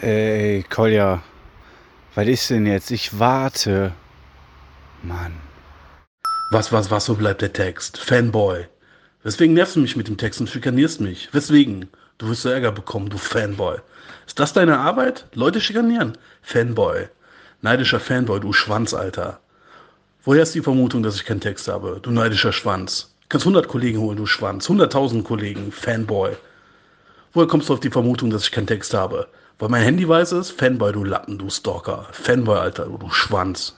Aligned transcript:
Ey, 0.00 0.64
Kolja, 0.70 1.22
was 2.14 2.26
ist 2.26 2.48
denn 2.48 2.66
jetzt? 2.66 2.90
Ich 2.90 3.18
warte. 3.18 3.92
Mann. 5.02 5.34
Was, 6.50 6.72
was, 6.72 6.90
was, 6.90 7.04
so 7.04 7.14
bleibt 7.14 7.42
der 7.42 7.52
Text? 7.52 7.98
Fanboy. 7.98 8.66
Weswegen 9.22 9.54
nervst 9.54 9.76
du 9.76 9.80
mich 9.80 9.94
mit 9.94 10.08
dem 10.08 10.16
Text 10.16 10.40
und 10.40 10.48
schikanierst 10.48 11.00
mich? 11.00 11.28
Weswegen? 11.32 11.90
Du 12.16 12.28
wirst 12.28 12.42
so 12.42 12.48
Ärger 12.48 12.72
bekommen, 12.72 13.10
du 13.10 13.18
Fanboy. 13.18 13.78
Ist 14.26 14.38
das 14.38 14.54
deine 14.54 14.78
Arbeit? 14.78 15.26
Leute 15.34 15.60
schikanieren? 15.60 16.16
Fanboy. 16.40 17.08
Neidischer 17.60 18.00
Fanboy, 18.00 18.40
du 18.40 18.54
Schwanz, 18.54 18.94
Alter. 18.94 19.40
Woher 20.24 20.42
ist 20.42 20.54
die 20.54 20.62
Vermutung, 20.62 21.02
dass 21.02 21.16
ich 21.16 21.26
keinen 21.26 21.40
Text 21.40 21.68
habe? 21.68 22.00
Du 22.00 22.10
neidischer 22.10 22.52
Schwanz. 22.52 23.14
Kannst 23.28 23.46
100 23.46 23.68
Kollegen 23.68 24.00
holen, 24.00 24.16
du 24.16 24.26
Schwanz. 24.26 24.68
100.000 24.68 25.22
Kollegen, 25.22 25.70
Fanboy. 25.70 26.34
Woher 27.34 27.48
kommst 27.48 27.68
du 27.68 27.74
auf 27.74 27.80
die 27.80 27.90
Vermutung, 27.90 28.30
dass 28.30 28.44
ich 28.44 28.52
keinen 28.52 28.66
Text 28.66 28.94
habe? 28.94 29.28
Weil 29.62 29.68
mein 29.68 29.82
Handy 29.82 30.08
weiß 30.08 30.32
es? 30.32 30.50
Fanboy, 30.50 30.92
du 30.92 31.04
Lappen, 31.04 31.38
du 31.38 31.48
Stalker. 31.48 32.08
Fanboy, 32.10 32.58
Alter, 32.58 32.86
du, 32.86 32.98
du 32.98 33.08
Schwanz. 33.10 33.76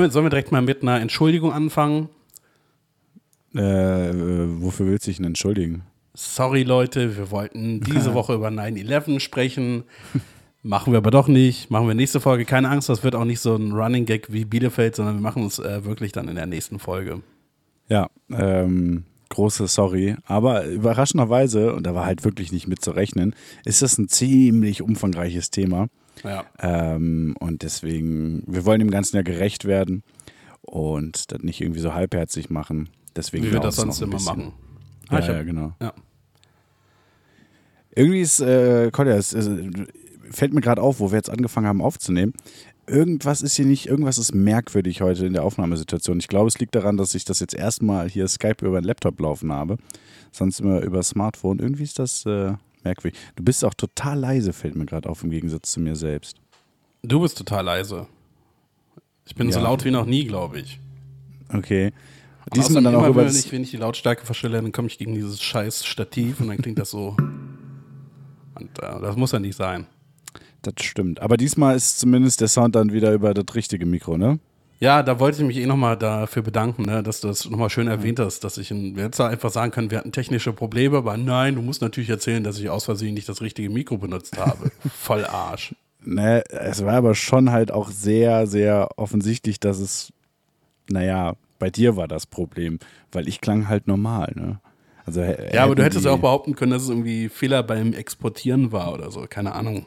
Sollen 0.00 0.08
wir, 0.08 0.12
sollen 0.12 0.24
wir 0.24 0.30
direkt 0.30 0.50
mal 0.50 0.62
mit 0.62 0.80
einer 0.80 0.98
Entschuldigung 0.98 1.52
anfangen? 1.52 2.08
Äh, 3.54 4.08
äh, 4.08 4.62
wofür 4.62 4.86
willst 4.86 5.06
du 5.06 5.10
dich 5.10 5.18
denn 5.18 5.26
entschuldigen? 5.26 5.82
Sorry, 6.14 6.62
Leute, 6.62 7.18
wir 7.18 7.30
wollten 7.30 7.82
diese 7.82 8.14
Woche 8.14 8.32
über 8.32 8.48
9-11 8.48 9.20
sprechen. 9.20 9.84
Machen 10.62 10.94
wir 10.94 10.98
aber 10.98 11.10
doch 11.10 11.28
nicht. 11.28 11.70
Machen 11.70 11.86
wir 11.86 11.94
nächste 11.94 12.18
Folge. 12.18 12.46
Keine 12.46 12.70
Angst, 12.70 12.88
das 12.88 13.04
wird 13.04 13.14
auch 13.14 13.26
nicht 13.26 13.40
so 13.40 13.54
ein 13.54 13.72
Running 13.72 14.06
Gag 14.06 14.32
wie 14.32 14.46
Bielefeld, 14.46 14.96
sondern 14.96 15.16
wir 15.16 15.22
machen 15.22 15.44
es 15.44 15.58
äh, 15.58 15.84
wirklich 15.84 16.12
dann 16.12 16.28
in 16.28 16.36
der 16.36 16.46
nächsten 16.46 16.78
Folge. 16.78 17.20
Ja, 17.90 18.08
ähm, 18.30 19.04
große 19.28 19.66
Sorry. 19.66 20.16
Aber 20.24 20.64
überraschenderweise, 20.64 21.74
und 21.74 21.86
da 21.86 21.94
war 21.94 22.06
halt 22.06 22.24
wirklich 22.24 22.52
nicht 22.52 22.66
mit 22.66 22.82
zu 22.82 22.92
rechnen, 22.92 23.34
ist 23.66 23.82
das 23.82 23.98
ein 23.98 24.08
ziemlich 24.08 24.80
umfangreiches 24.80 25.50
Thema. 25.50 25.88
Ja. 26.24 26.44
Ähm, 26.58 27.34
und 27.40 27.62
deswegen, 27.62 28.42
wir 28.46 28.64
wollen 28.64 28.80
dem 28.80 28.90
Ganzen 28.90 29.16
ja 29.16 29.22
gerecht 29.22 29.64
werden 29.64 30.02
und 30.62 31.32
das 31.32 31.40
nicht 31.42 31.60
irgendwie 31.60 31.80
so 31.80 31.94
halbherzig 31.94 32.50
machen. 32.50 32.88
Deswegen 33.16 33.46
Wie 33.46 33.52
wir 33.52 33.60
das 33.60 33.76
sonst 33.76 34.00
immer 34.02 34.20
machen. 34.20 34.52
Ah, 35.08 35.16
Ja, 35.18 35.22
hab- 35.22 35.28
ja, 35.34 35.42
genau. 35.42 35.72
Ja. 35.80 35.92
Irgendwie 37.94 38.20
ist, 38.20 38.40
äh, 38.40 38.90
Kolja, 38.92 39.16
es, 39.16 39.32
es 39.32 39.50
fällt 40.30 40.52
mir 40.54 40.60
gerade 40.60 40.80
auf, 40.80 41.00
wo 41.00 41.10
wir 41.10 41.16
jetzt 41.16 41.30
angefangen 41.30 41.66
haben 41.66 41.82
aufzunehmen. 41.82 42.34
Irgendwas 42.86 43.42
ist 43.42 43.54
hier 43.56 43.66
nicht, 43.66 43.86
irgendwas 43.86 44.18
ist 44.18 44.34
merkwürdig 44.34 45.00
heute 45.00 45.26
in 45.26 45.32
der 45.32 45.44
Aufnahmesituation. 45.44 46.18
Ich 46.18 46.28
glaube, 46.28 46.48
es 46.48 46.58
liegt 46.58 46.74
daran, 46.74 46.96
dass 46.96 47.14
ich 47.14 47.24
das 47.24 47.40
jetzt 47.40 47.54
erstmal 47.54 48.08
hier 48.08 48.26
Skype 48.28 48.64
über 48.66 48.80
den 48.80 48.84
Laptop 48.84 49.18
laufen 49.20 49.52
habe. 49.52 49.76
Sonst 50.32 50.60
immer 50.60 50.80
über 50.82 51.02
Smartphone. 51.02 51.58
Irgendwie 51.58 51.82
ist 51.84 51.98
das 51.98 52.24
äh, 52.26 52.54
merkwürdig. 52.84 53.18
Du 53.36 53.42
bist 53.44 53.64
auch 53.64 53.74
total 53.74 54.18
leise, 54.18 54.52
fällt 54.52 54.76
mir 54.76 54.86
gerade 54.86 55.08
auf, 55.08 55.22
im 55.22 55.30
Gegensatz 55.30 55.72
zu 55.72 55.80
mir 55.80 55.96
selbst. 55.96 56.36
Du 57.02 57.20
bist 57.20 57.36
total 57.38 57.64
leise. 57.64 58.06
Ich 59.26 59.34
bin 59.34 59.50
so 59.52 59.58
Ja. 59.58 59.64
laut 59.64 59.84
wie 59.84 59.90
noch 59.90 60.06
nie, 60.06 60.24
glaube 60.24 60.60
ich. 60.60 60.78
Okay. 61.52 61.92
Diesmal 62.54 62.82
dann 62.82 62.94
auch 62.96 63.06
über 63.06 63.26
wenn 63.26 63.34
ich, 63.34 63.52
wenn 63.52 63.62
ich 63.62 63.70
die 63.70 63.76
Lautstärke 63.76 64.26
verstelle, 64.26 64.60
dann 64.60 64.72
komme 64.72 64.88
ich 64.88 64.98
gegen 64.98 65.14
dieses 65.14 65.40
scheiß 65.42 65.84
Stativ 65.86 66.40
und 66.40 66.48
dann 66.48 66.56
klingt 66.58 66.78
das 66.78 66.90
so. 66.90 67.16
Und 68.54 68.78
äh, 68.82 69.00
das 69.00 69.16
muss 69.16 69.32
ja 69.32 69.38
nicht 69.38 69.56
sein. 69.56 69.86
Das 70.62 70.74
stimmt. 70.82 71.20
Aber 71.20 71.36
diesmal 71.36 71.76
ist 71.76 72.00
zumindest 72.00 72.40
der 72.40 72.48
Sound 72.48 72.74
dann 72.74 72.92
wieder 72.92 73.12
über 73.12 73.32
das 73.34 73.54
richtige 73.54 73.86
Mikro, 73.86 74.16
ne? 74.18 74.38
Ja, 74.80 75.02
da 75.02 75.20
wollte 75.20 75.42
ich 75.42 75.46
mich 75.46 75.58
eh 75.58 75.66
nochmal 75.66 75.98
dafür 75.98 76.40
bedanken, 76.42 76.84
ne, 76.84 77.02
dass 77.02 77.20
du 77.20 77.28
das 77.28 77.48
nochmal 77.48 77.68
schön 77.68 77.86
erwähnt 77.86 78.18
hast, 78.18 78.44
dass 78.44 78.56
ich 78.56 78.70
in, 78.70 78.96
hätten 78.96 79.22
einfach 79.22 79.50
sagen 79.50 79.72
können, 79.72 79.90
wir 79.90 79.98
hatten 79.98 80.10
technische 80.10 80.54
Probleme, 80.54 80.96
aber 80.96 81.18
nein, 81.18 81.54
du 81.54 81.60
musst 81.62 81.82
natürlich 81.82 82.08
erzählen, 82.08 82.42
dass 82.42 82.58
ich 82.58 82.70
aus 82.70 82.86
Versehen 82.86 83.12
nicht 83.12 83.28
das 83.28 83.42
richtige 83.42 83.68
Mikro 83.68 83.98
benutzt 83.98 84.38
habe. 84.38 84.72
Voll 84.88 85.26
Arsch. 85.26 85.74
Ne, 86.02 86.42
es 86.48 86.82
war 86.82 86.94
aber 86.94 87.14
schon 87.14 87.52
halt 87.52 87.70
auch 87.70 87.90
sehr, 87.90 88.46
sehr 88.46 88.88
offensichtlich, 88.96 89.60
dass 89.60 89.78
es, 89.80 90.14
naja, 90.88 91.34
bei 91.58 91.68
dir 91.68 91.96
war 91.96 92.08
das 92.08 92.24
Problem, 92.24 92.78
weil 93.12 93.28
ich 93.28 93.42
klang 93.42 93.68
halt 93.68 93.86
normal, 93.86 94.32
ne? 94.34 94.60
Also, 95.04 95.22
Ja, 95.22 95.64
aber 95.64 95.74
du 95.74 95.84
hättest 95.84 96.04
ja 96.04 96.12
auch 96.12 96.18
behaupten 96.18 96.54
können, 96.54 96.72
dass 96.72 96.84
es 96.84 96.88
irgendwie 96.88 97.28
Fehler 97.28 97.62
beim 97.62 97.92
Exportieren 97.92 98.72
war 98.72 98.94
oder 98.94 99.10
so. 99.10 99.26
Keine 99.28 99.52
Ahnung. 99.52 99.86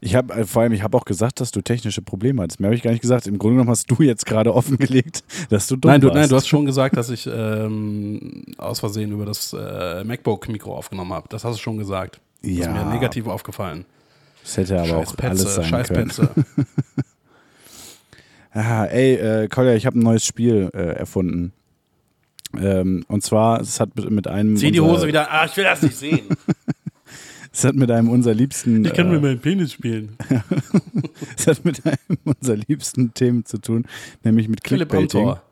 Ich 0.00 0.14
habe 0.14 0.32
äh, 0.34 0.44
vor 0.46 0.62
allem, 0.62 0.72
ich 0.72 0.82
habe 0.82 0.96
auch 0.96 1.04
gesagt, 1.04 1.40
dass 1.40 1.50
du 1.50 1.60
technische 1.60 2.02
Probleme 2.02 2.42
hattest. 2.42 2.60
Mehr 2.60 2.68
habe 2.68 2.76
ich 2.76 2.82
gar 2.82 2.90
nicht 2.92 3.00
gesagt. 3.02 3.26
Im 3.26 3.38
Grunde 3.38 3.56
genommen 3.56 3.70
hast 3.70 3.90
du 3.90 4.02
jetzt 4.02 4.26
gerade 4.26 4.54
offengelegt, 4.54 5.24
dass 5.48 5.66
du 5.66 5.76
dumm 5.76 5.90
Nein 5.90 6.00
du, 6.00 6.08
warst. 6.08 6.16
nein, 6.16 6.28
du 6.28 6.36
hast 6.36 6.48
schon 6.48 6.64
gesagt, 6.66 6.96
dass 6.96 7.10
ich 7.10 7.28
ähm, 7.32 8.44
aus 8.58 8.80
Versehen 8.80 9.12
über 9.12 9.26
das 9.26 9.52
äh, 9.52 10.04
MacBook-Mikro 10.04 10.74
aufgenommen 10.76 11.12
habe. 11.12 11.26
Das 11.28 11.44
hast 11.44 11.56
du 11.56 11.62
schon 11.62 11.78
gesagt. 11.78 12.20
Das 12.42 12.50
Ja. 12.50 12.66
ist 12.66 12.72
mir 12.72 12.90
negativ 12.92 13.26
aufgefallen. 13.26 13.84
Das 14.42 14.56
hätte 14.56 14.80
aber 14.80 14.96
auch 14.98 15.14
alles 15.22 15.54
sein 15.54 15.64
scheiß 15.64 15.88
können. 15.88 16.10
Ah, 18.52 18.84
ey, 18.86 19.14
äh, 19.14 19.48
Kolja, 19.48 19.74
ich 19.74 19.86
habe 19.86 19.96
ein 19.98 20.02
neues 20.02 20.26
Spiel 20.26 20.70
äh, 20.74 20.78
erfunden. 20.96 21.52
Ähm, 22.58 23.04
und 23.06 23.22
zwar, 23.22 23.60
es 23.60 23.78
hat 23.78 23.90
mit, 24.10 24.26
einem. 24.26 24.56
Zieh 24.56 24.72
die 24.72 24.80
Hose 24.80 25.06
wieder. 25.06 25.30
Ah, 25.30 25.44
ich 25.44 25.56
will 25.56 25.62
das 25.62 25.82
nicht 25.82 25.96
sehen. 25.96 26.22
Es 27.52 27.64
hat 27.64 27.74
mit 27.74 27.90
einem 27.90 28.08
unserer 28.10 28.34
liebsten. 28.34 28.84
Ich 28.84 28.92
kann 28.92 29.08
äh, 29.08 29.12
mit 29.12 29.22
meinem 29.22 29.40
Penis 29.40 29.72
spielen. 29.72 30.16
Es 31.36 31.46
hat 31.46 31.64
mit 31.64 31.84
einem 31.86 32.18
unserer 32.24 32.56
liebsten 32.68 33.12
Themen 33.14 33.44
zu 33.44 33.58
tun, 33.58 33.86
nämlich 34.22 34.48
mit 34.48 34.60
Philipp 34.66 34.88
Clickbaiting. 34.90 35.28
Amthor. 35.28 35.42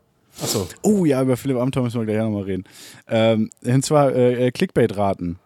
Achso. 0.41 0.69
Oh 0.83 1.05
ja, 1.05 1.21
über 1.23 1.37
Philipp 1.37 1.57
Amthor 1.57 1.83
müssen 1.83 2.01
wir 2.01 2.07
gleich 2.07 2.19
nochmal 2.19 2.45
reden. 2.45 2.65
Ähm, 3.09 3.51
und 3.65 3.85
zwar 3.85 4.15
äh, 4.15 4.47
äh, 4.47 4.51
Clickbait-Raten. 4.51 5.39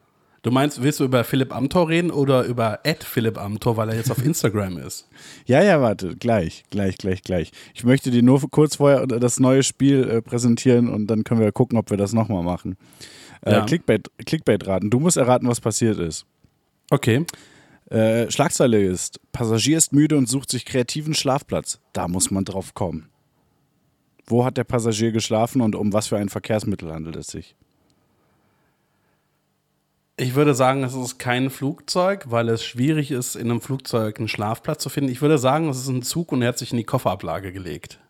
Du 0.43 0.51
meinst, 0.51 0.83
willst 0.83 0.99
du 1.01 1.05
über 1.05 1.23
Philipp 1.25 1.55
Amthor 1.55 1.89
reden 1.89 2.11
oder 2.11 2.45
über 2.45 2.81
Ed 2.83 3.05
Philipp 3.05 3.39
Amthor, 3.39 3.77
weil 3.77 3.89
er 3.91 3.97
jetzt 3.97 4.11
auf 4.11 4.25
Instagram 4.25 4.79
ist? 4.79 5.09
Ja, 5.47 5.63
ja, 5.63 5.81
warte, 5.81 6.17
gleich, 6.17 6.65
gleich, 6.71 6.99
gleich, 6.99 7.23
gleich. 7.23 7.53
Ich 7.75 7.85
möchte 7.85 8.11
dir 8.11 8.23
nur 8.23 8.41
kurz 8.51 8.77
vorher 8.77 9.07
das 9.07 9.41
neue 9.41 9.63
Spiel 9.63 10.09
äh, 10.09 10.21
präsentieren 10.23 10.89
und 10.89 11.07
dann 11.07 11.25
können 11.25 11.41
wir 11.41 11.53
gucken, 11.53 11.79
ob 11.79 11.91
wir 11.91 11.97
das 11.97 12.13
nochmal 12.13 12.43
machen. 12.43 12.77
Äh, 13.43 13.53
Ja. 13.53 13.65
Clickbait, 13.65 14.11
Clickbait-Raten. 14.27 14.91
Du 14.91 14.99
musst 15.01 15.17
erraten, 15.17 15.49
was 15.49 15.61
passiert 15.61 15.99
ist. 15.99 16.27
Okay. 16.93 17.25
Äh, 17.89 18.31
Schlagzeile 18.31 18.83
ist: 18.83 19.19
Passagier 19.33 19.79
ist 19.79 19.95
müde 19.95 20.19
und 20.19 20.29
sucht 20.29 20.51
sich 20.51 20.67
kreativen 20.67 21.15
Schlafplatz. 21.15 21.81
Da 21.95 22.07
muss 22.07 22.31
man 22.31 22.45
drauf 22.45 22.75
kommen. 22.75 23.09
Wo 24.27 24.45
hat 24.45 24.59
der 24.59 24.65
Passagier 24.65 25.11
geschlafen 25.11 25.63
und 25.63 25.75
um 25.75 25.95
was 25.95 26.09
für 26.09 26.19
ein 26.19 26.29
Verkehrsmittel 26.29 26.93
handelt 26.93 27.17
es 27.17 27.29
sich? 27.29 27.57
Ich 30.19 30.35
würde 30.35 30.55
sagen, 30.55 30.85
es 30.85 30.93
ist 30.93 31.19
kein 31.19 31.49
Flugzeug, 31.49 32.27
weil 32.29 32.51
es 32.51 32.63
schwierig 32.63 33.11
ist, 33.11 33.37
in 33.37 33.51
einem 33.51 33.63
Flugzeug 33.63 34.19
einen 34.19 34.29
Schlafplatz 34.29 34.83
zu 34.83 34.91
finden. 34.91 35.11
Ich 35.11 35.23
würde 35.23 35.39
sagen, 35.39 35.71
es 35.71 35.79
ist 35.79 35.89
ein 35.89 36.03
Zug 36.03 36.31
und 36.31 36.43
er 36.43 36.49
hat 36.49 36.59
sich 36.59 36.73
in 36.73 36.77
die 36.77 36.85
Kofferablage 36.85 37.55
gelegt. 37.55 38.01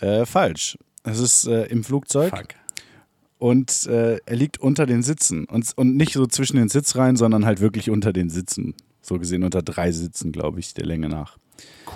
Äh, 0.00 0.26
falsch. 0.26 0.76
Es 1.02 1.18
ist 1.18 1.46
äh, 1.46 1.64
im 1.64 1.82
Flugzeug 1.82 2.36
Fuck. 2.36 2.48
Und 3.38 3.86
äh, 3.86 4.18
er 4.24 4.36
liegt 4.36 4.58
unter 4.58 4.86
den 4.86 5.02
Sitzen. 5.02 5.44
Und, 5.44 5.72
und 5.76 5.96
nicht 5.96 6.14
so 6.14 6.26
zwischen 6.26 6.56
den 6.56 6.68
Sitzreihen, 6.68 7.16
sondern 7.16 7.44
halt 7.44 7.60
wirklich 7.60 7.90
unter 7.90 8.12
den 8.12 8.30
Sitzen. 8.30 8.74
So 9.02 9.18
gesehen 9.18 9.42
unter 9.42 9.62
drei 9.62 9.92
Sitzen, 9.92 10.32
glaube 10.32 10.60
ich, 10.60 10.74
der 10.74 10.86
Länge 10.86 11.08
nach. 11.08 11.36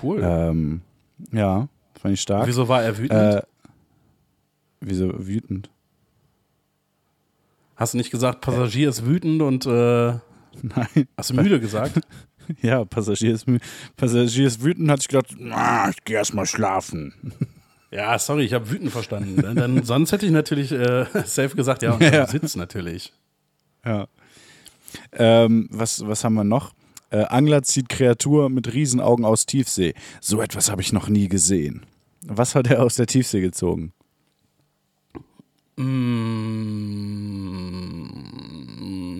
Cool. 0.01 0.21
Ähm, 0.23 0.81
ja, 1.31 1.67
fand 1.99 2.13
ich 2.13 2.21
stark. 2.21 2.47
Wieso 2.47 2.67
war 2.67 2.83
er 2.83 2.97
wütend? 2.97 3.19
Äh, 3.19 3.41
wieso 4.81 5.27
wütend? 5.27 5.69
Hast 7.75 7.93
du 7.93 7.97
nicht 7.97 8.11
gesagt, 8.11 8.41
Passagier 8.41 8.89
ist 8.89 9.05
wütend 9.05 9.41
und 9.41 9.65
äh, 9.65 9.69
Nein. 10.61 11.07
hast 11.17 11.29
du 11.29 11.35
müde 11.35 11.59
gesagt? 11.59 12.01
Ja, 12.63 12.83
Passagier 12.83 13.35
ist, 13.35 13.45
Passagier 13.95 14.47
ist 14.47 14.63
wütend, 14.63 14.89
hat 14.89 15.01
sich 15.01 15.07
gedacht, 15.07 15.35
ich 15.91 16.03
gehe 16.03 16.15
erstmal 16.15 16.47
schlafen. 16.47 17.13
Ja, 17.91 18.19
sorry, 18.19 18.43
ich 18.45 18.53
habe 18.53 18.69
wütend 18.69 18.91
verstanden. 18.91 19.41
Dann, 19.41 19.55
dann, 19.55 19.83
sonst 19.85 20.11
hätte 20.11 20.25
ich 20.25 20.31
natürlich 20.31 20.71
äh, 20.71 21.05
safe 21.25 21.55
gesagt, 21.55 21.81
ja, 21.81 21.93
und 21.93 22.01
Ja. 22.01 22.27
Sitz 22.27 22.55
natürlich. 22.55 23.13
Ja. 23.85 24.07
Ähm, 25.13 25.67
was, 25.71 26.05
was 26.05 26.23
haben 26.23 26.33
wir 26.35 26.43
noch? 26.43 26.73
Äh, 27.11 27.23
Angler 27.25 27.63
zieht 27.63 27.89
Kreatur 27.89 28.49
mit 28.49 28.73
Riesenaugen 28.73 29.25
aus 29.25 29.45
Tiefsee. 29.45 29.93
So 30.21 30.41
etwas 30.41 30.69
habe 30.69 30.81
ich 30.81 30.93
noch 30.93 31.09
nie 31.09 31.27
gesehen. 31.27 31.85
Was 32.21 32.53
hat 32.55 32.67
er 32.67 32.83
aus 32.83 32.95
der 32.95 33.07
Tiefsee 33.07 33.41
gezogen? 33.41 33.93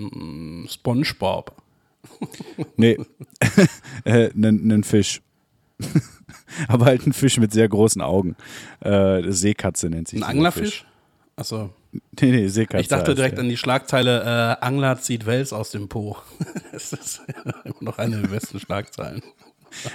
Mm, 0.10 0.66
SpongeBob. 0.68 1.56
Nee, 2.78 2.98
äh, 4.04 4.30
einen 4.34 4.84
Fisch. 4.84 5.22
Aber 6.68 6.86
halt 6.86 7.06
ein 7.06 7.14
Fisch 7.14 7.38
mit 7.38 7.52
sehr 7.52 7.68
großen 7.68 8.02
Augen. 8.02 8.36
Äh, 8.82 9.32
Seekatze 9.32 9.90
nennt 9.90 10.08
sich 10.08 10.24
Ein 10.24 10.30
Anglerfisch? 10.30 10.86
Achso. 11.36 11.70
Nee, 11.92 12.32
nee, 12.32 12.48
Seekatze. 12.48 12.82
Ich 12.82 12.88
dachte 12.88 13.16
direkt 13.16 13.38
der. 13.38 13.44
an 13.44 13.50
die 13.50 13.58
Schlagzeile, 13.58 14.58
äh, 14.62 14.66
Angler 14.66 15.00
zieht 15.00 15.26
Wels 15.26 15.54
aus 15.54 15.72
dem 15.72 15.88
Po. 15.90 16.18
das 16.72 16.94
ist 16.94 17.22
immer 17.64 17.76
noch 17.80 17.98
eine 17.98 18.22
der 18.22 18.28
besten 18.28 18.60
Schlagzeilen. 18.60 19.22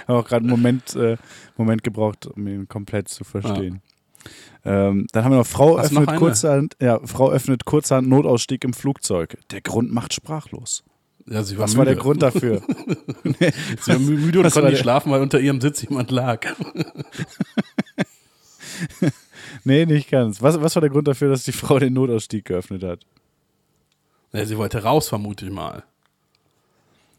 habe 0.07 0.19
auch 0.19 0.27
gerade 0.27 0.41
einen 0.41 0.49
Moment, 0.49 0.95
äh, 0.95 1.17
Moment 1.55 1.83
gebraucht, 1.83 2.25
um 2.25 2.47
ihn 2.47 2.67
komplett 2.67 3.07
zu 3.09 3.23
verstehen. 3.23 3.81
Ähm, 4.63 5.05
dann 5.11 5.23
haben 5.23 5.31
wir 5.31 5.37
noch 5.37 5.47
Frau 5.47 5.77
Hast 5.77 5.91
noch 5.91 6.01
öffnet 6.01 6.09
eine? 6.09 6.19
kurzerhand, 6.19 6.77
ja, 6.81 6.99
Frau 7.05 7.29
öffnet 7.29 7.65
kurzerhand 7.65 8.09
Notausstieg 8.09 8.63
im 8.63 8.73
Flugzeug. 8.73 9.37
Der 9.51 9.61
Grund 9.61 9.93
macht 9.93 10.13
sprachlos. 10.13 10.83
Ja, 11.27 11.41
sie 11.43 11.57
war 11.57 11.63
Was 11.63 11.71
müde. 11.71 11.77
war 11.79 11.85
der 11.85 11.95
Grund 11.95 12.21
dafür? 12.21 12.61
Sie 13.23 13.91
war 13.91 13.95
mü- 13.97 14.17
müde 14.17 14.39
und 14.39 14.45
Was 14.45 14.53
konnte 14.53 14.69
nicht 14.69 14.79
schlafen, 14.81 15.11
weil 15.11 15.21
unter 15.21 15.39
ihrem 15.39 15.59
Sitz 15.59 15.81
jemand 15.81 16.11
lag. 16.11 16.45
nee, 19.63 19.85
nicht 19.85 20.09
ganz. 20.09 20.41
Was, 20.41 20.59
was 20.61 20.75
war 20.75 20.81
der 20.81 20.89
Grund 20.89 21.07
dafür, 21.07 21.29
dass 21.29 21.43
die 21.43 21.51
Frau 21.51 21.79
den 21.79 21.93
Notausstieg 21.93 22.45
geöffnet 22.45 22.83
hat? 22.83 22.99
Ja, 24.33 24.45
sie 24.45 24.57
wollte 24.57 24.83
raus, 24.83 25.09
vermute 25.09 25.45
ich 25.45 25.51
mal. 25.51 25.83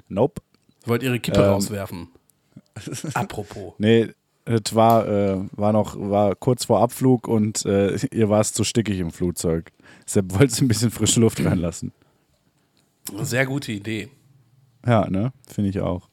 Nope. 0.08 0.40
Sie 0.84 0.88
wollte 0.90 1.06
ihre 1.06 1.18
Kippe 1.20 1.40
Ähm. 1.40 1.50
rauswerfen. 1.50 2.08
Apropos. 3.14 3.74
Nee, 3.78 4.10
es 4.44 4.74
war, 4.74 5.08
äh, 5.08 5.38
war 5.52 5.72
noch 5.72 5.96
war 5.98 6.34
kurz 6.36 6.66
vor 6.66 6.80
Abflug 6.80 7.26
und 7.26 7.64
äh, 7.64 7.96
ihr 8.12 8.28
war 8.28 8.40
es 8.40 8.52
zu 8.52 8.62
stickig 8.64 8.98
im 9.00 9.10
Flugzeug. 9.10 9.72
Deshalb 10.06 10.32
wollte 10.38 10.54
sie 10.54 10.64
ein 10.64 10.68
bisschen 10.68 10.90
frische 10.90 11.18
Luft 11.20 11.44
reinlassen. 11.44 11.92
Sehr 13.22 13.46
gute 13.46 13.72
Idee. 13.72 14.08
Ja, 14.86 15.08
ne? 15.08 15.32
Finde 15.46 15.70
ich 15.70 15.80
auch. 15.80 16.08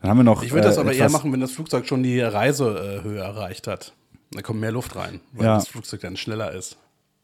Dann 0.00 0.10
haben 0.10 0.16
wir 0.18 0.24
noch. 0.24 0.42
Ich 0.42 0.50
würde 0.52 0.66
das 0.68 0.76
äh, 0.76 0.80
aber 0.80 0.92
eher 0.92 1.10
machen, 1.10 1.32
wenn 1.32 1.40
das 1.40 1.52
Flugzeug 1.52 1.86
schon 1.86 2.02
die 2.02 2.20
Reisehöhe 2.20 3.18
erreicht 3.18 3.66
hat. 3.66 3.92
Da 4.32 4.42
kommt 4.42 4.60
mehr 4.60 4.72
Luft 4.72 4.96
rein, 4.96 5.20
weil 5.32 5.46
Ja. 5.46 5.54
das 5.56 5.68
Flugzeug 5.68 6.00
dann 6.00 6.16
schneller 6.16 6.52
ist. 6.52 6.76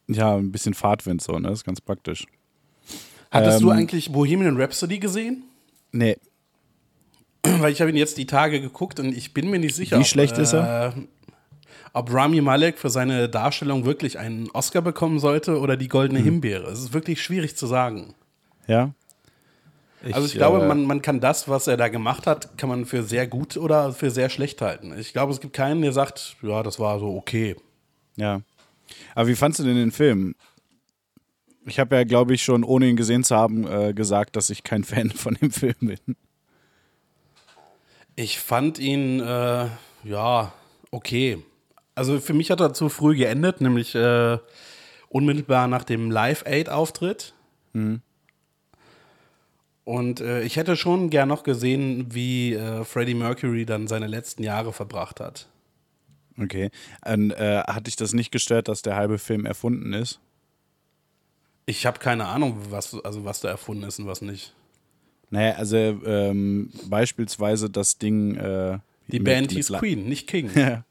Ja, 0.09 0.37
ein 0.37 0.53
bisschen 0.53 0.75
Fahrtwind 0.75 1.23
so, 1.23 1.33
ne? 1.39 1.49
Das 1.49 1.61
ist 1.61 1.65
ganz 1.65 1.81
praktisch. 1.81 2.27
Hattest 3.31 3.61
du 3.63 3.71
Ähm, 3.71 3.77
eigentlich 3.79 4.11
Bohemian 4.13 4.57
Rhapsody 4.61 4.99
gesehen? 4.99 5.45
Nee, 5.93 6.17
Weil 7.43 7.73
ich 7.73 7.81
habe 7.81 7.91
ihn 7.91 7.97
jetzt 7.97 8.19
die 8.19 8.27
Tage 8.27 8.61
geguckt 8.61 9.01
und 9.01 9.17
ich 9.17 9.33
bin 9.35 9.49
mir 9.51 9.59
nicht 9.59 9.75
sicher. 9.75 9.97
Wie 9.97 10.01
ob, 10.03 10.07
schlecht 10.07 10.39
ist 10.39 10.53
er? 10.55 10.95
äh, 10.97 11.01
Ob 11.93 12.13
Rami 12.13 12.41
Malek 12.41 12.79
für 12.79 12.91
seine 12.91 13.29
Darstellung 13.29 13.85
wirklich 13.85 14.19
einen 14.19 14.51
Oscar 14.51 14.83
bekommen 14.83 15.19
sollte 15.19 15.59
oder 15.59 15.77
die 15.77 15.87
Hm. 15.87 15.91
Goldene 15.91 16.21
Himbeere. 16.21 16.71
Es 16.71 16.81
ist 16.81 16.93
wirklich 16.93 17.23
schwierig 17.23 17.57
zu 17.57 17.67
sagen. 17.67 18.15
Ja. 18.69 18.95
also 20.13 20.27
ich 20.27 20.35
glaube, 20.35 20.63
äh, 20.63 20.69
man, 20.69 20.85
man 20.85 21.03
kann 21.03 21.21
das, 21.21 21.49
was 21.49 21.67
er 21.67 21.77
da 21.77 21.89
gemacht 21.89 22.27
hat, 22.27 22.57
kann 22.57 22.69
man 22.69 22.87
für 22.87 23.03
sehr 23.03 23.27
gut 23.27 23.57
oder 23.57 23.93
für 23.93 24.11
sehr 24.11 24.31
schlecht 24.31 24.63
halten. 24.63 24.97
Ich 24.99 25.13
glaube, 25.13 25.33
es 25.33 25.41
gibt 25.41 25.55
keinen, 25.55 25.83
der 25.83 25.93
sagt, 25.93 26.37
ja, 26.43 26.63
das 26.63 26.79
war 26.79 27.01
so 27.01 27.17
okay. 27.17 27.57
Ja. 28.17 28.43
Aber 29.15 29.29
wie 29.29 29.35
fandst 29.35 29.61
du 29.61 29.65
denn 29.65 29.77
den 29.77 29.93
Film? 29.93 30.35
Ich 31.67 31.79
habe 31.79 31.97
ja, 31.97 32.05
glaube 32.05 32.35
ich, 32.35 32.43
schon 32.43 32.65
ohne 32.65 32.87
ihn 32.87 32.97
gesehen 32.97 33.25
zu 33.25 33.37
haben, 33.37 33.67
äh, 33.67 33.93
gesagt, 33.93 34.37
dass 34.37 34.51
ich 34.51 34.63
kein 34.63 34.85
Fan 34.85 35.11
von 35.11 35.35
dem 35.35 35.51
Film 35.51 35.75
bin. 35.81 36.17
Ich 38.17 38.41
fand 38.41 38.79
ihn, 38.79 39.21
äh, 39.21 39.67
ja, 40.05 40.53
okay. 40.91 41.39
Also 41.95 42.21
für 42.21 42.35
mich 42.35 42.51
hat 42.51 42.61
er 42.61 42.73
zu 42.73 42.89
früh 42.89 43.17
geendet, 43.17 43.61
nämlich 43.61 43.95
äh, 43.95 44.39
unmittelbar 45.09 45.69
nach 45.69 45.85
dem 45.85 46.11
Live-Aid-Auftritt. 46.11 47.35
Und 49.89 50.21
äh, 50.21 50.43
ich 50.43 50.57
hätte 50.57 50.77
schon 50.77 51.09
gern 51.09 51.31
noch 51.31 51.45
gesehen, 51.45 52.09
wie 52.13 52.53
äh, 52.53 52.85
Freddie 52.85 53.15
Mercury 53.15 53.65
dann 53.65 53.89
seine 53.89 54.07
letzten 54.07 54.43
Jahre 54.43 54.75
verbracht 54.75 55.19
hat. 55.19 55.49
Okay. 56.39 56.69
Und, 57.07 57.31
äh, 57.31 57.63
hat 57.67 57.87
dich 57.87 57.97
das 57.97 58.13
nicht 58.13 58.31
gestört, 58.31 58.69
dass 58.69 58.83
der 58.83 58.97
halbe 58.97 59.17
Film 59.19 59.47
erfunden 59.47 59.95
ist? 59.95 60.21
Ich 61.65 61.87
habe 61.87 62.01
keine 62.01 62.27
Ahnung, 62.27 62.59
was, 62.69 63.03
also 63.03 63.25
was 63.25 63.41
da 63.41 63.49
erfunden 63.49 63.85
ist 63.85 63.99
und 63.99 64.07
was 64.07 64.21
nicht. 64.21 64.53
Naja, 65.31 65.55
also 65.55 65.77
ähm, 65.79 66.71
beispielsweise 66.85 67.71
das 67.71 67.97
Ding. 67.97 68.35
Äh, 68.35 68.81
Die 69.07 69.21
mit- 69.21 69.25
Band 69.25 69.53
hieß 69.53 69.73
Queen, 69.73 70.07
nicht 70.07 70.27
King. 70.27 70.51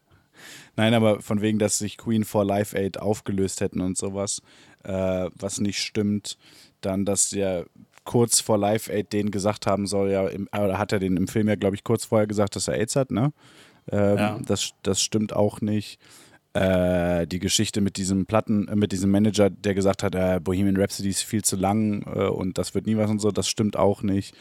Nein, 0.75 0.93
aber 0.95 1.21
von 1.21 1.41
wegen, 1.41 1.59
dass 1.59 1.77
sich 1.77 1.97
Queen 1.97 2.23
vor 2.25 2.45
Live 2.45 2.73
Aid 2.73 2.99
aufgelöst 2.99 3.61
hätten 3.61 3.79
und 3.81 3.95
sowas, 3.95 4.41
äh, 4.83 5.29
was 5.35 5.59
nicht 5.59 5.83
stimmt. 5.83 6.39
Dann, 6.81 7.05
dass 7.05 7.29
der 7.29 7.65
kurz 8.07 8.39
vor 8.39 8.57
Live 8.57 8.89
Aid 8.89 9.13
denen 9.13 9.29
gesagt 9.29 9.67
haben 9.67 9.85
soll, 9.85 10.09
ja, 10.09 10.27
im, 10.27 10.47
oder 10.57 10.79
hat 10.79 10.91
er 10.93 10.99
den 10.99 11.15
im 11.17 11.27
Film 11.27 11.47
ja, 11.47 11.55
glaube 11.55 11.75
ich, 11.75 11.83
kurz 11.83 12.05
vorher 12.05 12.25
gesagt, 12.25 12.55
dass 12.55 12.67
er 12.67 12.73
AIDS 12.75 12.95
hat, 12.95 13.11
ne? 13.11 13.31
Ähm, 13.91 14.17
Ja. 14.17 14.39
das, 14.45 14.71
das 14.81 15.01
stimmt 15.01 15.33
auch 15.35 15.61
nicht. 15.61 15.99
Äh, 16.53 17.27
die 17.27 17.39
Geschichte 17.39 17.81
mit 17.81 17.97
diesem 17.97 18.25
Platten, 18.25 18.67
äh, 18.67 18.75
mit 18.75 18.91
diesem 18.91 19.11
Manager, 19.11 19.49
der 19.51 19.75
gesagt 19.75 20.01
hat, 20.01 20.15
äh, 20.15 20.39
Bohemian 20.43 20.77
Rhapsody 20.77 21.09
ist 21.09 21.21
viel 21.23 21.43
zu 21.43 21.55
lang 21.55 22.01
äh, 22.03 22.27
und 22.27 22.57
das 22.57 22.73
wird 22.73 22.87
nie 22.87 22.97
was 22.97 23.11
und 23.11 23.19
so, 23.19 23.29
das 23.31 23.47
stimmt 23.47 23.75
auch 23.77 24.01
nicht. 24.01 24.33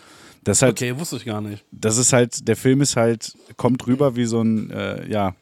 Das 0.42 0.62
halt, 0.62 0.72
Okay, 0.72 0.98
wusste 0.98 1.16
ich 1.16 1.24
gar 1.26 1.40
nicht. 1.42 1.64
das 1.72 1.98
ist 1.98 2.12
halt, 2.14 2.48
der 2.48 2.56
Film 2.56 2.80
ist 2.80 2.96
halt, 2.96 3.34
kommt 3.56 3.86
rüber 3.86 4.16
wie 4.16 4.24
so 4.24 4.40
ein, 4.40 4.70
äh, 4.70 5.06
ja, 5.10 5.34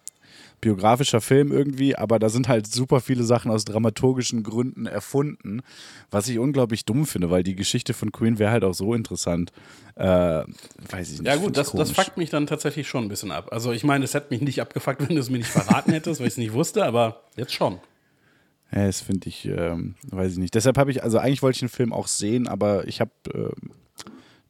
biografischer 0.64 1.20
Film 1.20 1.52
irgendwie, 1.52 1.94
aber 1.94 2.19
da 2.19 2.31
sind 2.31 2.49
halt 2.49 2.66
super 2.66 3.02
viele 3.02 3.22
Sachen 3.22 3.50
aus 3.50 3.66
dramaturgischen 3.66 4.43
Gründen 4.43 4.87
erfunden, 4.87 5.61
was 6.11 6.26
ich 6.26 6.38
unglaublich 6.38 6.87
dumm 6.87 7.06
finde, 7.06 7.28
weil 7.28 7.43
die 7.43 7.55
Geschichte 7.55 7.93
von 7.93 8.12
Queen 8.12 8.38
wäre 8.38 8.50
halt 8.50 8.64
auch 8.64 8.72
so 8.72 8.94
interessant. 8.94 9.52
Äh, 9.94 10.06
weiß 10.90 11.12
ich 11.12 11.20
nicht. 11.20 11.26
Ja 11.26 11.37
gut, 11.37 11.58
das, 11.58 11.72
das 11.72 11.90
fuckt 11.90 12.16
mich 12.16 12.31
dann 12.31 12.46
tatsächlich 12.46 12.88
schon 12.88 13.05
ein 13.05 13.08
bisschen 13.08 13.31
ab. 13.31 13.49
Also 13.52 13.72
ich 13.72 13.84
meine, 13.84 14.06
es 14.06 14.14
hätte 14.14 14.28
mich 14.31 14.40
nicht 14.40 14.62
abgefuckt, 14.62 15.00
wenn 15.06 15.14
du 15.14 15.20
es 15.20 15.28
mir 15.28 15.37
nicht 15.37 15.50
verraten 15.50 15.93
hättest, 15.93 16.20
weil 16.20 16.28
ich 16.28 16.32
es 16.32 16.38
nicht 16.38 16.55
wusste, 16.55 16.87
aber 16.87 17.25
jetzt 17.37 17.52
schon. 17.52 17.78
Ja, 18.72 18.87
das 18.87 19.02
finde 19.02 19.28
ich, 19.28 19.44
ähm, 19.44 19.96
weiß 20.08 20.32
ich 20.32 20.38
nicht. 20.38 20.55
Deshalb 20.55 20.78
habe 20.78 20.90
ich, 20.90 21.02
also 21.02 21.19
eigentlich 21.19 21.43
wollte 21.43 21.56
ich 21.56 21.61
den 21.61 21.69
Film 21.69 21.93
auch 21.93 22.06
sehen, 22.08 22.49
aber 22.49 22.88
ich 22.88 23.02
habe 23.02 23.11
ähm, 23.34 23.70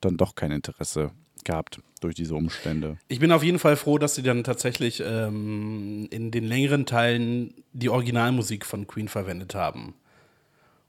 dann 0.01 0.17
doch 0.17 0.37
kein 0.37 0.53
Interesse 0.53 1.11
gehabt 1.45 1.81
durch 2.01 2.15
diese 2.15 2.35
Umstände. 2.35 2.99
Ich 3.09 3.19
bin 3.19 3.33
auf 3.33 3.43
jeden 3.43 3.59
Fall 3.59 3.77
froh, 3.77 3.99
dass 3.99 4.15
sie 4.15 4.23
dann 4.23 4.45
tatsächlich 4.45 5.03
ähm, 5.05 6.07
in 6.11 6.31
den 6.31 6.45
längeren 6.45 6.87
Teilen 6.87 7.55
die 7.73 7.89
Originalmusik 7.89 8.67
von 8.67 8.87
Queen 8.87 9.09
verwendet 9.09 9.55
haben. 9.55 9.95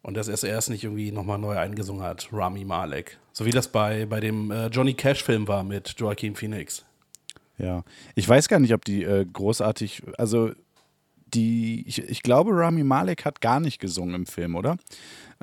Und 0.02 0.16
dass 0.16 0.28
er 0.28 0.36
es 0.36 0.44
erst 0.44 0.70
nicht 0.70 0.84
irgendwie 0.84 1.12
nochmal 1.12 1.40
neu 1.40 1.58
eingesungen 1.58 2.04
hat, 2.04 2.30
Rami 2.32 2.64
Malek. 2.64 3.18
So 3.34 3.46
wie 3.46 3.52
das 3.52 3.70
bei, 3.70 4.06
bei 4.06 4.20
dem 4.20 4.52
äh, 4.52 4.68
Johnny 4.68 4.94
Cash-Film 4.94 5.48
war 5.48 5.64
mit 5.64 5.96
Joaquin 5.98 6.36
Phoenix. 6.36 6.86
Ja, 7.58 7.84
ich 8.14 8.28
weiß 8.28 8.48
gar 8.48 8.60
nicht, 8.60 8.74
ob 8.74 8.86
die 8.86 9.04
äh, 9.04 9.26
großartig, 9.26 10.04
also 10.18 10.52
die, 11.34 11.84
ich, 11.88 12.00
ich 12.00 12.22
glaube, 12.22 12.52
Rami 12.54 12.84
Malek 12.84 13.26
hat 13.26 13.42
gar 13.42 13.60
nicht 13.60 13.80
gesungen 13.80 14.16
im 14.16 14.26
Film, 14.26 14.56
oder? 14.56 14.78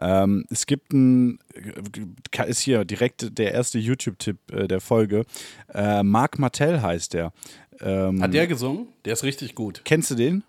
Ähm, 0.01 0.45
es 0.51 0.67
gibt 0.67 0.93
ein, 0.93 1.39
äh, 1.55 2.49
ist 2.51 2.61
hier 2.61 2.85
direkt 2.85 3.39
der 3.39 3.53
erste 3.53 3.79
YouTube-Tipp 3.79 4.39
äh, 4.51 4.67
der 4.69 4.81
Folge. 4.81 5.25
Äh, 5.73 6.03
Marc 6.03 6.39
Martell 6.39 6.81
heißt 6.81 7.15
der. 7.15 7.33
Ähm, 7.81 8.23
Hat 8.23 8.33
der 8.35 8.47
gesungen? 8.47 8.89
Der 9.05 9.13
ist 9.13 9.23
richtig 9.23 9.55
gut. 9.55 9.83
kennst 9.85 10.11
du 10.11 10.15
den? 10.15 10.45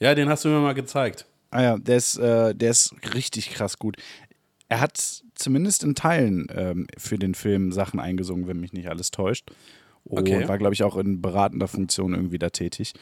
Ja, 0.00 0.14
den 0.14 0.28
hast 0.28 0.44
du 0.44 0.48
mir 0.48 0.60
mal 0.60 0.74
gezeigt. 0.74 1.26
Ah 1.50 1.62
ja, 1.62 1.78
der 1.78 1.96
ist, 1.96 2.16
äh, 2.18 2.54
der 2.54 2.70
ist 2.70 2.94
richtig 3.14 3.50
krass 3.50 3.78
gut. 3.78 3.96
Er 4.68 4.80
hat 4.80 5.22
zumindest 5.34 5.84
in 5.84 5.94
Teilen 5.94 6.46
ähm, 6.54 6.86
für 6.98 7.18
den 7.18 7.34
Film 7.34 7.70
Sachen 7.72 8.00
eingesungen, 8.00 8.46
wenn 8.48 8.58
mich 8.60 8.72
nicht 8.72 8.88
alles 8.88 9.10
täuscht. 9.10 9.50
Und 10.04 10.20
Okay. 10.28 10.46
war, 10.48 10.58
glaube 10.58 10.74
ich, 10.74 10.82
auch 10.82 10.96
in 10.96 11.22
beratender 11.22 11.68
Funktion 11.68 12.12
irgendwie 12.14 12.38
da 12.38 12.50
tätig. 12.50 12.92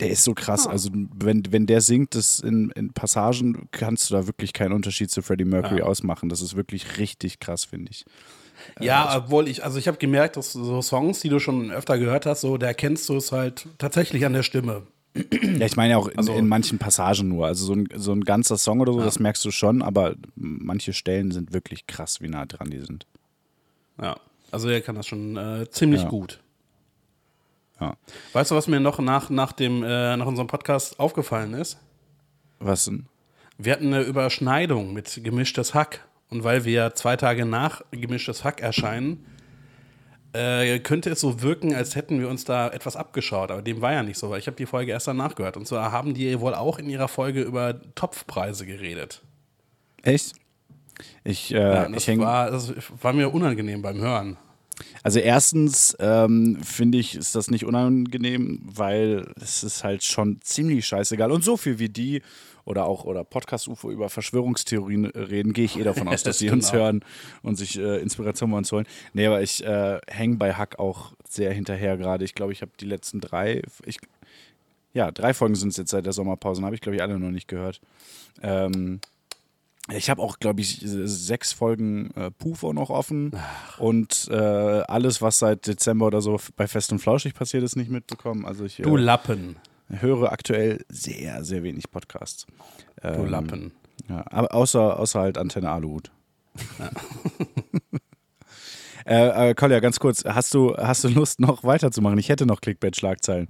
Der 0.00 0.10
ist 0.10 0.24
so 0.24 0.34
krass. 0.34 0.66
Also, 0.66 0.90
wenn, 0.92 1.42
wenn 1.50 1.66
der 1.66 1.80
singt, 1.80 2.14
das 2.14 2.40
in, 2.40 2.70
in 2.74 2.92
Passagen, 2.92 3.68
kannst 3.70 4.10
du 4.10 4.14
da 4.14 4.26
wirklich 4.26 4.52
keinen 4.52 4.72
Unterschied 4.72 5.10
zu 5.10 5.22
Freddie 5.22 5.44
Mercury 5.44 5.78
Ja. 5.80 5.84
ausmachen. 5.84 6.28
Das 6.28 6.40
ist 6.40 6.56
wirklich 6.56 6.98
richtig 6.98 7.38
krass, 7.40 7.64
finde 7.64 7.90
ich. 7.92 8.04
Ja, 8.80 9.16
obwohl 9.16 9.48
ich, 9.48 9.64
also 9.64 9.78
ich 9.78 9.88
habe 9.88 9.98
gemerkt, 9.98 10.36
dass 10.36 10.52
so 10.52 10.80
Songs, 10.82 11.20
die 11.20 11.28
du 11.28 11.38
schon 11.40 11.70
öfter 11.70 11.98
gehört 11.98 12.26
hast, 12.26 12.42
so, 12.42 12.56
da 12.58 12.66
erkennst 12.68 13.08
du 13.08 13.16
es 13.16 13.32
halt 13.32 13.66
tatsächlich 13.78 14.24
an 14.24 14.32
der 14.32 14.42
Stimme. 14.44 14.82
Ja, 15.14 15.66
ich 15.66 15.76
meine 15.76 15.90
ja 15.92 15.96
auch 15.98 16.08
in, 16.08 16.16
Also- 16.18 16.32
in 16.34 16.48
manchen 16.48 16.78
Passagen 16.78 17.28
nur. 17.28 17.46
Also 17.46 17.66
so 17.66 17.74
ein, 17.74 17.88
so 17.94 18.12
ein 18.12 18.22
ganzer 18.24 18.56
Song 18.56 18.80
oder 18.80 18.92
so, 18.92 19.00
das 19.00 19.18
merkst 19.18 19.44
du 19.44 19.50
schon, 19.50 19.82
aber 19.82 20.14
manche 20.36 20.92
Stellen 20.94 21.32
sind 21.32 21.52
wirklich 21.52 21.86
krass, 21.86 22.20
wie 22.20 22.28
nah 22.28 22.46
dran 22.46 22.70
die 22.70 22.78
sind. 22.80 23.06
Ja, 24.00 24.16
also 24.50 24.68
er 24.68 24.80
kann 24.80 24.94
das 24.94 25.06
schon 25.06 25.36
äh, 25.36 25.66
ziemlich 25.70 26.02
Ja. 26.02 26.08
gut. 26.08 26.40
Ja. 27.82 27.96
Weißt 28.32 28.52
du, 28.52 28.54
was 28.54 28.68
mir 28.68 28.78
noch 28.78 29.00
nach, 29.00 29.28
nach, 29.28 29.50
dem, 29.52 29.82
äh, 29.82 30.16
nach 30.16 30.26
unserem 30.26 30.46
Podcast 30.46 31.00
aufgefallen 31.00 31.54
ist? 31.54 31.78
Was 32.60 32.84
denn? 32.84 33.06
Wir 33.58 33.72
hatten 33.72 33.92
eine 33.92 34.02
Überschneidung 34.02 34.92
mit 34.92 35.20
Gemischtes 35.24 35.74
Hack. 35.74 36.06
Und 36.30 36.44
weil 36.44 36.64
wir 36.64 36.94
zwei 36.94 37.16
Tage 37.16 37.44
nach 37.44 37.82
Gemischtes 37.90 38.44
Hack 38.44 38.60
erscheinen, 38.60 39.26
äh, 40.32 40.78
könnte 40.78 41.10
es 41.10 41.20
so 41.20 41.42
wirken, 41.42 41.74
als 41.74 41.96
hätten 41.96 42.20
wir 42.20 42.28
uns 42.28 42.44
da 42.44 42.68
etwas 42.68 42.94
abgeschaut. 42.94 43.50
Aber 43.50 43.62
dem 43.62 43.80
war 43.80 43.92
ja 43.92 44.02
nicht 44.04 44.16
so, 44.18 44.30
weil 44.30 44.38
ich 44.38 44.46
habe 44.46 44.56
die 44.56 44.66
Folge 44.66 44.92
erst 44.92 45.08
danach 45.08 45.34
gehört. 45.34 45.56
Und 45.56 45.66
zwar 45.66 45.90
haben 45.90 46.14
die 46.14 46.40
wohl 46.40 46.54
auch 46.54 46.78
in 46.78 46.88
ihrer 46.88 47.08
Folge 47.08 47.42
über 47.42 47.80
Topfpreise 47.96 48.64
geredet. 48.64 49.22
Echt? 50.02 50.34
Ich, 51.24 51.52
äh, 51.52 51.58
Ja, 51.58 51.86
ich 51.88 51.94
das, 51.94 52.06
häng, 52.06 52.20
war, 52.20 52.50
das 52.50 52.72
war 53.02 53.12
mir 53.12 53.34
unangenehm 53.34 53.82
beim 53.82 54.00
Hören. 54.00 54.36
Also 55.02 55.18
erstens 55.18 55.96
ähm, 56.00 56.58
finde 56.62 56.98
ich, 56.98 57.14
ist 57.14 57.34
das 57.34 57.50
nicht 57.50 57.64
unangenehm, 57.64 58.60
weil 58.64 59.32
es 59.40 59.62
ist 59.64 59.84
halt 59.84 60.02
schon 60.04 60.40
ziemlich 60.42 60.86
scheißegal. 60.86 61.30
Und 61.32 61.44
so 61.44 61.56
viel 61.56 61.78
wie 61.78 61.88
die 61.88 62.22
oder 62.64 62.84
auch 62.86 63.04
oder 63.04 63.24
Podcast 63.24 63.66
UFO 63.66 63.90
über 63.90 64.08
Verschwörungstheorien 64.08 65.06
reden, 65.06 65.52
gehe 65.52 65.64
ich 65.64 65.76
eh 65.78 65.82
davon 65.82 66.06
aus, 66.08 66.22
dass 66.24 66.38
sie 66.38 66.50
uns 66.50 66.70
Genau. 66.70 66.84
hören 66.84 67.04
und 67.42 67.56
sich 67.56 67.78
äh, 67.78 67.98
Inspiration 68.00 68.50
bei 68.52 68.58
uns 68.58 68.70
holen. 68.70 68.86
Nee, 69.14 69.26
aber 69.26 69.42
ich 69.42 69.64
äh, 69.64 69.98
hänge 70.08 70.36
bei 70.36 70.54
Hack 70.54 70.78
auch 70.78 71.12
sehr 71.28 71.52
hinterher 71.52 71.96
gerade. 71.96 72.24
Ich 72.24 72.34
glaube, 72.34 72.52
ich 72.52 72.62
habe 72.62 72.70
die 72.78 72.84
letzten 72.84 73.20
drei, 73.20 73.62
ich, 73.84 73.96
ja, 74.94 75.10
drei 75.10 75.34
Folgen 75.34 75.56
sind 75.56 75.70
es 75.70 75.76
jetzt 75.76 75.90
seit 75.90 76.06
der 76.06 76.12
Sommerpause, 76.12 76.62
habe 76.62 76.74
ich 76.76 76.80
glaube 76.80 76.96
ich 76.96 77.02
alle 77.02 77.18
noch 77.18 77.30
nicht 77.30 77.48
gehört. 77.48 77.80
Ähm, 78.42 79.00
ich 79.96 80.10
habe 80.10 80.22
auch, 80.22 80.38
glaube 80.38 80.60
ich, 80.60 80.80
sechs 80.82 81.52
Folgen 81.52 82.10
äh, 82.16 82.30
Pufo 82.30 82.72
noch 82.72 82.90
offen 82.90 83.32
und 83.78 84.28
äh, 84.30 84.34
alles, 84.34 85.22
was 85.22 85.38
seit 85.38 85.66
Dezember 85.66 86.06
oder 86.06 86.20
so 86.20 86.38
bei 86.56 86.66
Fest 86.66 86.92
und 86.92 86.98
Flauschig 86.98 87.34
passiert 87.34 87.62
ist, 87.62 87.76
nicht 87.76 87.90
mitbekommen. 87.90 88.44
Also 88.44 88.64
ich 88.64 88.76
Du 88.76 88.96
äh, 88.96 89.00
Lappen. 89.00 89.56
höre 89.88 90.32
aktuell 90.32 90.84
sehr, 90.88 91.44
sehr 91.44 91.62
wenig 91.62 91.90
Podcasts. 91.90 92.46
Du 93.02 93.08
Ähm, 93.08 93.26
Lappen. 93.26 93.72
Ja, 94.08 94.24
aber 94.30 94.54
außer, 94.54 94.98
außer 94.98 95.20
halt 95.20 95.38
Antenne 95.38 95.70
Aluhut. 95.70 96.10
äh, 99.06 99.50
äh, 99.50 99.54
Kolja, 99.54 99.80
ganz 99.80 99.98
kurz, 99.98 100.24
hast 100.24 100.54
du, 100.54 100.76
hast 100.76 101.04
du 101.04 101.08
Lust 101.08 101.40
noch 101.40 101.64
weiterzumachen? 101.64 102.18
Ich 102.18 102.28
hätte 102.28 102.46
noch 102.46 102.60
Clickbait-Schlagzeilen. 102.60 103.48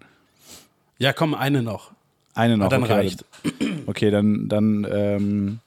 Ja, 0.99 1.13
komm, 1.13 1.35
eine 1.35 1.63
noch. 1.63 1.93
Eine 2.35 2.57
noch. 2.57 2.67
Ah, 2.67 2.71
dann 2.71 2.85
okay, 2.85 2.93
reicht. 2.93 3.25
Okay, 3.87 4.13
dann, 4.13 4.49
dann 4.49 4.87
ähm, 4.89 5.59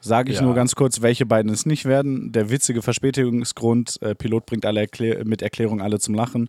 sage 0.00 0.30
ich 0.32 0.38
Ja. 0.38 0.42
nur 0.44 0.54
ganz 0.54 0.74
kurz, 0.74 1.02
welche 1.02 1.26
beiden 1.26 1.50
es 1.52 1.66
nicht 1.66 1.84
werden. 1.84 2.32
Der 2.32 2.50
witzige 2.50 2.82
Verspätungsgrund, 2.82 4.00
äh, 4.02 4.14
Pilot 4.14 4.46
bringt 4.46 4.66
alle 4.66 4.80
Erklär 4.80 5.24
mit 5.24 5.42
Erklärung 5.42 5.80
alle 5.80 5.98
zum 5.98 6.14
Lachen. 6.14 6.48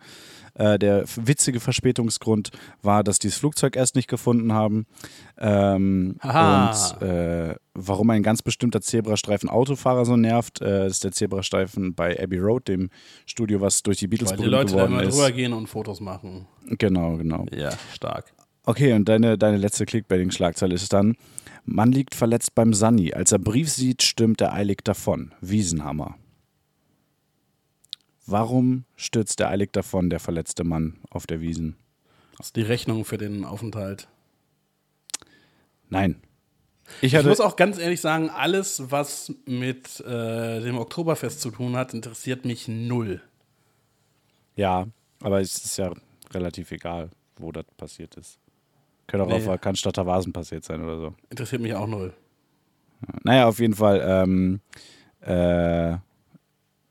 Äh, 0.53 0.77
der 0.79 1.05
witzige 1.15 1.61
Verspätungsgrund 1.61 2.51
war, 2.81 3.03
dass 3.05 3.19
die 3.19 3.29
das 3.29 3.37
Flugzeug 3.37 3.77
erst 3.77 3.95
nicht 3.95 4.09
gefunden 4.09 4.51
haben. 4.51 4.85
Ähm, 5.37 6.17
und 6.21 7.01
äh, 7.01 7.55
warum 7.73 8.09
ein 8.09 8.21
ganz 8.21 8.41
bestimmter 8.41 8.81
Zebrastreifen 8.81 9.49
Autofahrer 9.49 10.03
so 10.05 10.17
nervt, 10.17 10.61
äh, 10.61 10.87
ist 10.87 11.05
der 11.05 11.13
Zebrastreifen 11.13 11.95
bei 11.95 12.21
Abbey 12.21 12.37
Road, 12.39 12.67
dem 12.67 12.89
Studio, 13.25 13.61
was 13.61 13.81
durch 13.81 13.99
die 13.99 14.07
Beatles 14.07 14.31
Weil 14.31 14.37
die 14.39 14.43
Leute 14.45 14.73
da 14.75 14.83
geworden 14.83 14.91
immer 14.93 15.03
ist. 15.03 15.15
drüber 15.15 15.31
gehen 15.31 15.53
und 15.53 15.67
Fotos 15.67 16.01
machen. 16.01 16.47
Genau, 16.67 17.15
genau. 17.15 17.45
Ja, 17.55 17.71
stark. 17.93 18.33
Okay, 18.65 18.91
und 18.93 19.07
deine, 19.07 19.37
deine 19.37 19.57
letzte 19.57 19.85
Clickbaiting-Schlagzeile 19.85 20.75
ist 20.75 20.91
dann: 20.91 21.15
Mann 21.65 21.91
liegt 21.91 22.15
verletzt 22.15 22.55
beim 22.55 22.73
Sunny. 22.73 23.13
Als 23.13 23.31
er 23.31 23.39
Brief 23.39 23.69
sieht, 23.69 24.03
stürmt 24.03 24.41
er 24.41 24.53
eilig 24.53 24.79
davon. 24.83 25.33
Wiesenhammer. 25.41 26.17
Warum 28.25 28.85
stürzt 28.95 29.39
er 29.39 29.49
eilig 29.49 29.71
davon, 29.71 30.09
der 30.09 30.19
verletzte 30.19 30.63
Mann 30.63 30.99
auf 31.09 31.27
der 31.27 31.41
Wiesen? 31.41 31.75
Das 32.37 32.47
ist 32.47 32.55
die 32.55 32.61
Rechnung 32.61 33.05
für 33.05 33.17
den 33.17 33.45
Aufenthalt. 33.45 34.07
Nein. 35.89 36.21
Ich 37.01 37.13
Ich 37.13 37.25
muss 37.25 37.39
auch 37.39 37.55
ganz 37.55 37.77
ehrlich 37.77 38.01
sagen, 38.01 38.29
alles, 38.29 38.91
was 38.91 39.33
mit 39.45 39.99
äh, 40.01 40.61
dem 40.61 40.77
Oktoberfest 40.77 41.41
zu 41.41 41.51
tun 41.51 41.75
hat, 41.75 41.93
interessiert 41.93 42.45
mich 42.45 42.67
null. 42.67 43.21
ja, 44.55 44.87
aber 45.21 45.39
es 45.39 45.63
ist 45.63 45.77
ja 45.77 45.93
relativ 46.31 46.71
egal, 46.71 47.11
wo 47.37 47.51
das 47.51 47.65
passiert 47.77 48.15
ist. 48.15 48.39
Könnte 49.11 49.25
auch 49.25 49.29
Nee. 49.29 49.35
auf 49.35 49.45
der 49.45 49.57
Cannstatter 49.57 50.05
Vasen 50.05 50.31
passiert 50.31 50.63
sein 50.63 50.81
oder 50.83 50.97
so. 50.97 51.13
Interessiert 51.29 51.61
mich 51.61 51.73
auch 51.75 51.85
null. 51.87 52.13
Naja, 53.23 53.47
auf 53.47 53.59
jeden 53.59 53.73
Fall. 53.75 54.01
Ähm, 54.05 54.61
äh, 55.21 55.97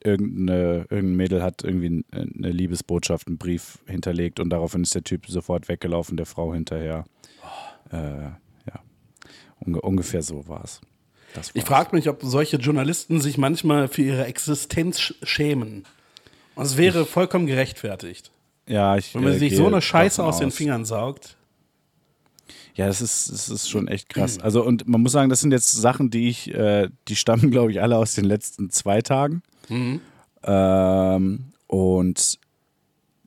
irgendeine, 0.02 0.86
irgendein 0.90 1.16
Mädel 1.16 1.42
hat 1.42 1.64
irgendwie 1.64 2.04
eine 2.12 2.50
Liebesbotschaft, 2.50 3.26
einen 3.26 3.38
Brief 3.38 3.78
hinterlegt 3.86 4.38
und 4.38 4.50
daraufhin 4.50 4.82
ist 4.82 4.94
der 4.94 5.02
Typ 5.04 5.26
sofort 5.28 5.68
weggelaufen, 5.68 6.16
der 6.16 6.26
Frau 6.26 6.52
hinterher. 6.52 7.04
Äh, 7.90 7.96
ja, 7.96 8.80
Unge 9.60 9.80
ungefähr 9.80 10.22
so 10.22 10.46
war 10.46 10.62
es. 10.64 10.80
Ich 11.54 11.64
frage 11.64 11.94
mich, 11.94 12.08
ob 12.08 12.20
solche 12.22 12.56
Journalisten 12.56 13.20
sich 13.20 13.38
manchmal 13.38 13.88
für 13.88 14.02
ihre 14.02 14.26
Existenz 14.26 15.00
sch 15.00 15.14
schämen. 15.22 15.84
Und 16.56 16.64
es 16.66 16.76
wäre 16.76 17.06
vollkommen 17.06 17.46
gerechtfertigt. 17.46 18.30
ja, 18.66 18.96
ich, 18.96 19.14
Wenn 19.14 19.22
man 19.24 19.32
äh, 19.34 19.38
sich 19.38 19.56
so 19.56 19.66
eine 19.66 19.80
Scheiße 19.80 20.18
davon 20.18 20.28
aus 20.28 20.38
den 20.38 20.48
aus. 20.48 20.56
Fingern 20.56 20.84
saugt. 20.84 21.36
Ja, 22.80 22.87
das 22.87 23.02
ist, 23.02 23.30
das 23.30 23.50
ist 23.50 23.68
schon 23.68 23.88
echt 23.88 24.08
krass. 24.08 24.38
Also, 24.40 24.64
und 24.64 24.88
man 24.88 25.02
muss 25.02 25.12
sagen, 25.12 25.28
das 25.28 25.42
sind 25.42 25.52
jetzt 25.52 25.70
Sachen, 25.70 26.08
die 26.08 26.30
ich, 26.30 26.54
äh, 26.54 26.88
die 27.08 27.16
stammen, 27.16 27.50
glaube 27.50 27.72
ich, 27.72 27.82
alle 27.82 27.99
aus 27.99 28.14
den 28.14 28.25
letzten 28.25 28.70
zwei 28.70 29.02
Tagen. 29.02 29.42
Ähm, 30.42 31.52
und 31.66 32.38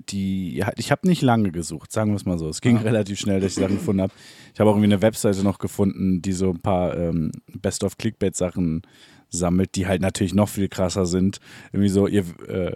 die, 0.10 0.56
ja, 0.56 0.72
ich 0.76 0.90
habe 0.90 1.08
nicht 1.08 1.22
lange 1.22 1.52
gesucht, 1.52 1.92
sagen 1.92 2.10
wir 2.10 2.16
es 2.16 2.26
mal 2.26 2.40
so. 2.40 2.50
Es 2.50 2.62
ging 2.62 2.78
relativ 2.78 3.20
schnell, 3.20 3.42
dass 3.42 3.52
ich 3.52 3.60
Sachen 3.60 3.76
gefunden 3.76 4.02
habe. 4.02 4.14
Ich 4.56 4.60
habe 4.60 4.72
auch 4.72 4.74
irgendwie 4.74 4.92
eine 4.92 5.04
Webseite 5.04 5.44
noch 5.44 5.60
gefunden, 5.60 6.24
die 6.24 6.34
so 6.34 6.50
ein 6.50 6.60
paar 6.60 6.98
ähm, 6.98 7.32
Best-of-Clickbait-Sachen 7.54 8.82
sammelt, 9.30 9.76
die 9.76 9.86
halt 9.86 10.02
natürlich 10.02 10.34
noch 10.34 10.50
viel 10.50 10.68
krasser 10.68 11.06
sind. 11.06 11.40
Irgendwie 11.72 11.90
so, 11.90 12.08
ihr, 12.08 12.26
äh, 12.48 12.74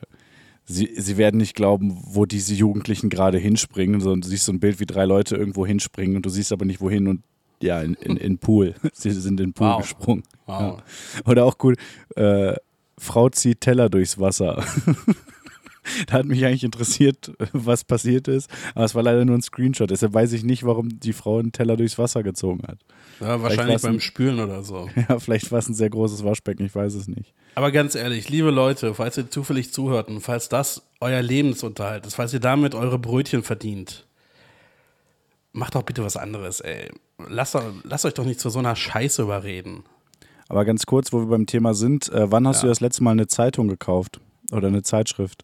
sie, 0.67 0.91
sie 0.97 1.17
werden 1.17 1.37
nicht 1.37 1.55
glauben, 1.55 1.97
wo 2.03 2.25
diese 2.25 2.53
Jugendlichen 2.53 3.09
gerade 3.09 3.37
hinspringen. 3.39 3.99
So, 4.01 4.15
du 4.15 4.27
siehst 4.27 4.45
so 4.45 4.51
ein 4.51 4.59
Bild, 4.59 4.79
wie 4.79 4.85
drei 4.85 5.05
Leute 5.05 5.35
irgendwo 5.35 5.65
hinspringen 5.65 6.15
und 6.17 6.25
du 6.25 6.29
siehst 6.29 6.51
aber 6.51 6.65
nicht 6.65 6.81
wohin 6.81 7.07
und 7.07 7.21
ja, 7.59 7.81
in, 7.81 7.95
in, 7.95 8.17
in 8.17 8.37
Pool. 8.37 8.75
Sie 8.93 9.09
sind 9.11 9.39
in 9.39 9.53
Pool 9.53 9.67
Wow. 9.67 9.81
gesprungen. 9.81 10.23
Wow. 10.45 10.59
Ja. 10.59 10.83
Oder 11.25 11.45
auch 11.45 11.55
cool, 11.63 11.75
äh, 12.15 12.53
Frau 12.99 13.29
zieht 13.29 13.61
Teller 13.61 13.89
durchs 13.89 14.19
Wasser. 14.19 14.63
da 16.07 16.13
hat 16.13 16.25
mich 16.25 16.45
eigentlich 16.45 16.63
interessiert, 16.63 17.31
was 17.53 17.83
passiert 17.83 18.27
ist, 18.27 18.49
aber 18.75 18.85
es 18.85 18.95
war 18.95 19.03
leider 19.03 19.25
nur 19.25 19.35
ein 19.37 19.41
Screenshot. 19.41 19.89
Deshalb 19.89 20.13
weiß 20.13 20.33
ich 20.33 20.43
nicht, 20.43 20.63
warum 20.65 20.99
die 20.99 21.13
Frau 21.13 21.39
einen 21.39 21.51
Teller 21.51 21.77
durchs 21.77 21.97
Wasser 21.97 22.23
gezogen 22.23 22.63
hat. 22.67 22.79
Ja, 23.19 23.41
wahrscheinlich 23.41 23.73
war's 23.75 23.85
ein- 23.85 23.93
beim 23.93 23.99
Spülen 23.99 24.39
oder 24.39 24.63
so. 24.63 24.89
Ja, 25.09 25.19
vielleicht 25.19 25.51
war 25.51 25.59
es 25.59 25.69
ein 25.69 25.73
sehr 25.73 25.89
großes 25.89 26.23
Waschbecken, 26.23 26.65
ich 26.65 26.75
weiß 26.75 26.93
es 26.95 27.07
nicht. 27.07 27.33
Aber 27.55 27.71
ganz 27.71 27.95
ehrlich, 27.95 28.29
liebe 28.29 28.51
Leute, 28.51 28.93
falls 28.93 29.17
ihr 29.17 29.29
zufällig 29.29 29.73
zuhört 29.73 30.07
und 30.09 30.21
falls 30.21 30.49
das 30.49 30.83
euer 30.99 31.21
Lebensunterhalt 31.21 32.05
ist, 32.05 32.15
falls 32.15 32.33
ihr 32.33 32.39
damit 32.39 32.75
eure 32.75 32.99
Brötchen 32.99 33.43
verdient, 33.43 34.05
macht 35.53 35.75
doch 35.75 35.83
bitte 35.83 36.03
was 36.03 36.17
anderes, 36.17 36.59
ey. 36.59 36.89
Lasst, 37.29 37.57
lasst 37.83 38.05
euch 38.05 38.13
doch 38.13 38.25
nicht 38.25 38.39
zu 38.39 38.49
so 38.49 38.59
einer 38.59 38.75
Scheiße 38.75 39.23
überreden. 39.23 39.83
Aber 40.49 40.65
ganz 40.65 40.85
kurz, 40.85 41.11
wo 41.11 41.19
wir 41.19 41.25
beim 41.27 41.45
Thema 41.47 41.73
sind, 41.73 42.09
äh, 42.09 42.31
wann 42.31 42.47
hast 42.47 42.57
Ja. 42.57 42.63
du 42.63 42.67
das 42.69 42.79
letzte 42.79 43.03
Mal 43.03 43.11
eine 43.11 43.27
Zeitung 43.27 43.67
gekauft? 43.67 44.19
Oder 44.51 44.67
eine 44.67 44.81
Zeitschrift? 44.83 45.43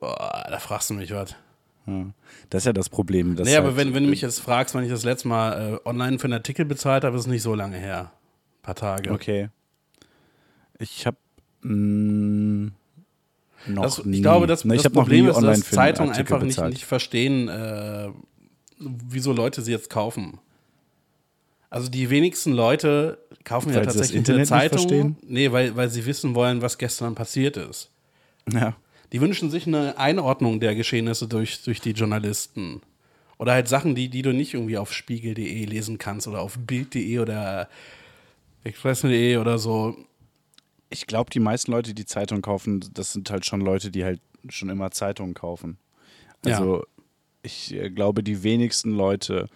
Boah, 0.00 0.46
da 0.50 0.58
fragst 0.58 0.90
du 0.90 0.94
mich 0.94 1.12
was. 1.12 1.34
Ja. 1.86 2.06
Das 2.50 2.62
ist 2.62 2.66
ja 2.66 2.72
das 2.72 2.88
Problem. 2.88 3.36
dass 3.36 3.46
Nee, 3.46 3.56
aber 3.56 3.68
halt- 3.68 3.76
wenn, 3.76 3.94
wenn 3.94 4.04
du 4.04 4.10
mich 4.10 4.22
jetzt 4.22 4.40
fragst, 4.40 4.74
wann 4.74 4.84
ich 4.84 4.90
das 4.90 5.04
letzte 5.04 5.28
Mal 5.28 5.74
äh, 5.84 5.88
online 5.88 6.18
für 6.18 6.24
einen 6.24 6.34
Artikel 6.34 6.64
bezahlt 6.64 7.04
habe, 7.04 7.16
ist 7.16 7.22
es 7.22 7.26
nicht 7.28 7.42
so 7.42 7.54
lange 7.54 7.76
her. 7.76 8.10
Ein 8.10 8.62
paar 8.62 8.74
Tage. 8.74 9.10
Okay. 9.12 9.48
Ich 10.78 11.06
habe 11.06 11.16
noch 13.66 13.82
Das, 13.82 13.98
ich 14.00 14.04
nie. 14.04 14.20
glaube, 14.22 14.46
das, 14.46 14.64
Ne, 14.64 14.74
ich 14.76 14.82
das 14.82 14.92
Problem 14.92 15.28
ist, 15.28 15.40
dass 15.40 15.70
Zeitungen 15.70 16.12
einfach 16.12 16.42
nicht, 16.42 16.60
nicht 16.62 16.84
verstehen, 16.84 17.48
äh, 17.48 18.08
wieso 18.78 19.32
Leute 19.32 19.62
sie 19.62 19.72
jetzt 19.72 19.90
kaufen. 19.90 20.38
Also 21.70 21.88
die 21.90 22.08
wenigsten 22.10 22.52
Leute 22.52 23.18
kaufen 23.44 23.70
ja 23.70 23.76
Weil 23.76 23.86
das 23.86 23.96
tatsächlich 23.96 24.28
eine 24.30 24.44
Zeitung. 24.44 25.16
Nee, 25.26 25.50
weil, 25.52 25.74
weil 25.76 25.88
sie 25.90 26.06
wissen 26.06 26.34
wollen, 26.34 26.62
was 26.62 26.78
gestern 26.78 27.14
passiert 27.14 27.56
ist. 27.56 27.90
Ja. 28.52 28.76
Die 29.12 29.20
wünschen 29.20 29.50
sich 29.50 29.66
eine 29.66 29.98
Einordnung 29.98 30.60
der 30.60 30.74
Geschehnisse 30.74 31.28
durch, 31.28 31.62
durch 31.62 31.80
die 31.80 31.92
Journalisten. 31.92 32.82
Oder 33.38 33.52
halt 33.52 33.68
Sachen, 33.68 33.94
die, 33.94 34.08
die 34.08 34.22
du 34.22 34.32
nicht 34.32 34.54
irgendwie 34.54 34.78
auf 34.78 34.92
spiegel.de 34.92 35.64
lesen 35.64 35.98
kannst 35.98 36.28
oder 36.28 36.40
auf 36.40 36.58
bild.de 36.58 37.18
oder 37.18 37.68
express.de 38.62 39.36
oder 39.36 39.58
so. 39.58 39.96
Ich 40.90 41.06
glaube, 41.06 41.30
die 41.30 41.40
meisten 41.40 41.72
Leute, 41.72 41.94
die 41.94 42.06
Zeitung 42.06 42.42
kaufen, 42.42 42.84
das 42.94 43.12
sind 43.12 43.30
halt 43.30 43.44
schon 43.44 43.60
Leute, 43.60 43.90
die 43.90 44.04
halt 44.04 44.20
schon 44.48 44.68
immer 44.68 44.90
Zeitungen 44.90 45.34
kaufen. 45.34 45.78
Ja. 46.44 46.58
Also 46.58 46.84
ich 47.42 47.74
äh, 47.74 47.90
glaube, 47.90 48.22
die 48.22 48.42
wenigsten 48.42 48.92
Leute, 48.92 49.48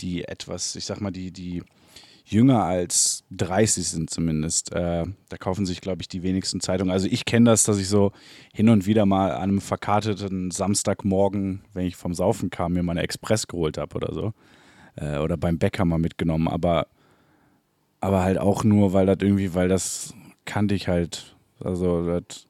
die 0.00 0.24
etwas, 0.24 0.76
ich 0.76 0.84
sag 0.84 1.00
mal, 1.00 1.10
die, 1.10 1.30
die 1.30 1.62
jünger 2.32 2.64
als 2.64 3.24
30 3.30 3.88
sind 3.88 4.10
zumindest, 4.10 4.72
äh, 4.72 5.04
da 5.28 5.36
kaufen 5.38 5.66
sich, 5.66 5.80
glaube 5.80 6.02
ich, 6.02 6.08
die 6.08 6.22
wenigsten 6.22 6.60
Zeitungen. 6.60 6.92
Also 6.92 7.06
ich 7.10 7.24
kenne 7.24 7.50
das, 7.50 7.64
dass 7.64 7.78
ich 7.78 7.88
so 7.88 8.12
hin 8.52 8.68
und 8.68 8.86
wieder 8.86 9.06
mal 9.06 9.32
an 9.32 9.42
einem 9.42 9.60
verkarteten 9.60 10.50
Samstagmorgen, 10.50 11.62
wenn 11.72 11.86
ich 11.86 11.96
vom 11.96 12.14
Saufen 12.14 12.50
kam, 12.50 12.72
mir 12.72 12.82
mal 12.82 12.92
eine 12.92 13.02
Express 13.02 13.46
geholt 13.46 13.78
habe 13.78 13.94
oder 13.96 14.12
so. 14.12 14.32
Äh, 14.96 15.18
oder 15.18 15.36
beim 15.36 15.58
Bäcker 15.58 15.84
mal 15.84 15.98
mitgenommen. 15.98 16.48
Aber 16.48 16.86
aber 18.02 18.24
halt 18.24 18.38
auch 18.38 18.64
nur, 18.64 18.92
weil 18.92 19.06
das 19.06 19.18
irgendwie, 19.20 19.54
weil 19.54 19.68
das 19.68 20.12
kannte 20.44 20.74
ich 20.74 20.88
halt. 20.88 21.36
Also 21.60 22.04
das 22.04 22.46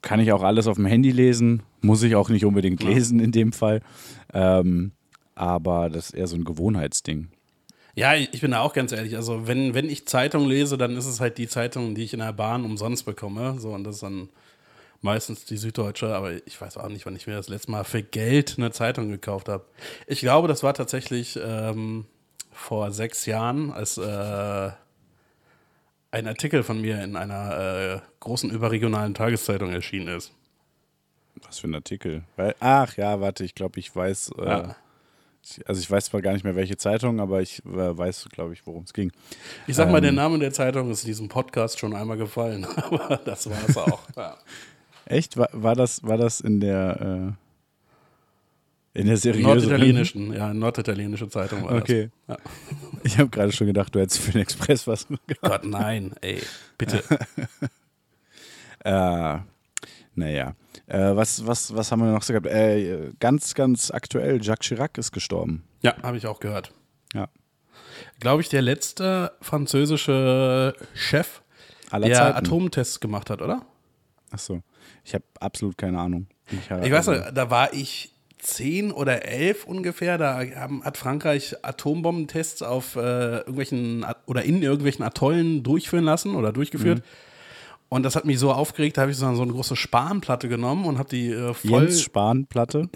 kann 0.00 0.20
ich 0.20 0.32
auch 0.32 0.42
alles 0.44 0.68
auf 0.68 0.76
dem 0.76 0.86
Handy 0.86 1.10
lesen, 1.10 1.64
muss 1.82 2.02
ich 2.04 2.14
auch 2.14 2.28
nicht 2.28 2.44
unbedingt 2.44 2.82
lesen 2.82 3.18
in 3.20 3.32
dem 3.32 3.52
Fall. 3.52 3.80
Ähm, 4.32 4.92
aber 5.34 5.90
das 5.90 6.10
ist 6.10 6.14
eher 6.14 6.28
so 6.28 6.36
ein 6.36 6.44
Gewohnheitsding. 6.44 7.28
Ja, 7.96 8.14
ich 8.14 8.40
bin 8.40 8.50
da 8.50 8.60
auch 8.60 8.72
ganz 8.72 8.90
ehrlich. 8.92 9.16
Also, 9.16 9.46
wenn, 9.46 9.74
wenn 9.74 9.88
ich 9.88 10.06
Zeitung 10.06 10.46
lese, 10.46 10.76
dann 10.76 10.96
ist 10.96 11.06
es 11.06 11.20
halt 11.20 11.38
die 11.38 11.46
Zeitung, 11.48 11.94
die 11.94 12.02
ich 12.02 12.12
in 12.12 12.18
der 12.18 12.32
Bahn 12.32 12.64
umsonst 12.64 13.06
bekomme. 13.06 13.60
So, 13.60 13.70
und 13.70 13.84
das 13.84 13.96
ist 13.96 14.02
dann 14.02 14.28
meistens 15.00 15.44
die 15.44 15.58
Süddeutsche, 15.58 16.14
aber 16.14 16.32
ich 16.46 16.60
weiß 16.60 16.76
auch 16.78 16.88
nicht, 16.88 17.06
wann 17.06 17.14
ich 17.14 17.26
mir 17.26 17.34
das 17.34 17.48
letzte 17.48 17.70
Mal 17.70 17.84
für 17.84 18.02
Geld 18.02 18.54
eine 18.56 18.70
Zeitung 18.72 19.10
gekauft 19.10 19.48
habe. 19.48 19.64
Ich 20.06 20.20
glaube, 20.20 20.48
das 20.48 20.62
war 20.62 20.74
tatsächlich 20.74 21.38
ähm, 21.40 22.06
vor 22.50 22.90
sechs 22.90 23.26
Jahren, 23.26 23.70
als 23.70 23.98
äh, 23.98 24.70
ein 26.10 26.26
Artikel 26.26 26.62
von 26.62 26.80
mir 26.80 27.02
in 27.02 27.16
einer 27.16 27.58
äh, 27.96 28.00
großen 28.20 28.50
überregionalen 28.50 29.14
Tageszeitung 29.14 29.72
erschienen 29.72 30.08
ist. 30.08 30.32
Was 31.42 31.58
für 31.58 31.68
ein 31.68 31.74
Artikel? 31.74 32.24
Weil, 32.36 32.54
ach 32.60 32.96
ja, 32.96 33.20
warte, 33.20 33.44
ich 33.44 33.54
glaube, 33.54 33.78
ich 33.80 33.94
weiß. 33.94 34.32
Äh, 34.38 34.44
Ja. 34.44 34.76
Also 35.66 35.80
ich 35.80 35.90
weiß 35.90 36.06
zwar 36.06 36.22
gar 36.22 36.32
nicht 36.32 36.44
mehr 36.44 36.56
welche 36.56 36.76
Zeitung, 36.76 37.20
aber 37.20 37.42
ich 37.42 37.58
äh, 37.66 37.96
weiß, 37.98 38.28
glaube 38.32 38.52
ich, 38.54 38.66
worum 38.66 38.84
es 38.84 38.92
ging. 38.92 39.12
Ich 39.66 39.76
sag 39.76 39.90
mal, 39.90 40.00
der 40.00 40.10
Ähm. 40.10 40.16
Name 40.16 40.38
der 40.38 40.52
Zeitung 40.52 40.90
ist 40.90 41.02
in 41.04 41.08
diesem 41.08 41.28
Podcast 41.28 41.78
schon 41.78 41.94
einmal 41.94 42.16
gefallen, 42.16 42.64
aber 42.76 43.20
das 43.24 43.48
war 43.50 43.58
es 43.68 43.76
auch. 43.76 44.00
Ja. 44.16 44.36
Echt? 45.06 45.36
War, 45.36 45.48
war 45.52 45.74
das, 45.74 46.02
war 46.02 46.16
das 46.16 46.40
in 46.40 46.60
der 46.60 47.34
äh, 48.94 48.98
in 49.00 49.06
der 49.08 49.16
seriösen 49.16 49.42
Norditalienischen, 49.50 50.32
ja, 50.32 50.54
norditalienische 50.54 51.28
Zeitung 51.28 51.64
war 51.64 51.72
Okay. 51.74 52.10
das. 52.26 52.38
Ja. 52.38 52.44
Ich 53.02 53.18
habe 53.18 53.28
gerade 53.28 53.52
schon 53.52 53.66
gedacht, 53.66 53.94
du 53.94 54.00
hättest 54.00 54.20
für 54.20 54.32
den 54.32 54.40
Express 54.40 54.86
was 54.86 55.06
gemacht. 55.06 55.22
Gott, 55.42 55.64
nein, 55.66 56.14
ey, 56.22 56.40
bitte. 56.78 57.02
Äh, 58.82 59.38
naja. 60.14 60.54
Äh, 60.86 61.16
was, 61.16 61.46
was, 61.46 61.74
was 61.74 61.90
haben 61.90 62.00
wir 62.02 62.12
noch 62.12 62.22
so 62.22 62.32
gehabt? 62.32 62.46
Äh, 62.46 63.12
ganz, 63.20 63.54
ganz 63.54 63.90
aktuell, 63.90 64.42
Jacques 64.42 64.66
Chirac 64.68 64.98
ist 64.98 65.12
gestorben. 65.12 65.64
Ja, 65.82 65.94
habe 66.02 66.16
ich 66.18 66.26
auch 66.26 66.40
gehört. 66.40 66.72
Ja. 67.14 67.28
Glaube 68.20 68.42
ich, 68.42 68.48
der 68.48 68.62
letzte 68.62 69.32
französische 69.40 70.74
Chef, 70.94 71.42
Aller 71.90 72.08
der 72.08 72.16
Zeiten. 72.16 72.38
Atomtests 72.38 73.00
gemacht 73.00 73.30
hat, 73.30 73.40
oder? 73.42 73.62
Achso. 74.30 74.62
Ich 75.04 75.14
habe 75.14 75.24
absolut 75.40 75.78
keine 75.78 75.98
Ahnung. 75.98 76.26
Ich, 76.50 76.70
hab- 76.70 76.84
Ich 76.84 76.92
weiß 76.92 77.08
also- 77.08 77.22
nicht, 77.24 77.36
da 77.36 77.50
war 77.50 77.72
ich 77.72 78.10
zehn 78.38 78.92
oder 78.92 79.24
elf 79.24 79.64
ungefähr. 79.64 80.18
Da 80.18 80.40
haben, 80.56 80.84
hat 80.84 80.98
Frankreich 80.98 81.54
Atombombentests 81.62 82.62
auf 82.62 82.96
äh, 82.96 83.38
irgendwelchen 83.38 84.04
oder 84.26 84.42
in 84.42 84.62
irgendwelchen 84.62 85.02
Atollen 85.04 85.62
durchführen 85.62 86.04
lassen 86.04 86.34
oder 86.34 86.52
durchgeführt. 86.52 86.98
Mhm. 86.98 87.02
Und 87.94 88.02
das 88.02 88.16
hat 88.16 88.24
mich 88.24 88.40
so 88.40 88.50
aufgeregt, 88.50 88.96
da 88.96 89.02
habe 89.02 89.12
ich 89.12 89.16
so, 89.16 89.32
so 89.36 89.42
eine 89.42 89.52
große 89.52 89.76
Spanplatte 89.76 90.48
genommen 90.48 90.84
und 90.84 90.98
habe 90.98 91.08
die 91.08 91.30
äh, 91.30 91.54
voll 91.54 91.84
Jens 91.84 92.02
Spahn-Platte. 92.02 92.88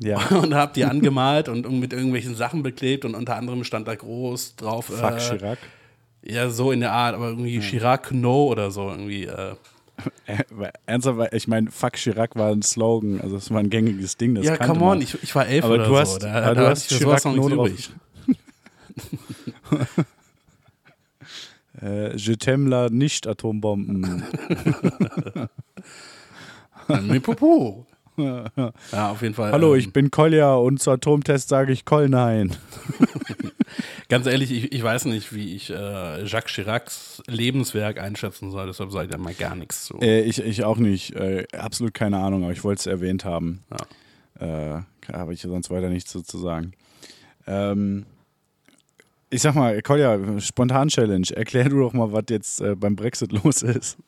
Ja. 0.00 0.18
und 0.42 0.52
habe 0.56 0.72
die 0.74 0.84
angemalt 0.84 1.48
und 1.48 1.70
mit 1.78 1.92
irgendwelchen 1.92 2.34
Sachen 2.34 2.64
beklebt 2.64 3.04
und 3.04 3.14
unter 3.14 3.36
anderem 3.36 3.62
stand 3.62 3.86
da 3.86 3.94
groß 3.94 4.56
drauf. 4.56 4.86
Fuck 4.86 5.18
äh, 5.18 5.18
Chirac. 5.18 5.58
Ja, 6.24 6.50
so 6.50 6.72
in 6.72 6.80
der 6.80 6.90
Art, 6.90 7.14
aber 7.14 7.28
irgendwie 7.28 7.60
Chirac 7.60 8.10
No 8.10 8.48
oder 8.48 8.72
so 8.72 8.90
irgendwie. 8.90 9.26
Äh. 9.26 9.54
Ernsthaft, 10.86 11.32
ich 11.34 11.46
meine, 11.46 11.70
Fuck 11.70 11.92
Chirac 11.92 12.34
war 12.34 12.50
ein 12.50 12.62
Slogan, 12.62 13.20
also 13.20 13.36
es 13.36 13.52
war 13.52 13.60
ein 13.60 13.70
gängiges 13.70 14.16
Ding. 14.16 14.34
Das 14.34 14.44
Ja, 14.44 14.56
come 14.56 14.80
on, 14.84 15.00
ich, 15.00 15.16
ich 15.22 15.32
war 15.32 15.46
elf 15.46 15.64
Aber 15.64 15.74
oder 15.74 15.86
du 15.86 15.96
hast- 15.96 16.14
so. 16.14 16.18
Da, 16.18 16.42
aber 16.42 16.54
du 16.56 16.66
hast 16.66 16.88
Chirac 16.88 17.24
noch 17.24 17.34
nichts 17.34 17.48
nur 17.48 17.56
drauf. 17.56 17.68
übrig. 17.68 17.90
Äh, 21.80 22.16
Je 22.16 22.34
t'aime 22.36 22.68
la 22.68 22.88
Nicht-Atombomben. 22.90 24.24
Nee, 27.02 27.20
Popo. 27.20 27.86
Ja, 28.16 29.10
auf 29.10 29.22
jeden 29.22 29.34
Fall. 29.34 29.52
Hallo, 29.52 29.74
ähm, 29.74 29.78
ich 29.80 29.92
bin 29.92 30.10
Kolja 30.10 30.54
und 30.56 30.82
zu 30.82 30.90
Atomtest 30.90 31.48
sage 31.48 31.72
ich 31.72 31.84
Kolnein. 31.84 32.56
Ganz 34.08 34.26
ehrlich, 34.26 34.50
ich, 34.50 34.72
ich 34.72 34.82
weiß 34.82 35.04
nicht, 35.04 35.32
wie 35.34 35.54
ich 35.54 35.70
äh, 35.70 36.24
Jacques 36.24 36.52
Chiracs 36.52 37.22
Lebenswerk 37.28 38.00
einschätzen 38.00 38.50
soll, 38.50 38.66
deshalb 38.66 38.90
sage 38.90 39.04
ich 39.04 39.10
da 39.12 39.18
mal 39.18 39.34
gar 39.34 39.54
nichts 39.54 39.84
zu. 39.84 40.00
Äh, 40.00 40.22
ich, 40.22 40.40
ich 40.42 40.64
auch 40.64 40.78
nicht. 40.78 41.14
Äh, 41.14 41.46
absolut 41.56 41.94
keine 41.94 42.18
Ahnung, 42.18 42.42
aber 42.42 42.52
ich 42.52 42.64
wollte 42.64 42.80
es 42.80 42.86
erwähnt 42.86 43.24
haben. 43.24 43.62
Äh, 44.40 44.80
Habe 45.12 45.34
ich 45.34 45.42
sonst 45.42 45.70
weiter 45.70 45.88
nichts 45.88 46.10
zu, 46.10 46.22
zu 46.22 46.38
sagen. 46.38 46.72
Ähm, 47.46 48.06
ich 49.30 49.42
sag 49.42 49.54
mal, 49.54 49.80
Kolja, 49.82 50.18
Spontan-Challenge. 50.40 51.26
Erklär 51.34 51.68
du 51.68 51.80
doch 51.80 51.92
mal, 51.92 52.12
was 52.12 52.24
jetzt 52.30 52.60
äh, 52.60 52.74
beim 52.74 52.96
Brexit 52.96 53.32
los 53.44 53.62
ist. 53.62 53.98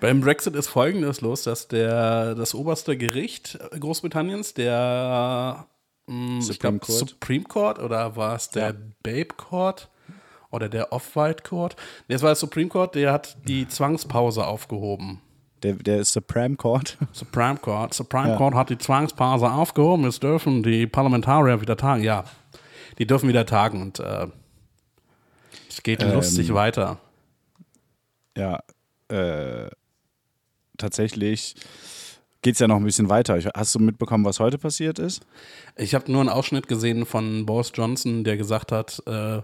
Beim 0.00 0.20
Brexit 0.20 0.54
ist 0.54 0.68
folgendes 0.68 1.20
los, 1.20 1.42
dass 1.44 1.68
der, 1.68 2.34
das 2.34 2.54
oberste 2.54 2.96
Gericht 2.96 3.58
Großbritanniens, 3.78 4.54
der 4.54 5.66
mh, 6.06 6.38
ich 6.38 6.44
Supreme 6.46 6.78
glaub, 6.78 6.86
Court. 6.86 7.08
Supreme 7.10 7.44
Court 7.44 7.78
oder 7.78 8.16
war 8.16 8.36
es 8.36 8.50
der 8.50 8.68
Ja. 8.70 8.74
Babe 9.02 9.34
Court 9.36 9.88
oder 10.50 10.68
der 10.68 10.92
Off-White 10.92 11.42
Court? 11.42 11.76
Nee, 12.08 12.14
es 12.16 12.22
war 12.22 12.30
der 12.30 12.36
Supreme 12.36 12.68
Court, 12.68 12.94
der 12.94 13.12
hat 13.12 13.36
die 13.46 13.66
Zwangspause 13.68 14.46
aufgehoben. 14.46 15.20
Der, 15.62 15.72
der 15.74 16.04
Supreme 16.04 16.56
Court. 16.56 16.96
Supreme 17.12 17.56
Court. 17.56 17.92
Supreme 17.94 18.28
Ja. 18.28 18.36
Court 18.36 18.54
hat 18.54 18.70
die 18.70 18.78
Zwangspause 18.78 19.50
aufgehoben. 19.50 20.04
Es 20.04 20.20
dürfen 20.20 20.62
die 20.62 20.86
Parlamentarier 20.86 21.60
wieder 21.60 21.76
tagen. 21.76 22.02
Ja, 22.04 22.24
die 22.98 23.06
dürfen 23.06 23.28
wieder 23.28 23.44
tagen 23.44 23.82
und 23.82 23.98
äh, 23.98 24.28
es 25.78 25.82
geht 25.84 26.02
Ähm, 26.02 26.12
lustig 26.12 26.52
weiter. 26.52 26.98
Ja, 28.36 28.62
äh, 29.08 29.70
tatsächlich 30.76 31.54
geht 32.42 32.54
es 32.54 32.58
ja 32.58 32.66
noch 32.66 32.76
ein 32.76 32.84
bisschen 32.84 33.08
weiter. 33.08 33.38
Hast 33.54 33.74
du 33.76 33.78
mitbekommen, 33.78 34.24
was 34.24 34.40
heute 34.40 34.58
passiert 34.58 34.98
ist? 34.98 35.22
Ich 35.76 35.94
habe 35.94 36.10
nur 36.10 36.20
einen 36.20 36.30
Ausschnitt 36.30 36.66
gesehen 36.66 37.06
von 37.06 37.46
Boris 37.46 37.70
Johnson, 37.74 38.24
der 38.24 38.36
gesagt 38.36 38.72
hat, 38.72 39.00
äh, 39.06 39.40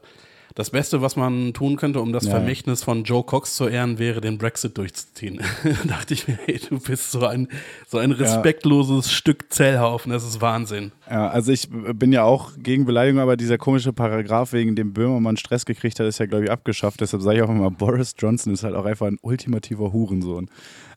das 0.54 0.70
Beste, 0.70 1.02
was 1.02 1.16
man 1.16 1.52
tun 1.52 1.76
könnte, 1.76 2.00
um 2.00 2.12
das 2.12 2.26
Ja. 2.26 2.30
Vermächtnis 2.30 2.84
von 2.84 3.02
Joe 3.02 3.24
Cox 3.24 3.56
zu 3.56 3.66
ehren, 3.66 3.98
wäre, 3.98 4.20
den 4.20 4.38
Brexit 4.38 4.78
durchzuziehen. 4.78 5.40
da 5.64 5.70
dachte 5.88 6.14
ich 6.14 6.28
mir, 6.28 6.38
hey, 6.44 6.60
du 6.68 6.78
bist 6.78 7.10
so 7.10 7.26
ein, 7.26 7.48
so 7.88 7.98
ein 7.98 8.12
respektloses 8.12 9.10
Stück 9.10 9.52
Zellhaufen, 9.52 10.12
das 10.12 10.24
ist 10.24 10.40
Wahnsinn. 10.40 10.92
Ja, 11.10 11.28
also 11.28 11.50
ich 11.50 11.68
bin 11.70 12.12
ja 12.12 12.22
auch 12.22 12.52
gegen 12.56 12.84
Beleidigung, 12.84 13.20
aber 13.20 13.36
dieser 13.36 13.58
komische 13.58 13.92
Paragraph, 13.92 14.52
wegen 14.52 14.76
dem 14.76 14.92
Böhmermann 14.92 15.36
Stress 15.36 15.66
gekriegt 15.66 15.98
hat, 15.98 16.06
ist 16.06 16.18
ja, 16.18 16.26
glaube 16.26 16.44
ich, 16.44 16.50
abgeschafft. 16.50 17.00
Deshalb 17.00 17.22
sage 17.22 17.38
ich 17.38 17.42
auch 17.42 17.50
immer, 17.50 17.70
Boris 17.70 18.14
Johnson 18.16 18.52
ist 18.52 18.62
halt 18.62 18.76
auch 18.76 18.84
einfach 18.84 19.06
ein 19.06 19.18
ultimativer 19.22 19.92
Hurensohn. 19.92 20.48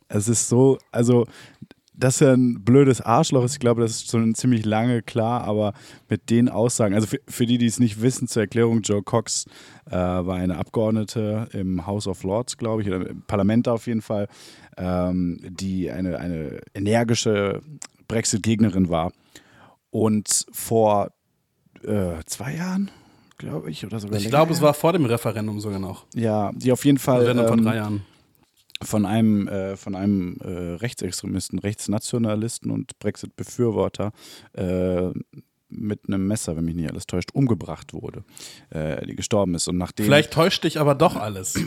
Es 0.07 0.27
ist 0.27 0.47
so, 0.49 0.77
also, 0.91 1.25
dass 1.97 2.21
er 2.21 2.33
ein 2.33 2.63
blödes 2.63 3.01
Arschloch 3.01 3.43
ist, 3.43 3.53
ich 3.53 3.59
glaube, 3.59 3.81
das 3.81 3.91
ist 3.91 4.11
schon 4.11 4.35
ziemlich 4.35 4.65
lange 4.65 5.01
klar, 5.01 5.43
aber 5.43 5.73
mit 6.07 6.29
den 6.29 6.47
Aussagen, 6.47 6.93
also 6.93 7.07
für, 7.07 7.19
für 7.27 7.45
die, 7.45 7.57
die 7.57 7.65
es 7.65 7.79
nicht 7.79 8.01
wissen, 8.01 8.27
zur 8.27 8.43
Erklärung, 8.43 8.81
Joe 8.81 9.01
Cox 9.01 9.45
äh, 9.87 9.95
war 9.95 10.35
eine 10.35 10.57
Abgeordnete 10.57 11.49
im 11.53 11.85
House 11.87 12.07
of 12.07 12.23
Lords, 12.23 12.57
glaube 12.57 12.83
ich, 12.83 12.87
oder 12.87 13.07
im 13.07 13.23
Parlament 13.23 13.67
auf 13.67 13.87
jeden 13.87 14.01
Fall, 14.01 14.27
ähm, 14.77 15.39
die 15.41 15.89
eine, 15.89 16.19
eine 16.19 16.61
energische 16.75 17.61
Brexit-Gegnerin 18.07 18.89
war. 18.89 19.11
Und 19.89 20.45
vor 20.51 21.11
äh, 21.83 22.23
zwei 22.25 22.55
Jahren, 22.55 22.91
glaube 23.37 23.71
ich, 23.71 23.85
oder 23.85 23.99
sogar 23.99 24.19
Ich 24.19 24.29
glaube, 24.29 24.53
es 24.53 24.61
war 24.61 24.73
vor 24.73 24.93
dem 24.93 25.05
Referendum 25.05 25.59
sogar 25.59 25.79
noch. 25.79 26.05
Ja, 26.13 26.51
die 26.53 26.71
auf 26.71 26.85
jeden 26.85 26.99
Fall 26.99 27.21
Referendum 27.21 27.47
vor 27.47 27.57
ähm, 27.57 27.63
drei 27.63 27.75
Jahren. 27.77 28.01
Von 28.83 29.05
einem, 29.05 29.47
äh, 29.47 29.75
von 29.75 29.95
einem 29.95 30.37
äh, 30.43 30.75
Rechtsextremisten, 30.75 31.59
Rechtsnationalisten 31.59 32.71
und 32.71 32.97
Brexit-Befürworter 32.99 34.11
äh, 34.53 35.09
mit 35.69 36.07
einem 36.07 36.27
Messer, 36.27 36.55
wenn 36.55 36.65
mich 36.65 36.75
nicht 36.75 36.89
alles 36.89 37.07
täuscht, 37.07 37.31
umgebracht 37.33 37.93
wurde, 37.93 38.23
äh, 38.69 39.05
die 39.05 39.15
gestorben 39.15 39.55
ist. 39.55 39.67
Und 39.67 39.77
nachdem 39.77 40.05
Vielleicht 40.05 40.31
täuscht 40.31 40.63
dich 40.63 40.79
aber 40.79 40.95
doch 40.95 41.15
alles. 41.15 41.59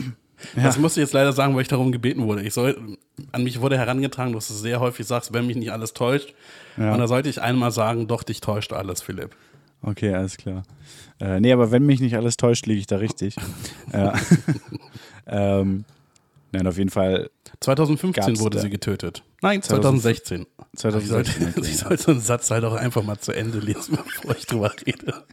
Das 0.55 0.79
muss 0.79 0.97
ich 0.97 1.01
jetzt 1.01 1.13
leider 1.13 1.33
sagen, 1.33 1.53
weil 1.53 1.61
ich 1.61 1.67
darum 1.67 1.91
gebeten 1.91 2.23
wurde. 2.23 2.41
Ich 2.41 2.55
soll, 2.55 2.97
an 3.31 3.43
mich 3.43 3.61
wurde 3.61 3.77
herangetragen, 3.77 4.33
dass 4.33 4.47
du 4.47 4.55
sehr 4.55 4.79
häufig 4.79 5.05
sagst, 5.05 5.33
wenn 5.33 5.45
mich 5.45 5.55
nicht 5.55 5.71
alles 5.71 5.93
täuscht. 5.93 6.33
Ja. 6.77 6.93
Und 6.93 6.97
da 6.99 7.07
sollte 7.07 7.29
ich 7.29 7.39
einmal 7.39 7.69
sagen, 7.69 8.07
doch, 8.07 8.23
dich 8.23 8.41
täuscht 8.41 8.73
alles, 8.73 9.03
Philipp. 9.03 9.35
Okay, 9.83 10.15
alles 10.15 10.37
klar. 10.37 10.63
Äh, 11.19 11.39
nee, 11.39 11.51
aber 11.51 11.69
wenn 11.69 11.85
mich 11.85 11.99
nicht 11.99 12.15
alles 12.15 12.37
täuscht, 12.37 12.65
liege 12.65 12.79
ich 12.79 12.87
da 12.87 12.97
richtig. 12.97 13.35
ja. 13.93 14.13
ähm, 15.27 15.85
nein, 16.51 16.67
auf 16.67 16.77
jeden 16.77 16.89
Fall 16.89 17.29
2015 17.59 18.11
Gab's 18.11 18.39
wurde 18.39 18.59
sie 18.59 18.69
getötet. 18.69 19.23
Nein, 19.41 19.61
2016. 19.61 20.45
2016. 20.75 21.47
Ich 21.47 21.53
sollte, 21.53 21.69
ich 21.69 21.77
sollte 21.77 22.03
so 22.03 22.11
einen 22.11 22.21
Satz 22.21 22.51
halt 22.51 22.63
auch 22.63 22.73
einfach 22.73 23.03
mal 23.03 23.19
zu 23.19 23.31
Ende 23.31 23.59
lesen, 23.59 23.97
bevor 24.21 24.35
ich 24.35 24.45
drüber 24.45 24.73
rede. 24.85 25.23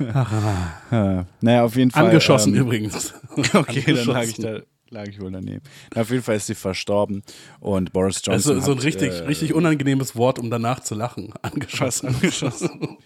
Äh, 0.00 1.24
naja, 1.40 1.64
auf 1.64 1.76
jeden 1.76 1.90
Fall. 1.90 2.06
Angeschossen 2.06 2.54
ähm, 2.54 2.62
übrigens. 2.62 3.14
Okay, 3.54 3.94
dann 3.94 4.06
lag 4.06 4.24
ich 4.24 4.36
da. 4.36 4.60
Lag 4.92 5.06
ich 5.06 5.20
wohl 5.20 5.30
daneben. 5.30 5.62
Na, 5.94 6.02
auf 6.02 6.10
jeden 6.10 6.24
Fall 6.24 6.34
ist 6.34 6.48
sie 6.48 6.56
verstorben 6.56 7.22
und 7.60 7.92
Boris 7.92 8.22
Johnson. 8.24 8.32
Also 8.32 8.66
so 8.66 8.72
ein 8.72 8.78
hat, 8.78 8.84
richtig, 8.84 9.12
äh, 9.12 9.24
richtig 9.24 9.54
unangenehmes 9.54 10.16
Wort, 10.16 10.40
um 10.40 10.50
danach 10.50 10.80
zu 10.80 10.96
lachen. 10.96 11.32
Angeschossen. 11.42 12.08
angeschossen. 12.08 12.98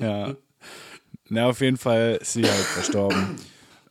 ja. 0.00 0.34
Na, 1.28 1.46
auf 1.46 1.60
jeden 1.60 1.76
Fall 1.76 2.18
ist 2.20 2.32
sie 2.32 2.42
halt 2.42 2.64
verstorben. 2.64 3.36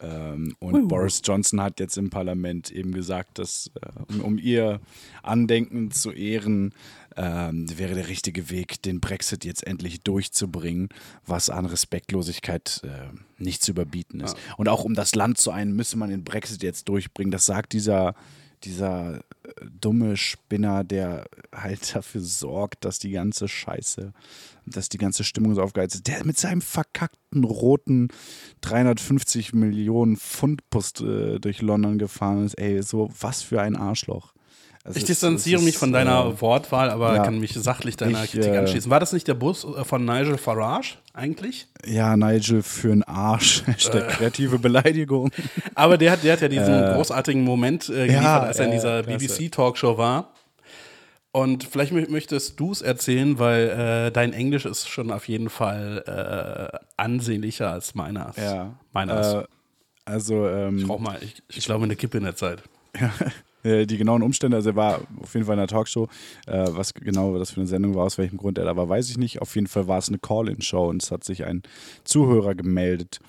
Ähm, 0.03 0.55
und 0.59 0.87
Boris 0.89 1.21
Johnson 1.23 1.61
hat 1.61 1.79
jetzt 1.79 1.97
im 1.97 2.09
Parlament 2.09 2.69
eben 2.71 2.91
gesagt, 2.91 3.39
dass 3.39 3.71
äh, 3.81 4.13
um, 4.13 4.21
um 4.21 4.37
ihr 4.37 4.81
Andenken 5.23 5.91
zu 5.91 6.11
ehren, 6.11 6.73
ähm, 7.15 7.65
wäre 7.77 7.95
der 7.95 8.09
richtige 8.09 8.49
Weg, 8.49 8.81
den 8.81 8.99
Brexit 8.99 9.45
jetzt 9.45 9.65
endlich 9.65 10.01
durchzubringen, 10.01 10.89
was 11.25 11.49
an 11.49 11.65
Respektlosigkeit 11.65 12.81
äh, 12.83 13.41
nicht 13.41 13.61
zu 13.63 13.71
überbieten 13.71 14.19
ist. 14.19 14.35
Und 14.57 14.67
auch 14.67 14.83
um 14.83 14.93
das 14.93 15.15
Land 15.15 15.37
zu 15.37 15.51
einen, 15.51 15.75
müsse 15.75 15.97
man 15.97 16.09
den 16.09 16.23
Brexit 16.23 16.63
jetzt 16.63 16.89
durchbringen. 16.89 17.31
Das 17.31 17.45
sagt 17.45 17.73
dieser, 17.73 18.15
dieser 18.63 19.17
äh, 19.17 19.21
dumme 19.79 20.17
Spinner, 20.17 20.83
der 20.83 21.25
halt 21.53 21.95
dafür 21.95 22.21
sorgt, 22.21 22.83
dass 22.83 22.99
die 22.99 23.11
ganze 23.11 23.47
Scheiße, 23.47 24.13
dass 24.65 24.89
die 24.89 24.97
ganze 24.97 25.23
Stimmung 25.23 25.55
so 25.55 25.61
aufgeheizt 25.61 25.95
ist. 25.95 26.07
Der 26.07 26.25
mit 26.25 26.37
seinem 26.37 26.61
verkackten 26.61 27.43
roten 27.43 28.09
350 28.61 29.53
Millionen 29.53 30.17
Pfund 30.17 30.69
Bus 30.69 30.93
äh, 31.01 31.39
durch 31.39 31.61
London 31.61 31.97
gefahren 31.97 32.45
ist. 32.45 32.55
Ey, 32.55 32.81
so 32.81 33.09
was 33.19 33.41
für 33.41 33.61
ein 33.61 33.75
Arschloch. 33.75 34.33
Also 34.85 34.99
Ich 34.99 35.05
distanziere 35.05 35.61
mich 35.61 35.77
von 35.77 35.93
deiner 35.93 36.25
äh, 36.25 36.41
Wortwahl, 36.41 36.89
aber 36.89 37.15
ja. 37.15 37.23
kann 37.23 37.39
mich 37.39 37.53
sachlich 37.53 37.95
deiner 37.95 38.25
Ich, 38.25 38.31
Kritik 38.31 38.51
äh, 38.51 38.57
anschließen. 38.57 38.91
War 38.91 38.99
das 38.99 39.13
nicht 39.13 39.25
der 39.29 39.33
Bus 39.33 39.63
äh, 39.63 39.85
von 39.85 40.03
Nigel 40.03 40.37
Farage 40.37 40.95
eigentlich? 41.13 41.67
Ja, 41.85 42.17
Nigel 42.17 42.61
für 42.63 42.91
einen 42.91 43.03
Arsch. 43.03 43.63
Hashtag 43.65 44.09
kreative 44.09 44.59
Beleidigung. 44.59 45.31
Aber 45.75 45.97
der 45.97 46.11
hat, 46.11 46.25
der 46.25 46.33
hat 46.33 46.41
ja 46.41 46.49
diesen 46.49 46.95
großartigen 46.95 47.45
Moment 47.45 47.87
äh, 47.87 48.07
geliefert, 48.07 48.23
ja, 48.23 48.39
als 48.41 48.59
er 48.59 48.65
in 48.65 48.71
dieser. 48.71 49.03
BBC-Talkshow 49.03 49.97
war. 49.97 50.32
Und 51.35 51.63
vielleicht 51.63 51.91
mö- 51.91 52.09
möchtest 52.11 52.59
du 52.59 52.71
es 52.71 52.83
erzählen, 52.83 53.39
weil 53.39 53.69
äh, 53.69 54.11
dein 54.11 54.33
Englisch 54.33 54.65
ist 54.65 54.87
schon 54.87 55.09
auf 55.09 55.27
jeden 55.27 55.49
Fall 55.49 56.03
äh, 56.05 56.77
ansehnlicher 56.95 57.71
als 57.71 57.95
meiner. 57.95 58.33
Ja. 58.37 58.75
Meiner. 58.91 59.41
Äh, 59.41 59.45
also, 60.05 60.47
ähm, 60.47 60.77
ich 60.77 60.85
mal, 60.85 61.17
ich, 61.21 61.41
ich 61.49 61.65
glaube, 61.65 61.85
eine 61.85 61.95
Kippe 61.95 62.19
in 62.19 62.25
der 62.25 62.35
Zeit. 62.35 62.61
äh, 63.63 63.87
die 63.87 63.97
genauen 63.97 64.21
Umstände, 64.21 64.57
also 64.57 64.69
er 64.69 64.75
war 64.75 65.01
auf 65.21 65.33
jeden 65.33 65.47
Fall 65.47 65.55
in 65.55 65.59
einer 65.61 65.67
Talkshow. 65.67 66.07
Äh, 66.45 66.67
was 66.69 66.93
genau 66.93 67.35
das 67.39 67.49
für 67.49 67.61
eine 67.61 67.67
Sendung 67.67 67.95
war, 67.95 68.03
aus 68.03 68.19
welchem 68.19 68.37
Grund 68.37 68.59
er 68.59 68.65
da 68.65 68.75
war, 68.75 68.87
weiß 68.87 69.09
ich 69.09 69.17
nicht. 69.17 69.41
Auf 69.41 69.55
jeden 69.55 69.65
Fall 69.67 69.87
war 69.87 69.97
es 69.97 70.09
eine 70.09 70.19
Call-In-Show 70.19 70.87
und 70.87 71.01
es 71.01 71.09
hat 71.09 71.23
sich 71.23 71.45
ein 71.45 71.63
Zuhörer 72.03 72.53
gemeldet 72.53 73.21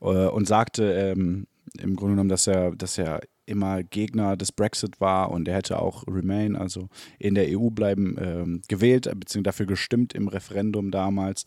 äh, 0.00 0.06
und 0.06 0.48
sagte 0.48 0.92
ähm, 0.92 1.46
im 1.78 1.94
Grunde 1.94 2.14
genommen, 2.14 2.28
dass 2.28 2.48
er, 2.48 2.72
dass 2.72 2.98
er 2.98 3.20
immer 3.46 3.82
Gegner 3.82 4.36
des 4.36 4.52
Brexit 4.52 5.00
war 5.00 5.30
und 5.30 5.48
er 5.48 5.56
hätte 5.56 5.80
auch 5.80 6.04
Remain, 6.06 6.56
also 6.56 6.88
in 7.18 7.34
der 7.34 7.46
EU 7.48 7.70
bleiben, 7.70 8.16
ähm, 8.20 8.62
gewählt, 8.68 9.04
beziehungsweise 9.04 9.42
dafür 9.42 9.66
gestimmt 9.66 10.14
im 10.14 10.28
Referendum 10.28 10.90
damals. 10.90 11.44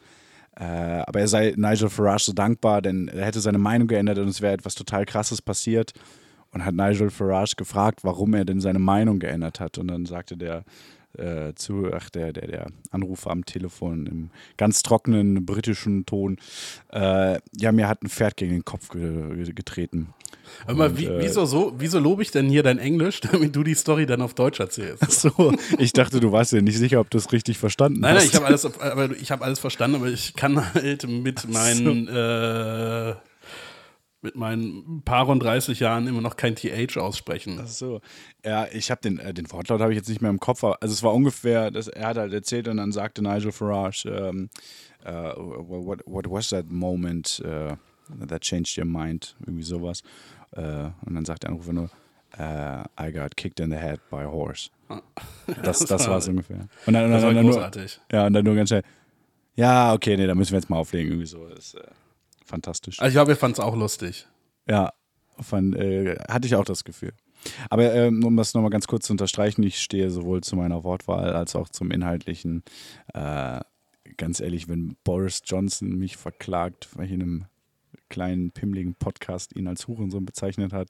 Äh, 0.58 0.63
aber 0.63 1.19
er 1.19 1.27
sei 1.27 1.53
Nigel 1.55 1.89
Farage 1.89 2.25
so 2.25 2.34
dankbar, 2.34 2.81
denn 2.81 3.08
er 3.08 3.25
hätte 3.25 3.41
seine 3.41 3.58
Meinung 3.58 3.88
geändert 3.88 4.19
und 4.19 4.29
es 4.29 4.41
wäre 4.41 4.53
etwas 4.53 4.75
total 4.75 5.05
Krasses 5.05 5.41
passiert. 5.41 5.93
Und 6.51 6.63
hat 6.63 6.73
Nigel 6.73 7.10
Farage 7.10 7.55
gefragt, 7.58 8.05
warum 8.05 8.34
er 8.34 8.45
denn 8.45 8.62
seine 8.62 8.79
Meinung 8.79 9.19
geändert 9.19 9.60
hat. 9.60 9.77
Und 9.77 9.89
dann 9.89 10.05
sagte 10.05 10.38
der 10.38 10.63
äh, 11.17 11.54
zu, 11.56 11.91
ach, 11.93 12.10
der, 12.10 12.34
der, 12.34 12.47
der 12.47 12.67
Anrufer 12.91 13.32
am 13.32 13.45
Telefon 13.45 14.06
im 14.06 14.30
ganz 14.58 14.84
trockenen 14.84 15.45
britischen 15.45 16.06
Ton, 16.06 16.38
äh, 16.91 17.39
ja, 17.58 17.71
mir 17.71 17.88
hat 17.88 18.04
ein 18.04 18.10
Pferd 18.10 18.38
gegen 18.38 18.54
den 18.54 18.65
Kopf 18.65 18.89
ge 18.89 19.51
getreten. 19.54 20.13
Mal, 20.67 20.89
Und, 20.89 20.97
wie, 20.97 21.06
äh, 21.06 21.21
wieso, 21.21 21.45
so, 21.45 21.73
wieso 21.78 21.99
lobe 21.99 22.21
ich 22.21 22.32
denn 22.32 22.49
hier 22.49 22.63
dein 22.63 22.78
Englisch, 22.78 23.19
damit 23.32 23.56
du 23.56 23.63
die 23.63 23.75
Story 23.75 24.06
dann 24.06 24.21
auf 24.21 24.34
Deutsch 24.34 24.60
erzählst? 24.60 25.12
So, 25.12 25.54
ich 25.78 25.93
dachte, 25.93 26.19
du 26.19 26.32
warst 26.32 26.51
ja 26.51 26.62
nicht 26.62 26.78
sicher, 26.78 26.99
ob 26.99 27.10
du 27.10 27.17
es 27.17 27.32
richtig 27.32 27.58
verstanden 27.58 27.99
Nein, 28.01 28.15
nein, 28.15 28.23
hast. 28.23 28.30
ich 28.30 28.36
habe 28.36 28.45
alles, 28.45 28.65
aber 28.65 29.12
ich 29.12 29.32
habe 29.32 29.43
alles 29.43 29.60
verstanden, 29.60 29.97
aber 29.97 30.08
ich 30.08 30.34
kann 30.34 30.73
halt 30.73 31.08
mit 31.08 31.47
meinen 31.51 32.08
äh, 32.08 33.15
mit 34.25 34.35
meinen 34.35 35.03
paar 35.03 35.27
und 35.29 35.39
30 35.41 35.79
Jahren 35.79 36.07
immer 36.07 36.21
noch 36.21 36.35
kein 36.35 36.55
TH 36.55 36.97
aussprechen. 36.97 37.59
Ach 37.61 37.67
so. 37.67 38.01
Ja, 38.43 38.67
ich 38.71 38.91
habe 38.91 38.99
den, 39.01 39.19
äh, 39.19 39.33
den 39.33 39.49
Wortlaut 39.51 39.79
habe 39.81 39.91
ich 39.93 39.97
jetzt 39.97 40.09
nicht 40.09 40.21
mehr 40.21 40.31
im 40.31 40.39
Kopf. 40.39 40.63
Also 40.63 40.93
es 40.93 41.03
war 41.03 41.13
ungefähr, 41.13 41.71
das, 41.71 41.88
er 41.88 42.07
hat 42.07 42.17
halt 42.17 42.33
erzählt 42.33 42.67
und 42.67 42.77
dann 42.77 42.91
sagte 42.91 43.21
Nigel 43.21 43.51
Farage, 43.51 44.09
ähm, 44.09 44.49
äh, 45.03 45.11
what, 45.13 46.01
what 46.05 46.29
was 46.29 46.49
that 46.49 46.65
moment 46.69 47.39
äh, 47.45 47.75
that 48.27 48.41
changed 48.41 48.77
your 48.77 48.85
mind? 48.85 49.35
Irgendwie 49.41 49.63
sowas. 49.63 50.01
Äh, 50.51 50.89
und 51.05 51.13
dann 51.13 51.23
sagt 51.25 51.43
der 51.43 51.51
Anrufer 51.51 51.73
nur, 51.73 51.89
äh, 52.38 52.81
I 52.99 53.11
got 53.13 53.38
kicked 53.38 53.59
in 53.59 53.69
the 53.69 53.77
head 53.77 53.99
by 54.09 54.17
a 54.23 54.31
horse. 54.31 54.69
Das, 55.63 55.79
das 55.85 56.07
war 56.07 56.17
es 56.17 56.27
ungefähr. 56.27 56.67
Und 56.85 56.93
dann, 56.93 57.11
Das 57.11 57.23
war 57.23 57.33
dann 57.33 57.45
nur, 57.45 57.53
großartig. 57.53 58.01
ja, 58.11 58.25
und 58.25 58.33
dann 58.33 58.43
nur 58.43 58.55
ganz 58.55 58.69
schnell, 58.69 58.83
ja, 59.55 59.93
okay, 59.93 60.17
nee, 60.17 60.27
da 60.27 60.35
müssen 60.35 60.51
wir 60.51 60.59
jetzt 60.59 60.69
mal 60.69 60.77
auflegen. 60.77 61.11
Irgendwie 61.11 61.27
so. 61.27 61.47
Das 61.47 61.59
ist 61.59 61.75
äh, 61.75 61.83
fantastisch. 62.45 62.99
Also 62.99 63.10
ich 63.10 63.15
glaube, 63.15 63.31
ihr 63.31 63.38
fand 63.38 63.58
es 63.58 63.60
auch 63.60 63.75
lustig. 63.75 64.27
Ja, 64.67 64.93
fand, 65.39 65.75
äh, 65.75 66.15
hatte 66.29 66.47
ich 66.47 66.55
auch 66.55 66.65
das 66.65 66.84
Gefühl. 66.84 67.13
Aber 67.69 67.93
ähm, 67.93 68.23
um 68.23 68.36
das 68.38 68.53
nochmal 68.53 68.71
ganz 68.71 68.88
kurz 68.88 69.05
zu 69.05 69.13
unterstreichen, 69.13 69.63
ich 69.63 69.81
stehe 69.81 70.10
sowohl 70.10 70.41
zu 70.41 70.55
meiner 70.55 70.84
Wortwahl 70.84 71.34
als 71.34 71.55
auch 71.55 71.69
zum 71.69 71.91
Inhaltlichen. 71.91 72.63
Äh, 73.13 73.60
ganz 74.17 74.39
ehrlich, 74.39 74.67
wenn 74.67 74.95
Boris 75.03 75.41
Johnson 75.45 75.97
mich 75.97 76.17
verklagt, 76.17 76.89
weil 76.95 77.05
ich 77.05 77.12
in 77.12 77.21
einem 77.21 77.45
kleinen, 78.10 78.51
pimmligen 78.51 78.95
Podcast 78.95 79.55
ihn 79.55 79.67
als 79.67 79.88
Hurensohn 79.88 80.25
bezeichnet 80.25 80.73
hat, 80.73 80.89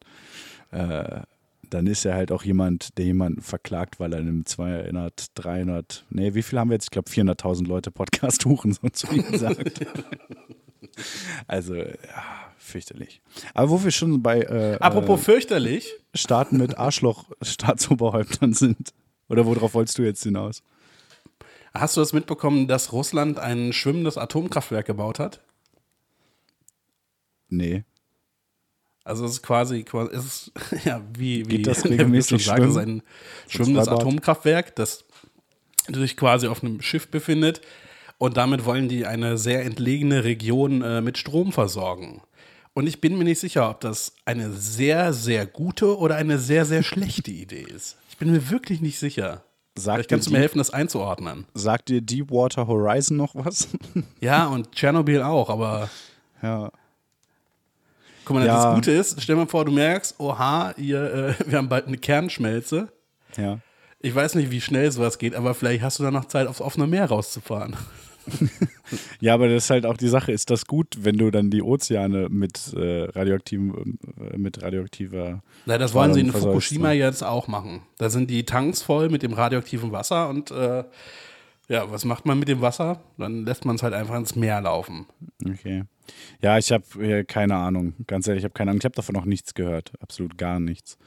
äh, 0.72 1.22
dann 1.70 1.88
ist 1.88 2.06
er 2.06 2.14
halt 2.14 2.32
auch 2.32 2.44
jemand, 2.44 2.98
der 2.98 3.06
jemanden 3.06 3.42
verklagt, 3.42 4.00
weil 4.00 4.14
er 4.14 4.20
einem 4.20 4.46
200, 4.46 5.32
300, 5.34 6.06
nee, 6.10 6.34
wie 6.36 6.44
viel 6.44 6.60
haben 6.60 6.70
wir 6.70 6.76
jetzt? 6.76 6.86
Ich 6.86 6.92
glaube 6.92 7.10
400.000 7.10 7.68
Leute 7.68 7.92
Podcast 7.92 8.46
Hurensohn 8.46 8.94
zu 8.94 9.08
ihm 9.12 9.38
sagt. 9.38 9.86
also, 11.48 11.76
ja, 11.76 11.94
fürchterlich. 12.58 13.22
Aber 13.54 13.70
wo 13.70 13.84
wir 13.84 13.92
schon 13.92 14.22
bei 14.22 14.42
äh, 14.42 14.78
Apropos 14.80 15.22
äh, 15.22 15.24
fürchterlich, 15.24 15.94
Staaten 16.14 16.58
mit 16.58 16.78
Arschloch-Staatsoberhäuptern 16.78 18.54
sind. 18.54 18.94
Oder 19.28 19.46
worauf 19.46 19.74
wolltest 19.74 19.98
du 19.98 20.04
jetzt 20.04 20.24
hinaus? 20.24 20.62
hast 21.76 21.98
du 21.98 22.02
das 22.02 22.14
mitbekommen, 22.14 22.68
dass 22.68 22.92
Russland 22.94 23.40
ein 23.40 23.74
schwimmendes 23.74 24.18
Atomkraftwerk 24.18 24.86
gebaut 24.86 25.20
hat? 25.20 25.42
Nee. 27.50 27.84
Also 29.04 29.26
es 29.26 29.34
ist 29.34 29.44
quasi, 29.44 29.84
quasi 29.84 30.16
es 30.16 30.26
ist, 30.26 30.52
ja, 30.86 31.02
wie, 31.14 31.46
wie 31.48 31.58
Geht 31.58 31.68
das 31.68 31.86
regelmäßig 31.90 32.38
ist 32.38 32.46
schwimmen? 32.46 32.78
ein 32.78 33.04
schwimmendes? 33.48 33.88
Atomkraftwerk, 33.88 34.76
das 34.76 35.06
sich 35.94 36.18
quasi 36.18 36.48
auf 36.48 36.64
einem 36.64 36.82
Schiff 36.82 37.10
befindet. 37.10 37.62
Und 38.18 38.38
damit 38.38 38.66
wollen 38.66 38.88
die 38.88 39.06
eine 39.06 39.38
sehr 39.38 39.64
entlegene 39.66 40.24
Region 40.24 40.82
äh, 40.82 41.02
mit 41.02 41.18
Strom 41.18 41.52
versorgen. 41.52 42.22
Und 42.74 42.88
ich 42.88 43.00
bin 43.02 43.18
mir 43.18 43.24
nicht 43.24 43.40
sicher, 43.40 43.70
ob 43.70 43.82
das 43.82 44.14
eine 44.26 44.52
sehr, 44.52 45.14
sehr 45.14 45.46
gute 45.46 45.98
oder 45.98 46.16
eine 46.16 46.40
sehr, 46.40 46.66
sehr 46.66 46.84
schlechte 46.84 47.32
Idee 47.32 47.62
ist. 47.74 47.98
Ich 48.10 48.18
bin 48.18 48.32
mir 48.32 48.50
wirklich 48.50 48.82
nicht 48.82 49.00
sicher. 49.00 49.44
Sagt 49.78 49.96
Vielleicht 49.96 50.10
kannst 50.10 50.28
du 50.28 50.32
mir 50.32 50.40
helfen, 50.40 50.58
das 50.58 50.70
einzuordnen. 50.70 51.46
Sagt 51.54 51.90
dir 51.90 52.02
Deepwater 52.02 52.68
Horizon 52.68 53.18
noch 53.18 53.36
was? 53.36 53.68
Ja, 54.22 54.48
und 54.48 54.72
Tschernobyl 54.72 55.22
auch, 55.22 55.50
aber 55.50 55.90
ja. 56.42 56.72
guck 58.24 58.38
mal, 58.38 58.46
Ja. 58.46 58.64
das 58.68 58.76
Gute 58.76 58.92
ist, 58.92 59.22
stell 59.22 59.36
dir 59.36 59.42
mal 59.42 59.48
vor, 59.50 59.66
du 59.66 59.72
merkst, 59.74 60.16
oha, 60.20 60.74
ihr, 60.78 61.04
äh, 61.14 61.34
wir 61.50 61.58
haben 61.58 61.68
bald 61.70 61.88
eine 61.88 61.98
Kernschmelze. 61.98 62.88
Ja. 63.38 63.60
Ich 64.00 64.16
weiß 64.16 64.36
nicht, 64.36 64.52
wie 64.52 64.62
schnell 64.62 64.92
sowas 64.92 65.18
geht, 65.18 65.36
aber 65.36 65.54
vielleicht 65.54 65.82
hast 65.84 66.00
du 66.00 66.04
dann 66.04 66.14
noch 66.14 66.26
Zeit, 66.26 66.48
aufs 66.48 66.62
offene 66.62 66.88
Meer 66.88 67.06
rauszufahren. 67.08 67.76
Ja, 69.20 69.34
aber 69.34 69.50
das 69.50 69.66
ist 69.66 69.70
halt 69.70 69.86
auch 69.86 69.98
die 69.98 70.08
Sache. 70.08 70.32
Ist 70.32 70.50
das 70.50 70.66
gut, 70.66 70.98
wenn 71.02 71.18
du 71.18 71.32
dann 71.32 71.50
die 71.50 71.62
Ozeane 71.62 72.28
mit 72.30 72.74
äh, 72.74 73.06
radioaktiven, 73.06 74.00
äh, 74.32 74.38
mit 74.38 74.62
radioaktiver. 74.62 75.42
Na, 75.66 75.78
das 75.78 75.94
wollen 75.94 76.14
sie 76.14 76.20
in 76.22 76.32
Fukushima 76.32 76.90
ne? 76.90 76.96
jetzt 76.96 77.24
auch 77.24 77.48
machen. 77.48 77.82
Da 77.98 78.10
sind 78.10 78.30
die 78.30 78.46
Tanks 78.46 78.82
voll 78.82 79.10
mit 79.10 79.24
dem 79.24 79.34
radioaktiven 79.34 79.92
Wasser 79.92 80.30
und 80.30 80.52
äh, 80.52 80.84
ja, 81.68 81.92
was 81.92 82.06
macht 82.06 82.26
man 82.26 82.38
mit 82.38 82.48
dem 82.48 82.62
Wasser? 82.62 83.02
Dann 83.18 83.46
lässt 83.46 83.66
man 83.66 83.76
es 83.76 83.84
halt 83.84 83.94
einfach 83.94 84.16
ins 84.16 84.36
Meer 84.36 84.62
laufen. 84.62 85.08
Okay. 85.44 85.84
Ja, 86.42 86.58
ich 86.58 86.72
habe 86.72 86.84
äh, 87.00 87.24
keine 87.24 87.56
Ahnung. 87.56 87.94
Ganz 88.08 88.28
ehrlich, 88.28 88.42
ich 88.42 88.46
habe 88.46 88.54
keine 88.54 88.72
Ahnung. 88.72 88.80
Ich 88.80 88.86
habe 88.86 88.96
davon 88.96 89.14
noch 89.14 89.26
nichts 89.26 89.54
gehört. 89.54 89.92
Absolut 90.00 90.38
gar 90.38 90.60
nichts. 90.60 90.98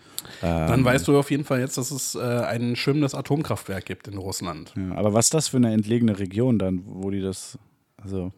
Dann 0.40 0.84
weißt 0.84 1.06
du 1.08 1.18
auf 1.18 1.30
jeden 1.30 1.44
Fall 1.44 1.60
jetzt, 1.60 1.78
dass 1.78 1.90
es 1.90 2.14
äh, 2.14 2.18
ein 2.20 2.76
schwimmendes 2.76 3.14
Atomkraftwerk 3.14 3.84
gibt 3.84 4.08
in 4.08 4.18
Russland. 4.18 4.74
Ja, 4.76 4.96
aber 4.96 5.14
was 5.14 5.26
ist 5.26 5.34
das 5.34 5.48
für 5.48 5.58
eine 5.58 5.72
entlegene 5.72 6.18
Region 6.18 6.58
dann, 6.58 6.82
wo 6.84 7.10
die 7.10 7.20
das. 7.20 7.58
Also. 7.96 8.32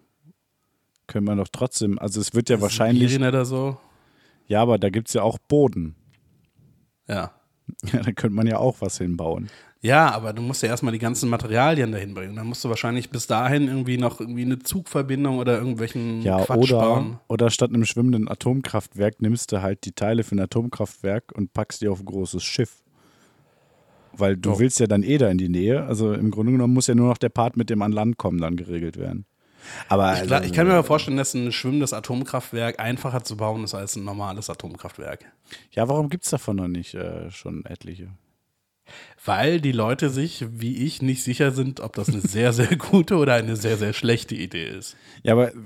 Können 1.06 1.26
wir 1.26 1.34
doch 1.34 1.48
trotzdem. 1.50 1.98
Also, 1.98 2.20
es 2.20 2.34
wird 2.34 2.50
ja 2.50 2.60
wahrscheinlich. 2.60 3.10
Sibirien 3.10 3.28
oder 3.28 3.44
so. 3.44 3.78
Ja, 4.46 4.62
aber 4.62 4.78
da 4.78 4.90
gibt 4.90 5.08
es 5.08 5.14
ja 5.14 5.22
auch 5.22 5.38
Boden. 5.38 5.94
Ja. 7.08 7.32
Ja, 7.92 8.00
da 8.02 8.10
könnte 8.10 8.34
man 8.34 8.48
ja 8.48 8.58
auch 8.58 8.80
was 8.80 8.98
hinbauen. 8.98 9.48
Ja, 9.82 10.10
aber 10.12 10.34
du 10.34 10.42
musst 10.42 10.62
ja 10.62 10.68
erstmal 10.68 10.92
die 10.92 10.98
ganzen 10.98 11.30
Materialien 11.30 11.90
dahin 11.90 12.12
bringen. 12.12 12.36
Dann 12.36 12.46
musst 12.46 12.62
du 12.64 12.68
wahrscheinlich 12.68 13.08
bis 13.08 13.26
dahin 13.26 13.66
irgendwie 13.66 13.96
noch 13.96 14.20
irgendwie 14.20 14.42
eine 14.42 14.58
Zugverbindung 14.58 15.38
oder 15.38 15.56
irgendwelchen 15.58 16.20
Ja, 16.20 16.44
Quatsch 16.44 16.58
oder, 16.58 16.80
bauen. 16.80 17.18
oder 17.28 17.50
statt 17.50 17.70
einem 17.70 17.86
schwimmenden 17.86 18.28
Atomkraftwerk 18.28 19.22
nimmst 19.22 19.52
du 19.52 19.62
halt 19.62 19.84
die 19.86 19.92
Teile 19.92 20.22
für 20.22 20.34
ein 20.36 20.40
Atomkraftwerk 20.40 21.32
und 21.34 21.54
packst 21.54 21.80
die 21.80 21.88
auf 21.88 22.00
ein 22.00 22.04
großes 22.04 22.42
Schiff. 22.44 22.82
Weil 24.12 24.36
du 24.36 24.50
Ja. 24.52 24.58
willst 24.58 24.80
ja 24.80 24.86
dann 24.86 25.02
eh 25.02 25.16
da 25.16 25.30
in 25.30 25.38
die 25.38 25.48
Nähe. 25.48 25.82
Also 25.84 26.12
im 26.12 26.30
Grunde 26.30 26.52
genommen 26.52 26.74
muss 26.74 26.86
ja 26.86 26.94
nur 26.94 27.08
noch 27.08 27.18
der 27.18 27.30
Part 27.30 27.56
mit 27.56 27.70
dem 27.70 27.80
an 27.80 27.92
Land 27.92 28.18
kommen 28.18 28.38
dann 28.38 28.56
geregelt 28.56 28.98
werden. 28.98 29.24
Aber 29.88 30.12
Ich, 30.12 30.20
also, 30.20 30.34
ich 30.46 30.52
kann 30.52 30.66
mir 30.66 30.74
aber 30.74 30.84
vorstellen, 30.84 31.16
dass 31.16 31.32
ein 31.34 31.52
schwimmendes 31.52 31.92
Atomkraftwerk 31.94 32.80
einfacher 32.80 33.24
zu 33.24 33.36
bauen 33.36 33.64
ist 33.64 33.74
als 33.74 33.96
ein 33.96 34.04
normales 34.04 34.50
Atomkraftwerk. 34.50 35.24
ja, 35.72 35.88
warum 35.88 36.10
gibt 36.10 36.24
es 36.24 36.30
davon 36.30 36.56
noch 36.56 36.68
nicht 36.68 36.94
äh, 36.94 37.30
schon 37.30 37.64
etliche? 37.64 38.08
Weil 39.24 39.60
die 39.60 39.72
Leute 39.72 40.08
sich, 40.08 40.46
wie 40.50 40.86
ich, 40.86 41.02
nicht 41.02 41.22
sicher 41.22 41.50
sind, 41.50 41.80
ob 41.80 41.94
das 41.94 42.08
eine 42.08 42.20
sehr, 42.20 42.52
sehr 42.54 42.74
gute 42.76 43.16
oder 43.16 43.34
eine 43.34 43.56
sehr, 43.56 43.76
sehr 43.76 43.92
schlechte 43.92 44.34
Idee 44.34 44.66
ist. 44.68 44.96
Ja, 45.22 45.34
aber 45.34 45.48
äh, 45.48 45.56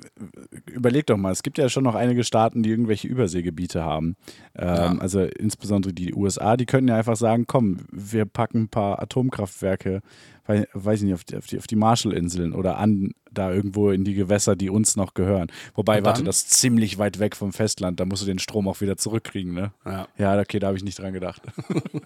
überleg 0.72 1.06
doch 1.06 1.16
mal, 1.16 1.30
es 1.30 1.42
gibt 1.42 1.58
ja 1.58 1.68
schon 1.68 1.84
noch 1.84 1.94
einige 1.94 2.24
Staaten, 2.24 2.62
die 2.62 2.70
irgendwelche 2.70 3.06
Überseegebiete 3.06 3.84
haben. 3.84 4.16
Ähm, 4.56 5.00
Also 5.00 5.20
insbesondere 5.22 5.92
die 5.92 6.14
USA, 6.14 6.56
die 6.56 6.66
könnten 6.66 6.88
ja 6.88 6.96
einfach 6.96 7.16
sagen, 7.16 7.46
komm, 7.46 7.86
wir 7.92 8.24
packen 8.24 8.62
ein 8.62 8.68
paar 8.68 9.00
Atomkraftwerke, 9.00 10.00
weiß 10.46 11.00
ich 11.00 11.04
nicht, 11.04 11.14
auf 11.14 11.24
die, 11.24 11.36
auf 11.36 11.46
die, 11.46 11.58
auf 11.58 11.66
die 11.66 11.76
Marshallinseln 11.76 12.52
oder 12.52 12.78
an 12.78 13.12
da 13.34 13.52
irgendwo 13.52 13.90
in 13.90 14.04
die 14.04 14.14
Gewässer, 14.14 14.56
die 14.56 14.70
uns 14.70 14.96
noch 14.96 15.14
gehören. 15.14 15.48
Wobei, 15.74 16.04
warte, 16.04 16.22
das 16.22 16.38
ist 16.38 16.50
ziemlich 16.52 16.98
weit 16.98 17.18
weg 17.18 17.36
vom 17.36 17.52
Festland, 17.52 18.00
da 18.00 18.04
musst 18.04 18.22
du 18.22 18.26
den 18.26 18.38
Strom 18.38 18.68
auch 18.68 18.80
wieder 18.80 18.96
zurückkriegen, 18.96 19.52
ne? 19.52 19.72
Ja. 19.84 20.08
Ja, 20.16 20.40
okay, 20.40 20.58
da 20.58 20.68
habe 20.68 20.76
ich 20.76 20.84
nicht 20.84 20.98
dran 20.98 21.12
gedacht. 21.12 21.42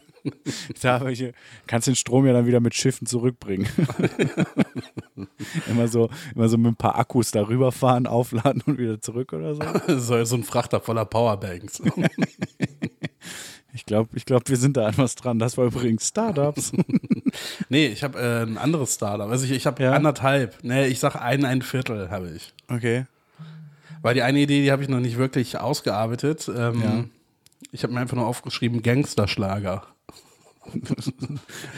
da 0.82 1.06
ich, 1.08 1.32
kannst 1.66 1.86
den 1.86 1.96
Strom 1.96 2.26
ja 2.26 2.32
dann 2.32 2.46
wieder 2.46 2.60
mit 2.60 2.74
Schiffen 2.74 3.06
zurückbringen. 3.06 3.68
immer, 5.68 5.88
so, 5.88 6.08
immer 6.34 6.48
so 6.48 6.56
mit 6.56 6.72
ein 6.72 6.76
paar 6.76 6.98
Akkus 6.98 7.30
darüber 7.30 7.72
fahren, 7.72 8.06
aufladen 8.06 8.62
und 8.66 8.78
wieder 8.78 9.00
zurück 9.00 9.32
oder 9.32 9.54
so. 9.54 9.62
So, 9.98 10.24
so 10.24 10.36
ein 10.36 10.44
Frachter 10.44 10.80
voller 10.80 11.04
Powerbanks. 11.04 11.82
Ich 13.78 13.86
glaube, 13.86 14.10
ich 14.16 14.24
glaub, 14.24 14.48
wir 14.48 14.56
sind 14.56 14.76
da 14.76 14.86
an 14.88 14.94
was 14.96 15.14
dran. 15.14 15.38
Das 15.38 15.56
war 15.56 15.66
übrigens 15.66 16.08
Startups. 16.08 16.72
nee, 17.68 17.86
ich 17.86 18.02
habe 18.02 18.18
äh, 18.18 18.42
ein 18.42 18.58
anderes 18.58 18.94
Startup. 18.96 19.30
Also 19.30 19.44
ich, 19.44 19.52
ich 19.52 19.66
habe 19.66 19.80
Ja? 19.84 19.92
anderthalb. 19.92 20.58
Nee, 20.62 20.86
ich 20.88 20.98
sag 20.98 21.14
ein, 21.14 21.44
ein 21.44 21.62
Viertel 21.62 22.10
habe 22.10 22.28
ich. 22.30 22.52
Okay. 22.68 23.06
Weil 24.02 24.14
die 24.14 24.22
eine 24.22 24.40
Idee, 24.40 24.62
die 24.62 24.72
habe 24.72 24.82
ich 24.82 24.88
noch 24.88 24.98
nicht 24.98 25.16
wirklich 25.16 25.58
ausgearbeitet. 25.58 26.50
Ähm, 26.54 26.82
Ja. 26.82 27.04
Ich 27.70 27.84
habe 27.84 27.92
mir 27.92 28.00
einfach 28.00 28.16
nur 28.16 28.26
aufgeschrieben, 28.26 28.82
Gangsterschlager. 28.82 29.84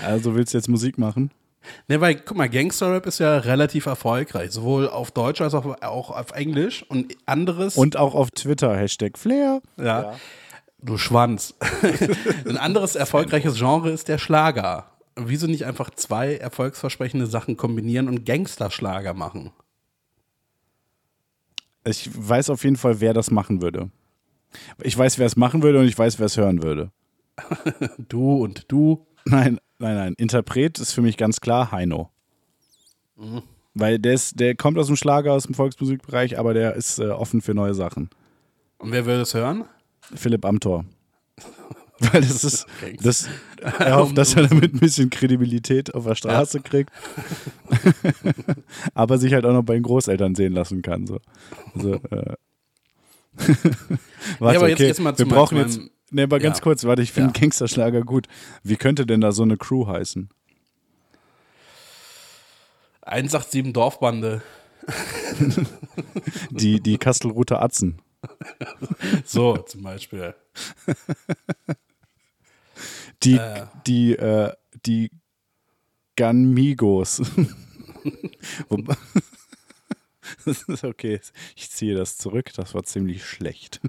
Also 0.04 0.34
willst 0.34 0.54
du 0.54 0.58
jetzt 0.58 0.68
Musik 0.68 0.98
machen? 0.98 1.30
Ne, 1.88 2.00
weil, 2.00 2.14
guck 2.14 2.36
mal, 2.38 2.48
Gangster-Rap 2.48 3.04
ist 3.06 3.18
ja 3.20 3.36
relativ 3.36 3.84
erfolgreich, 3.86 4.50
sowohl 4.50 4.88
auf 4.88 5.10
Deutsch 5.10 5.42
als 5.42 5.52
auch, 5.54 5.66
auch 5.82 6.10
auf 6.10 6.30
Englisch 6.32 6.82
und 6.88 7.14
anderes. 7.26 7.76
Und 7.76 7.96
auch 7.98 8.14
auf 8.14 8.30
Twitter, 8.30 8.74
Hashtag 8.74 9.18
Flair. 9.18 9.60
ja, 9.76 10.14
du 10.82 10.98
Schwanz. 10.98 11.54
Ein 12.46 12.56
anderes 12.56 12.94
erfolgreiches 12.94 13.56
Genre 13.56 13.90
ist 13.90 14.08
der 14.08 14.18
Schlager. 14.18 14.90
Wieso 15.16 15.46
nicht 15.46 15.66
einfach 15.66 15.90
zwei 15.90 16.36
erfolgsversprechende 16.36 17.26
Sachen 17.26 17.56
kombinieren 17.56 18.08
und 18.08 18.24
Gangsterschlager 18.24 19.14
machen? 19.14 19.52
Ich 21.84 22.10
weiß 22.14 22.50
auf 22.50 22.64
jeden 22.64 22.76
Fall, 22.76 23.00
wer 23.00 23.14
das 23.14 23.30
machen 23.30 23.62
würde. 23.62 23.90
Ich 24.82 24.96
weiß, 24.96 25.18
wer 25.18 25.26
es 25.26 25.36
machen 25.36 25.62
würde 25.62 25.80
und 25.80 25.86
ich 25.86 25.98
weiß, 25.98 26.18
wer 26.18 26.26
es 26.26 26.36
hören 26.36 26.62
würde. 26.62 26.90
Du 28.08 28.42
und 28.42 28.70
du. 28.70 29.06
Nein, 29.24 29.58
nein, 29.78 29.94
nein. 29.94 30.14
Interpret 30.18 30.78
ist 30.78 30.92
für 30.92 31.02
mich 31.02 31.16
ganz 31.16 31.40
klar 31.40 31.72
Heino. 31.72 32.10
Weil 33.74 33.98
der, 33.98 34.14
ist, 34.14 34.40
der 34.40 34.54
kommt 34.54 34.78
aus 34.78 34.88
dem 34.88 34.96
Schlager, 34.96 35.32
aus 35.32 35.44
dem 35.44 35.54
Volksmusikbereich, 35.54 36.38
aber 36.38 36.54
der 36.54 36.74
ist 36.74 36.98
äh, 36.98 37.08
offen 37.08 37.40
für 37.40 37.54
neue 37.54 37.74
Sachen. 37.74 38.10
Und 38.78 38.92
wer 38.92 39.06
will 39.06 39.18
das 39.18 39.34
hören? 39.34 39.64
Philipp 40.14 40.44
Amthor. 40.44 40.84
Weil 42.00 42.22
das 42.22 42.44
ist, 42.44 42.66
das, 43.02 43.28
er 43.78 43.96
hofft, 43.96 44.16
dass 44.16 44.34
er 44.34 44.46
damit 44.48 44.72
ein 44.74 44.80
bisschen 44.80 45.10
Kredibilität 45.10 45.94
auf 45.94 46.04
der 46.06 46.14
Straße 46.14 46.60
kriegt. 46.60 46.90
aber 48.94 49.18
sich 49.18 49.34
halt 49.34 49.44
auch 49.44 49.52
noch 49.52 49.62
bei 49.64 49.74
den 49.74 49.82
Großeltern 49.82 50.34
sehen 50.34 50.54
lassen 50.54 50.80
kann. 50.80 51.06
So. 51.06 51.18
Also, 51.74 51.94
äh. 51.94 52.34
warte, 54.38 54.58
aber 54.58 54.68
jetzt- 54.70 54.78
okay. 54.78 54.86
jetzt 54.86 55.00
mal 55.00 55.14
zu 55.14 55.26
wir 55.26 55.34
brauchen 55.34 55.58
jetzt, 55.58 55.78
ne, 56.10 56.22
aber 56.22 56.38
ganz 56.40 56.58
Ja. 56.58 56.62
kurz, 56.62 56.84
warte, 56.84 57.02
ich 57.02 57.12
finde 57.12 57.32
Ja. 57.34 57.40
Gangsterschlager 57.40 58.00
gut. 58.00 58.28
Wie 58.62 58.76
könnte 58.76 59.04
denn 59.04 59.20
da 59.20 59.30
so 59.32 59.42
eine 59.42 59.58
Crew 59.58 59.86
heißen? 59.86 60.30
187 63.02 63.72
Dorfbande. 63.72 64.42
Die, 66.50 66.80
die 66.80 66.96
Kastelruther 66.98 67.62
Atzen. 67.62 67.98
So 69.24 69.56
zum 69.58 69.82
Beispiel. 69.82 70.34
Die, 73.22 73.36
Äh. 73.36 73.66
die, 73.86 74.16
äh, 74.16 74.52
die 74.86 75.10
Ganmigos. 76.16 77.20
Das 80.46 80.62
ist 80.62 80.84
okay. 80.84 81.20
Ich 81.56 81.70
ziehe 81.70 81.94
das 81.94 82.16
zurück. 82.16 82.52
Das 82.54 82.74
war 82.74 82.82
ziemlich 82.84 83.24
schlecht. 83.26 83.80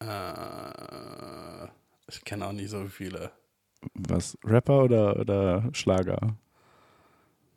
Äh, 0.00 1.64
ich 2.08 2.24
kenne 2.24 2.46
auch 2.46 2.52
nicht 2.52 2.70
so 2.70 2.86
viele. 2.86 3.30
Was? 3.94 4.36
Rapper 4.44 4.82
oder, 4.84 5.18
oder 5.20 5.68
Schlager? 5.72 6.36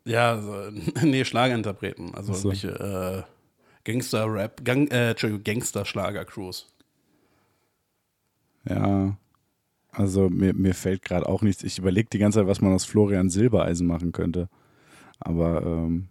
Ja, 0.05 0.39
so, 0.39 0.69
nee, 1.03 1.25
Schlagerinterpreten. 1.25 2.13
Also 2.15 2.33
Ach 2.33 2.37
so. 2.37 2.49
irgendwelche 2.51 3.25
äh, 3.27 3.36
Gangster-Rap, 3.87 4.65
Gang, 4.65 4.91
äh, 4.91 5.11
Entschuldigung, 5.11 5.43
Gangster-Schlager-Crews. 5.45 6.67
Ja. 8.67 9.17
Also 9.91 10.29
mir, 10.29 10.53
mir 10.53 10.73
fällt 10.73 11.03
gerade 11.03 11.25
auch 11.27 11.41
nichts. 11.41 11.63
Ich 11.63 11.79
überlege 11.79 12.09
die 12.11 12.17
ganze 12.17 12.39
Zeit, 12.39 12.47
was 12.47 12.59
man 12.59 12.73
aus 12.73 12.83
Florian 12.83 13.29
Silbereisen 13.29 13.87
machen 13.87 14.11
könnte. 14.11 14.49
Aber, 15.19 15.63
ähm, 15.63 16.09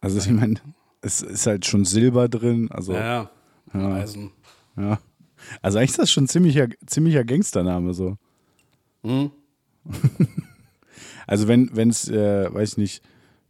also 0.00 0.18
ich 0.18 0.28
meine, 0.28 0.56
es 1.00 1.22
ist 1.22 1.46
halt 1.46 1.64
schon 1.64 1.86
Silber 1.86 2.28
drin. 2.28 2.70
Also, 2.70 2.92
Ja, 2.92 3.30
ja. 3.72 3.80
Ja. 3.80 3.94
Eisen. 3.94 4.30
ja. 4.76 4.98
Also 5.62 5.78
eigentlich 5.78 5.90
ist 5.90 5.98
das 5.98 6.10
schon 6.10 6.24
ein 6.24 6.28
ziemlicher, 6.28 6.68
ziemlicher 6.86 7.24
Gangstername 7.24 7.94
so. 7.94 8.18
Hm? 9.02 9.30
Also 11.28 11.48
wenn 11.48 11.74
wenn 11.74 11.90
es, 11.90 12.08
äh, 12.08 12.54
weiß 12.54 12.72
ich 12.72 12.76
nicht, 12.78 13.02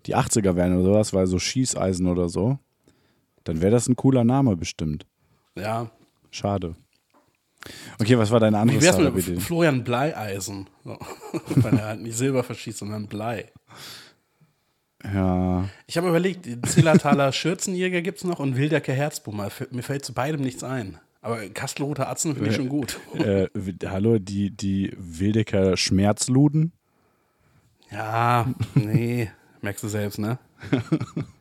die 0.06 0.16
80er 0.16 0.56
wären 0.56 0.72
oder 0.72 0.84
sowas, 0.84 1.12
weil 1.12 1.26
so 1.26 1.38
Schießeisen 1.38 2.06
oder 2.06 2.30
so, 2.30 2.58
dann 3.48 3.60
wäre 3.60 3.72
das 3.72 3.88
ein 3.88 3.96
cooler 3.96 4.24
Name 4.24 4.56
bestimmt. 4.56 5.06
Ja. 5.54 5.90
Schade. 6.30 6.74
Okay, 7.98 8.16
was 8.18 8.30
war 8.30 8.40
deine 8.40 8.58
andere 8.58 8.78
Wie 8.78 8.82
wär's 8.84 8.98
mit? 8.98 9.42
Florian 9.42 9.82
Bleieisen? 9.84 10.68
So. 10.84 10.98
Weil 11.56 11.78
er 11.78 11.84
halt 11.86 12.02
nicht 12.02 12.16
Silber 12.16 12.42
verschießt, 12.44 12.78
sondern 12.78 13.06
Blei. 13.06 13.50
Ja, 15.04 15.68
Ich 15.86 15.96
habe 15.96 16.08
überlegt, 16.08 16.46
Zillertaler 16.66 17.32
Schürzenjäger 17.32 18.02
gibt 18.02 18.18
es 18.18 18.24
noch 18.24 18.38
und 18.38 18.56
Wildecker 18.56 18.92
Herzbummer. 18.92 19.50
Mir 19.70 19.82
fällt 19.82 20.04
zu 20.04 20.14
beidem 20.14 20.40
nichts 20.40 20.64
ein. 20.64 20.98
Aber 21.22 21.38
Kastelruther 21.48 22.08
Atzen 22.08 22.34
finde 22.34 22.50
ich 22.50 22.56
schon 22.56 22.68
gut. 22.68 23.00
äh, 23.14 23.48
hallo, 23.84 24.18
die, 24.18 24.50
die 24.50 24.92
Wildecker 24.96 25.76
Schmerzluden? 25.76 26.72
Ja, 27.90 28.46
nee, 28.74 29.30
merkst 29.60 29.84
du 29.84 29.88
selbst, 29.88 30.18
ne? 30.18 30.38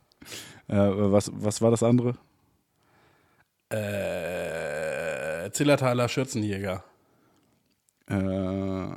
Äh, 0.68 0.76
was, 0.76 1.32
was 1.34 1.62
war 1.62 1.72
das 1.72 1.84
andere? 1.84 2.16
Äh, 3.70 5.52
Zillertaler 5.52 6.08
Schürzenjäger. 6.10 6.84
Äh, 8.10 8.92
äh, 8.94 8.96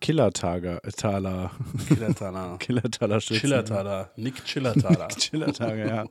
Killertager, 0.00 0.84
äh, 0.84 0.90
Taler, 0.92 1.50
Killertaler. 1.88 2.56
Killertaler 2.60 3.20
Schützen. 3.20 3.40
Chillertaler. 3.40 4.10
Nick 4.16 4.44
Chillertaler. 4.44 5.08
Chillertager, 5.08 5.86
ja. 5.86 6.04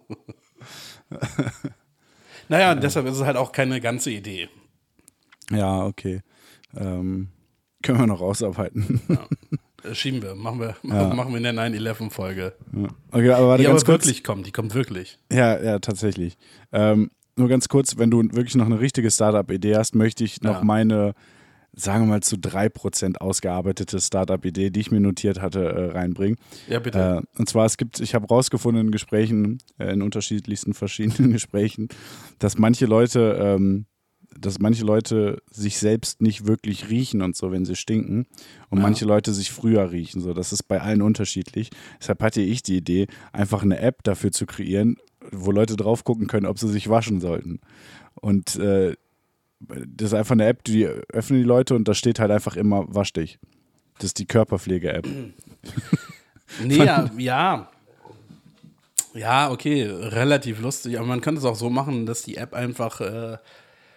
naja, 2.49 2.71
und 2.73 2.83
deshalb 2.83 3.07
ist 3.07 3.15
es 3.15 3.23
halt 3.23 3.37
auch 3.37 3.51
keine 3.51 3.81
ganze 3.81 4.11
Idee. 4.11 4.49
Ja, 5.51 5.85
okay. 5.85 6.21
Ähm, 6.75 7.29
können 7.81 7.99
wir 7.99 8.07
noch 8.07 8.21
ausarbeiten. 8.21 9.01
Äh, 9.09 9.55
Schieben 9.93 10.21
wir, 10.21 10.35
machen 10.35 10.59
wir, 10.59 10.75
Ja. 10.83 11.13
machen 11.13 11.31
wir 11.31 11.37
in 11.37 11.43
der 11.43 11.53
9-11-Folge. 11.53 12.53
Okay, 13.11 13.29
aber 13.31 13.47
warte 13.49 13.63
Die 13.63 13.67
ganz 13.69 13.83
aber 13.83 13.93
kurz. 13.93 14.05
wirklich 14.05 14.23
kommt, 14.23 14.45
die 14.47 14.51
kommt 14.51 14.73
wirklich. 14.73 15.17
Ja, 15.31 15.61
ja, 15.61 15.79
tatsächlich. 15.79 16.37
Ähm, 16.71 17.11
nur 17.35 17.47
ganz 17.47 17.67
kurz, 17.69 17.97
wenn 17.97 18.11
du 18.11 18.21
wirklich 18.23 18.55
noch 18.55 18.65
eine 18.65 18.79
richtige 18.79 19.09
Startup-Idee 19.11 19.75
hast, 19.77 19.95
möchte 19.95 20.23
ich 20.23 20.41
noch 20.41 20.57
Ja. 20.59 20.63
meine, 20.63 21.13
sagen 21.73 22.03
wir 22.05 22.07
mal, 22.09 22.21
zu 22.21 22.35
3% 22.35 23.17
ausgearbeitete 23.17 23.99
Startup-Idee, 24.01 24.69
die 24.71 24.79
ich 24.81 24.91
mir 24.91 24.99
notiert 24.99 25.39
hatte, 25.41 25.63
äh, 25.63 25.91
reinbringen. 25.91 26.37
Ja, 26.67 26.79
bitte. 26.79 27.21
Äh, 27.23 27.39
und 27.39 27.47
zwar, 27.47 27.65
es 27.65 27.77
gibt, 27.77 27.99
ich 28.01 28.13
habe 28.15 28.27
rausgefunden 28.27 28.87
in 28.87 28.91
Gesprächen, 28.91 29.59
äh, 29.77 29.93
in 29.93 30.01
unterschiedlichsten 30.01 30.73
verschiedenen 30.73 31.31
Gesprächen, 31.31 31.87
dass 32.39 32.57
manche 32.57 32.85
Leute, 32.87 33.37
ähm, 33.41 33.85
dass 34.37 34.59
manche 34.59 34.83
Leute 34.85 35.41
sich 35.51 35.77
selbst 35.79 36.21
nicht 36.21 36.47
wirklich 36.47 36.89
riechen 36.89 37.21
und 37.21 37.35
so, 37.35 37.51
wenn 37.51 37.65
sie 37.65 37.75
stinken. 37.75 38.25
Und 38.69 38.77
Ja. 38.79 38.83
manche 38.83 39.05
Leute 39.05 39.33
sich 39.33 39.51
früher 39.51 39.91
riechen. 39.91 40.21
So, 40.21 40.33
das 40.33 40.53
ist 40.53 40.63
bei 40.63 40.79
allen 40.81 41.01
unterschiedlich. 41.01 41.69
Deshalb 41.99 42.21
hatte 42.23 42.41
ich 42.41 42.63
die 42.63 42.77
Idee, 42.77 43.07
einfach 43.33 43.63
eine 43.63 43.79
App 43.79 44.03
dafür 44.03 44.31
zu 44.31 44.45
kreieren, 44.45 44.97
wo 45.31 45.51
Leute 45.51 45.75
drauf 45.75 46.03
gucken 46.03 46.27
können, 46.27 46.45
ob 46.45 46.57
sie 46.59 46.69
sich 46.69 46.89
waschen 46.89 47.19
sollten. 47.21 47.59
Und 48.15 48.55
äh, 48.57 48.95
das 49.59 50.11
ist 50.11 50.13
einfach 50.13 50.33
eine 50.33 50.45
App, 50.47 50.63
die 50.63 50.85
öffnen 50.85 51.39
die 51.39 51.45
Leute 51.45 51.75
und 51.75 51.87
da 51.87 51.93
steht 51.93 52.19
halt 52.19 52.31
einfach 52.31 52.55
immer, 52.55 52.85
wasch 52.87 53.11
dich. 53.13 53.39
Das 53.97 54.05
ist 54.07 54.19
die 54.19 54.25
Körperpflege-App. 54.25 55.05
Nee, 56.63 56.77
ja, 56.77 57.09
ja. 57.17 57.69
Ja, 59.13 59.51
okay, 59.51 59.83
relativ 59.83 60.59
lustig. 60.61 60.97
Aber 60.97 61.07
man 61.07 61.21
könnte 61.21 61.39
es 61.39 61.45
auch 61.45 61.55
so 61.55 61.69
machen, 61.69 62.05
dass 62.05 62.23
die 62.23 62.37
App 62.37 62.53
einfach 62.53 63.01
äh, 63.01 63.37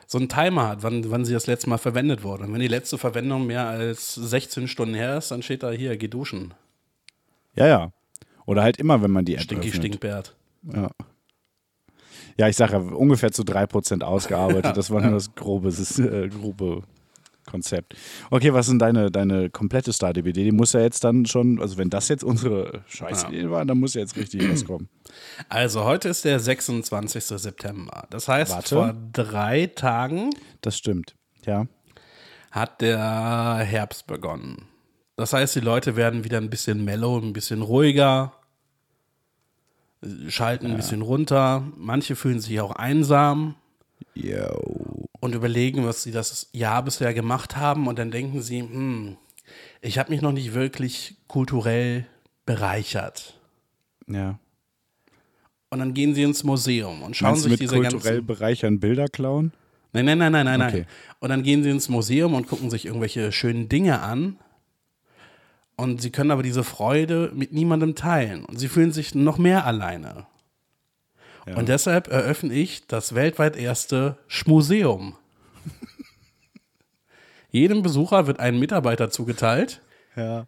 so 0.06 0.18
einen 0.18 0.28
Timer 0.28 0.68
hat, 0.68 0.82
wann, 0.82 1.10
wann 1.10 1.24
sie 1.24 1.32
das 1.32 1.46
letzte 1.46 1.68
Mal 1.68 1.78
verwendet 1.78 2.22
wurde. 2.22 2.44
Und 2.44 2.52
wenn 2.52 2.60
die 2.60 2.68
letzte 2.68 2.98
Verwendung 2.98 3.46
mehr 3.46 3.66
als 3.66 4.14
16 4.14 4.68
Stunden 4.68 4.94
her 4.94 5.16
ist, 5.18 5.30
dann 5.30 5.42
steht 5.42 5.62
da 5.62 5.70
hier, 5.70 5.96
geh 5.96 6.08
duschen. 6.08 6.54
Ja, 7.54 7.66
ja. 7.66 7.92
Oder 8.46 8.62
halt 8.62 8.78
immer, 8.78 9.02
wenn 9.02 9.10
man 9.10 9.24
die 9.24 9.34
App 9.34 9.42
Stinky 9.42 9.68
öffnet. 9.68 9.84
Stinkbert. 9.84 10.36
Ja. 10.62 10.90
Ja, 12.38 12.48
ich 12.48 12.56
sage 12.56 12.72
ja, 12.72 12.78
ungefähr 12.78 13.30
zu 13.30 13.42
3% 13.42 14.02
ausgearbeitet. 14.02 14.76
Das 14.76 14.90
war 14.90 15.00
nur 15.00 15.12
das 15.12 15.34
grobe, 15.34 15.68
das, 15.68 15.98
äh, 15.98 16.28
grobe 16.28 16.82
Konzept. 17.46 17.94
Okay, 18.30 18.52
was 18.52 18.66
sind 18.66 18.78
deine, 18.78 19.10
deine 19.10 19.50
komplette 19.50 19.92
Star-DBD? 19.92 20.44
Die 20.44 20.52
muss 20.52 20.72
ja 20.72 20.80
jetzt 20.80 21.04
dann 21.04 21.26
schon, 21.26 21.60
also 21.60 21.76
wenn 21.78 21.90
das 21.90 22.08
jetzt 22.08 22.24
unsere 22.24 22.82
Scheißidee 22.86 23.50
war, 23.50 23.64
dann 23.64 23.78
muss 23.78 23.94
ja 23.94 24.00
jetzt 24.00 24.16
richtig 24.16 24.48
was 24.50 24.64
kommen. 24.64 24.88
Also 25.48 25.84
heute 25.84 26.08
ist 26.08 26.24
der 26.24 26.38
26. 26.40 27.24
September. 27.24 28.06
Das 28.10 28.28
heißt, 28.28 28.52
Warte. 28.52 28.74
vor 28.74 28.94
drei 29.12 29.66
Tagen 29.66 30.30
Das 30.60 30.78
stimmt. 30.78 31.14
Ja. 31.44 31.66
hat 32.50 32.80
der 32.80 33.00
Herbst 33.64 34.06
begonnen. 34.06 34.66
Das 35.16 35.32
heißt, 35.32 35.54
die 35.56 35.60
Leute 35.60 35.96
werden 35.96 36.24
wieder 36.24 36.38
ein 36.38 36.48
bisschen 36.50 36.84
mellow, 36.84 37.18
ein 37.18 37.32
bisschen 37.32 37.62
ruhiger, 37.62 38.32
schalten 40.28 40.66
ein 40.66 40.76
bisschen 40.76 41.02
runter. 41.02 41.64
Manche 41.76 42.16
fühlen 42.16 42.40
sich 42.40 42.60
auch 42.60 42.72
einsam 42.72 43.56
Yo. 44.14 45.01
Und 45.22 45.36
überlegen, 45.36 45.86
was 45.86 46.02
sie 46.02 46.10
das 46.10 46.48
Jahr 46.52 46.82
bisher 46.82 47.14
gemacht 47.14 47.56
haben. 47.56 47.86
Und 47.86 48.00
dann 48.00 48.10
denken 48.10 48.42
sie, 48.42 48.58
hm, 48.60 49.16
ich 49.80 49.96
habe 49.96 50.10
mich 50.10 50.20
noch 50.20 50.32
nicht 50.32 50.52
wirklich 50.52 51.14
kulturell 51.28 52.06
bereichert. 52.44 53.38
Ja. 54.08 54.40
Und 55.70 55.78
dann 55.78 55.94
gehen 55.94 56.16
sie 56.16 56.24
ins 56.24 56.42
Museum 56.42 57.04
und 57.04 57.16
schauen 57.16 57.30
Meinst 57.30 57.44
sich 57.44 57.52
mit 57.52 57.60
diese 57.60 57.76
kulturell 57.76 58.14
ganzen 58.14 58.26
bereichern 58.26 58.80
Bilder 58.80 59.06
klauen? 59.06 59.52
Nein, 59.92 60.06
nein, 60.06 60.18
nein, 60.18 60.32
nein, 60.32 60.44
nein, 60.44 60.60
Okay. 60.60 60.78
nein. 60.78 60.86
Und 61.20 61.28
dann 61.28 61.44
gehen 61.44 61.62
sie 61.62 61.70
ins 61.70 61.88
Museum 61.88 62.34
und 62.34 62.48
gucken 62.48 62.68
sich 62.68 62.84
irgendwelche 62.84 63.30
schönen 63.30 63.68
Dinge 63.68 64.00
an. 64.00 64.38
Und 65.76 66.02
sie 66.02 66.10
können 66.10 66.32
aber 66.32 66.42
diese 66.42 66.64
Freude 66.64 67.30
mit 67.32 67.52
niemandem 67.52 67.94
teilen. 67.94 68.44
Und 68.44 68.58
sie 68.58 68.66
fühlen 68.68 68.90
sich 68.90 69.14
noch 69.14 69.38
mehr 69.38 69.66
alleine. 69.66 70.26
Ja. 71.46 71.56
Und 71.56 71.68
deshalb 71.68 72.08
eröffne 72.08 72.52
ich 72.54 72.86
das 72.86 73.14
weltweit 73.14 73.56
erste 73.56 74.16
Schmuseum. 74.28 75.16
Jedem 77.50 77.82
Besucher 77.82 78.26
wird 78.26 78.40
ein 78.40 78.58
Mitarbeiter 78.58 79.10
zugeteilt, 79.10 79.80
Ja. 80.16 80.46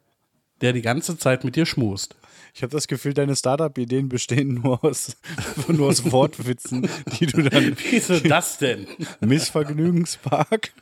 der 0.60 0.72
die 0.72 0.82
ganze 0.82 1.18
Zeit 1.18 1.44
mit 1.44 1.56
dir 1.56 1.66
schmust. 1.66 2.14
Ich 2.54 2.62
habe 2.62 2.70
das 2.70 2.86
Gefühl, 2.86 3.14
deine 3.14 3.34
Startup-Ideen 3.34 4.08
bestehen 4.08 4.54
nur 4.54 4.84
aus, 4.84 5.16
nur 5.68 5.88
aus 5.88 6.10
Wortwitzen, 6.12 6.88
die 7.18 7.26
du 7.26 7.42
dann. 7.42 7.76
Wieso 7.90 8.20
das 8.20 8.58
denn? 8.58 8.86
Missvergnügenspark? 9.20 10.72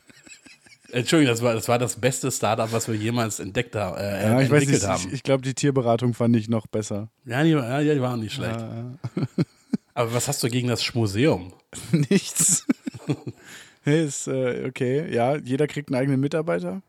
Entschuldigung, 0.91 1.33
das 1.33 1.41
war 1.41 1.55
das, 1.55 1.67
war 1.67 1.79
das 1.79 1.95
beste 1.95 2.31
Startup, 2.31 2.71
was 2.71 2.87
wir 2.87 2.93
jemals 2.93 3.39
entdeckt 3.39 3.75
haben, 3.75 3.97
äh, 3.97 4.21
Ja, 4.27 4.41
ich 4.41 4.51
weiß 4.51 4.61
entwickelt 4.61 4.81
nicht. 4.83 4.87
haben. 4.87 5.03
Ich, 5.07 5.13
ich 5.13 5.23
glaube, 5.23 5.41
die 5.41 5.55
Tierberatung 5.55 6.13
fand 6.13 6.35
ich 6.35 6.47
noch 6.49 6.67
besser. 6.67 7.09
Ja, 7.25 7.41
die, 7.43 7.49
ja, 7.49 7.81
die 7.81 7.99
waren 8.01 8.19
nicht 8.19 8.33
schlecht. 8.35 8.59
Aber 9.93 10.13
was 10.13 10.27
hast 10.27 10.43
du 10.43 10.49
gegen 10.49 10.67
das 10.67 10.83
Schmuseum? 10.83 11.53
Nichts. 11.91 12.65
Ist 13.85 14.27
äh, 14.27 14.65
okay. 14.67 15.13
Ja, 15.13 15.35
jeder 15.35 15.67
kriegt 15.67 15.89
einen 15.89 15.99
eigenen 16.01 16.19
Mitarbeiter. 16.19 16.81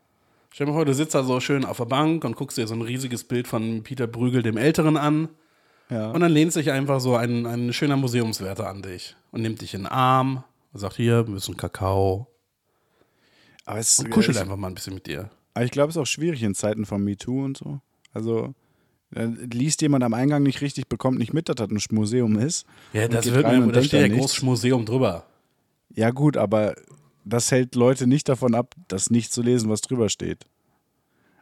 Stell 0.52 0.66
dir 0.66 0.72
mal 0.72 0.78
vor, 0.78 0.84
du 0.84 0.94
sitzt 0.94 1.14
da 1.14 1.24
so 1.24 1.40
schön 1.40 1.64
auf 1.64 1.78
der 1.78 1.86
Bank 1.86 2.24
und 2.24 2.36
guckst 2.36 2.56
dir 2.56 2.66
so 2.68 2.74
ein 2.74 2.82
riesiges 2.82 3.24
Bild 3.24 3.48
von 3.48 3.82
Peter 3.82 4.06
Brügel, 4.06 4.42
dem 4.42 4.56
Älteren, 4.56 4.96
an. 4.96 5.28
Ja. 5.90 6.12
Und 6.12 6.20
dann 6.20 6.30
lehnt 6.30 6.52
sich 6.52 6.70
einfach 6.70 7.00
so 7.00 7.16
ein, 7.16 7.44
ein 7.46 7.72
schöner 7.72 7.96
Museumswärter 7.96 8.68
an 8.68 8.80
dich 8.82 9.16
und 9.32 9.42
nimmt 9.42 9.60
dich 9.60 9.74
in 9.74 9.82
den 9.82 9.86
Arm 9.88 10.44
und 10.72 10.78
sagt: 10.80 10.96
Hier, 10.96 11.24
ein 11.26 11.34
bisschen 11.34 11.56
Kakao. 11.56 12.28
aber 13.64 13.78
es, 13.80 13.98
Und 13.98 14.10
kuschelt 14.10 14.38
einfach 14.38 14.56
mal 14.56 14.68
ein 14.68 14.74
bisschen 14.74 14.94
mit 14.94 15.06
dir. 15.08 15.28
aber 15.54 15.64
ich 15.64 15.72
glaube, 15.72 15.90
es 15.90 15.96
ist 15.96 16.00
auch 16.02 16.06
schwierig 16.06 16.42
in 16.42 16.54
Zeiten 16.54 16.86
von 16.86 17.02
MeToo 17.02 17.44
und 17.44 17.56
so. 17.56 17.80
Also 18.12 18.54
liest 19.10 19.80
jemand 19.82 20.02
am 20.04 20.14
Eingang 20.14 20.42
nicht 20.42 20.60
richtig, 20.60 20.88
bekommt 20.88 21.18
nicht 21.18 21.32
mit, 21.32 21.48
dass 21.48 21.56
das 21.56 21.68
ein 21.70 21.78
Museum 21.94 22.36
ist. 22.38 22.66
Ja, 22.92 23.06
das 23.08 23.26
wird 23.26 23.46
mir, 23.46 23.72
da 23.72 23.82
steht 23.82 24.00
ja 24.00 24.08
großes 24.18 24.42
Museum 24.42 24.84
drüber. 24.84 25.26
Ja, 25.94 26.10
gut, 26.10 26.36
aber 26.36 26.74
das 27.24 27.50
hält 27.52 27.74
Leute 27.76 28.06
nicht 28.06 28.28
davon 28.28 28.54
ab, 28.54 28.74
das 28.88 29.10
nicht 29.10 29.32
zu 29.32 29.42
lesen, 29.42 29.70
was 29.70 29.80
drüber 29.82 30.08
steht. 30.08 30.44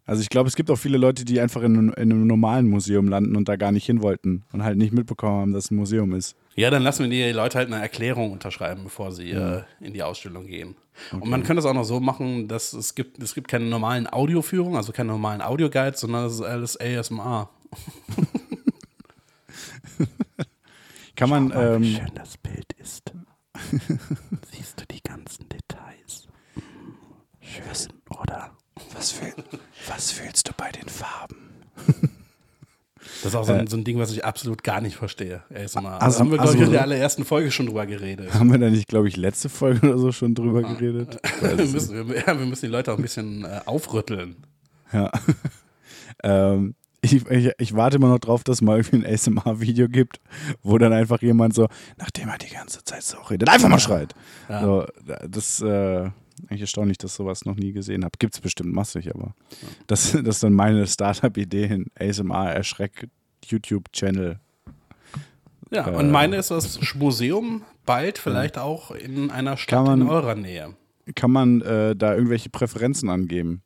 Also 0.05 0.20
ich 0.20 0.29
glaube, 0.29 0.48
es 0.48 0.57
gibt 0.57 0.70
auch 0.70 0.77
viele 0.77 0.98
Leute, 0.98 1.25
die 1.25 1.40
einfach 1.40 1.62
in, 1.62 1.77
einem- 1.79 1.88
in 1.94 2.12
einem 2.12 2.27
normalen 2.27 2.68
Museum 2.68 3.09
landen 3.09 3.37
und 3.37 3.48
da 3.48 3.57
gar 3.57 3.72
nicht 3.72 3.87
hin 3.87 4.03
wollten 4.03 4.44
und 4.53 4.62
halt 4.64 4.77
nicht 4.77 4.92
mitbekommen 4.92 5.40
haben, 5.40 5.53
dass 5.53 5.66
es 5.66 5.70
ein 5.70 5.77
Museum 5.77 6.12
ist. 6.12 6.35
Ja, 6.54 6.70
dann 6.70 6.82
lassen 6.82 7.04
wir 7.04 7.10
die 7.10 7.32
Leute 7.32 7.58
halt 7.58 7.72
eine 7.72 7.80
Erklärung 7.80 8.32
unterschreiben, 8.32 8.84
bevor 8.84 9.12
sie 9.12 9.30
äh, 9.30 9.62
in 9.80 9.94
die 9.94 10.02
Ausstellung 10.02 10.46
gehen. 10.46 10.76
Und 11.12 11.26
man 11.26 11.42
könnte 11.42 11.60
es 11.60 11.66
auch 11.66 11.72
noch 11.72 11.84
so 11.84 11.98
machen, 12.00 12.48
dass 12.48 12.74
es 12.74 12.94
gibt, 12.94 13.22
es 13.22 13.34
gibt 13.34 13.48
keine 13.48 13.64
normalen 13.64 14.06
Audioführungen, 14.06 14.76
also 14.76 14.92
keine 14.92 15.12
normalen 15.12 15.40
Audioguides, 15.40 16.00
sondern 16.00 16.26
es 16.26 16.34
ist 16.34 16.42
alles 16.42 16.78
ASMR. 16.78 17.48
Kann 21.16 21.30
man, 21.30 21.52
ähm, 21.54 21.84
schön 21.84 22.10
das 22.14 22.36
Bild 22.36 22.72
ist. 22.78 23.12
Siehst 24.52 24.80
du 24.80 24.84
die 24.90 25.02
ganzen 25.02 25.48
Details? 25.48 26.28
Schön, 27.40 27.92
oder? 28.10 28.50
was, 28.94 29.12
fühl, 29.12 29.34
was 29.88 30.12
fühlst 30.12 30.48
du 30.48 30.52
bei 30.56 30.70
den 30.70 30.88
Farben? 30.88 31.50
Das 33.22 33.33
ist 33.33 33.35
auch 33.35 33.44
so 33.44 33.53
ein, 33.53 33.66
so 33.66 33.77
ein 33.77 33.85
Ding, 33.85 33.98
was 33.98 34.11
ich 34.12 34.25
absolut 34.25 34.62
gar 34.62 34.81
nicht 34.81 34.96
verstehe. 34.96 35.42
ASMR. 35.55 36.01
Also- 36.01 36.20
haben 36.20 36.31
wir, 36.31 36.38
glaube 36.38 36.53
ich, 36.53 36.61
also- 36.61 36.64
in 36.64 36.72
der 36.72 36.83
allerersten 36.83 37.25
Folge 37.25 37.51
schon 37.51 37.66
drüber 37.66 37.87
geredet. 37.87 38.33
Haben 38.35 38.51
wir 38.51 38.59
da 38.59 38.70
nicht, 38.70 38.88
glaube 38.88 39.09
ich, 39.09 39.16
letzte 39.16 39.48
Folge 39.48 39.87
oder 39.88 39.98
so 39.98 40.12
schon 40.12 40.35
drüber 40.35 40.62
geredet? 40.62 41.18
wir, 41.40 41.66
müssen, 41.66 42.09
wir, 42.09 42.16
ja, 42.16 42.38
wir 42.38 42.46
müssen 42.46 42.66
die 42.66 42.72
Leute 42.72 42.92
auch 42.92 42.96
ein 42.96 43.03
bisschen 43.03 43.44
äh, 43.44 43.61
aufrütteln. 43.66 44.37
Ja. 44.92 45.11
ähm, 46.22 46.75
ich, 47.05 47.27
ich, 47.29 47.51
ich 47.59 47.75
warte 47.75 47.96
immer 47.96 48.09
noch 48.09 48.20
drauf, 48.20 48.44
dass 48.44 48.59
es 48.59 48.62
mal 48.62 48.79
irgendwie 48.79 49.05
ein 49.05 49.14
ASMR-Video 49.14 49.88
gibt, 49.88 50.20
wo 50.62 50.79
dann 50.79 50.92
einfach 50.92 51.20
jemand 51.20 51.53
so, 51.55 51.66
nachdem 51.98 52.29
er 52.29 52.38
die 52.38 52.51
ganze 52.51 52.85
Zeit 52.85 53.03
so 53.03 53.18
redet, 53.22 53.48
einfach 53.48 53.68
mal 53.68 53.81
schreit. 53.81 54.14
Ja. 54.48 54.62
So, 54.62 54.87
das 55.29 55.61
äh, 55.61 56.11
eigentlich 56.48 56.62
erstaunlich, 56.62 56.98
dass 56.98 57.12
ich 57.12 57.16
sowas 57.16 57.44
noch 57.44 57.55
nie 57.57 57.72
gesehen 57.72 58.05
habe. 58.05 58.12
Gibt 58.18 58.35
es 58.35 58.40
bestimmt 58.40 58.72
massig, 58.72 59.14
aber 59.14 59.35
das, 59.87 60.12
das 60.24 60.37
ist 60.37 60.42
dann 60.42 60.52
meine 60.55 60.87
Startup-Idee 60.87 61.64
in 61.66 61.87
ASMR 61.98 62.52
erschreckt 62.52 63.07
YouTube-Channel. 63.46 64.38
Ja, 65.70 65.88
Äh, 65.88 65.96
und 65.96 66.11
meine 66.11 66.37
ist 66.37 66.50
das 66.50 66.78
Museum 66.94 67.62
bald 67.87 68.18
vielleicht 68.18 68.59
auch 68.59 68.90
in 68.90 69.31
einer 69.31 69.57
Stadt 69.57 69.85
man- 69.85 70.02
in 70.02 70.09
eurer 70.09 70.35
Nähe. 70.35 70.74
Kann 71.16 71.33
man 71.33 71.61
äh, 71.62 71.96
da 71.96 72.14
irgendwelche 72.14 72.48
Präferenzen 72.48 73.09
angeben? 73.11 73.62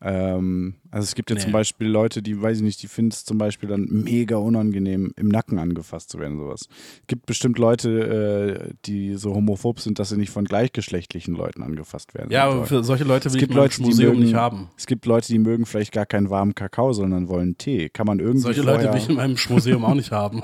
Ähm, 0.00 0.74
also 0.92 1.04
es 1.04 1.14
gibt 1.16 1.28
ja 1.30 1.34
Nee. 1.36 1.42
zum 1.42 1.52
Beispiel 1.52 1.88
Leute, 1.88 2.22
die, 2.22 2.40
weiß 2.40 2.58
ich 2.58 2.62
nicht, 2.62 2.82
die 2.82 2.86
finden 2.86 3.10
es 3.10 3.24
zum 3.24 3.36
Beispiel 3.36 3.68
dann 3.68 3.88
mega 3.90 4.36
unangenehm, 4.36 5.12
im 5.16 5.28
Nacken 5.28 5.58
angefasst 5.58 6.10
zu 6.10 6.18
werden, 6.20 6.38
sowas. 6.38 6.68
Es 7.00 7.06
gibt 7.08 7.26
bestimmt 7.26 7.58
Leute, 7.58 8.68
äh, 8.70 8.74
die 8.86 9.14
so 9.14 9.34
homophob 9.34 9.80
sind, 9.80 9.98
dass 9.98 10.10
sie 10.10 10.16
nicht 10.16 10.30
von 10.30 10.44
gleichgeschlechtlichen 10.44 11.34
Leuten 11.34 11.62
angefasst 11.62 12.14
werden. 12.14 12.30
Ja, 12.30 12.44
aber 12.44 12.64
für 12.66 12.84
solche 12.84 13.04
Leute 13.04 13.28
Es 13.28 13.34
will 13.34 13.40
gibt 13.40 13.50
ich 13.52 13.56
Leute, 13.56 13.82
Museum 13.82 14.10
mögen- 14.12 14.22
nicht 14.24 14.34
haben. 14.34 14.68
es 14.76 14.86
gibt 14.86 15.04
Leute, 15.04 15.26
die 15.28 15.38
mögen 15.40 15.66
vielleicht 15.66 15.92
gar 15.92 16.06
keinen 16.06 16.30
warmen 16.30 16.54
Kakao, 16.54 16.92
sondern 16.92 17.28
wollen 17.28 17.58
Tee. 17.58 17.88
Kann 17.88 18.06
man 18.06 18.20
irgendwie 18.20 18.40
Solche 18.42 18.62
Leute 18.62 18.92
will 18.92 18.98
ich 18.98 19.08
in 19.08 19.16
meinem 19.16 19.36
Museum 19.48 19.84
auch 19.84 19.94
nicht 19.94 20.12
haben. 20.12 20.42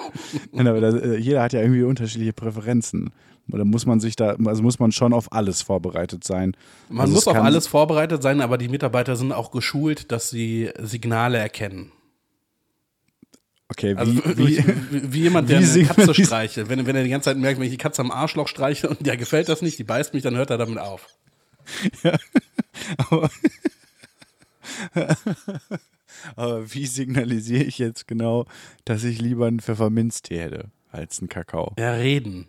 Nein, 0.53 0.67
aber 0.67 0.81
das, 0.81 0.95
äh, 0.97 1.17
jeder 1.17 1.43
hat 1.43 1.53
ja 1.53 1.61
irgendwie 1.61 1.83
unterschiedliche 1.85 2.33
Präferenzen. 2.33 3.11
Oder 3.51 3.65
muss 3.65 3.85
man 3.87 4.01
sich 4.01 4.17
da, 4.17 4.37
also 4.47 4.63
muss 4.63 4.79
man 4.79 4.91
schon 4.93 5.13
auf 5.13 5.33
alles 5.33 5.63
vorbereitet 5.63 6.25
sein. 6.25 6.57
Man 6.89 7.03
Also 7.03 7.15
muss 7.15 7.29
auf 7.29 7.37
alles 7.37 7.67
vorbereitet 7.67 8.23
sein, 8.23 8.41
aber 8.41 8.57
die 8.57 8.69
Mitarbeiter 8.69 9.17
sind 9.17 9.33
auch 9.33 9.51
geschult, 9.51 10.11
dass 10.13 10.31
sie 10.31 10.71
Signale 10.79 11.39
erkennen. 11.39 11.93
Okay, 13.69 13.95
wie, 13.95 13.99
Also 13.99 14.13
wie, 14.37 14.59
wie, 14.91 15.13
wie 15.13 15.21
jemand, 15.23 15.49
der 15.51 15.59
eine 15.59 15.85
Katze 15.85 16.15
streichelt. 16.15 16.69
Wenn, 16.69 16.87
wenn 16.87 16.97
er 16.97 17.05
die 17.05 17.11
ganze 17.11 17.27
Zeit 17.31 17.37
merkt, 17.37 17.59
wenn 17.59 17.67
ich 17.67 17.73
die 17.73 17.79
Katze 17.79 18.03
am 18.03 18.11
Arschloch 18.11 18.49
streiche 18.49 18.89
und 18.89 19.05
der 19.05 19.17
gefällt 19.17 19.49
das 19.49 19.63
nicht, 19.63 19.79
die 19.79 19.85
beißt 19.85 20.15
mich, 20.15 20.23
dann 20.23 20.37
hört 20.37 20.51
er 20.51 20.59
damit 20.59 20.79
auf. 20.79 21.09
aber 26.37 26.73
wie 26.73 26.87
signalisiere 26.87 27.65
ich 27.65 27.79
jetzt 27.79 28.07
genau, 28.07 28.47
dass 28.85 29.05
ich 29.05 29.21
lieber 29.21 29.47
einen 29.47 29.61
Pfefferminztee 29.61 30.39
hätte 30.39 30.71
als 30.91 31.21
einen 31.21 31.29
Kakao? 31.29 31.75
Ja, 31.79 31.93
reden. 31.93 32.49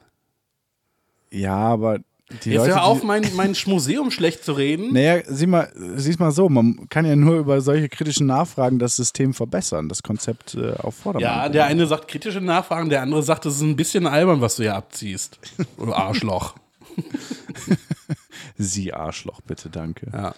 Ja, 1.36 1.55
aber 1.55 1.99
die 2.43 2.49
Jetzt 2.49 2.61
Leute, 2.61 2.75
hör 2.75 2.86
auf, 2.86 3.03
mein, 3.03 3.23
mein 3.36 3.55
Museum 3.67 4.09
schlecht 4.09 4.43
zu 4.43 4.53
reden. 4.53 4.93
Naja, 4.93 5.21
sieh 5.27 5.45
mal, 5.45 5.71
sieh's 5.95 6.17
mal 6.17 6.31
so, 6.31 6.49
man 6.49 6.89
kann 6.89 7.05
ja 7.05 7.15
nur 7.15 7.38
über 7.38 7.61
solche 7.61 7.88
kritischen 7.88 8.25
Nachfragen 8.25 8.79
das 8.79 8.95
System 8.95 9.33
verbessern, 9.33 9.89
das 9.89 10.01
Konzept 10.01 10.55
äh, 10.55 10.73
auf 10.73 10.95
Vordermann. 10.95 11.29
Ja, 11.29 11.49
der 11.49 11.65
eine 11.65 11.86
sagt 11.86 12.07
kritische 12.07 12.41
Nachfragen, 12.41 12.89
der 12.89 13.03
andere 13.03 13.21
sagt, 13.21 13.45
es 13.45 13.57
ist 13.57 13.61
ein 13.61 13.75
bisschen 13.75 14.07
albern, 14.07 14.41
was 14.41 14.55
du 14.55 14.63
hier 14.63 14.75
abziehst. 14.75 15.39
Du 15.77 15.93
Arschloch. 15.93 16.55
Sie 18.57 18.93
Arschloch, 18.93 19.41
bitte, 19.41 19.69
danke. 19.69 20.07
Ja. 20.11 20.33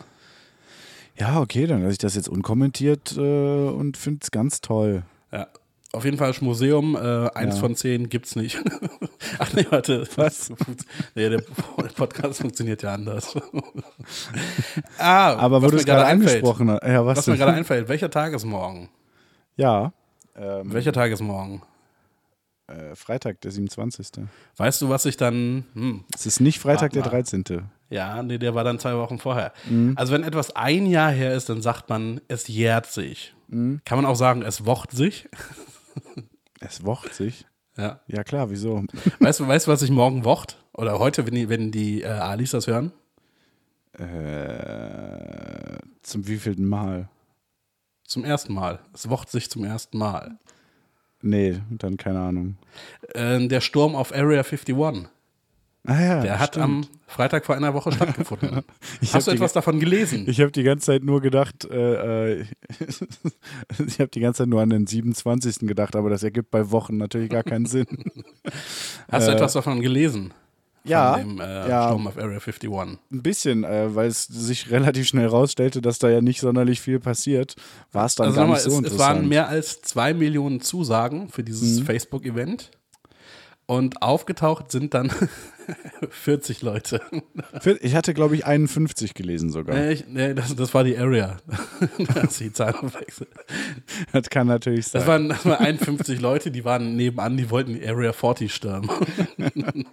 Ja, 1.18 1.40
okay, 1.40 1.68
dann 1.68 1.82
lasse 1.82 1.94
ich 1.94 1.98
das 1.98 2.16
jetzt 2.16 2.30
unkommentiert 2.30 3.16
äh, 3.18 3.22
und 3.70 3.96
finde 3.98 4.20
es 4.24 4.32
ganz 4.32 4.60
toll. 4.62 5.04
Ja. 5.32 5.48
Auf 5.94 6.04
jeden 6.06 6.18
Fall 6.18 6.28
das 6.28 6.42
Museum, 6.42 6.96
äh, 6.96 7.30
eins 7.34 7.56
Ja. 7.56 7.62
von 7.62 7.76
zehn 7.76 8.10
gibt's 8.10 8.36
nicht. 8.36 8.60
Ach 9.40 9.54
nee, 9.54 9.66
warte. 9.70 10.06
Was? 10.16 10.52
Nee, 11.16 11.30
der 11.30 11.42
Podcast 11.96 12.42
funktioniert 12.42 12.84
ja 12.84 12.94
anders. 12.94 13.36
ah, 14.98 15.36
Aber 15.36 15.62
wo 15.62 15.66
was 15.66 15.72
du 15.72 15.78
es 15.78 15.86
gerade 15.86 16.06
angesprochen 16.06 16.70
hast, 16.72 16.84
ja, 16.84 17.06
was, 17.06 17.18
Was 17.20 17.28
mir 17.28 17.38
gerade 17.38 17.54
einfällt, 17.54 17.88
welcher 17.88 18.10
Tag 18.10 18.34
ist 18.34 18.46
morgen? 18.46 18.90
Ja, 19.56 19.94
ähm, 20.36 20.72
Welcher 20.74 20.92
Tag 20.94 21.12
ist 21.12 21.22
morgen? 21.22 21.62
äh, 22.68 22.94
Freitag, 22.96 23.40
der 23.42 23.52
27. 23.52 24.08
Weißt 24.58 24.82
du, 24.82 24.90
was 24.90 25.06
ich 25.06 25.16
dann. 25.18 25.66
Hm, 25.74 26.04
Es 26.14 26.26
ist 26.26 26.42
nicht 26.42 26.60
Freitag, 26.60 26.92
der 26.92 27.04
mal. 27.04 27.10
13. 27.10 27.44
ja, 27.90 28.22
nee, 28.22 28.38
der 28.38 28.54
war 28.56 28.64
dann 28.66 28.78
zwei 28.78 28.96
Wochen 28.98 29.20
vorher. 29.20 29.54
Mhm. 29.70 29.94
Also, 29.96 30.12
wenn 30.14 30.24
etwas 30.24 30.54
ein 30.56 30.86
Jahr 30.86 31.12
her 31.12 31.34
ist, 31.34 31.48
dann 31.50 31.62
sagt 31.62 31.90
man, 31.90 32.20
es 32.28 32.48
jährt 32.50 32.86
sich. 32.88 33.34
Mhm. 33.48 33.80
Kann 33.86 33.98
man 33.98 34.06
auch 34.06 34.16
sagen, 34.18 34.42
es 34.42 34.66
wocht 34.66 34.92
sich? 34.92 35.30
Es 36.60 36.84
wocht 36.84 37.14
sich. 37.14 37.46
Ja. 37.78 38.02
Ja, 38.08 38.24
klar, 38.24 38.50
wieso? 38.50 38.84
Weißt 39.20 39.40
du, 39.40 39.48
weißt 39.48 39.68
was 39.68 39.82
sich 39.82 39.92
morgen 39.92 40.26
wocht? 40.26 40.58
Oder 40.74 40.98
heute, 40.98 41.28
wenn 41.28 41.36
die, 41.36 41.50
wenn 41.50 41.72
die 41.72 42.02
äh, 42.02 42.08
Alis 42.08 42.50
das 42.50 42.66
hören? 42.66 42.92
äh, 44.00 45.78
zum 46.02 46.28
wievielten 46.28 46.68
Mal? 46.68 47.10
Zum 48.04 48.24
ersten 48.24 48.54
Mal. 48.54 48.80
Es 48.94 49.10
wocht 49.10 49.30
sich 49.30 49.50
zum 49.50 49.64
ersten 49.66 49.98
Mal. 49.98 50.38
Nee, 51.22 51.60
dann 51.70 51.98
keine 51.98 52.20
Ahnung. 52.20 52.58
Äh, 53.14 53.48
der 53.48 53.62
Sturm 53.62 53.96
auf 53.96 54.14
Area 54.14 54.44
51. 54.44 55.10
Ah 55.90 56.02
ja, 56.02 56.22
Der 56.22 56.40
hat 56.40 56.50
stimmt. 56.50 56.64
am 56.66 56.88
Freitag 57.08 57.46
vor 57.46 57.56
einer 57.56 57.74
Woche 57.74 57.94
stattgefunden. 57.94 58.62
Ich 59.02 59.14
Hast 59.14 59.28
du 59.28 59.32
etwas 59.32 59.54
davon 59.54 59.80
gelesen? 59.80 60.26
Ich 60.28 60.42
habe 60.42 60.52
die 60.52 60.64
ganze 60.64 60.88
Zeit 60.88 61.04
nur 61.04 61.22
gedacht, 61.22 61.64
äh, 61.64 62.40
äh, 62.42 62.46
ich 63.88 64.00
habe 64.00 64.10
die 64.10 64.20
ganze 64.20 64.40
Zeit 64.44 64.50
nur 64.50 64.62
an 64.62 64.70
den 64.70 64.86
27. 64.86 65.60
gedacht, 65.60 65.96
aber 65.96 66.10
das 66.10 66.24
ergibt 66.24 66.52
bei 66.52 66.72
Wochen 66.72 66.98
natürlich 66.98 67.30
gar 67.30 67.44
keinen 67.44 67.66
Sinn. 67.68 67.88
Hast 69.12 69.28
du 69.28 69.32
äh, 69.32 69.36
etwas 69.36 69.54
davon 69.54 69.80
gelesen? 69.80 70.34
Von 70.84 70.92
ja, 70.92 71.18
dem 71.18 71.40
äh, 71.40 71.70
ja. 71.70 71.88
Sturm 71.88 72.08
auf 72.08 72.18
Area 72.18 72.40
51. 72.40 72.70
Ein 72.70 72.98
bisschen, 73.10 73.64
äh, 73.64 73.94
weil 73.96 74.08
es 74.08 74.26
sich 74.26 74.70
relativ 74.72 75.08
schnell 75.08 75.28
rausstellte, 75.28 75.82
dass 75.82 76.00
da 76.00 76.10
ja 76.10 76.22
nicht 76.22 76.40
sonderlich 76.42 76.82
viel 76.82 77.00
passiert, 77.00 77.56
war 77.94 78.06
es 78.06 78.16
dann 78.16 78.28
Also 78.28 78.36
gar 78.38 78.44
nochmal, 78.48 78.58
nicht 78.58 78.64
so 78.64 78.70
es, 78.72 78.76
es 78.76 78.80
interessant. 78.92 79.18
waren 79.20 79.28
mehr 79.30 79.48
als 79.48 79.82
zwei 79.82 80.14
Millionen 80.14 80.60
Zusagen 80.62 81.30
für 81.30 81.44
dieses 81.44 81.82
Facebook-Event. 81.82 82.72
Und 83.68 84.02
aufgetaucht 84.02 84.72
sind 84.72 84.94
dann 84.94 85.12
40 86.10 86.62
Leute. 86.62 87.02
Ich 87.82 87.96
hatte, 87.96 88.14
glaube 88.14 88.36
ich, 88.36 88.46
51 88.46 89.14
gelesen 89.14 89.52
sogar. 89.52 89.76
Nee, 89.76 89.92
ich, 89.92 90.08
nee 90.08 90.34
das, 90.34 90.56
das 90.56 90.74
war 90.74 90.86
die 90.86 90.98
Area. 90.98 91.36
da 92.00 92.24
hast 92.24 92.40
du 92.40 92.46
die 92.46 92.54
Zahl 92.54 92.74
verwechselt. 92.74 93.30
Das 94.14 94.30
kann 94.30 94.48
natürlich 94.48 94.88
sein. 94.88 95.02
Das 95.02 95.08
waren, 95.08 95.30
das 95.30 95.46
waren 95.46 95.66
51 95.66 96.22
Leute, 96.22 96.50
die 96.50 96.64
waren 96.64 96.96
nebenan, 96.96 97.36
die 97.36 97.50
wollten 97.50 97.74
die 97.74 97.86
Area 97.86 98.14
40 98.14 98.54
stürmen. 98.54 98.90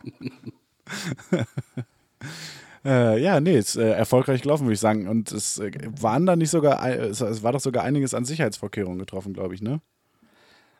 Äh, 2.84 3.18
ja, 3.22 3.40
nee, 3.40 3.56
ist 3.56 3.76
äh, 3.76 3.92
erfolgreich 3.92 4.42
gelaufen, 4.42 4.64
würde 4.66 4.74
ich 4.74 4.80
sagen. 4.80 5.08
Und 5.08 5.32
es 5.32 5.58
äh, 5.58 5.72
waren 6.00 6.26
da 6.26 6.36
nicht 6.36 6.50
sogar, 6.50 6.86
äh, 6.86 7.06
es, 7.06 7.22
es 7.22 7.42
war 7.42 7.52
doch 7.52 7.60
sogar 7.60 7.82
einiges 7.82 8.12
an 8.12 8.26
Sicherheitsvorkehrungen 8.26 8.98
getroffen, 8.98 9.32
glaube 9.32 9.54
ich, 9.54 9.62
ne? 9.62 9.80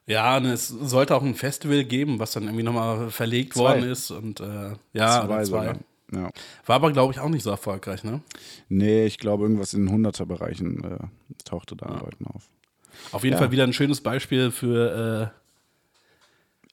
Ja, 0.06 0.36
und 0.36 0.44
es 0.46 0.68
sollte 0.68 1.14
auch 1.16 1.22
ein 1.22 1.34
Festival 1.34 1.84
geben, 1.84 2.18
was 2.18 2.32
dann 2.32 2.44
irgendwie 2.44 2.62
nochmal 2.62 3.10
verlegt 3.10 3.54
Zwei. 3.54 3.60
worden 3.62 3.84
ist. 3.84 4.10
Und 4.10 4.40
äh, 4.40 4.72
ja, 4.92 5.26
Zwei 5.26 5.44
zwei. 5.44 5.72
Ja. 6.12 6.30
War 6.66 6.76
aber, 6.76 6.92
glaube 6.92 7.12
ich, 7.12 7.20
auch 7.20 7.28
nicht 7.30 7.42
so 7.42 7.50
erfolgreich, 7.50 8.04
ne? 8.04 8.20
Nee, 8.68 9.06
ich 9.06 9.18
glaube, 9.18 9.44
irgendwas 9.44 9.72
in 9.74 9.88
100er-Bereichen 9.90 10.84
äh, 10.84 10.98
tauchte 11.44 11.74
da 11.76 11.86
an 11.86 12.00
Leuten 12.00 12.26
auf. 12.26 12.48
Auf 13.12 13.24
jeden 13.24 13.34
Ja. 13.34 13.38
Fall 13.38 13.50
wieder 13.50 13.64
ein 13.64 13.72
schönes 13.72 14.00
Beispiel 14.02 14.50
für 14.50 15.32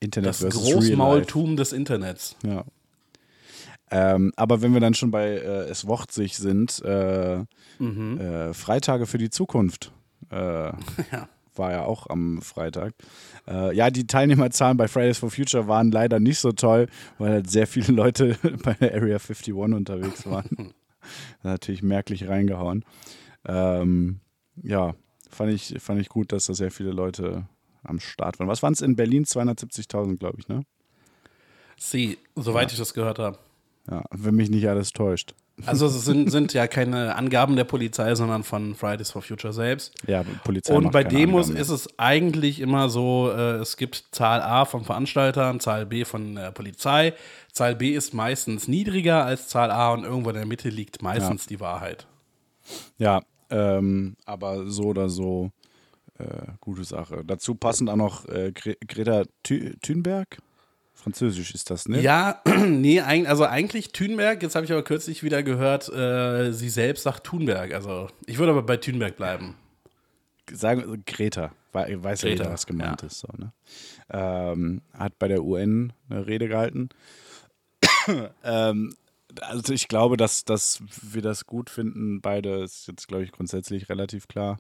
äh, 0.02 0.08
das. 0.22 0.42
Großmaultum 0.42 1.56
des 1.56 1.74
Internets. 1.74 2.36
Ja. 2.46 2.66
Ähm, 3.90 4.32
aber 4.36 4.62
wenn 4.62 4.74
wir 4.74 4.80
dann 4.80 4.94
schon 4.94 5.12
bei 5.12 5.30
äh, 5.38 5.70
Es 5.70 5.88
Wocht 5.88 6.12
sich 6.12 6.38
sind, 6.38 6.82
äh, 6.84 7.40
äh, 7.80 8.54
Freitage 8.54 9.06
für 9.06 9.18
die 9.18 9.30
Zukunft 9.30 9.92
äh, 10.30 10.36
Ja. 11.12 11.28
War 11.56 11.72
ja 11.72 11.86
auch 11.86 12.08
am 12.08 12.42
Freitag. 12.42 12.94
Äh, 13.48 13.76
ja, 13.76 13.90
die 13.90 14.08
Teilnehmerzahlen 14.08 14.78
bei 14.78 14.88
Fridays 14.88 15.18
for 15.18 15.32
Future 15.32 15.68
waren 15.68 15.92
leider 15.92 16.20
nicht 16.20 16.40
so 16.40 16.52
toll, 16.52 16.88
weil 17.18 17.32
halt 17.32 17.50
sehr 17.50 17.68
viele 17.68 17.94
Leute 17.94 18.38
bei 18.64 18.74
der 18.74 18.94
Area 18.94 19.18
51 19.18 19.54
unterwegs 19.54 20.26
waren. 20.26 20.74
Natürlich 21.44 21.84
merklich 21.84 22.28
reingehauen. 22.28 22.86
Ähm, 23.46 24.20
ja, 24.62 24.94
fand 25.30 25.52
ich, 25.52 25.76
fand 25.80 26.00
ich 26.00 26.10
gut, 26.10 26.32
dass 26.32 26.46
da 26.46 26.54
sehr 26.54 26.72
viele 26.72 26.92
Leute 26.92 27.48
am 27.84 28.00
Start 28.00 28.40
waren. 28.40 28.48
Was 28.48 28.62
waren 28.62 28.74
es 28.74 28.82
in 28.82 28.96
Berlin? 28.96 29.26
270.000, 29.26 30.18
glaube 30.18 30.38
ich, 30.40 30.48
ne? 30.48 30.64
Sie, 31.78 32.20
soweit 32.36 32.72
ich 32.72 32.78
das 32.78 32.94
gehört 32.94 33.18
habe. 33.18 33.40
Ja, 33.90 34.04
wenn 34.12 34.36
mich 34.36 34.52
nicht 34.52 34.68
alles 34.70 34.92
täuscht. 34.92 35.34
Also 35.66 35.86
es 35.86 36.06
sind, 36.06 36.30
sind 36.32 36.54
ja 36.54 36.68
keine 36.68 37.16
Angaben 37.16 37.56
der 37.56 37.64
Polizei, 37.64 38.14
sondern 38.16 38.44
von 38.44 38.76
Fridays 38.76 39.12
for 39.12 39.22
Future 39.22 39.54
selbst. 39.54 39.94
Ja, 40.08 40.24
Polizei 40.44 40.74
Und 40.74 40.92
bei 40.92 41.04
Demos 41.04 41.48
Angaben. 41.48 41.62
ist 41.62 41.70
es 41.70 42.00
eigentlich 42.00 42.60
immer 42.60 42.90
so, 42.90 43.32
äh, 43.32 43.58
es 43.58 43.78
gibt 43.78 44.06
Zahl 44.12 44.42
A 44.42 44.66
von 44.66 44.84
Veranstaltern, 44.84 45.60
Zahl 45.60 45.86
B 45.86 46.06
von 46.06 46.36
der 46.36 46.52
Polizei. 46.52 47.14
Zahl 47.52 47.76
B 47.76 47.94
ist 47.94 48.14
meistens 48.14 48.68
niedriger 48.68 49.26
als 49.26 49.48
Zahl 49.48 49.72
A 49.72 49.94
und 49.94 50.04
irgendwo 50.04 50.30
in 50.30 50.36
der 50.36 50.46
Mitte 50.46 50.70
liegt 50.70 51.02
meistens 51.02 51.48
die 51.48 51.60
Wahrheit. 51.60 52.08
Ja, 52.98 53.22
ähm, 53.50 54.16
aber 54.26 54.70
so 54.70 54.84
oder 54.84 55.10
so 55.10 55.52
äh, 56.18 56.54
gute 56.60 56.84
Sache. 56.84 57.24
Dazu 57.26 57.56
passend 57.56 57.90
auch 57.90 57.96
noch 57.96 58.26
äh, 58.28 58.52
Gre 58.54 58.76
Greta 58.88 59.24
Thunberg. 59.44 60.38
Französisch 61.04 61.54
ist 61.56 61.70
das, 61.72 61.88
ne? 61.88 62.00
Ja, 62.02 62.42
nee, 62.68 63.00
also 63.02 63.46
eigentlich 63.46 63.92
Thunberg, 63.92 64.44
jetzt 64.44 64.56
habe 64.56 64.66
ich 64.66 64.72
aber 64.72 64.84
kürzlich 64.84 65.24
wieder 65.24 65.42
gehört, 65.42 65.90
äh, 65.90 66.52
sie 66.54 66.70
selbst 66.70 67.04
sagt 67.04 67.24
Thunberg. 67.24 67.74
Also 67.74 68.08
ich 68.28 68.38
würde 68.38 68.52
aber 68.52 68.62
bei 68.64 68.78
Thunberg 68.78 69.18
bleiben. 69.18 69.56
Sagen 70.52 71.04
Greta, 71.06 71.54
wei- 71.72 71.98
weiß 72.04 72.22
ja 72.24 72.30
Greta, 72.30 72.44
jeder, 72.44 72.54
was 72.54 72.66
gemeint 72.68 73.02
ja. 73.02 73.08
ist. 73.08 73.20
So, 73.20 73.28
ne? 73.38 73.52
ähm, 74.12 74.82
hat 74.94 75.18
bei 75.18 75.28
der 75.28 75.44
UN 75.44 75.94
eine 76.10 76.28
Rede 76.28 76.48
gehalten. 76.48 76.90
ähm, 78.44 78.96
also 79.40 79.74
ich 79.74 79.88
glaube, 79.88 80.18
dass, 80.18 80.44
dass 80.46 80.82
wir 81.02 81.22
das 81.22 81.46
gut 81.46 81.70
finden, 81.70 82.22
beide 82.22 82.64
ist 82.64 82.88
jetzt, 82.88 83.08
glaube 83.08 83.24
ich, 83.24 83.32
grundsätzlich 83.32 83.90
relativ 83.90 84.28
klar. 84.28 84.58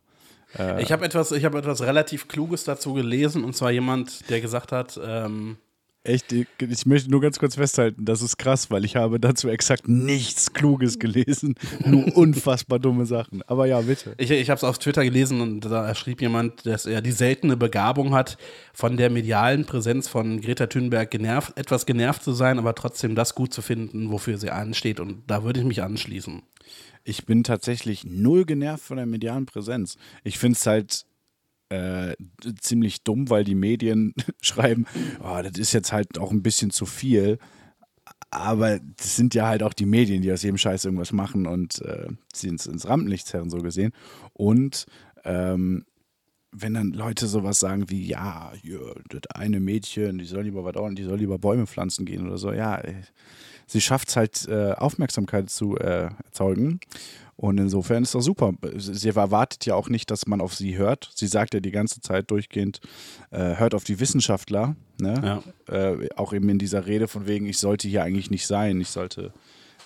Äh, 0.57 0.81
Ich 0.81 0.91
habe 0.91 1.05
etwas, 1.05 1.31
ich 1.33 1.43
habe 1.45 1.57
etwas 1.59 1.81
relativ 1.81 2.27
Kluges 2.27 2.63
dazu 2.63 2.93
gelesen 2.93 3.43
und 3.43 3.55
zwar 3.55 3.71
jemand, 3.71 4.29
der 4.29 4.39
gesagt 4.41 4.71
hat, 4.71 4.99
ähm, 5.03 5.57
Echt, 6.03 6.31
ich 6.31 6.85
möchte 6.87 7.11
nur 7.11 7.21
ganz 7.21 7.37
kurz 7.37 7.55
festhalten, 7.55 8.05
das 8.05 8.23
ist 8.23 8.37
krass, 8.37 8.71
weil 8.71 8.85
ich 8.85 8.95
habe 8.95 9.19
dazu 9.19 9.49
exakt 9.49 9.87
nichts 9.87 10.51
Kluges 10.51 10.97
gelesen, 10.97 11.53
nur 11.85 12.17
unfassbar 12.17 12.79
dumme 12.79 13.05
Sachen. 13.05 13.43
Aber 13.43 13.67
ja, 13.67 13.81
bitte. 13.81 14.15
Ich, 14.17 14.31
ich 14.31 14.49
habe 14.49 14.57
es 14.57 14.63
auf 14.63 14.79
Twitter 14.79 15.03
gelesen 15.03 15.41
und 15.41 15.61
da 15.61 15.93
schrieb 15.93 16.19
jemand, 16.21 16.65
dass 16.65 16.87
er 16.87 17.03
die 17.03 17.11
seltene 17.11 17.55
Begabung 17.55 18.15
hat, 18.15 18.39
von 18.73 18.97
der 18.97 19.11
medialen 19.11 19.65
Präsenz 19.65 20.07
von 20.07 20.41
Greta 20.41 20.65
Thunberg 20.65 21.11
genervt, 21.11 21.55
etwas 21.55 21.85
genervt 21.85 22.23
zu 22.23 22.31
sein, 22.31 22.57
aber 22.57 22.73
trotzdem 22.73 23.13
das 23.13 23.35
gut 23.35 23.53
zu 23.53 23.61
finden, 23.61 24.09
wofür 24.09 24.39
sie 24.39 24.49
ansteht. 24.49 24.99
Und 24.99 25.21
da 25.27 25.43
würde 25.43 25.59
ich 25.59 25.67
mich 25.67 25.83
anschließen. 25.83 26.41
Ich 27.03 27.27
bin 27.27 27.43
tatsächlich 27.43 28.05
null 28.05 28.45
genervt 28.45 28.85
von 28.85 28.97
der 28.97 29.05
medialen 29.05 29.45
Präsenz. 29.45 29.97
Ich 30.23 30.39
finde 30.39 30.57
es 30.57 30.65
halt 30.65 31.05
äh, 31.71 32.15
ziemlich 32.59 33.03
dumm, 33.03 33.29
weil 33.29 33.43
die 33.43 33.55
Medien 33.55 34.13
schreiben, 34.41 34.85
oh, 35.23 35.39
das 35.41 35.57
ist 35.57 35.71
jetzt 35.71 35.91
halt 35.91 36.19
auch 36.19 36.31
ein 36.31 36.43
bisschen 36.43 36.69
zu 36.71 36.85
viel. 36.85 37.39
Aber 38.29 38.79
das 38.79 39.15
sind 39.15 39.33
ja 39.33 39.47
halt 39.47 39.63
auch 39.63 39.73
die 39.73 39.85
Medien, 39.85 40.21
die 40.21 40.31
aus 40.31 40.43
jedem 40.43 40.57
Scheiß 40.57 40.85
irgendwas 40.85 41.11
machen 41.11 41.47
und 41.47 41.81
äh, 41.81 42.07
sie 42.33 42.47
ins, 42.47 42.65
ins 42.65 42.87
Rampenlicht 42.87 43.27
zerren, 43.27 43.49
so 43.49 43.59
gesehen. 43.59 43.91
Und 44.33 44.85
ähm, 45.23 45.85
wenn 46.51 46.73
dann 46.73 46.91
Leute 46.91 47.27
sowas 47.27 47.59
sagen 47.59 47.89
wie, 47.89 48.05
ja, 48.05 48.51
ja, 48.63 48.79
das 49.09 49.21
eine 49.33 49.59
Mädchen, 49.59 50.17
die 50.17 50.25
soll 50.25 50.43
lieber 50.43 50.63
was 50.63 50.75
auch, 50.75 50.89
die 50.91 51.03
soll 51.03 51.19
lieber 51.19 51.39
Bäume 51.39 51.67
pflanzen 51.67 52.05
gehen 52.05 52.27
oder 52.27 52.37
so, 52.37 52.51
ja, 52.51 52.77
äh, 52.77 52.95
sie 53.67 53.81
schafft 53.81 54.09
es 54.09 54.17
halt, 54.17 54.47
äh, 54.47 54.73
Aufmerksamkeit 54.73 55.49
zu 55.49 55.77
äh, 55.77 56.09
erzeugen. 56.25 56.81
Und 57.41 57.57
insofern 57.57 58.03
ist 58.03 58.13
das 58.13 58.25
super. 58.25 58.53
Sie 58.77 59.09
erwartet 59.09 59.65
ja 59.65 59.73
auch 59.73 59.89
nicht, 59.89 60.11
dass 60.11 60.27
man 60.27 60.41
auf 60.41 60.53
sie 60.53 60.77
hört. 60.77 61.09
Sie 61.15 61.25
sagt 61.25 61.55
ja 61.55 61.59
die 61.59 61.71
ganze 61.71 61.99
Zeit 61.99 62.29
durchgehend, 62.29 62.81
äh, 63.31 63.55
hört 63.55 63.73
auf 63.73 63.83
die 63.83 63.99
Wissenschaftler. 63.99 64.75
Ne? 64.99 65.41
Äh, 65.67 66.07
auch 66.15 66.33
eben 66.33 66.47
in 66.49 66.59
dieser 66.59 66.85
Rede 66.85 67.07
von 67.07 67.25
wegen, 67.25 67.47
ich 67.47 67.57
sollte 67.57 67.87
hier 67.87 68.03
eigentlich 68.03 68.29
nicht 68.29 68.45
sein. 68.45 68.79
Ich 68.79 68.89
sollte 68.89 69.33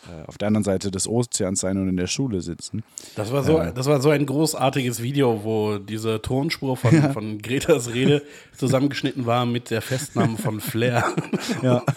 äh, 0.05 0.27
auf 0.27 0.37
der 0.37 0.49
anderen 0.49 0.65
Seite 0.65 0.91
des 0.91 1.07
Ozeans 1.07 1.61
sein 1.61 1.77
und 1.77 1.87
in 1.87 1.95
der 1.95 2.07
Schule 2.07 2.41
sitzen. 2.41 2.83
Das 3.15 3.31
war 3.31 3.41
so, 3.41 3.57
das 3.73 3.85
war 3.85 4.01
so 4.01 4.09
ein 4.09 4.25
großartiges 4.25 5.01
Video, 5.01 5.45
wo 5.45 5.77
diese 5.77 6.21
Tonspur 6.21 6.75
von, 6.75 7.13
von 7.13 7.37
Gretas 7.41 7.93
Rede 7.93 8.21
zusammengeschnitten 8.57 9.25
war 9.25 9.45
mit 9.45 9.69
der 9.69 9.81
Festnahme 9.81 10.37
von 10.37 10.59
Flair. 10.59 11.05
Ja. 11.61 11.85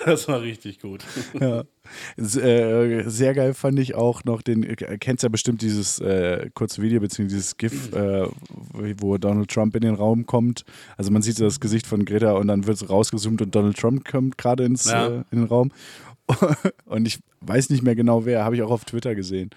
Das 0.06 0.28
war 0.28 0.40
richtig 0.40 0.80
gut. 0.80 1.04
Ja. 1.38 1.64
Äh, 2.16 3.08
sehr 3.08 3.34
geil 3.34 3.54
fand 3.54 3.78
ich 3.78 3.94
auch 3.94 4.24
noch 4.24 4.42
den, 4.42 4.62
äh, 4.62 4.98
kennst 4.98 5.22
ja 5.22 5.28
bestimmt 5.28 5.60
dieses 5.62 5.98
äh, 6.00 6.48
kurze 6.54 6.80
Video 6.82 7.00
beziehungsweise 7.00 7.36
dieses 7.36 7.56
GIF, 7.56 7.92
äh, 7.92 8.26
wo 8.72 9.18
Donald 9.18 9.50
Trump 9.50 9.74
in 9.74 9.82
den 9.82 9.94
Raum 9.94 10.26
kommt. 10.26 10.64
Also 10.96 11.10
man 11.10 11.22
sieht 11.22 11.36
so 11.36 11.44
das 11.44 11.60
Gesicht 11.60 11.86
von 11.86 12.04
Greta 12.04 12.32
und 12.32 12.48
dann 12.48 12.66
wird 12.66 12.76
es 12.76 12.88
rausgezoomt 12.88 13.42
und 13.42 13.54
Donald 13.54 13.76
Trump 13.78 14.08
kommt 14.08 14.38
gerade 14.38 14.64
ins 14.64 14.90
Ja. 14.90 15.06
äh, 15.08 15.14
in 15.30 15.40
den 15.40 15.44
Raum. 15.44 15.72
Und 16.86 17.08
ich 17.08 17.18
weiß 17.40 17.70
nicht 17.70 17.82
mehr 17.82 17.96
genau 17.96 18.24
wer, 18.24 18.44
habe 18.44 18.54
ich 18.54 18.62
auch 18.62 18.70
auf 18.70 18.84
Twitter 18.84 19.16
gesehen. 19.16 19.50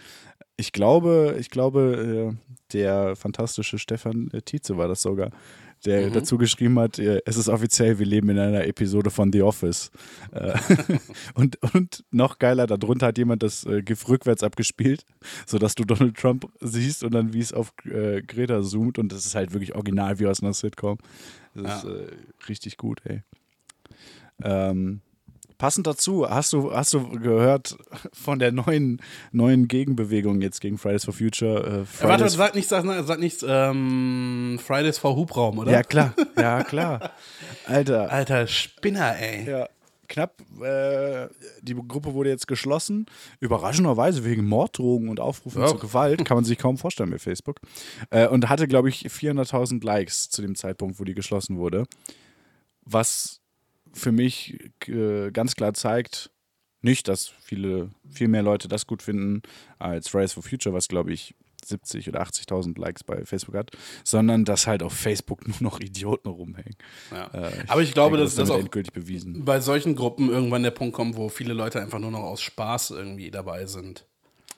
Ich 0.58 0.72
glaube, 0.72 1.36
ich 1.40 1.52
glaube, 1.52 2.34
äh, 2.34 2.54
der 2.74 3.16
fantastische 3.16 3.78
Stefan 3.78 4.32
Tietze 4.46 4.76
war 4.76 4.88
das 4.88 5.04
sogar, 5.04 5.30
der 5.86 6.08
Mhm. 6.08 6.14
dazu 6.14 6.38
geschrieben 6.38 6.80
hat, 6.80 7.00
äh, 7.00 7.22
es 7.26 7.38
ist 7.38 7.50
offiziell, 7.50 8.00
wir 8.00 8.06
leben 8.06 8.30
in 8.30 8.40
einer 8.40 8.66
Episode 8.66 9.10
von 9.10 9.32
The 9.32 9.42
Office. 9.42 9.92
Äh, 10.32 10.58
und, 11.36 11.58
und 11.74 12.04
noch 12.12 12.40
geiler, 12.40 12.68
darunter 12.68 13.08
hat 13.08 13.18
jemand 13.18 13.44
das 13.44 13.66
äh, 13.66 13.82
GIF 13.82 14.08
rückwärts 14.08 14.44
abgespielt, 14.44 15.06
sodass 15.46 15.76
du 15.76 15.84
Donald 15.84 16.18
Trump 16.18 16.48
siehst 16.60 17.04
und 17.04 17.14
dann 17.14 17.34
wie 17.34 17.40
es 17.40 17.54
auf 17.54 17.74
Greta 17.76 18.62
zoomt 18.62 18.98
und 19.00 19.12
das 19.12 19.26
ist 19.26 19.36
halt 19.36 19.54
wirklich 19.54 19.76
original 19.76 20.20
wie 20.20 20.28
aus 20.28 20.42
einer 20.42 20.54
Sitcom. 20.54 20.98
Das 21.56 21.84
ist 21.84 21.90
äh, 21.90 22.08
richtig 22.50 22.78
gut, 22.78 23.02
ey. 23.06 23.22
Ähm, 24.44 25.02
passend 25.64 25.88
dazu, 25.88 26.30
hast 26.30 26.52
du, 26.52 26.74
hast 26.74 26.94
du 26.94 27.08
gehört 27.08 27.78
von 28.12 28.38
der 28.38 28.52
neuen, 28.52 29.02
neuen 29.32 29.70
Gegenbewegung 29.70 30.42
jetzt 30.42 30.60
gegen 30.60 30.78
Fridays 30.78 31.06
for 31.06 31.14
Future? 31.14 31.86
Äh, 31.86 32.04
warte, 32.04 32.26
Fridays 32.26 32.34
sag 32.34 32.54
nichts, 32.54 32.70
sag, 32.70 32.84
sag 33.06 33.18
nichts, 33.18 33.46
ähm, 33.48 34.60
Fridays 34.62 34.98
for 34.98 35.16
Hubraum, 35.16 35.60
oder? 35.60 35.72
ja, 35.72 35.82
klar, 35.84 36.14
ja, 36.38 36.66
klar. 36.66 37.12
Alter, 37.66 38.12
Alter, 38.12 38.46
Spinner, 38.46 39.16
ey. 39.18 39.50
Ja, 39.50 39.70
knapp. 40.10 40.42
Äh, 40.62 41.30
die 41.62 41.76
Gruppe 41.76 42.14
wurde 42.14 42.30
jetzt 42.30 42.50
geschlossen. 42.50 43.06
Überraschenderweise 43.40 44.26
wegen 44.26 44.44
Morddrohungen 44.44 45.08
und 45.08 45.22
Aufrufen 45.22 45.62
Ja. 45.62 45.70
zu 45.70 45.78
Gewalt. 45.78 46.26
Kann 46.26 46.36
man 46.36 46.44
sich 46.44 46.58
kaum 46.58 46.78
vorstellen 46.78 47.10
bei 47.10 47.20
Facebook. 47.20 47.62
Äh, 48.10 48.28
und 48.28 48.50
hatte, 48.50 48.68
glaube 48.68 48.90
ich, 48.90 49.06
400.000 49.06 49.82
Likes 49.86 50.30
zu 50.30 50.42
dem 50.42 50.56
Zeitpunkt, 50.56 51.00
wo 51.00 51.06
die 51.06 51.14
geschlossen 51.16 51.58
wurde. 51.58 51.86
Was 52.84 53.40
für 53.94 54.12
mich 54.12 54.72
äh, 54.88 55.32
ganz 55.32 55.56
klar 55.56 55.74
zeigt, 55.74 56.32
nicht, 56.82 57.08
dass 57.08 57.28
viele, 57.28 57.90
viel 58.10 58.28
mehr 58.28 58.44
Leute 58.44 58.68
das 58.68 58.86
gut 58.88 59.02
finden 59.02 59.42
als 59.80 60.10
Fridays 60.10 60.34
for 60.34 60.44
Future, 60.44 60.76
was, 60.76 60.88
glaube 60.88 61.14
ich, 61.14 61.34
70 61.66 62.10
oder 62.10 62.22
80.000 62.22 62.78
Likes 62.78 63.04
bei 63.06 63.24
Facebook 63.26 63.56
hat, 63.56 63.72
sondern 64.04 64.44
dass 64.44 64.68
halt 64.68 64.84
auf 64.84 64.94
Facebook 64.94 65.48
nur 65.48 65.58
noch 65.62 65.80
Idioten 65.80 66.30
rumhängen. 66.30 66.76
Ja. 67.12 67.28
Äh, 67.34 67.52
Aber 67.68 67.82
ich 67.82 67.94
glaube, 67.94 68.18
denke, 68.18 68.26
dass 68.26 68.36
das 68.36 68.50
damit 68.50 68.60
auch 68.60 68.66
endgültig 68.66 68.94
bewiesen. 68.94 69.46
bei 69.46 69.62
solchen 69.62 69.96
Gruppen 69.96 70.30
irgendwann 70.30 70.64
der 70.64 70.72
Punkt 70.72 70.94
kommt, 70.94 71.16
wo 71.16 71.30
viele 71.30 71.54
Leute 71.54 71.82
einfach 71.82 72.00
nur 72.00 72.12
noch 72.12 72.24
aus 72.24 72.42
Spaß 72.42 72.92
irgendwie 72.92 73.32
dabei 73.32 73.66
sind. 73.66 74.06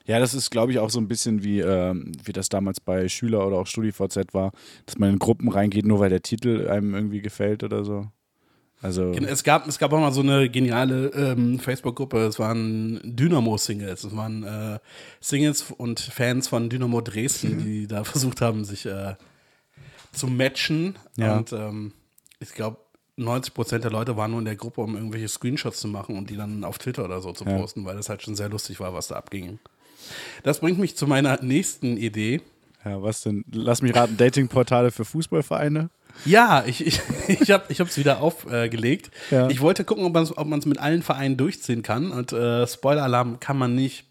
Ja, 0.04 0.20
das 0.20 0.34
ist, 0.34 0.50
glaube 0.50 0.70
ich, 0.70 0.78
auch 0.78 0.90
so 0.90 1.00
ein 1.00 1.08
bisschen 1.08 1.42
wie, 1.42 1.60
ähm, 1.60 2.12
wie 2.22 2.32
das 2.32 2.48
damals 2.48 2.80
bei 2.80 3.08
Schüler 3.08 3.44
oder 3.44 3.58
auch 3.58 3.66
StudiVZ 3.66 4.34
war, 4.34 4.52
dass 4.86 4.98
man 4.98 5.10
in 5.10 5.18
Gruppen 5.18 5.48
reingeht, 5.48 5.84
nur 5.84 5.98
weil 5.98 6.10
der 6.10 6.22
Titel 6.22 6.68
einem 6.68 6.94
irgendwie 6.94 7.20
gefällt 7.20 7.64
oder 7.64 7.84
so. 7.84 8.06
Also, 8.86 9.10
Es 9.12 9.42
gab, 9.42 9.66
es 9.66 9.78
gab 9.78 9.92
auch 9.92 9.98
mal 10.00 10.12
so 10.12 10.20
eine 10.20 10.48
geniale 10.48 11.08
ähm, 11.08 11.58
Facebook-Gruppe, 11.58 12.18
es 12.26 12.38
waren 12.38 13.00
Dynamo-Singles. 13.04 14.04
Es 14.04 14.16
waren 14.16 14.44
äh, 14.44 14.78
Singles 15.20 15.64
und 15.76 15.98
Fans 16.00 16.46
von 16.48 16.68
Dynamo 16.70 17.00
Dresden, 17.00 17.58
die 17.58 17.86
da 17.86 18.04
versucht 18.04 18.40
haben, 18.40 18.64
sich 18.64 18.86
äh, 18.86 19.14
zu 20.12 20.28
matchen. 20.28 20.96
Ja. 21.16 21.36
Und 21.36 21.52
ähm, 21.52 21.92
ich 22.38 22.50
glaube, 22.52 22.78
90 23.16 23.54
Prozent 23.54 23.82
der 23.84 23.90
Leute 23.90 24.16
waren 24.16 24.30
nur 24.30 24.40
in 24.40 24.44
der 24.44 24.56
Gruppe, 24.56 24.82
um 24.82 24.94
irgendwelche 24.94 25.28
Screenshots 25.28 25.80
zu 25.80 25.88
machen 25.88 26.16
und 26.16 26.30
die 26.30 26.36
dann 26.36 26.62
auf 26.64 26.78
Twitter 26.78 27.04
oder 27.04 27.20
so 27.20 27.32
zu 27.32 27.44
Ja. 27.44 27.56
posten, 27.58 27.84
weil 27.84 27.96
das 27.96 28.08
halt 28.08 28.22
schon 28.22 28.36
sehr 28.36 28.48
lustig 28.50 28.78
war, 28.78 28.94
was 28.94 29.08
da 29.08 29.16
abging. 29.16 29.58
Das 30.44 30.60
bringt 30.60 30.78
mich 30.78 30.96
zu 30.96 31.06
meiner 31.06 31.42
nächsten 31.42 31.96
Idee. 31.96 32.40
ja, 32.84 33.02
was 33.02 33.22
denn? 33.22 33.44
Lass 33.50 33.82
mich 33.82 33.94
raten, 33.96 34.16
Datingportale 34.16 34.90
für 34.92 35.04
Fußballvereine? 35.04 35.90
Ja, 36.24 36.64
ich, 36.66 36.84
ich, 36.86 37.00
ich 37.28 37.50
habe 37.50 37.64
es 37.68 37.96
wieder 37.98 38.20
aufgelegt. 38.20 39.10
Ja. 39.30 39.48
Ich 39.48 39.60
wollte 39.60 39.84
gucken, 39.84 40.04
ob 40.04 40.12
man 40.46 40.58
es 40.58 40.66
mit 40.66 40.78
allen 40.78 41.02
Vereinen 41.02 41.36
durchziehen 41.36 41.82
kann. 41.82 42.10
Und 42.10 42.32
äh, 42.32 42.66
Spoiler-Alarm 42.66 43.40
kann 43.40 43.58
man 43.58 43.74
nicht. 43.74 44.04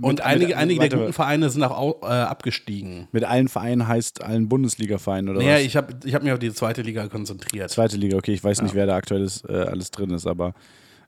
Und 0.00 0.14
Mit- 0.14 0.20
einige, 0.22 0.46
mit- 0.48 0.56
einige 0.56 0.80
warte, 0.80 0.88
der 0.90 0.98
guten 0.98 1.12
Vereine 1.12 1.50
sind 1.50 1.62
auch 1.62 1.78
au- 1.78 2.00
äh, 2.02 2.06
abgestiegen. 2.06 3.06
Mit 3.12 3.22
allen 3.22 3.46
Vereinen 3.46 3.86
heißt 3.86 4.24
allen 4.24 4.48
Bundesliga-Vereinen 4.48 5.28
oder 5.28 5.38
Naja, 5.38 5.54
was? 5.56 5.62
ich 5.62 5.76
habe 5.76 5.94
ich 6.04 6.14
hab 6.14 6.24
mich 6.24 6.32
auf 6.32 6.40
die 6.40 6.52
zweite 6.52 6.82
Liga 6.82 7.06
konzentriert. 7.06 7.70
Zweite 7.70 7.96
Liga, 7.96 8.16
okay, 8.16 8.32
ich 8.32 8.42
weiß 8.42 8.62
nicht, 8.62 8.74
wer 8.74 8.86
da 8.86 8.96
aktuell 8.96 9.22
ist, 9.22 9.48
äh, 9.48 9.52
alles 9.52 9.92
drin 9.92 10.10
ist, 10.10 10.26
aber 10.26 10.52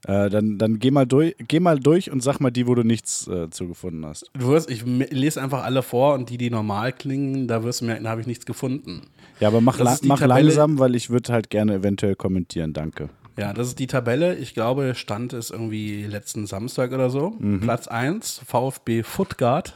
äh, 0.07 0.31
dann, 0.31 0.57
dann 0.59 0.79
geh, 0.79 0.91
mal 0.91 1.07
durch, 1.07 1.35
geh 1.49 1.61
mal 1.61 1.79
durch 1.79 2.11
und 2.11 2.23
sag 2.23 2.41
mal 2.41 2.51
die, 2.51 2.67
wo 2.67 2.75
du 2.75 2.83
nichts 2.83 3.27
äh, 3.29 3.51
zugefunden 3.51 4.07
hast. 4.07 4.31
Du 4.35 4.49
wirst, 4.49 4.71
ich 4.71 4.85
lese 4.85 5.43
einfach 5.43 5.63
alle 5.65 5.83
vor 5.83 6.15
und 6.15 6.31
die, 6.31 6.39
die 6.39 6.51
normal 6.51 6.93
klingen, 6.93 7.47
da 7.49 7.63
wirst 7.65 7.81
du 7.83 7.85
merken, 7.87 8.05
da 8.05 8.11
habe 8.11 8.21
ich 8.21 8.27
nichts 8.27 8.47
gefunden. 8.47 9.03
Ja, 9.41 9.49
aber 9.49 9.61
mach, 9.61 9.79
la 9.79 9.97
mach 10.03 10.19
Tabelle- 10.21 10.45
langsam, 10.45 10.79
weil 10.79 10.95
ich 10.95 11.11
würde 11.11 11.33
halt 11.33 11.51
gerne 11.51 11.75
eventuell 11.75 12.15
kommentieren, 12.15 12.73
danke. 12.73 13.09
Ja, 13.39 13.53
das 13.55 13.69
ist 13.69 13.79
die 13.79 13.87
Tabelle. 13.87 14.35
Ich 14.37 14.53
glaube, 14.55 14.95
Stand 14.95 15.33
ist 15.33 15.51
irgendwie 15.51 16.05
letzten 16.05 16.47
Samstag 16.47 16.93
oder 16.93 17.09
so. 17.09 17.35
Mhm. 17.39 17.61
Platz 17.61 17.87
1, 17.89 18.43
VfB 18.47 19.03
Stuttgart. 19.03 19.75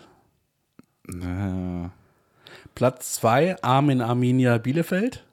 Äh, 1.09 1.89
Platz 2.75 3.15
2, 3.15 3.63
Armin 3.63 4.01
Arminia 4.01 4.59
Bielefeld. 4.59 5.25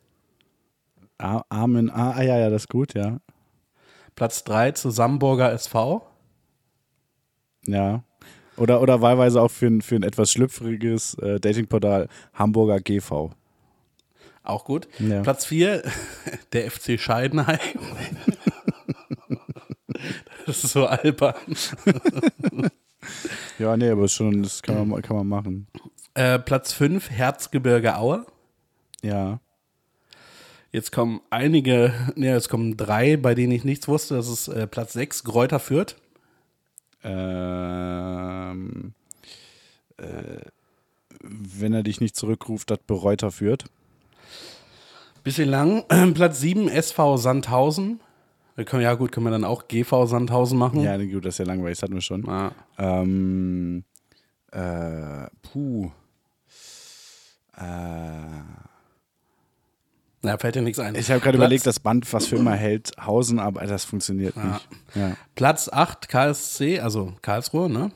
Ar- 1.17 1.45
Armin, 1.49 1.89
ah, 1.89 2.11
ah, 2.17 2.21
ja, 2.21 2.37
ja, 2.37 2.49
das 2.49 2.63
ist 2.63 2.69
gut, 2.69 2.93
ja. 2.93 3.17
Platz 4.15 4.43
3 4.43 4.71
zu 4.71 4.89
Samburger 4.89 5.51
SV. 5.51 6.05
Ja. 7.65 8.03
Oder, 8.57 8.81
oder 8.81 9.01
wahlweise 9.01 9.41
auch 9.41 9.49
für 9.51 9.67
ein, 9.67 9.81
für 9.81 9.95
ein 9.95 10.03
etwas 10.03 10.31
schlüpfriges 10.31 11.15
äh, 11.15 11.39
Datingportal 11.39 12.07
Hamburger 12.33 12.79
GV. 12.79 13.31
Auch 14.43 14.65
gut. 14.65 14.87
Ja. 14.99 15.21
Platz 15.21 15.45
4, 15.45 15.83
der 16.53 16.69
FC 16.69 16.99
Scheidenheim. 16.99 17.59
das 20.45 20.63
ist 20.63 20.73
so 20.73 20.85
albern. 20.85 21.35
Ja, 23.57 23.77
nee, 23.77 23.89
aber 23.89 24.07
schon, 24.07 24.43
das 24.43 24.61
kann 24.61 24.87
man, 24.87 25.01
kann 25.01 25.15
man 25.15 25.27
machen. 25.27 25.67
Äh, 26.13 26.39
Platz 26.39 26.73
5, 26.73 27.09
Herzgebirge 27.09 27.95
Aue. 27.97 28.25
Ja. 29.01 29.39
Jetzt 30.71 30.91
kommen 30.91 31.19
einige, 31.29 31.93
ne, 32.15 32.27
jetzt 32.27 32.47
kommen 32.49 32.77
drei, 32.77 33.17
bei 33.17 33.35
denen 33.35 33.51
ich 33.51 33.65
nichts 33.65 33.87
wusste. 33.89 34.15
Das 34.15 34.29
ist 34.29 34.47
äh, 34.47 34.67
Platz 34.67 34.93
6, 34.93 35.25
Gräuter 35.25 35.59
Fürth. 35.59 35.97
Ähm, 37.03 38.93
äh, 39.97 40.41
wenn 41.23 41.73
er 41.73 41.83
dich 41.83 41.99
nicht 41.99 42.15
zurückruft, 42.15 42.71
das 42.71 42.79
bereut 42.87 43.21
er 43.23 43.31
führt. 43.31 43.65
Bisschen 45.23 45.49
lang. 45.49 45.83
Platz 46.13 46.39
7, 46.39 46.69
SV 46.69 47.17
Sandhausen. 47.17 47.99
Können, 48.65 48.83
ja 48.83 48.93
gut, 48.93 49.11
können 49.11 49.25
wir 49.25 49.31
dann 49.31 49.43
auch 49.43 49.67
GV 49.67 50.05
Sandhausen 50.05 50.57
machen. 50.57 50.81
Ja, 50.81 50.97
gut, 50.97 51.25
das 51.25 51.35
ist 51.35 51.39
ja 51.39 51.45
langweilig, 51.45 51.77
das 51.79 51.83
hatten 51.83 51.95
wir 51.95 52.01
schon. 52.01 52.29
Ah. 52.29 52.51
Ähm, 52.77 53.83
äh, 54.51 55.27
puh. 55.41 55.89
Äh, 57.57 58.70
Ja, 60.23 60.37
fällt 60.37 60.55
dir 60.55 60.61
nichts 60.61 60.77
ein. 60.79 60.93
ich 60.95 61.09
habe 61.09 61.19
gerade 61.19 61.37
überlegt, 61.37 61.65
das 61.65 61.79
Band, 61.79 62.11
was 62.13 62.27
für 62.27 62.35
immer 62.35 62.53
hält, 62.55 62.91
Hausen, 63.03 63.39
aber 63.39 63.65
das 63.65 63.85
funktioniert 63.85 64.35
nicht. 64.37 64.67
Ja. 64.93 65.15
Platz 65.35 65.67
8, 65.67 66.07
KSC, 66.07 66.79
also 66.79 67.13
Karlsruhe, 67.23 67.69
ne? 67.69 67.91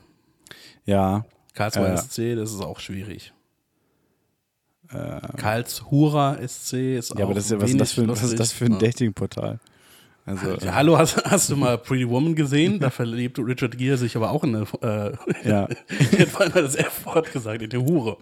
Ja. 0.84 1.24
Karlsruher 1.54 1.92
Äh. 1.92 1.96
SC, 1.98 2.34
das 2.36 2.52
ist 2.52 2.60
auch 2.60 2.80
schwierig. 2.80 3.32
Karlshurer 5.36 6.38
SC 6.46 6.96
ist 6.96 7.12
auch 7.12 7.18
Ja, 7.18 7.24
aber 7.24 7.34
das 7.34 7.46
ist 7.46 7.50
ja, 7.52 7.60
was, 7.60 7.70
ist 7.70 7.80
das 7.80 7.92
für, 7.92 8.08
was 8.08 8.22
ist 8.22 8.38
das 8.38 8.52
für 8.52 8.66
ein 8.66 8.72
Ja. 8.72 8.78
Datingportal? 8.78 9.58
Also, 10.26 10.54
Ja, 10.56 10.74
hallo, 10.74 10.98
hast, 10.98 11.24
hast 11.24 11.50
du 11.50 11.56
mal 11.56 11.78
Pretty 11.78 12.08
Woman 12.08 12.34
gesehen? 12.34 12.80
Da 12.80 12.90
verliebt 12.90 13.38
Richard 13.38 13.78
Gere 13.78 13.96
sich 13.96 14.16
aber 14.16 14.32
auch 14.32 14.42
in 14.42 14.56
eine. 14.56 14.66
Äh, 14.82 15.48
Ja. 15.48 15.68
Jetzt 16.18 16.38
war 16.38 16.48
das 16.48 16.74
F-Wort 16.74 17.32
gesagt, 17.32 17.62
in 17.62 17.70
die 17.70 17.76
Hure. 17.78 18.16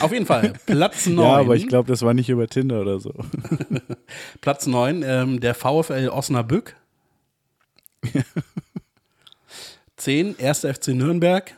Auf 0.00 0.12
jeden 0.12 0.26
Fall, 0.26 0.52
Platz 0.66 1.06
9. 1.06 1.24
ja, 1.24 1.36
aber 1.38 1.56
ich 1.56 1.66
glaube, 1.66 1.88
das 1.88 2.02
war 2.02 2.12
nicht 2.12 2.28
über 2.28 2.46
Tinder 2.46 2.82
oder 2.82 3.00
so. 3.00 3.14
Platz 4.42 4.66
9, 4.66 5.02
ähm, 5.02 5.40
der 5.40 5.54
VfL 5.54 6.10
Osnabrück. 6.10 6.76
10, 9.96 10.38
1. 10.38 10.60
FC 10.60 10.88
Nürnberg. 10.88 11.54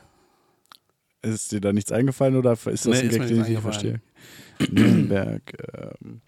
Ist 1.23 1.51
dir 1.51 1.61
da 1.61 1.73
nichts 1.73 1.91
eingefallen 1.91 2.37
oder 2.37 2.53
ist 2.53 2.67
das 2.67 2.85
Nee, 2.87 3.01
ein 3.01 3.09
Gag, 3.09 3.27
den 3.27 3.43
ich 3.43 3.49
nicht 3.49 3.61
verstehe? 3.61 4.01
Nürnberg, 4.71 5.43
ähm, 5.75 6.21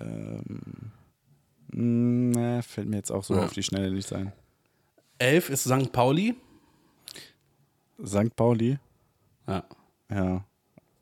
ähm, 0.00 0.60
na, 1.70 2.62
fällt 2.62 2.88
mir 2.88 2.96
jetzt 2.96 3.10
auch 3.12 3.24
so 3.24 3.34
Ja. 3.34 3.44
auf 3.44 3.52
die 3.52 3.62
Schnelle 3.62 3.90
nicht 3.90 4.12
ein. 4.12 4.32
11 5.18 5.50
ist 5.50 5.64
St. 5.64 5.92
Pauli. 5.92 6.34
St. 8.04 8.34
Pauli, 8.36 8.78
Ja, 9.46 9.64
ja. 10.10 10.44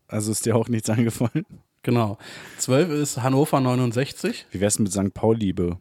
Also 0.08 0.30
ist 0.32 0.46
dir 0.46 0.56
auch 0.56 0.68
nichts 0.68 0.88
eingefallen? 0.90 1.44
genau. 1.82 2.16
12 2.58 2.90
ist 2.90 3.22
Hannover 3.22 3.60
69. 3.60 4.46
Wie 4.50 4.60
wär's 4.60 4.78
mit 4.78 4.92
St. 4.92 5.12
Pauli-Liebe? 5.12 5.78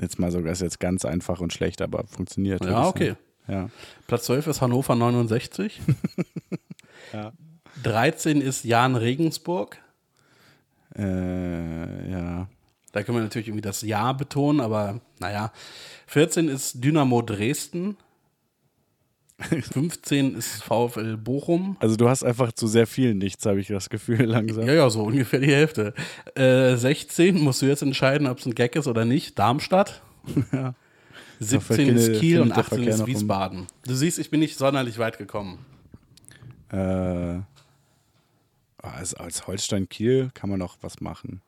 Jetzt 0.00 0.18
mal 0.18 0.30
sogar 0.30 0.52
ist 0.52 0.60
jetzt 0.62 0.80
ganz 0.80 1.04
einfach 1.04 1.40
und 1.40 1.52
schlecht, 1.52 1.82
aber 1.82 2.04
funktioniert. 2.06 2.64
Ja, 2.64 2.86
okay. 2.88 3.14
Ja. 3.48 3.68
Platz 4.06 4.24
12 4.26 4.46
ist 4.48 4.60
Hannover 4.60 4.94
69. 4.94 5.80
Ja. 7.12 7.32
13 7.82 8.40
ist 8.40 8.64
Jan 8.64 8.94
Regensburg. 8.96 9.76
Äh, 10.96 12.10
ja. 12.10 12.48
Da 12.92 13.02
können 13.02 13.18
wir 13.18 13.22
natürlich 13.22 13.48
irgendwie 13.48 13.62
das 13.62 13.82
Ja 13.82 14.12
betonen, 14.12 14.60
aber 14.60 15.00
naja. 15.18 15.52
14 16.08 16.48
ist 16.48 16.84
Dynamo 16.84 17.22
Dresden. 17.22 17.96
15 19.72 20.36
ist 20.36 20.62
VfL 20.62 21.16
Bochum. 21.16 21.76
Also 21.80 21.96
du 21.96 22.08
hast 22.08 22.22
einfach 22.22 22.52
zu 22.52 22.66
sehr 22.68 22.86
viel 22.86 23.14
nichts, 23.14 23.44
habe 23.46 23.60
ich 23.60 23.66
das 23.68 23.90
Gefühl 23.90 24.22
langsam. 24.24 24.66
Ja, 24.66 24.74
ja, 24.74 24.90
so 24.90 25.02
ungefähr 25.02 25.40
die 25.40 25.52
Hälfte. 25.52 25.94
Äh, 26.36 26.76
16 26.76 27.40
musst 27.40 27.60
du 27.62 27.66
jetzt 27.66 27.82
entscheiden, 27.82 28.26
ob 28.28 28.38
es 28.38 28.46
ein 28.46 28.54
Gag 28.54 28.76
ist 28.76 28.86
oder 28.86 29.04
nicht. 29.04 29.38
Darmstadt. 29.38 30.00
17 31.40 31.60
verkehrt- 31.60 31.96
ist 31.96 32.20
Kiel 32.20 32.40
und 32.40 32.54
findet 32.54 32.56
der 32.56 32.64
18 32.64 32.76
Verkehr 32.78 32.94
ist 32.94 33.00
um. 33.00 33.06
Wiesbaden. 33.06 33.66
Du 33.84 33.94
siehst, 33.94 34.18
ich 34.20 34.30
bin 34.30 34.38
nicht 34.40 34.56
sonderlich 34.56 34.98
weit 34.98 35.18
gekommen. 35.18 35.58
Äh, 36.70 37.40
als, 38.78 39.14
als 39.14 39.46
Holstein-Kiel 39.48 40.30
kann 40.34 40.50
man 40.50 40.58
noch 40.60 40.76
was 40.82 41.00
machen. 41.00 41.40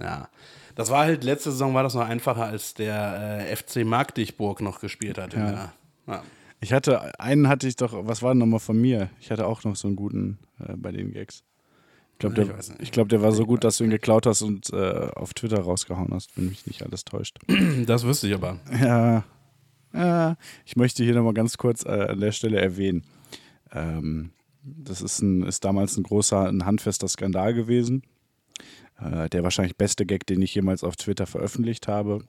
Ja. 0.00 0.28
Das 0.74 0.90
war 0.90 1.04
halt, 1.04 1.22
letzte 1.24 1.52
Saison 1.52 1.74
war 1.74 1.82
das 1.84 1.94
noch 1.94 2.06
einfacher, 2.06 2.44
als 2.46 2.74
der 2.74 3.46
äh, 3.48 3.56
FC 3.56 3.84
Magdeburg 3.84 4.60
noch 4.60 4.80
gespielt 4.80 5.18
hat. 5.18 5.34
Ja. 5.34 5.50
der- 5.50 5.72
ja. 6.14 6.22
Ich 6.60 6.72
hatte, 6.72 7.18
einen 7.20 7.48
hatte 7.48 7.68
ich 7.68 7.76
doch, 7.76 8.06
was 8.06 8.22
war 8.22 8.30
denn 8.32 8.38
nochmal 8.38 8.60
von 8.60 8.80
mir? 8.80 9.10
Ich 9.20 9.30
hatte 9.30 9.46
auch 9.46 9.64
noch 9.64 9.76
so 9.76 9.86
einen 9.86 9.96
guten 9.96 10.38
äh, 10.60 10.74
bei 10.76 10.92
den 10.92 11.12
Gags. 11.12 11.42
Ich 12.14 12.18
glaube, 12.20 12.34
der, 12.36 12.54
ich 12.78 12.90
glaub, 12.92 13.08
der 13.08 13.22
war 13.22 13.32
so 13.32 13.44
gut, 13.44 13.64
dass 13.64 13.78
du 13.78 13.84
ihn 13.84 13.90
geklaut 13.90 14.24
hast 14.24 14.40
und 14.42 14.72
äh, 14.72 15.10
auf 15.14 15.34
Twitter 15.34 15.60
rausgehauen 15.60 16.14
hast, 16.14 16.36
wenn 16.36 16.48
mich 16.48 16.66
nicht 16.66 16.82
alles 16.82 17.04
täuscht. 17.04 17.38
Das 17.86 18.04
wüsste 18.04 18.28
ich 18.28 18.34
aber. 18.34 18.60
Ja, 18.80 19.24
ja 19.92 20.36
ich 20.64 20.76
möchte 20.76 21.04
hier 21.04 21.14
nochmal 21.14 21.34
ganz 21.34 21.58
kurz 21.58 21.84
äh, 21.84 22.06
an 22.10 22.20
der 22.20 22.32
Stelle 22.32 22.60
erwähnen. 22.60 23.02
Ähm, 23.72 24.30
das 24.62 25.02
ist, 25.02 25.20
ein, 25.20 25.42
ist 25.42 25.64
damals 25.64 25.96
ein 25.98 26.04
großer, 26.04 26.48
ein 26.48 26.64
handfester 26.64 27.08
Skandal 27.08 27.52
gewesen. 27.52 28.02
Äh, 29.00 29.28
der 29.28 29.42
wahrscheinlich 29.42 29.76
beste 29.76 30.06
Gag, 30.06 30.26
den 30.26 30.42
ich 30.42 30.54
jemals 30.54 30.84
auf 30.84 30.96
Twitter 30.96 31.26
veröffentlicht 31.26 31.88
habe. 31.88 32.24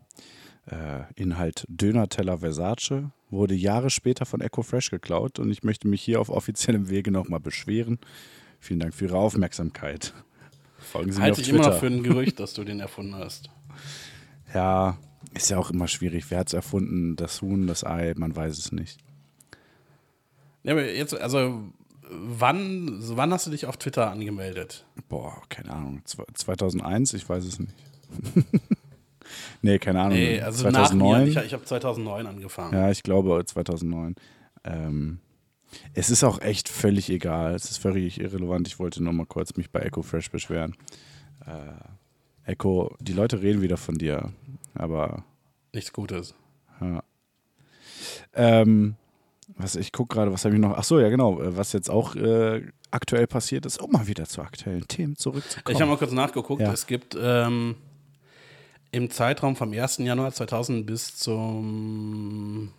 Äh, 0.68 1.04
Inhalt 1.16 1.66
Döner-Teller 1.68 2.40
Versace 2.40 3.12
wurde 3.30 3.54
Jahre 3.54 3.90
später 3.90 4.26
von 4.26 4.42
Echo 4.42 4.64
Fresh 4.64 4.90
geklaut 4.90 5.40
und 5.40 5.52
ich 5.52 5.64
möchte 5.64 5.88
mich 5.88 6.02
hier 6.02 6.20
auf 6.20 6.30
offiziellem 6.30 6.90
Wege 6.90 7.12
nochmal 7.12 7.40
beschweren. 7.40 8.00
Vielen 8.60 8.80
Dank 8.80 8.94
für 8.96 9.06
Ihre 9.06 9.18
Aufmerksamkeit. 9.18 10.14
Folgen 10.80 11.12
Sie 11.12 11.20
mir 11.20 11.24
auf 11.24 11.28
Halte 11.28 11.42
ich 11.42 11.48
Twitter. 11.48 11.64
immer 11.64 11.74
noch 11.74 11.80
für 11.80 11.88
ein 11.88 12.04
Gerücht, 12.04 12.40
dass 12.40 12.54
du 12.54 12.64
den 12.64 12.80
erfunden 12.80 13.16
hast. 13.16 13.50
Ja, 14.54 14.98
ist 15.34 15.50
ja 15.50 15.58
auch 15.58 15.70
immer 15.70 15.90
schwierig. 15.90 16.30
Wer 16.30 16.40
hat 16.40 16.48
es 16.48 16.54
erfunden? 16.54 17.18
Das 17.18 17.42
Huhn, 17.42 17.68
das 17.68 17.84
Ei, 17.84 18.14
man 18.16 18.34
weiß 18.34 18.58
es 18.58 18.72
nicht. 18.72 19.00
Ja, 20.64 20.72
aber 20.72 20.90
jetzt, 20.90 21.14
also, 21.14 21.74
wann, 22.10 22.98
wann 23.16 23.32
hast 23.32 23.48
du 23.48 23.52
dich 23.52 23.66
auf 23.66 23.78
Twitter 23.78 24.10
angemeldet? 24.12 24.86
Boah, 25.10 25.42
keine 25.50 25.72
Ahnung. 25.72 26.02
Zwe- 26.06 26.26
2001, 26.34 27.14
ich 27.14 27.28
weiß 27.28 27.44
es 27.46 27.60
nicht. 27.60 27.74
nee, 29.62 29.80
keine 29.80 30.02
Ahnung. 30.02 30.18
Nee, 30.18 30.42
also 30.42 30.64
2009. 30.64 31.12
nach 31.12 31.26
mir. 31.26 31.28
Ich, 31.42 31.48
ich 31.48 31.54
habe 31.54 31.66
2009 31.66 32.28
angefangen. 32.28 32.74
ja, 32.74 32.92
ich 32.92 33.04
glaube 33.04 33.44
2009. 33.46 34.16
Ähm, 34.64 35.20
es 35.94 36.10
ist 36.10 36.24
auch 36.24 36.40
echt 36.42 36.70
völlig 36.70 37.10
egal. 37.10 37.54
Es 37.56 37.66
ist 37.70 37.78
völlig 37.78 38.20
irrelevant. 38.20 38.68
Ich 38.68 38.80
wollte 38.80 39.04
nur 39.04 39.14
mal 39.14 39.26
kurz 39.26 39.56
mich 39.58 39.72
bei 39.72 39.82
Echo 39.82 40.02
Fresh 40.04 40.32
beschweren. 40.32 40.76
Äh, 41.46 42.52
Echo, 42.52 42.96
die 43.00 43.14
Leute 43.14 43.42
reden 43.42 43.62
wieder 43.62 43.78
von 43.78 43.98
dir, 43.98 44.32
aber 44.74 45.24
Nichts 45.74 45.92
Gutes. 45.92 46.36
Ja. 46.80 47.04
Ähm, 48.34 48.96
was, 49.56 49.76
ich 49.76 49.92
gucke 49.92 50.16
gerade, 50.16 50.32
was 50.32 50.46
habe 50.46 50.56
ich 50.56 50.62
noch? 50.62 50.76
Ach 50.76 50.84
so, 50.84 51.00
ja 51.00 51.10
genau, 51.10 51.42
äh, 51.42 51.56
was 51.56 51.74
jetzt 51.74 51.90
auch 51.90 52.16
äh, 52.16 52.64
aktuell 52.92 53.28
passiert 53.28 53.66
ist, 53.66 53.82
um 53.82 53.92
mal 53.92 54.08
wieder 54.08 54.26
zu 54.26 54.42
aktuellen 54.42 54.88
Themen 54.88 55.16
zurückzukommen. 55.16 55.76
Ich 55.76 55.82
habe 55.82 55.92
mal 55.92 55.98
kurz 55.98 56.12
nachgeguckt. 56.12 56.62
Ja. 56.62 56.74
Es 56.74 56.88
gibt 56.88 57.18
ähm, 57.20 57.76
im 58.92 59.10
Zeitraum 59.10 59.56
vom 59.56 59.72
1. 59.72 59.98
Januar 59.98 60.32
2000 60.32 60.86
bis 60.86 61.16
zum. 61.18 62.72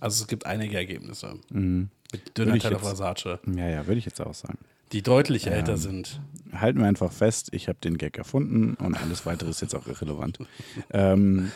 Also 0.00 0.22
es 0.22 0.28
gibt 0.28 0.46
einige 0.46 0.76
Ergebnisse. 0.76 1.34
Mit 1.34 1.50
Mhm. 1.50 1.90
Döner 2.36 2.54
ich 2.54 2.62
Teller 2.62 2.78
Versace, 2.78 3.40
ja, 3.56 3.68
ja, 3.68 3.86
würde 3.86 3.98
ich 3.98 4.04
jetzt 4.04 4.20
auch 4.20 4.32
sagen. 4.32 4.58
die 4.92 5.02
deutlich 5.02 5.48
älter 5.48 5.76
sind. 5.76 6.20
Halten 6.52 6.78
wir 6.78 6.86
einfach 6.86 7.10
fest, 7.10 7.48
ich 7.52 7.68
habe 7.68 7.78
den 7.82 7.98
Gag 7.98 8.16
erfunden 8.16 8.74
und 8.74 8.94
alles 8.94 9.26
weitere 9.26 9.50
ist 9.50 9.60
jetzt 9.60 9.74
auch 9.74 9.86
irrelevant. 9.88 10.38
ähm, 10.90 11.50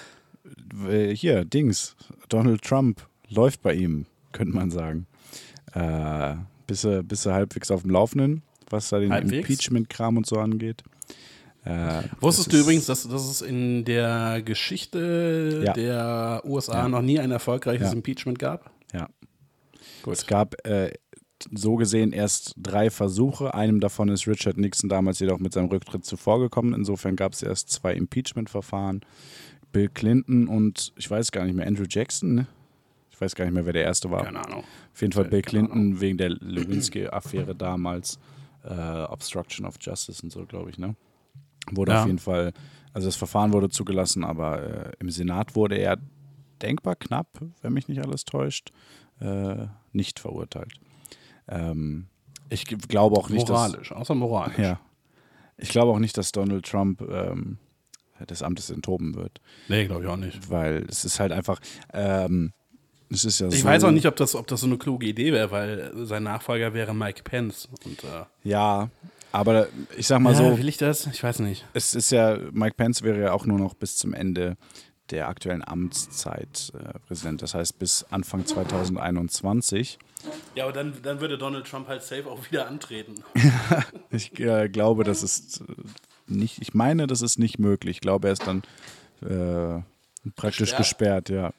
hier, 1.12 1.44
Dings, 1.44 1.94
Donald 2.28 2.62
Trump 2.62 3.06
läuft 3.30 3.62
bei 3.62 3.74
ihm, 3.74 4.06
könnte 4.32 4.54
man 4.54 4.70
sagen. 4.70 5.06
Äh, 5.72 6.34
bist, 6.66 6.84
du, 6.84 7.02
bist 7.02 7.26
du 7.26 7.30
halbwegs 7.32 7.70
auf 7.70 7.82
dem 7.82 7.90
Laufenden, 7.90 8.42
was 8.68 8.88
da 8.88 8.98
den? 8.98 9.12
Impeachment-Kram 9.12 10.16
und 10.16 10.26
so 10.26 10.36
angeht? 10.38 10.82
Äh, 11.64 12.02
Wusstest 12.20 12.48
es 12.48 12.52
du 12.54 12.60
übrigens, 12.60 12.86
dass, 12.86 13.06
dass 13.06 13.28
es 13.30 13.42
in 13.42 13.84
der 13.84 14.40
Geschichte 14.42 15.62
Ja. 15.64 15.72
der 15.74 16.42
USA 16.44 16.82
Ja. 16.82 16.88
noch 16.88 17.02
nie 17.02 17.18
ein 17.20 17.30
erfolgreiches 17.30 17.88
Ja. 17.88 17.92
Impeachment 17.92 18.38
gab? 18.38 18.70
Ja. 18.94 19.08
Gut. 20.02 20.14
Es 20.14 20.26
gab 20.26 20.66
äh, 20.66 20.92
so 21.54 21.76
gesehen 21.76 22.12
erst 22.12 22.54
drei 22.56 22.90
Versuche. 22.90 23.54
Einem 23.54 23.80
davon 23.80 24.08
ist 24.08 24.26
Richard 24.26 24.56
Nixon 24.56 24.88
damals 24.88 25.18
jedoch 25.20 25.38
mit 25.38 25.52
seinem 25.52 25.68
Rücktritt 25.68 26.04
zuvorgekommen. 26.04 26.72
Insofern 26.74 27.14
gab 27.16 27.32
es 27.34 27.42
erst 27.42 27.70
zwei 27.70 27.92
Impeachment-Verfahren. 27.94 29.02
Bill 29.72 29.88
Clinton 29.88 30.48
und 30.48 30.92
ich 30.96 31.10
weiß 31.10 31.30
gar 31.30 31.44
nicht 31.44 31.54
mehr, 31.54 31.66
Andrew 31.66 31.84
Jackson. 31.88 32.34
ne? 32.34 32.46
Ich 33.20 33.22
weiß 33.22 33.34
gar 33.34 33.44
nicht 33.44 33.52
mehr, 33.52 33.66
wer 33.66 33.74
der 33.74 33.84
erste 33.84 34.10
war. 34.10 34.24
Keine 34.24 34.42
Ahnung. 34.42 34.64
Auf 34.94 35.00
jeden 35.02 35.12
Fall 35.12 35.26
Bill 35.26 35.42
Clinton 35.42 36.00
wegen 36.00 36.16
der 36.16 36.30
Lewinsky-Affäre 36.30 37.54
damals. 37.54 38.18
Äh, 38.64 38.72
Obstruction 39.04 39.66
of 39.66 39.74
Justice 39.78 40.22
und 40.22 40.30
so, 40.32 40.46
glaube 40.46 40.70
ich, 40.70 40.78
ne? 40.78 40.96
Wurde 41.70 41.92
Ja. 41.92 42.00
auf 42.00 42.06
jeden 42.06 42.18
Fall, 42.18 42.54
also 42.94 43.08
das 43.08 43.16
Verfahren 43.16 43.52
wurde 43.52 43.68
zugelassen, 43.68 44.24
aber 44.24 44.62
äh, 44.62 44.92
im 45.00 45.10
Senat 45.10 45.54
wurde 45.54 45.76
er 45.76 45.98
denkbar 46.62 46.96
knapp, 46.96 47.28
wenn 47.60 47.74
mich 47.74 47.88
nicht 47.88 48.00
alles 48.02 48.24
täuscht, 48.24 48.72
äh, 49.20 49.66
nicht 49.92 50.18
verurteilt. 50.18 50.72
Ähm, 51.46 52.06
ich 52.48 52.64
glaube 52.64 53.16
auch 53.16 53.28
nicht, 53.28 53.48
Moralisch, 53.48 53.92
außer 53.92 54.14
moralisch. 54.14 54.56
dass. 54.56 54.64
Ja. 54.66 54.80
Ich 55.58 55.68
glaube 55.68 55.92
auch 55.92 55.98
nicht, 55.98 56.16
dass 56.16 56.32
Donald 56.32 56.64
Trump 56.64 57.02
ähm, 57.02 57.58
des 58.30 58.42
Amtes 58.42 58.70
enthoben 58.70 59.14
wird, 59.14 59.42
Nee, 59.68 59.84
glaube 59.86 60.04
ich 60.04 60.08
auch 60.08 60.16
nicht. 60.16 60.50
weil 60.50 60.86
es 60.88 61.04
ist 61.04 61.20
halt 61.20 61.32
einfach. 61.32 61.60
Ähm, 61.92 62.52
es 63.10 63.24
ist 63.24 63.40
ja 63.40 63.48
Ich 63.48 63.60
so, 63.60 63.64
weiß 63.66 63.84
auch 63.84 63.90
nicht, 63.90 64.06
ob 64.06 64.16
das, 64.16 64.34
ob 64.34 64.46
das 64.46 64.60
so 64.60 64.66
eine 64.66 64.78
kluge 64.78 65.06
Idee 65.06 65.32
wäre, 65.32 65.50
weil 65.50 65.92
sein 66.06 66.22
Nachfolger 66.22 66.74
wäre 66.74 66.94
Mike 66.94 67.22
Pence. 67.22 67.68
Und, 67.84 68.04
äh, 68.04 68.24
Ja, 68.44 68.90
aber 69.32 69.68
ich 69.96 70.06
sag 70.06 70.20
mal 70.20 70.32
ja, 70.32 70.38
so, 70.38 70.58
will 70.58 70.68
ich 70.68 70.76
das? 70.76 71.06
Ich 71.06 71.22
weiß 71.22 71.40
nicht. 71.40 71.64
es 71.72 71.94
ist 71.94 72.10
ja, 72.10 72.38
Mike 72.52 72.74
Pence 72.76 73.02
wäre 73.02 73.20
ja 73.20 73.32
auch 73.32 73.46
nur 73.46 73.58
noch 73.58 73.74
bis 73.74 73.96
zum 73.96 74.14
Ende 74.14 74.56
der 75.10 75.28
aktuellen 75.28 75.66
Amtszeit 75.66 76.72
äh, 76.74 76.98
Präsident. 77.00 77.42
Das 77.42 77.54
heißt 77.54 77.78
bis 77.78 78.04
Anfang 78.10 78.46
2021. 78.46 79.98
Ja, 80.54 80.64
aber 80.64 80.72
dann, 80.72 80.94
dann 81.02 81.20
würde 81.20 81.38
Donald 81.38 81.66
Trump 81.66 81.88
halt 81.88 82.02
safe 82.02 82.26
auch 82.26 82.50
wieder 82.50 82.66
antreten. 82.68 83.14
Ich 84.12 84.38
äh, 84.40 84.68
glaube, 84.68 85.04
das 85.04 85.22
ist 85.22 85.60
äh, 85.60 85.64
nicht, 86.26 86.60
ich 86.60 86.74
meine, 86.74 87.06
das 87.06 87.22
ist 87.22 87.38
nicht 87.38 87.60
möglich. 87.60 87.98
Ich 87.98 88.00
glaube, 88.00 88.28
er 88.28 88.32
ist 88.32 88.44
dann 88.46 88.62
äh, 89.22 89.82
praktisch 90.34 90.76
gesperrt, 90.76 91.28
ja. 91.28 91.52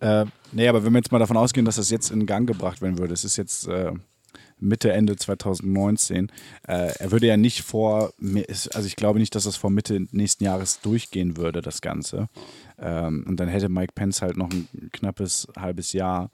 Äh, 0.00 0.24
nee, 0.52 0.68
aber 0.68 0.84
wenn 0.84 0.92
wir 0.92 0.98
jetzt 0.98 1.12
mal 1.12 1.18
davon 1.18 1.36
ausgehen, 1.36 1.64
dass 1.64 1.76
das 1.76 1.90
jetzt 1.90 2.10
in 2.10 2.26
Gang 2.26 2.46
gebracht 2.46 2.82
werden 2.82 2.98
würde, 2.98 3.14
es 3.14 3.24
ist 3.24 3.36
jetzt 3.36 3.68
äh, 3.68 3.92
Mitte, 4.58 4.92
Ende 4.92 5.16
2019, 5.16 6.32
äh, 6.66 6.92
er 6.98 7.10
würde 7.12 7.26
ja 7.26 7.36
nicht 7.36 7.62
vor, 7.62 8.12
also 8.72 8.86
ich 8.86 8.96
glaube 8.96 9.18
nicht, 9.18 9.34
dass 9.34 9.44
das 9.44 9.56
vor 9.56 9.70
Mitte 9.70 10.06
nächsten 10.12 10.44
Jahres 10.44 10.80
durchgehen 10.80 11.36
würde, 11.36 11.60
das 11.60 11.80
Ganze. 11.80 12.28
Ähm, 12.78 13.24
und 13.28 13.38
dann 13.38 13.48
hätte 13.48 13.68
Mike 13.68 13.92
Pence 13.94 14.22
halt 14.22 14.36
noch 14.36 14.50
ein 14.50 14.68
knappes 14.92 15.46
halbes 15.56 15.92
Jahr 15.92 16.30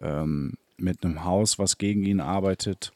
ähm, 0.00 0.54
mit 0.76 1.04
einem 1.04 1.24
Haus, 1.24 1.58
was 1.58 1.78
gegen 1.78 2.04
ihn 2.04 2.20
arbeitet. 2.20 2.92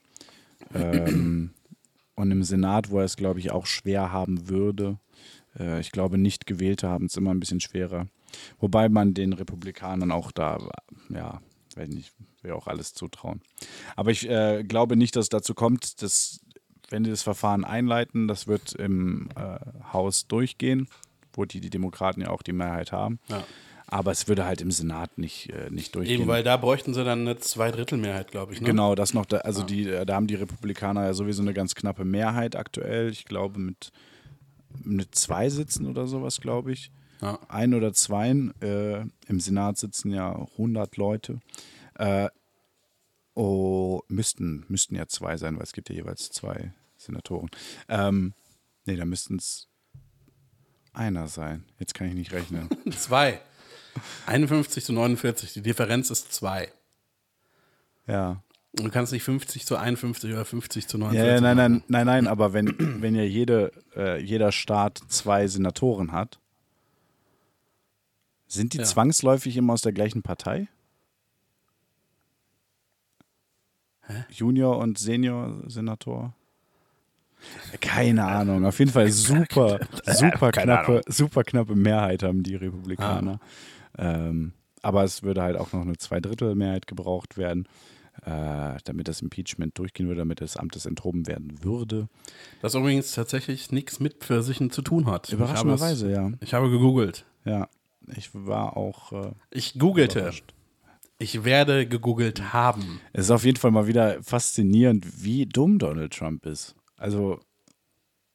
Ähm, 0.74 1.51
und 2.16 2.30
im 2.30 2.43
Senat, 2.43 2.91
wo 2.91 2.99
er 2.99 3.05
es, 3.05 3.16
glaube 3.16 3.39
ich, 3.39 3.53
auch 3.53 3.66
schwer 3.66 4.12
haben 4.12 4.49
würde. 4.49 4.99
Äh, 5.59 5.80
ich 5.80 5.93
glaube, 5.93 6.18
nicht 6.18 6.47
Gewählte 6.47 6.89
haben 6.89 7.07
es 7.07 7.16
immer 7.16 7.32
ein 7.32 7.41
bisschen 7.41 7.61
schwerer. 7.61 8.09
Wobei 8.59 8.89
man 8.89 9.14
den 9.14 9.32
Republikanern 9.32 10.12
auch 10.12 10.32
da, 10.32 10.59
ja, 11.09 11.41
weiß 11.74 11.89
nicht, 11.89 12.12
will 12.43 12.53
auch 12.53 12.66
alles 12.66 12.95
zutrauen. 12.95 13.41
Aber 13.97 14.11
ich 14.11 14.28
äh, 14.28 14.64
glaube 14.64 14.97
nicht, 14.97 15.16
dass 15.16 15.26
es 15.26 15.28
dazu 15.28 15.55
kommt, 15.55 16.03
dass, 16.03 16.41
wenn 16.89 17.05
die 17.05 17.11
das 17.11 17.22
Verfahren 17.22 17.64
einleiten, 17.64 18.28
das 18.28 18.47
wird 18.47 18.72
im 18.74 19.28
äh, 19.37 19.59
Haus 19.93 20.26
durchgehen, 20.26 20.89
wo 21.32 21.45
die, 21.45 21.61
die 21.61 21.70
Demokraten 21.70 22.20
ja 22.20 22.30
auch 22.30 22.43
die 22.43 22.53
Mehrheit 22.53 22.93
haben. 22.93 23.18
Ja. 23.28 23.45
Aber 23.89 24.11
es 24.11 24.26
würde 24.26 24.45
halt 24.45 24.61
im 24.61 24.72
Senat 24.72 25.16
nicht, 25.16 25.51
äh, 25.51 25.70
nicht 25.70 25.95
durchgehen. 25.95 26.22
Eben, 26.22 26.28
weil 26.28 26.43
da 26.43 26.57
bräuchten 26.57 26.93
sie 26.93 27.05
dann 27.05 27.20
eine 27.20 27.39
Zweidrittelmehrheit, 27.39 28.32
glaube 28.32 28.53
ich. 28.53 28.61
Ne? 28.61 28.66
Genau, 28.66 28.97
das 28.97 29.14
noch, 29.14 29.26
da, 29.26 29.39
also 29.39 29.62
die, 29.62 29.89
äh, 29.89 30.05
da 30.05 30.16
haben 30.16 30.26
die 30.26 30.34
Republikaner 30.34 31.05
ja 31.05 31.14
sowieso 31.14 31.43
eine 31.43 31.55
ganz 31.55 31.76
knappe 31.76 32.05
Mehrheit 32.05 32.57
aktuell. 32.57 33.11
Ich 33.11 33.26
glaube 33.26 33.61
mit 33.61 33.93
mit 34.84 35.14
zwei 35.14 35.49
sitzen 35.49 35.87
oder 35.87 36.07
sowas, 36.07 36.41
glaube 36.41 36.72
ich. 36.72 36.91
Ja. 37.21 37.39
Ein 37.49 37.75
oder 37.75 37.93
zwei. 37.93 38.31
Äh, 38.61 39.01
Im 39.27 39.41
Senat 39.41 39.79
sitzen 39.79 40.11
ja 40.11 40.35
100 40.35 40.97
Leute. 40.97 41.41
Äh, 41.95 42.29
oh, 43.35 44.01
müssten, 44.09 44.64
müssten 44.69 44.95
ja 44.97 45.07
zwei 45.07 45.37
sein, 45.37 45.57
weil 45.57 45.62
es 45.64 45.73
gibt 45.73 45.89
ja 45.89 45.95
jeweils 45.95 46.31
zwei 46.31 46.73
Senatoren. 46.97 47.51
Ähm, 47.89 48.35
nee, 48.85 48.97
da 48.97 49.05
müssten 49.05 49.37
es 49.37 49.69
einer 50.93 51.29
sein. 51.29 51.64
Jetzt 51.79 51.95
kann 51.95 52.09
ich 52.09 52.14
nicht 52.14 52.33
rechnen. 52.33 52.69
Zwei. 52.91 53.41
51 54.27 54.85
zu 54.85 54.93
49. 54.95 55.53
Die 55.53 55.62
Differenz 55.62 56.11
ist 56.11 56.33
zwei. 56.33 56.73
ja. 58.07 58.43
Du 58.73 58.91
kannst 58.91 59.11
nicht 59.11 59.23
50 59.23 59.64
zu 59.64 59.77
51 59.77 60.31
oder 60.35 60.45
50 60.45 60.87
zu 60.87 60.99
Ja, 60.99 61.05
49. 61.05 61.27
ja, 61.35 61.41
nein, 61.41 61.57
nein, 61.57 61.83
nein, 61.89 62.07
nein, 62.07 62.27
aber 62.27 62.53
wenn, 62.53 62.75
wenn 63.01 63.14
ja 63.14 63.23
jede, 63.23 63.73
äh, 63.95 64.21
jeder 64.23 64.53
Staat 64.53 65.01
zwei 65.09 65.47
Senatoren 65.49 66.12
hat, 66.12 66.39
sind 68.47 68.72
die 68.74 68.78
Ja. 68.78 68.84
zwangsläufig 68.84 69.57
immer 69.57 69.72
aus 69.74 69.82
der 69.82 69.92
gleichen 69.92 70.22
Partei? 70.22 70.68
Junior 74.30 74.78
und 74.78 74.99
Senior-Senator? 74.99 76.32
Keine 77.80 78.24
Ahnung. 78.24 78.64
Auf 78.64 78.78
jeden 78.78 78.90
Fall 78.92 79.11
super, 79.11 79.80
super 80.07 80.53
Keine 80.53 80.72
knappe, 80.72 81.01
super 81.09 81.42
knappe 81.44 81.74
Mehrheit 81.74 82.22
haben 82.22 82.42
die 82.42 82.55
Republikaner. 82.55 83.40
Ähm, 83.99 84.53
aber 84.82 85.05
es 85.05 85.22
würde 85.22 85.42
halt 85.42 85.57
auch 85.57 85.72
noch 85.72 85.82
eine 85.82 85.97
Zweidrittelmehrheit 85.99 86.86
gebraucht 86.86 87.36
werden, 87.36 87.66
äh, 88.24 88.76
damit 88.84 89.09
das 89.09 89.20
Impeachment 89.22 89.76
durchgehen 89.78 90.07
würde, 90.07 90.20
damit 90.20 90.40
des 90.40 90.57
Amtes 90.57 90.86
enthoben 90.86 91.26
werden 91.26 91.62
würde. 91.62 92.09
Das 92.62 92.74
übrigens 92.74 93.12
tatsächlich 93.12 93.72
nichts 93.72 94.01
mit 94.01 94.14
Pfirsichen 94.20 94.70
zu 94.70 94.82
tun 94.82 95.07
hat. 95.07 95.32
Überraschenderweise, 95.32 96.11
ja. 96.11 96.30
Ich 96.40 96.55
habe 96.55 96.70
gegoogelt. 96.70 97.24
Ja, 97.44 97.68
ich 98.16 98.30
war 98.32 98.76
auch. 98.76 99.12
Äh, 99.12 99.32
Ich 99.50 99.78
googelte. 99.78 100.20
Überrascht. 100.20 100.52
Ich 101.18 101.44
werde 101.44 101.86
gegoogelt 101.86 102.52
haben. 102.52 103.00
es 103.14 103.26
ist 103.26 103.30
auf 103.30 103.44
jeden 103.44 103.57
Fall 103.57 103.70
mal 103.70 103.86
wieder 103.86 104.22
faszinierend, 104.22 105.24
wie 105.24 105.46
dumm 105.46 105.78
Donald 105.78 106.12
Trump 106.12 106.44
ist. 106.44 106.74
Also, 106.98 107.40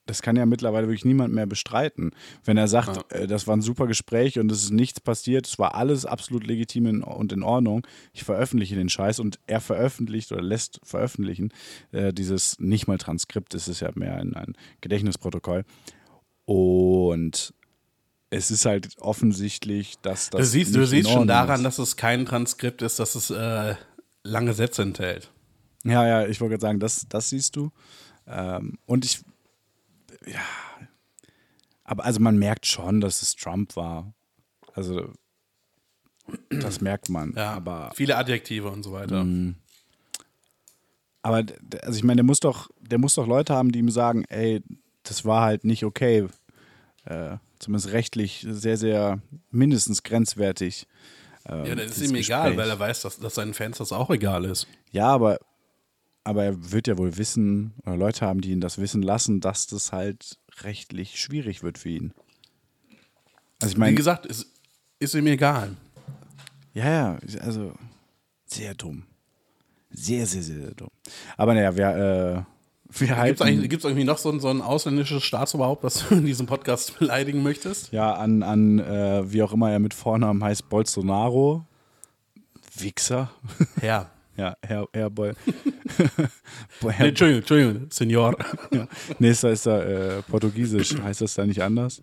das 0.07 0.23
kann 0.23 0.35
ja 0.35 0.47
mittlerweile 0.47 0.87
wirklich 0.87 1.05
niemand 1.05 1.31
mehr 1.31 1.45
bestreiten. 1.45 2.09
Wenn 2.43 2.57
er 2.57 2.67
sagt, 2.67 3.13
äh, 3.13 3.27
das 3.27 3.45
war 3.45 3.55
ein 3.55 3.61
super 3.61 3.85
Gespräch 3.85 4.39
und 4.39 4.51
es 4.51 4.63
ist 4.63 4.71
nichts 4.71 4.99
passiert, 4.99 5.45
es 5.45 5.59
war 5.59 5.75
alles 5.75 6.07
absolut 6.07 6.45
legitim 6.47 7.03
und 7.03 7.31
in 7.31 7.43
Ordnung, 7.43 7.85
ich 8.13 8.23
veröffentliche 8.23 8.75
den 8.75 8.89
Scheiß 8.89 9.19
und 9.19 9.39
er 9.45 9.61
veröffentlicht 9.61 10.31
oder 10.31 10.41
lässt 10.41 10.79
veröffentlichen 10.83 11.53
äh, 11.91 12.11
dieses 12.11 12.59
nicht 12.59 12.87
mal 12.87 12.97
Transkript, 12.97 13.53
es 13.53 13.67
ist 13.67 13.79
ja 13.81 13.91
mehr 13.93 14.15
ein, 14.17 14.33
ein 14.35 14.53
Gedächtnisprotokoll. 14.81 15.65
Und 16.45 17.53
es 18.31 18.49
ist 18.49 18.65
halt 18.65 18.97
offensichtlich, 18.99 19.99
dass 20.01 20.29
das. 20.31 20.39
du 20.39 20.45
siehst, 20.47 20.73
du 20.75 20.87
siehst 20.87 21.09
schon 21.11 21.27
daran, 21.27 21.59
ist. 21.59 21.63
dass 21.65 21.79
es 21.79 21.97
kein 21.97 22.25
Transkript 22.25 22.81
ist, 22.81 22.97
dass 22.97 23.13
es 23.15 23.29
äh, 23.29 23.75
lange 24.23 24.53
Sätze 24.53 24.81
enthält. 24.81 25.29
Ja, 25.83 26.07
ja, 26.07 26.25
ich 26.27 26.39
wollte 26.41 26.51
gerade 26.53 26.61
sagen, 26.61 26.79
das, 26.79 27.05
das 27.09 27.29
siehst 27.29 27.55
du. 27.55 27.71
Ähm, 28.27 28.77
und 28.85 29.03
ich, 29.05 29.21
ja, 30.25 30.39
aber 31.83 32.05
also 32.05 32.19
man 32.19 32.37
merkt 32.37 32.65
schon, 32.65 33.01
dass 33.01 33.21
es 33.21 33.35
Trump 33.35 33.75
war. 33.75 34.13
Also, 34.73 35.11
das 36.49 36.79
merkt 36.79 37.09
man. 37.09 37.33
Ja, 37.35 37.51
Aber, 37.53 37.91
viele 37.95 38.15
Adjektive 38.15 38.69
und 38.69 38.83
so 38.83 38.93
weiter. 38.93 39.25
aber, 41.23 41.43
d- 41.43 41.79
also 41.81 41.97
ich 41.97 42.03
meine, 42.03 42.17
der 42.17 42.25
muss 42.25 42.39
doch, 42.39 42.69
der 42.79 42.97
muss 42.97 43.15
doch 43.15 43.27
Leute 43.27 43.53
haben, 43.53 43.71
die 43.71 43.79
ihm 43.79 43.89
sagen, 43.91 44.23
ey, 44.29 44.61
das 45.03 45.25
war 45.25 45.41
halt 45.43 45.63
nicht 45.65 45.83
okay. 45.83 46.27
Äh, 47.05 47.37
zumindest 47.59 47.91
rechtlich 47.93 48.45
sehr, 48.49 48.77
sehr 48.77 49.19
mindestens 49.49 50.03
grenzwertig. 50.03 50.87
ähm, 51.47 51.65
Ja, 51.65 51.75
das 51.75 51.97
ist 51.97 52.09
ihm 52.09 52.15
egal, 52.15 52.49
Gespräch. 52.51 52.57
weil 52.57 52.69
er 52.69 52.79
weiß, 52.79 53.01
dass, 53.01 53.17
dass 53.19 53.35
seinen 53.35 53.53
Fans 53.53 53.77
das 53.79 53.91
auch 53.91 54.09
egal 54.11 54.45
ist. 54.45 54.67
Ja, 54.91 55.07
aber, 55.07 55.39
aber 56.23 56.43
er 56.43 56.71
wird 56.71 56.87
ja 56.87 56.97
wohl 56.97 57.17
wissen, 57.17 57.73
oder 57.83 57.97
Leute 57.97 58.25
haben, 58.25 58.41
die 58.41 58.51
ihn 58.51 58.61
das 58.61 58.77
wissen 58.77 59.01
lassen, 59.01 59.39
dass 59.41 59.65
das 59.67 59.91
halt 59.91 60.37
rechtlich 60.61 61.19
schwierig 61.19 61.63
wird 61.63 61.77
für 61.79 61.89
ihn. 61.89 62.13
Also 63.59 63.71
ich 63.71 63.75
Wie 63.77 63.79
meine, 63.79 63.95
gesagt, 63.95 64.25
ist, 64.27 64.47
ist 64.99 65.15
ihm 65.15 65.27
egal. 65.27 65.75
ja, 66.73 66.89
ja, 66.89 67.19
also 67.41 67.73
sehr 68.45 68.73
dumm. 68.75 69.05
Sehr, 69.93 70.25
sehr, 70.25 70.41
sehr, 70.43 70.57
sehr 70.61 70.73
dumm. 70.75 70.89
Aber 71.35 71.53
naja, 71.53 71.75
wir, 71.75 71.87
äh, 71.87 72.33
wir 72.35 72.45
Gibt 72.97 73.79
es 73.81 73.85
irgendwie 73.85 74.03
noch 74.03 74.17
so 74.17 74.29
ein, 74.31 74.39
so 74.39 74.49
ein 74.49 74.61
ausländisches 74.61 75.23
Staatsoberhaupt, 75.23 75.83
was 75.83 76.07
du 76.07 76.15
in 76.15 76.25
diesem 76.25 76.45
Podcast 76.45 76.97
beleidigen 76.99 77.41
möchtest? 77.43 77.91
ja 77.91 78.13
an, 78.13 78.43
an 78.43 78.79
äh, 78.79 79.31
wie 79.31 79.41
auch 79.43 79.53
immer 79.53 79.71
er 79.71 79.79
mit 79.79 79.93
Vornamen 79.93 80.43
heißt, 80.43 80.69
Bolsonaro. 80.69 81.65
Wichser. 82.77 83.31
Ja. 83.81 84.09
ja, 84.37 84.55
Herr, 84.61 84.87
Herr 84.93 85.09
Bol. 85.09 85.35
Boah, 86.81 86.89
Nee, 86.89 86.91
Herr, 86.93 87.05
Entschuldigung, 87.07 87.41
Entschuldigung, 87.41 87.87
Senior. 87.91 88.35
ja. 88.71 88.87
Nee, 89.19 89.29
ist 89.29 89.43
da, 89.65 89.81
äh, 89.81 90.21
Portugiesisch. 90.23 90.95
Heißt 91.01 91.21
das 91.21 91.33
da 91.33 91.45
nicht 91.45 91.61
anders? 91.61 92.01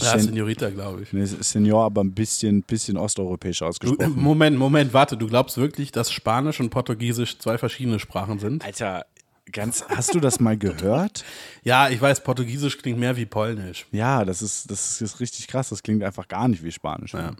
Ja, 0.00 0.10
Sen- 0.18 0.34
Senorita, 0.34 0.70
glaube 0.70 1.02
ich. 1.02 1.12
Nee, 1.12 1.24
Senior, 1.24 1.84
aber 1.84 2.02
ein 2.02 2.12
bisschen, 2.12 2.62
bisschen 2.62 2.96
osteuropäisch 2.96 3.60
Du, 3.60 3.66
ausgesprochen. 3.66 4.14
Moment, 4.16 4.58
Moment, 4.58 4.92
warte. 4.92 5.16
Du 5.16 5.26
glaubst 5.28 5.56
wirklich, 5.56 5.92
dass 5.92 6.10
Spanisch 6.12 6.60
und 6.60 6.70
Portugiesisch 6.70 7.38
zwei 7.38 7.58
verschiedene 7.58 7.98
Sprachen 8.00 8.38
sind? 8.38 8.64
Alter, 8.64 9.06
ganz, 9.52 9.84
hast 9.88 10.14
du 10.14 10.20
das 10.20 10.40
mal 10.40 10.56
gehört? 10.56 11.24
Ja, 11.62 11.88
ich 11.88 11.98
weiß, 11.98 12.22
Portugiesisch 12.24 12.76
klingt 12.76 12.98
mehr 12.98 13.16
wie 13.16 13.24
Polnisch. 13.24 13.86
Ja, 13.90 14.26
das 14.26 14.42
ist, 14.42 14.70
das 14.70 15.00
ist 15.00 15.18
richtig 15.20 15.48
krass. 15.48 15.70
Das 15.70 15.82
klingt 15.82 16.02
einfach 16.04 16.28
gar 16.28 16.46
nicht 16.46 16.62
wie 16.62 16.70
Spanisch. 16.70 17.14
Ja. 17.14 17.32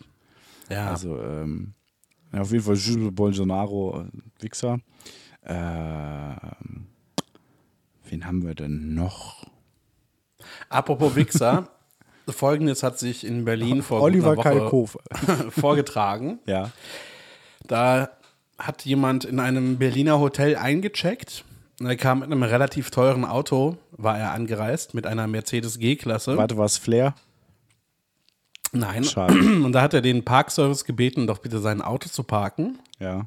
Ja, 0.71 0.89
Also, 0.89 1.21
ähm, 1.21 1.75
ja, 2.33 2.41
auf 2.41 2.51
jeden 2.51 2.65
Fall 2.65 2.77
Jules 2.77 3.15
Bolsonaro, 3.15 4.01
äh, 4.01 4.43
Wichser. 4.43 4.79
Ähm, 5.45 6.87
wen 8.09 8.27
haben 8.27 8.47
wir 8.47 8.55
denn 8.55 8.95
noch? 8.95 9.47
apropos 10.69 11.15
Wichser. 11.17 11.69
Folgendes 12.29 12.83
hat 12.83 12.99
sich 12.99 13.27
in 13.27 13.45
Berlin 13.45 13.83
vor 13.83 14.01
Oliver 14.01 14.37
Kalkofe. 14.37 14.99
vorgetragen. 15.51 16.39
Ja. 16.47 16.71
Da 17.67 18.09
hat 18.59 18.85
jemand 18.87 19.27
in 19.27 19.39
einem 19.41 19.77
Berliner 19.77 20.19
Hotel 20.19 20.57
eingecheckt. 20.57 21.45
Er 21.81 21.97
kam 21.97 22.21
mit 22.21 22.31
einem 22.31 22.43
relativ 22.43 22.91
teuren 22.91 23.25
Auto, 23.25 23.77
war 23.91 24.19
er 24.19 24.33
angereist, 24.33 24.95
mit 24.95 25.07
einer 25.07 25.27
Mercedes 25.27 25.79
G-Klasse. 25.79 26.37
Warte, 26.37 26.57
was 26.57 26.79
Flair? 26.79 27.15
Nein. 28.73 29.05
Schade. 29.05 29.35
Und 29.65 29.73
da 29.73 29.83
hat 29.83 29.95
er 29.95 30.01
den 30.01 30.25
Parkservice 30.25 30.85
gebeten, 30.85 31.27
doch 31.27 31.39
bitte 31.39 31.59
sein 31.59 31.83
Auto 31.83 32.09
zu 32.09 32.23
parken. 32.23 32.79
Ja. 32.99 33.27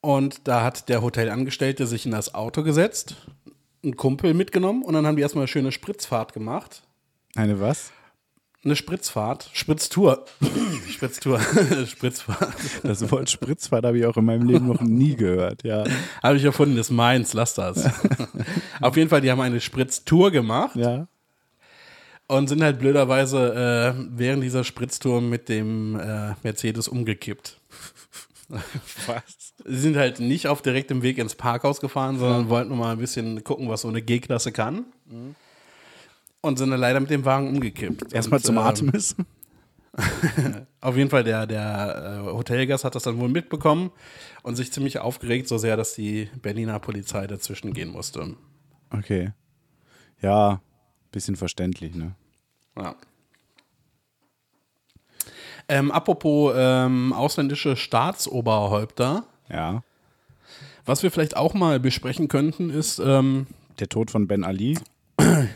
Und 0.00 0.48
da 0.48 0.62
hat 0.62 0.88
der 0.88 1.02
Hotelangestellte 1.02 1.86
sich 1.86 2.06
in 2.06 2.12
das 2.12 2.34
Auto 2.34 2.62
gesetzt, 2.62 3.16
einen 3.82 3.96
Kumpel 3.96 4.32
mitgenommen 4.32 4.82
und 4.82 4.94
dann 4.94 5.06
haben 5.06 5.16
die 5.16 5.22
erstmal 5.22 5.42
eine 5.42 5.48
schöne 5.48 5.72
Spritzfahrt 5.72 6.32
gemacht. 6.32 6.82
Eine 7.36 7.60
was? 7.60 7.92
Eine 8.62 8.76
Spritzfahrt, 8.76 9.48
Spritztour. 9.54 10.26
Spritztour, 10.90 11.40
Spritzfahrt. 11.86 12.54
Das 12.82 13.10
Wort 13.10 13.30
Spritzfahrt 13.30 13.86
habe 13.86 13.98
ich 13.98 14.04
auch 14.04 14.18
in 14.18 14.26
meinem 14.26 14.46
Leben 14.46 14.66
noch 14.66 14.82
nie 14.82 15.16
gehört. 15.16 15.62
Ja. 15.64 15.84
Habe 16.22 16.36
ich 16.36 16.44
erfunden, 16.44 16.76
das 16.76 16.88
ist 16.88 16.92
meins, 16.92 17.32
lass 17.32 17.54
das. 17.54 17.88
Auf 18.82 18.96
jeden 18.98 19.08
Fall, 19.08 19.22
die 19.22 19.30
haben 19.30 19.40
eine 19.40 19.62
Spritztour 19.62 20.30
gemacht 20.30 20.76
Ja. 20.76 21.06
und 22.26 22.48
sind 22.48 22.62
halt 22.62 22.78
blöderweise 22.80 23.94
äh, 23.96 24.04
während 24.10 24.42
dieser 24.44 24.62
Spritztour 24.64 25.22
mit 25.22 25.48
dem 25.48 25.98
äh, 25.98 26.34
Mercedes 26.42 26.86
umgekippt. 26.86 27.56
Was? 29.06 29.54
Sie 29.64 29.78
sind 29.80 29.96
halt 29.96 30.20
nicht 30.20 30.48
auf 30.48 30.60
direktem 30.60 31.02
Weg 31.02 31.16
ins 31.18 31.34
Parkhaus 31.34 31.80
gefahren, 31.80 32.18
sondern 32.18 32.48
wollten 32.50 32.68
nur 32.68 32.78
mal 32.78 32.92
ein 32.92 32.98
bisschen 32.98 33.42
gucken, 33.44 33.68
was 33.70 33.82
so 33.82 33.88
eine 33.88 34.02
G-Klasse 34.02 34.52
kann. 34.52 34.84
Und 36.42 36.58
sind 36.58 36.70
dann 36.70 36.80
leider 36.80 37.00
mit 37.00 37.10
dem 37.10 37.24
Wagen 37.24 37.48
umgekippt. 37.48 38.12
Erstmal 38.12 38.38
Und, 38.38 38.44
zum 38.44 38.56
ähm, 38.56 38.62
Artemis. 38.62 39.14
Auf 40.80 40.96
jeden 40.96 41.10
Fall, 41.10 41.24
der, 41.24 41.46
der 41.46 42.22
äh, 42.26 42.32
Hotelgast 42.32 42.84
hat 42.84 42.94
das 42.94 43.02
dann 43.02 43.18
wohl 43.18 43.28
mitbekommen 43.28 43.90
und 44.42 44.56
sich 44.56 44.72
ziemlich 44.72 44.98
aufgeregt, 45.00 45.48
so 45.48 45.58
sehr, 45.58 45.76
dass 45.76 45.94
die 45.94 46.30
Berliner 46.40 46.78
Polizei 46.78 47.26
dazwischen 47.26 47.72
gehen 47.74 47.90
musste. 47.90 48.36
Okay. 48.90 49.32
Ja, 50.22 50.60
bisschen 51.12 51.36
verständlich, 51.36 51.94
ne? 51.94 52.14
Ja. 52.76 52.94
Ähm, 55.68 55.90
apropos 55.90 56.54
ähm, 56.56 57.12
ausländische 57.12 57.76
Staatsoberhäupter, 57.76 59.24
Ja. 59.48 59.82
was 60.84 61.02
wir 61.02 61.10
vielleicht 61.10 61.36
auch 61.36 61.54
mal 61.54 61.78
besprechen 61.78 62.28
könnten, 62.28 62.70
ist, 62.70 62.98
ähm, 62.98 63.46
Der 63.78 63.88
Tod 63.88 64.10
von 64.10 64.26
Ben 64.26 64.44
Ali. 64.44 64.78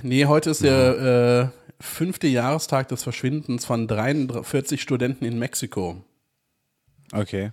Nee, 0.04 0.26
heute 0.26 0.50
ist 0.50 0.62
der 0.62 1.52
äh, 1.52 1.82
fünfte 1.82 2.28
Jahrestag 2.28 2.88
des 2.88 3.02
Verschwindens 3.02 3.64
von 3.64 3.88
43 3.88 4.80
Studenten 4.80 5.24
in 5.24 5.38
Mexiko. 5.38 6.04
Okay. 7.12 7.50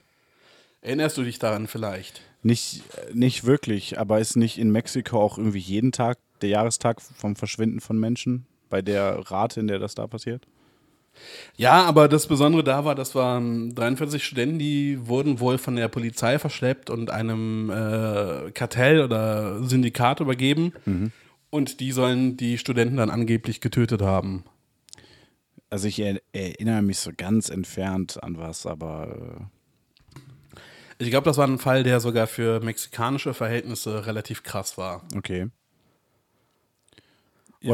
Erinnerst 0.81 1.17
du 1.17 1.23
dich 1.23 1.39
daran 1.39 1.67
vielleicht? 1.67 2.21
Nicht, 2.43 2.83
nicht 3.13 3.45
wirklich, 3.45 3.99
aber 3.99 4.19
ist 4.19 4.35
nicht 4.35 4.57
in 4.57 4.71
Mexiko 4.71 5.21
auch 5.21 5.37
irgendwie 5.37 5.59
jeden 5.59 5.91
Tag 5.91 6.17
der 6.41 6.49
Jahrestag 6.49 7.01
vom 7.01 7.35
Verschwinden 7.35 7.79
von 7.79 7.99
Menschen 7.99 8.45
bei 8.69 8.81
der 8.81 9.19
Rate, 9.31 9.59
in 9.59 9.67
der 9.67 9.79
das 9.79 9.95
da 9.95 10.07
passiert? 10.07 10.47
Ja, 11.57 11.83
aber 11.83 12.07
das 12.07 12.25
Besondere 12.25 12.63
da 12.63 12.85
war, 12.85 12.95
das 12.95 13.15
waren 13.15 13.75
43 13.75 14.23
Studenten, 14.23 14.59
die 14.59 15.07
wurden 15.07 15.39
wohl 15.39 15.57
von 15.57 15.75
der 15.75 15.87
Polizei 15.89 16.39
verschleppt 16.39 16.89
und 16.89 17.11
einem 17.11 17.69
äh, 17.69 18.51
Kartell 18.51 19.01
oder 19.01 19.61
Syndikat 19.63 20.21
übergeben. 20.21 20.73
Und 21.51 21.79
die 21.81 21.91
sollen 21.91 22.37
die 22.37 22.57
Studenten 22.57 22.97
dann 22.97 23.09
angeblich 23.11 23.61
getötet 23.61 24.01
haben. 24.01 24.45
Also 25.69 25.87
ich 25.87 25.99
er, 25.99 26.21
erinnere 26.33 26.81
mich 26.81 26.99
so 26.99 27.11
ganz 27.15 27.49
entfernt 27.49 28.21
an 28.23 28.37
was, 28.37 28.65
aber 28.65 29.49
Ich 30.97 31.09
glaube, 31.09 31.25
das 31.25 31.37
war 31.37 31.47
ein 31.47 31.59
Fall, 31.59 31.83
der 31.83 31.99
sogar 31.99 32.27
für 32.27 32.59
mexikanische 32.61 33.33
Verhältnisse 33.33 34.05
relativ 34.05 34.43
krass 34.43 34.77
war. 34.77 35.03
äh, 35.13 35.17
okay. 35.17 35.49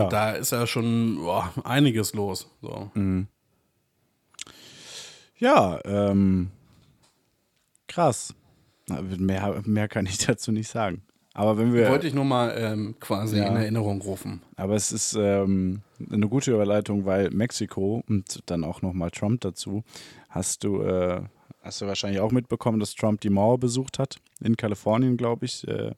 Und 0.03 0.13
da 0.13 0.31
ist 0.31 0.51
ja 0.51 0.67
schon 0.67 1.15
boah, 1.17 1.53
einiges 1.63 2.13
los. 2.13 2.49
So. 2.61 2.91
Ja, 5.37 5.79
ähm, 5.85 6.51
krass. 7.87 8.33
Mehr, 8.87 9.61
mehr 9.65 9.87
kann 9.87 10.05
ich 10.05 10.17
dazu 10.25 10.51
nicht 10.51 10.69
sagen. 10.69 11.03
Aber 11.37 11.57
wenn 11.59 11.71
wir, 11.71 11.87
Wollte 11.89 12.07
ich 12.07 12.15
nur 12.15 12.25
mal 12.25 12.53
ähm, 12.57 12.95
quasi 12.99 13.37
Ja. 13.37 13.45
in 13.47 13.55
Erinnerung 13.55 14.01
rufen. 14.01 14.41
aber 14.55 14.73
es 14.75 14.91
ist 14.91 15.15
ähm, 15.19 15.81
eine 16.11 16.27
gute 16.27 16.51
Überleitung, 16.51 17.05
weil 17.05 17.29
Mexiko 17.29 18.03
und 18.09 18.41
dann 18.47 18.63
auch 18.63 18.81
nochmal 18.81 19.11
Trump 19.11 19.41
dazu, 19.41 19.83
hast 20.29 20.63
du, 20.63 20.81
äh, 20.81 21.21
hast 21.61 21.79
du 21.81 21.85
wahrscheinlich 21.85 22.21
auch 22.21 22.31
mitbekommen, 22.31 22.79
dass 22.79 22.95
Trump 22.95 23.21
die 23.21 23.29
Mauer 23.29 23.59
besucht 23.59 23.99
hat 23.99 24.17
in 24.41 24.57
Kalifornien, 24.57 25.15
glaube 25.15 25.45
ich. 25.45 25.67
Äh, 25.67 25.91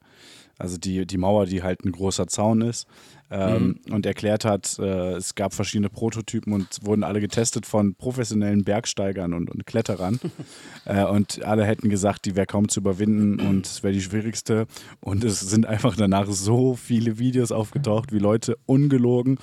also 0.60 0.76
die, 0.76 1.06
die 1.06 1.18
Mauer, 1.18 1.46
die 1.46 1.62
halt 1.62 1.84
ein 1.84 1.92
großer 1.92 2.26
Zaun 2.26 2.60
ist. 2.62 2.86
Ähm, 3.32 3.78
Und 3.88 4.06
erklärt 4.06 4.44
hat, 4.44 4.76
äh, 4.80 5.12
es 5.12 5.36
gab 5.36 5.54
verschiedene 5.54 5.88
Prototypen 5.88 6.52
und 6.52 6.66
wurden 6.82 7.04
alle 7.04 7.20
getestet 7.20 7.64
von 7.64 7.94
professionellen 7.94 8.64
Bergsteigern 8.64 9.34
und, 9.34 9.48
und 9.50 9.66
Kletterern. 9.66 10.18
äh, 10.84 11.04
und 11.04 11.44
alle 11.44 11.64
hätten 11.64 11.90
gesagt, 11.90 12.24
die 12.24 12.34
wäre 12.34 12.46
kaum 12.46 12.68
zu 12.68 12.80
überwinden 12.80 13.38
und 13.40 13.66
es 13.66 13.84
wäre 13.84 13.92
die 13.92 14.00
schwierigste. 14.02 14.66
Und 15.00 15.22
es 15.22 15.38
sind 15.38 15.64
einfach 15.64 15.94
danach 15.96 16.26
so 16.26 16.74
viele 16.74 17.18
Videos 17.20 17.52
aufgetaucht, 17.52 18.12
wie 18.12 18.18
Leute 18.18 18.58
ungelogen. 18.66 19.38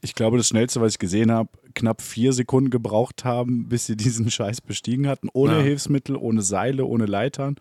Ich 0.00 0.14
glaube, 0.14 0.36
das 0.36 0.46
schnellste, 0.46 0.80
was 0.80 0.92
ich 0.92 0.98
gesehen 1.00 1.32
habe, 1.32 1.48
knapp 1.74 2.00
vier 2.00 2.32
Sekunden 2.32 2.70
gebraucht 2.70 3.24
haben, 3.24 3.68
bis 3.68 3.86
sie 3.86 3.96
diesen 4.04 4.30
Scheiß 4.30 4.60
bestiegen 4.60 5.08
hatten. 5.08 5.28
Ohne 5.32 5.54
Ja. 5.54 5.62
Hilfsmittel, 5.62 6.14
ohne 6.16 6.42
Seile, 6.42 6.84
ohne 6.84 7.06
Leitern. 7.06 7.56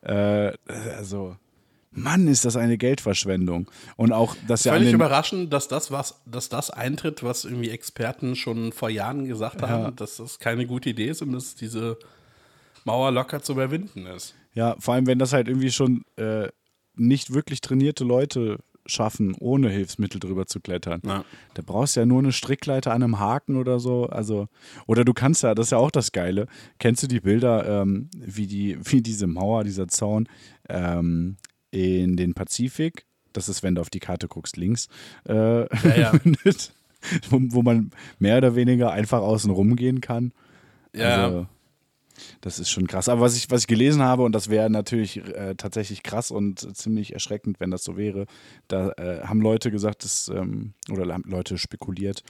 Äh, 0.00 0.52
also, 0.96 1.36
Mann, 1.94 2.28
ist 2.28 2.44
das 2.44 2.56
eine 2.56 2.76
Geldverschwendung. 2.76 3.70
Und 3.96 4.12
auch, 4.12 4.36
dass 4.46 4.64
ja 4.64 4.72
Völlig 4.72 4.92
überraschend, 4.92 5.52
dass 5.52 5.68
das, 5.68 5.90
was, 5.90 6.20
dass 6.26 6.48
das 6.48 6.70
eintritt, 6.70 7.22
was 7.22 7.44
irgendwie 7.44 7.70
Experten 7.70 8.36
schon 8.36 8.72
vor 8.72 8.90
Jahren 8.90 9.26
gesagt 9.26 9.62
haben, 9.62 9.94
dass 9.96 10.16
das 10.16 10.38
keine 10.38 10.66
gute 10.66 10.90
Idee 10.90 11.08
ist 11.08 11.22
und 11.22 11.32
dass 11.32 11.54
diese 11.54 11.98
Mauer 12.84 13.10
locker 13.12 13.42
zu 13.42 13.52
überwinden 13.52 14.06
ist. 14.06 14.34
Ja, 14.54 14.76
vor 14.78 14.94
allem, 14.94 15.06
wenn 15.06 15.18
das 15.18 15.32
halt 15.32 15.48
irgendwie 15.48 15.72
schon 15.72 16.04
äh, 16.16 16.48
nicht 16.96 17.32
wirklich 17.32 17.60
trainierte 17.60 18.04
Leute 18.04 18.58
schaffen, 18.86 19.34
ohne 19.38 19.70
Hilfsmittel 19.70 20.20
drüber 20.20 20.46
zu 20.46 20.60
klettern. 20.60 21.00
Ja. 21.04 21.24
Da 21.54 21.62
brauchst 21.64 21.96
du 21.96 22.00
ja 22.00 22.06
nur 22.06 22.18
eine 22.18 22.32
Strickleiter 22.32 22.92
an 22.92 23.02
einem 23.02 23.18
Haken 23.18 23.56
oder 23.56 23.80
so. 23.80 24.06
Also, 24.06 24.48
oder 24.86 25.04
du 25.04 25.14
kannst 25.14 25.42
ja, 25.42 25.54
das 25.54 25.68
ist 25.68 25.70
ja 25.70 25.78
auch 25.78 25.90
das 25.90 26.12
Geile. 26.12 26.46
Kennst 26.78 27.02
du 27.02 27.06
die 27.06 27.20
Bilder, 27.20 27.82
ähm, 27.82 28.10
wie, 28.14 28.46
die, 28.46 28.78
wie 28.82 29.00
diese 29.00 29.26
Mauer, 29.26 29.64
dieser 29.64 29.88
Zaun 29.88 30.28
ähm, 30.68 31.36
in 31.74 32.16
den 32.16 32.34
Pazifik, 32.34 33.04
das 33.32 33.48
ist, 33.48 33.62
wenn 33.62 33.74
du 33.74 33.80
auf 33.80 33.90
die 33.90 34.00
Karte 34.00 34.28
guckst, 34.28 34.56
links, 34.56 34.88
äh, 35.28 35.62
ja. 36.00 36.12
wo, 37.30 37.38
wo 37.40 37.62
man 37.62 37.90
mehr 38.18 38.38
oder 38.38 38.54
weniger 38.54 38.92
einfach 38.92 39.20
außen 39.20 39.50
rumgehen 39.50 40.00
kann. 40.00 40.32
Ja, 40.94 41.24
Also, 41.24 41.46
das 42.40 42.60
ist 42.60 42.70
schon 42.70 42.86
krass. 42.86 43.08
Aber 43.08 43.22
was 43.22 43.36
ich, 43.36 43.50
was 43.50 43.62
ich 43.62 43.66
gelesen 43.66 44.02
habe, 44.02 44.22
und 44.22 44.34
das 44.34 44.48
wäre 44.48 44.70
natürlich 44.70 45.16
äh, 45.16 45.56
tatsächlich 45.56 46.04
krass 46.04 46.30
und 46.30 46.76
ziemlich 46.76 47.12
erschreckend, 47.12 47.58
wenn 47.58 47.72
das 47.72 47.82
so 47.82 47.96
wäre, 47.96 48.26
da 48.68 48.90
äh, 48.92 49.22
haben 49.24 49.40
Leute 49.40 49.72
gesagt, 49.72 50.04
dass, 50.04 50.28
ähm, 50.28 50.74
oder 50.90 51.12
haben 51.12 51.24
Leute 51.26 51.58
spekuliert, 51.58 52.22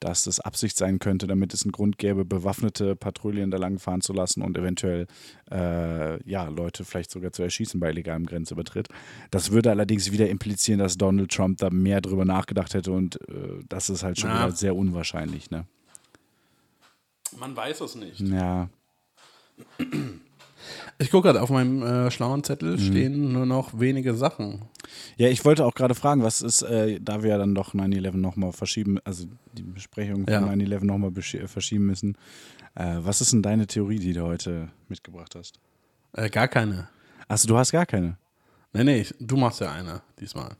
dass 0.00 0.24
das 0.24 0.40
Absicht 0.40 0.76
sein 0.76 0.98
könnte, 0.98 1.26
damit 1.26 1.54
es 1.54 1.64
einen 1.64 1.72
Grund 1.72 1.98
gäbe, 1.98 2.24
bewaffnete 2.24 2.96
Patrouillen 2.96 3.50
da 3.50 3.56
lang 3.58 3.78
fahren 3.78 4.00
zu 4.00 4.12
lassen 4.12 4.42
und 4.42 4.56
eventuell 4.56 5.06
äh, 5.50 6.22
ja, 6.28 6.44
Leute 6.48 6.84
vielleicht 6.84 7.10
sogar 7.10 7.32
zu 7.32 7.42
erschießen 7.42 7.80
bei 7.80 7.90
illegalem 7.90 8.26
Grenzübertritt. 8.26 8.88
Das 9.30 9.50
würde 9.50 9.70
allerdings 9.70 10.12
wieder 10.12 10.28
implizieren, 10.28 10.78
dass 10.78 10.96
Donald 10.98 11.30
Trump 11.32 11.58
da 11.58 11.70
mehr 11.70 12.00
drüber 12.00 12.24
nachgedacht 12.24 12.74
hätte 12.74 12.92
und 12.92 13.16
äh, 13.28 13.60
das 13.68 13.90
ist 13.90 14.02
halt 14.02 14.18
schon 14.18 14.30
Ja. 14.30 14.46
wieder 14.46 14.56
sehr 14.56 14.76
unwahrscheinlich, 14.76 15.50
ne? 15.50 15.64
man 17.38 17.54
weiß 17.54 17.82
es 17.82 17.94
nicht. 17.94 18.20
Ja. 18.20 18.68
Ich 20.98 21.10
gucke 21.10 21.28
gerade 21.28 21.42
auf 21.42 21.50
meinem 21.50 21.82
äh, 21.82 22.10
schlauen 22.10 22.42
Zettel 22.44 22.78
stehen 22.78 23.32
nur 23.32 23.46
noch 23.46 23.78
wenige 23.78 24.14
Sachen. 24.14 24.62
Ja, 25.16 25.28
ich 25.28 25.44
wollte 25.44 25.64
auch 25.64 25.74
gerade 25.74 25.94
fragen, 25.94 26.22
was 26.22 26.40
ist, 26.42 26.62
äh, 26.62 26.98
da 27.00 27.22
wir 27.22 27.30
ja 27.30 27.38
dann 27.38 27.54
doch 27.54 27.74
9-11 27.74 28.16
nochmal 28.16 28.52
verschieben, 28.52 28.98
also 29.04 29.26
die 29.52 29.62
Besprechung 29.62 30.24
von 30.24 30.32
Ja. 30.32 30.40
9-11 30.42 30.84
nochmal 30.84 31.12
verschieben 31.12 31.86
müssen. 31.86 32.16
Äh, 32.74 32.96
was 33.00 33.20
ist 33.20 33.32
denn 33.32 33.42
deine 33.42 33.66
Theorie, 33.66 33.98
die 33.98 34.12
du 34.12 34.22
heute 34.22 34.68
mitgebracht 34.88 35.34
hast? 35.34 35.58
Äh, 36.12 36.30
gar 36.30 36.48
keine. 36.48 36.88
Achso, 37.28 37.46
du 37.48 37.56
hast 37.56 37.72
gar 37.72 37.86
keine. 37.86 38.16
Nee, 38.72 38.84
nee, 38.84 39.00
ich, 39.00 39.14
du 39.20 39.36
machst 39.36 39.60
ja 39.60 39.72
eine 39.72 40.02
diesmal. 40.20 40.56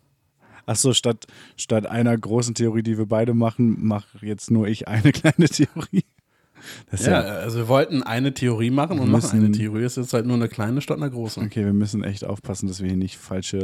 Achso, 0.66 0.92
statt, 0.92 1.26
statt 1.56 1.86
einer 1.86 2.16
großen 2.16 2.54
Theorie, 2.54 2.82
die 2.82 2.98
wir 2.98 3.06
beide 3.06 3.32
machen, 3.32 3.82
mache 3.86 4.24
jetzt 4.26 4.50
nur 4.50 4.66
ich 4.68 4.86
eine 4.86 5.12
kleine 5.12 5.48
Theorie. 5.48 6.04
Ja, 6.92 7.10
ja, 7.10 7.20
also 7.20 7.58
wir 7.58 7.68
wollten 7.68 8.02
eine 8.02 8.34
Theorie 8.34 8.70
machen 8.70 8.98
und 8.98 9.06
Wir 9.06 9.12
machen 9.12 9.30
eine 9.38 9.48
müssen- 9.48 9.52
Theorie. 9.60 9.82
Es 9.84 9.96
ist 9.96 10.12
halt 10.12 10.26
nur 10.26 10.36
eine 10.36 10.48
kleine 10.48 10.80
statt 10.80 10.96
einer 10.98 11.10
großen. 11.10 11.44
okay, 11.44 11.64
wir 11.64 11.72
müssen 11.72 12.04
echt 12.04 12.24
aufpassen, 12.24 12.68
dass 12.68 12.80
wir 12.80 12.88
hier 12.88 12.96
nicht 12.96 13.16
falsche 13.16 13.58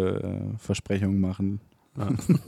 äh, 0.55 0.59
Versprechungen 0.59 1.21
machen. 1.21 1.61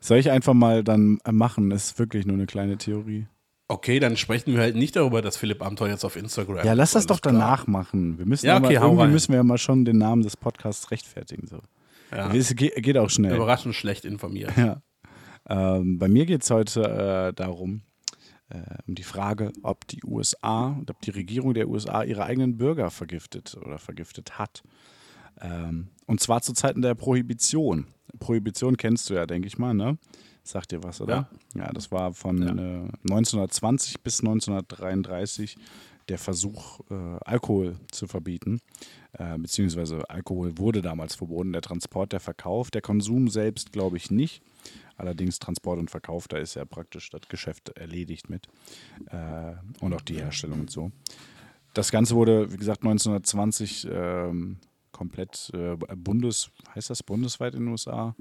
Soll 0.00 0.18
ich 0.18 0.30
einfach 0.30 0.54
mal 0.54 0.82
dann 0.84 1.18
äh, 1.24 1.32
machen? 1.32 1.70
Ist 1.70 1.98
wirklich 1.98 2.26
nur 2.26 2.34
eine 2.34 2.46
kleine 2.46 2.78
Theorie. 2.78 3.26
Okay, 3.68 4.00
dann 4.00 4.16
sprechen 4.16 4.54
wir 4.54 4.60
halt 4.60 4.74
nicht 4.74 4.96
darüber, 4.96 5.22
dass 5.22 5.36
Philipp 5.36 5.62
Amthor 5.62 5.88
jetzt 5.88 6.04
auf 6.04 6.16
Instagram 6.16 6.64
Ja, 6.66 6.72
lass 6.72 6.92
das 6.92 7.06
doch 7.06 7.20
klar. 7.20 7.34
danach 7.34 7.66
machen. 7.68 8.18
Wir 8.18 8.26
müssen 8.26 8.46
Ja, 8.46 8.56
aber, 8.56 8.66
okay, 8.66 8.78
hau 8.78 8.88
irgendwie 8.92 9.12
müssen 9.12 9.28
wir 9.32 9.36
ja 9.36 9.42
mal 9.44 9.58
schon 9.58 9.84
den 9.84 9.98
Namen 9.98 10.22
des 10.22 10.36
Podcasts 10.36 10.90
rechtfertigen. 10.90 11.46
So. 11.46 11.58
Ja. 12.10 12.32
Es 12.34 12.54
geht, 12.56 12.98
auch 12.98 13.10
schnell. 13.10 13.36
Überraschend 13.36 13.74
schlecht 13.74 14.04
informiert. 14.04 14.52
Ja. 14.56 14.82
Ähm, 15.48 15.98
bei 15.98 16.06
mir 16.08 16.26
geht 16.26 16.42
es 16.42 16.50
heute 16.50 16.82
äh, 17.30 17.32
darum, 17.32 17.82
um 18.86 18.94
die 18.94 19.02
Frage, 19.02 19.52
ob 19.62 19.86
die 19.86 20.02
USA 20.04 20.68
und 20.68 20.90
ob 20.90 21.00
die 21.02 21.10
Regierung 21.10 21.54
der 21.54 21.68
USA 21.68 22.02
ihre 22.02 22.24
eigenen 22.24 22.56
Bürger 22.56 22.90
vergiftet 22.90 23.56
oder 23.64 23.78
vergiftet 23.78 24.38
hat. 24.38 24.62
Ähm, 25.40 25.88
und 26.06 26.20
zwar 26.20 26.42
zu 26.42 26.52
Zeiten 26.52 26.82
der 26.82 26.94
Prohibition. 26.94 27.86
Prohibition 28.18 28.76
kennst 28.76 29.08
du 29.08 29.14
ja, 29.14 29.26
denke 29.26 29.46
ich 29.48 29.58
mal, 29.58 29.74
ne? 29.74 29.98
Sagt 30.42 30.72
dir 30.72 30.82
was, 30.82 31.00
oder? 31.00 31.28
Ja, 31.54 31.70
das 31.72 31.92
war 31.92 32.12
von 32.12 32.42
Ja. 32.42 32.48
äh, 32.84 32.88
1920 33.04 34.00
bis 34.00 34.20
1933 34.20 35.56
der 36.08 36.18
Versuch, 36.18 36.80
äh, 36.90 36.94
Alkohol 37.24 37.76
zu 37.92 38.08
verbieten. 38.08 38.60
Äh, 39.12 39.38
beziehungsweise 39.38 40.08
Alkohol 40.10 40.58
wurde 40.58 40.82
damals 40.82 41.14
verboten, 41.14 41.52
der 41.52 41.62
Transport, 41.62 42.12
der 42.12 42.20
Verkauf, 42.20 42.70
der 42.70 42.82
Konsum 42.82 43.28
selbst 43.28 43.70
glaube 43.72 43.96
ich 43.96 44.10
nicht. 44.10 44.42
Allerdings 45.00 45.38
Transport 45.38 45.78
und 45.78 45.90
Verkauf, 45.90 46.28
da 46.28 46.36
ist 46.36 46.54
ja 46.54 46.66
praktisch 46.66 47.08
das 47.08 47.22
Geschäft 47.28 47.70
erledigt 47.70 48.28
mit. 48.28 48.46
Äh, 49.06 49.54
und 49.80 49.94
auch 49.94 50.02
die 50.02 50.16
Herstellung 50.16 50.60
und 50.60 50.70
so. 50.70 50.92
Das 51.72 51.90
Ganze 51.90 52.14
wurde, 52.14 52.52
wie 52.52 52.58
gesagt, 52.58 52.82
1920 52.82 53.88
ähm, 53.90 54.58
komplett 54.92 55.50
äh, 55.54 55.76
bundes, 55.96 56.50
heißt 56.74 56.90
das 56.90 57.02
bundesweit 57.02 57.54
in 57.54 57.60
den 57.60 57.68
USA? 57.68 58.14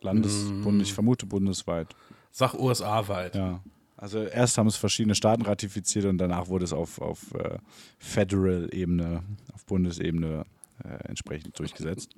Landes, 0.00 0.50
Bund, 0.62 0.80
ich 0.80 0.94
vermute 0.94 1.26
bundesweit. 1.26 1.94
Sag 2.30 2.54
USA 2.54 3.06
weit. 3.08 3.34
Ja. 3.34 3.60
Also 3.98 4.22
erst 4.22 4.56
haben 4.56 4.68
es 4.68 4.76
verschiedene 4.76 5.14
Staaten 5.14 5.42
ratifiziert 5.42 6.06
und 6.06 6.16
danach 6.16 6.48
wurde 6.48 6.64
es 6.64 6.72
auf, 6.72 7.00
auf 7.00 7.34
äh, 7.34 7.58
Federal-Ebene, 7.98 9.22
auf 9.52 9.66
Bundesebene 9.66 10.44
äh, 10.86 11.08
entsprechend 11.08 11.58
durchgesetzt. 11.58 12.14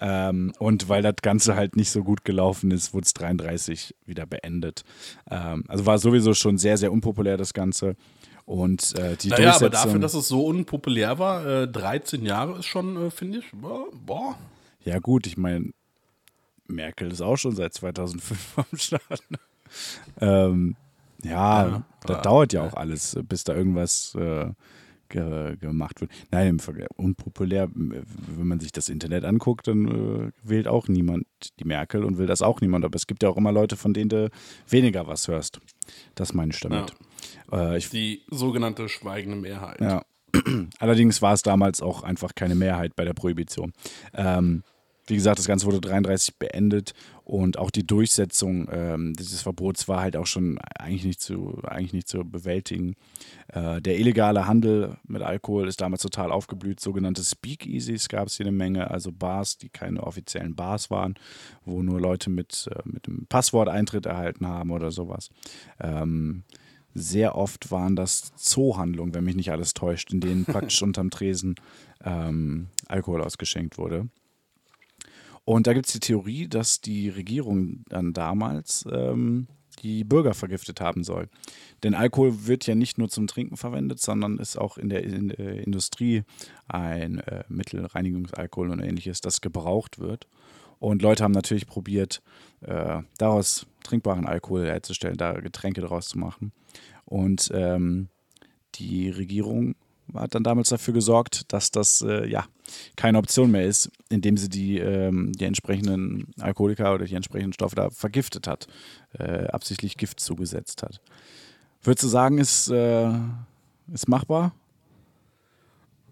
Ähm, 0.00 0.52
und 0.58 0.88
weil 0.88 1.02
das 1.02 1.16
Ganze 1.22 1.56
halt 1.56 1.76
nicht 1.76 1.90
so 1.90 2.02
gut 2.02 2.24
gelaufen 2.24 2.70
ist, 2.70 2.92
wurde 2.92 3.04
es 3.04 3.14
33 3.14 3.94
wieder 4.04 4.26
beendet. 4.26 4.84
Ähm, 5.30 5.64
also 5.68 5.86
war 5.86 5.98
sowieso 5.98 6.34
schon 6.34 6.58
sehr, 6.58 6.76
sehr 6.76 6.92
unpopulär 6.92 7.36
das 7.36 7.54
Ganze. 7.54 7.96
Und 8.44 8.96
äh, 8.98 9.16
die 9.16 9.28
Naja, 9.28 9.56
aber 9.56 9.70
dafür, 9.70 9.98
dass 9.98 10.14
es 10.14 10.28
so 10.28 10.46
unpopulär 10.46 11.18
war, 11.18 11.46
äh, 11.46 11.68
13 11.68 12.24
Jahre 12.24 12.58
ist 12.58 12.66
schon, 12.66 12.96
äh, 12.96 13.10
finde 13.10 13.38
ich, 13.38 13.44
boah. 13.52 14.36
Ja, 14.84 14.98
gut, 15.00 15.26
ich 15.26 15.36
meine, 15.36 15.72
Merkel 16.68 17.10
ist 17.10 17.20
auch 17.20 17.36
schon 17.36 17.56
seit 17.56 17.74
2005 17.74 18.58
am 18.58 18.78
Start. 18.78 19.24
ne? 19.30 19.38
ähm, 20.20 20.76
ja, 21.22 21.66
Ja, 21.66 21.82
das 22.02 22.22
dauert 22.22 22.52
ja 22.52 22.66
auch 22.66 22.74
alles, 22.74 23.18
bis 23.28 23.44
da 23.44 23.54
irgendwas 23.54 24.14
äh, 24.14 24.50
ge 25.08 25.56
gemacht 25.56 26.00
wird. 26.00 26.10
Nein, 26.30 26.60
unpopulär, 26.96 27.68
wenn 27.72 28.46
man 28.46 28.60
sich 28.60 28.72
das 28.72 28.88
Internet 28.88 29.24
anguckt, 29.24 29.68
dann 29.68 29.86
äh, 29.86 30.32
wählt 30.42 30.68
auch 30.68 30.88
niemand 30.88 31.26
die 31.58 31.64
Merkel 31.64 32.04
und 32.04 32.18
will 32.18 32.26
das 32.26 32.42
auch 32.42 32.60
niemand. 32.60 32.84
Aber 32.84 32.96
es 32.96 33.06
gibt 33.06 33.22
ja 33.22 33.28
auch 33.28 33.36
immer 33.36 33.52
Leute, 33.52 33.76
von 33.76 33.94
denen 33.94 34.08
du 34.08 34.30
weniger 34.68 35.06
was 35.06 35.28
hörst. 35.28 35.60
Das 36.14 36.34
meine 36.34 36.52
ich 36.52 36.60
damit. 36.60 36.92
Äh, 37.52 37.78
ich, 37.78 37.90
Die 37.90 38.22
sogenannte 38.30 38.88
schweigende 38.88 39.36
Mehrheit. 39.36 39.80
ja. 39.80 40.02
Allerdings 40.78 41.22
war 41.22 41.32
es 41.32 41.42
damals 41.42 41.80
auch 41.80 42.02
einfach 42.02 42.34
keine 42.34 42.54
Mehrheit 42.54 42.94
bei 42.96 43.04
der 43.04 43.14
Prohibition. 43.14 43.72
Ähm, 44.12 44.64
wie 45.08 45.14
gesagt, 45.14 45.38
das 45.38 45.46
Ganze 45.46 45.66
wurde 45.66 45.80
33 45.80 46.38
beendet 46.38 46.94
und 47.24 47.58
auch 47.58 47.70
die 47.70 47.86
Durchsetzung 47.86 48.68
ähm, 48.70 49.14
dieses 49.14 49.42
Verbots 49.42 49.88
war 49.88 50.00
halt 50.00 50.16
auch 50.16 50.26
schon 50.26 50.58
eigentlich 50.78 51.04
nicht 51.04 51.20
zu, 51.20 51.60
eigentlich 51.64 51.92
nicht 51.92 52.08
zu 52.08 52.24
bewältigen. 52.24 52.94
Äh, 53.48 53.80
der 53.80 53.98
illegale 53.98 54.46
Handel 54.46 54.96
mit 55.06 55.22
Alkohol 55.22 55.68
ist 55.68 55.80
damals 55.80 56.02
total 56.02 56.32
aufgeblüht. 56.32 56.80
Sogenannte 56.80 57.22
Speakeasies 57.22 58.08
gab 58.08 58.28
es 58.28 58.36
hier 58.36 58.46
eine 58.46 58.56
Menge, 58.56 58.90
also 58.90 59.12
Bars, 59.12 59.58
die 59.58 59.68
keine 59.68 60.02
offiziellen 60.02 60.54
Bars 60.54 60.90
waren, 60.90 61.14
wo 61.64 61.82
nur 61.82 62.00
Leute 62.00 62.30
mit, 62.30 62.68
äh, 62.70 62.82
mit 62.84 63.08
einem 63.08 63.26
Passwort 63.26 63.68
Eintritt 63.68 64.06
erhalten 64.06 64.46
haben 64.46 64.70
oder 64.70 64.90
sowas. 64.90 65.30
Ähm, 65.80 66.44
sehr 66.94 67.36
oft 67.36 67.70
waren 67.70 67.94
das 67.94 68.34
Zoohandlungen, 68.36 69.14
wenn 69.14 69.24
mich 69.24 69.36
nicht 69.36 69.52
alles 69.52 69.74
täuscht, 69.74 70.12
in 70.12 70.20
denen 70.20 70.44
praktisch 70.46 70.82
unterm 70.84 71.10
Tresen 71.10 71.56
ähm, 72.04 72.68
Alkohol 72.88 73.22
ausgeschenkt 73.22 73.78
wurde. 73.78 74.08
Und 75.46 75.68
da 75.68 75.74
gibt 75.74 75.86
es 75.86 75.92
die 75.92 76.00
Theorie, 76.00 76.48
dass 76.48 76.80
die 76.80 77.08
Regierung 77.08 77.84
dann 77.88 78.12
damals 78.12 78.84
ähm, 78.90 79.46
die 79.78 80.02
Bürger 80.02 80.34
vergiftet 80.34 80.80
haben 80.80 81.04
soll. 81.04 81.28
Denn 81.84 81.94
Alkohol 81.94 82.46
wird 82.46 82.66
ja 82.66 82.74
nicht 82.74 82.98
nur 82.98 83.08
zum 83.08 83.28
Trinken 83.28 83.56
verwendet, 83.56 84.00
sondern 84.00 84.38
ist 84.38 84.58
auch 84.58 84.76
in 84.76 84.88
der, 84.88 85.04
in 85.04 85.28
der 85.28 85.64
Industrie 85.64 86.24
ein 86.66 87.20
äh, 87.20 87.44
Mittel, 87.48 87.86
Reinigungsalkohol 87.86 88.70
und 88.70 88.80
ähnliches, 88.80 89.20
das 89.20 89.40
gebraucht 89.40 90.00
wird. 90.00 90.26
Und 90.80 91.00
Leute 91.00 91.22
haben 91.22 91.32
natürlich 91.32 91.68
probiert, 91.68 92.22
äh, 92.62 93.02
daraus 93.16 93.68
trinkbaren 93.84 94.26
Alkohol 94.26 94.66
herzustellen, 94.66 95.16
da 95.16 95.34
Getränke 95.34 95.80
draus 95.80 96.08
zu 96.08 96.18
machen. 96.18 96.50
Und 97.04 97.52
ähm, 97.54 98.08
die 98.74 99.10
Regierung 99.10 99.76
hat 100.14 100.34
dann 100.34 100.44
damals 100.44 100.68
dafür 100.68 100.94
gesorgt, 100.94 101.52
dass 101.52 101.70
das 101.70 102.02
äh, 102.02 102.26
ja 102.26 102.46
keine 102.96 103.18
Option 103.18 103.50
mehr 103.50 103.64
ist, 103.64 103.90
indem 104.08 104.36
sie 104.36 104.48
die, 104.48 104.78
ähm, 104.78 105.32
die 105.32 105.44
entsprechenden 105.44 106.32
Alkoholiker 106.40 106.94
oder 106.94 107.04
die 107.04 107.14
entsprechenden 107.14 107.52
Stoffe 107.52 107.76
da 107.76 107.90
vergiftet 107.90 108.46
hat, 108.46 108.66
äh, 109.18 109.46
absichtlich 109.46 109.96
Gift 109.96 110.20
zugesetzt 110.20 110.82
hat. 110.82 111.00
Würdest 111.82 112.04
du 112.04 112.08
sagen, 112.08 112.38
ist, 112.38 112.68
äh, 112.68 113.10
ist 113.92 114.08
machbar? 114.08 114.52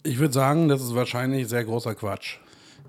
Ich 0.03 0.19
würde 0.19 0.35
sagen, 0.35 0.69
das 0.69 0.83
ist 0.83 0.95
wahrscheinlich 0.95 1.49
sehr 1.49 1.65
großer 1.65 1.95
Quatsch. 1.95 2.39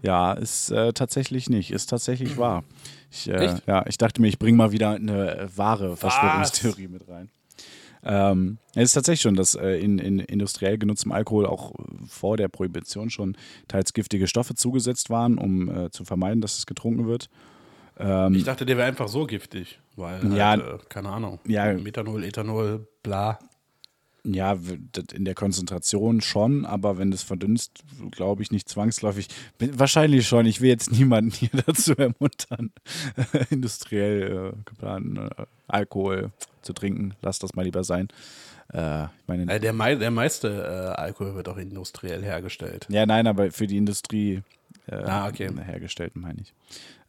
Ja, 0.02 0.34
ist 0.34 0.70
äh, 0.72 0.94
tatsächlich 0.94 1.50
nicht. 1.50 1.72
Ist 1.72 1.90
tatsächlich 1.90 2.38
wahr. 2.38 2.64
Ich, 3.10 3.30
äh, 3.30 3.54
Echt? 3.54 3.68
ja, 3.68 3.86
ich 3.88 3.98
dachte 3.98 4.22
mir, 4.22 4.28
ich 4.28 4.38
bringe 4.38 4.58
mal 4.58 4.72
wieder 4.72 4.92
eine 4.92 5.50
wahre 5.56 5.96
Verschwörungstheorie 5.96 6.88
mit 6.88 7.08
rein. 7.08 7.30
Ähm, 8.06 8.60
es 8.76 8.84
ist 8.90 8.94
tatsächlich 8.94 9.22
schon, 9.22 9.36
dass 9.36 9.56
äh, 9.56 9.80
in, 9.80 9.98
in 10.00 10.20
industriell 10.20 10.78
genutztem 10.78 11.12
Alkohol 11.12 11.46
auch 11.46 11.74
vor 12.08 12.38
der 12.38 12.48
Prohibition 12.48 13.10
schon 13.10 13.36
teils 13.68 13.94
giftige 13.94 14.28
Stoffe 14.28 14.54
zugesetzt 14.56 15.10
waren, 15.10 15.38
um 15.38 15.70
äh, 15.70 15.90
zu 15.92 16.06
vermeiden, 16.06 16.42
dass 16.42 16.58
es 16.58 16.66
getrunken 16.66 17.08
wird. 17.08 17.30
Ich 17.98 18.44
dachte, 18.44 18.66
der 18.66 18.76
wäre 18.76 18.90
einfach 18.90 19.08
so 19.08 19.26
giftig, 19.26 19.80
weil, 19.96 20.22
halt, 20.22 20.36
Ja. 20.36 20.56
äh, 20.56 20.78
keine 20.90 21.08
Ahnung, 21.08 21.40
Ja. 21.48 21.72
Methanol, 21.76 22.26
Ethanol, 22.26 22.86
bla. 23.04 23.40
Ja, 24.26 24.58
in 25.14 25.24
der 25.26 25.36
Konzentration 25.36 26.20
schon, 26.22 26.66
aber 26.66 26.98
wenn 26.98 27.12
das 27.12 27.22
verdünnst, 27.24 27.84
glaube 28.12 28.42
ich 28.42 28.52
nicht 28.52 28.68
zwangsläufig. 28.68 29.28
Wahrscheinlich 29.60 30.28
schon. 30.28 30.46
Ich 30.48 30.62
will 30.62 30.70
jetzt 30.70 30.92
niemanden 30.92 31.32
hier 31.32 31.50
dazu 31.66 31.94
ermuntern, 31.96 32.72
industriell 33.52 34.54
äh, 34.54 34.58
geplanten 34.66 35.18
äh, 35.18 35.30
Alkohol 35.68 36.32
zu 36.62 36.74
trinken. 36.74 37.14
Lass 37.22 37.40
das 37.40 37.54
mal 37.56 37.64
lieber 37.64 37.84
sein. 37.84 38.08
Äh, 38.74 39.04
ich 39.06 39.10
meine, 39.28 39.52
Äh, 39.54 39.60
der, 39.60 39.74
mei 39.74 39.94
der 39.96 40.12
meiste 40.12 40.48
äh, 40.50 41.00
Alkohol 41.00 41.36
wird 41.36 41.48
auch 41.48 41.58
industriell 41.58 42.24
hergestellt. 42.24 42.88
ja, 42.90 43.06
nein, 43.06 43.28
aber 43.28 43.52
für 43.52 43.68
die 43.68 43.78
Industrie 43.78 44.42
äh, 44.88 44.96
Ah, 44.96 45.28
okay. 45.28 45.50
hergestellt, 45.66 46.16
meine 46.16 46.42
ich. 46.42 46.54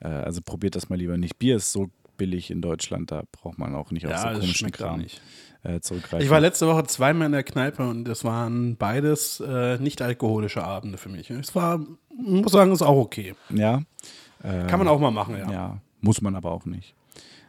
Also 0.00 0.42
probiert 0.42 0.76
das 0.76 0.90
mal 0.90 0.96
lieber 0.96 1.16
nicht. 1.16 1.38
Bier 1.38 1.56
ist 1.56 1.72
so 1.72 1.88
billig 2.16 2.50
in 2.50 2.60
Deutschland, 2.62 3.10
da 3.10 3.22
braucht 3.32 3.58
man 3.58 3.74
auch 3.74 3.90
nicht 3.90 4.06
auf 4.06 4.16
so 4.16 4.26
Ja, 4.26 4.32
komischen 4.34 4.70
Kram 4.72 5.00
nicht. 5.00 5.20
äh, 5.62 5.80
zurückgreifen. 5.80 6.20
Ich 6.24 6.30
war 6.30 6.40
letzte 6.40 6.66
Woche 6.66 6.84
zweimal 6.84 7.26
in 7.26 7.32
der 7.32 7.42
Kneipe 7.44 7.86
und 7.88 8.08
es 8.08 8.24
waren 8.24 8.76
beides 8.76 9.40
äh, 9.40 9.78
nicht 9.78 10.02
alkoholische 10.02 10.62
Abende 10.64 10.98
für 10.98 11.08
mich. 11.08 11.30
Es 11.30 11.54
war, 11.54 11.80
muss 12.16 12.52
sagen, 12.52 12.72
ist 12.72 12.82
auch 12.82 12.96
okay. 12.96 13.34
ja, 13.50 13.82
Kann 14.42 14.78
man 14.78 14.88
auch 14.88 15.00
mal 15.00 15.10
machen, 15.10 15.36
ja. 15.38 15.50
ja, 15.50 15.80
muss 16.00 16.20
man 16.20 16.34
aber 16.36 16.52
auch 16.52 16.64
nicht. 16.66 16.94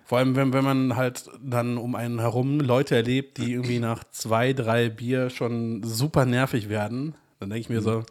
Vor 0.05 0.19
allem, 0.19 0.35
wenn, 0.37 0.53
wenn 0.53 0.63
man 0.63 0.95
halt 0.95 1.25
dann 1.43 1.77
um 1.77 1.93
einen 1.95 2.19
herum 2.19 2.61
Leute 2.61 2.95
erlebt, 2.95 3.37
die 3.39 3.51
irgendwie 3.51 3.79
nach 3.79 4.05
zwei, 4.11 4.53
drei 4.53 4.87
Bier 4.89 5.29
schon 5.29 5.83
super 5.83 6.25
nervig 6.25 6.69
werden, 6.69 7.13
dann 7.39 7.49
denke 7.49 7.59
ich 7.59 7.69
mir 7.69 7.81
so, 7.81 8.03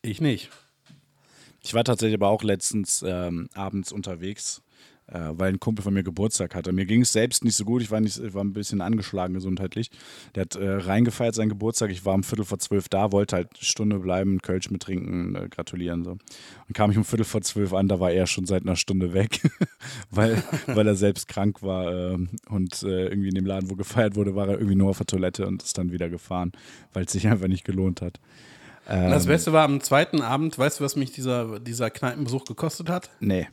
ich 0.00 0.20
nicht. 0.20 0.48
Ich 1.62 1.74
war 1.74 1.82
tatsächlich 1.84 2.14
aber 2.14 2.28
auch 2.28 2.42
letztens 2.44 3.04
ähm, 3.06 3.48
abends 3.52 3.90
unterwegs, 3.92 4.62
äh, 4.62 4.69
weil 5.12 5.52
ein 5.52 5.60
Kumpel 5.60 5.82
von 5.82 5.94
mir 5.94 6.02
Geburtstag 6.02 6.54
hatte. 6.54 6.72
Mir 6.72 6.86
ging 6.86 7.02
es 7.02 7.12
selbst 7.12 7.44
nicht 7.44 7.56
so 7.56 7.64
gut, 7.64 7.82
ich 7.82 7.90
war, 7.90 8.00
nicht, 8.00 8.18
ich 8.18 8.34
war 8.34 8.44
ein 8.44 8.52
bisschen 8.52 8.80
angeschlagen 8.80 9.34
gesundheitlich. 9.34 9.90
Der 10.34 10.42
hat 10.42 10.56
äh, 10.56 10.68
reingefeiert 10.68 11.34
seinen 11.34 11.48
Geburtstag, 11.48 11.90
ich 11.90 12.04
war 12.04 12.14
um 12.14 12.22
Viertel 12.22 12.44
vor 12.44 12.58
zwölf 12.58 12.88
da, 12.88 13.12
wollte 13.12 13.36
halt 13.36 13.48
eine 13.54 13.64
Stunde 13.64 13.98
bleiben, 13.98 14.40
Kölsch 14.40 14.70
mittrinken, 14.70 15.34
äh, 15.34 15.48
gratulieren. 15.48 16.04
So. 16.04 16.12
Und 16.12 16.74
kam 16.74 16.90
ich 16.90 16.96
um 16.96 17.04
Viertel 17.04 17.24
vor 17.24 17.42
zwölf 17.42 17.72
an, 17.72 17.88
da 17.88 17.98
war 18.00 18.12
er 18.12 18.26
schon 18.26 18.46
seit 18.46 18.62
einer 18.62 18.76
Stunde 18.76 19.12
weg, 19.12 19.40
weil, 20.10 20.42
weil 20.66 20.86
er 20.86 20.94
selbst 20.94 21.28
krank 21.28 21.62
war 21.62 21.92
ähm, 21.92 22.28
und 22.48 22.82
äh, 22.82 23.08
irgendwie 23.08 23.28
in 23.28 23.34
dem 23.34 23.46
Laden, 23.46 23.70
wo 23.70 23.74
gefeiert 23.74 24.14
wurde, 24.14 24.34
war 24.36 24.48
er 24.48 24.54
irgendwie 24.54 24.76
nur 24.76 24.90
auf 24.90 24.98
der 24.98 25.06
Toilette 25.06 25.46
und 25.46 25.62
ist 25.62 25.76
dann 25.76 25.92
wieder 25.92 26.08
gefahren, 26.08 26.52
weil 26.92 27.04
es 27.04 27.12
sich 27.12 27.26
einfach 27.26 27.48
nicht 27.48 27.64
gelohnt 27.64 28.00
hat. 28.02 28.20
Und 28.88 29.10
das 29.10 29.26
Beste 29.26 29.52
war 29.52 29.64
am 29.64 29.80
zweiten 29.80 30.20
Abend, 30.20 30.58
weißt 30.58 30.80
du, 30.80 30.84
was 30.84 30.96
mich 30.96 31.12
dieser, 31.12 31.60
dieser 31.60 31.90
Kneipenbesuch 31.90 32.44
gekostet 32.44 32.88
hat? 32.88 33.10
Nee. 33.20 33.46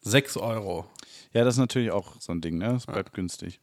Sechs 0.00 0.36
Euro. 0.36 0.86
Ja, 1.32 1.44
das 1.44 1.54
ist 1.54 1.58
natürlich 1.58 1.90
auch 1.90 2.14
so 2.20 2.32
ein 2.32 2.40
Ding, 2.40 2.58
ne? 2.58 2.68
Das 2.72 2.86
bleibt 2.86 3.12
günstig. 3.12 3.60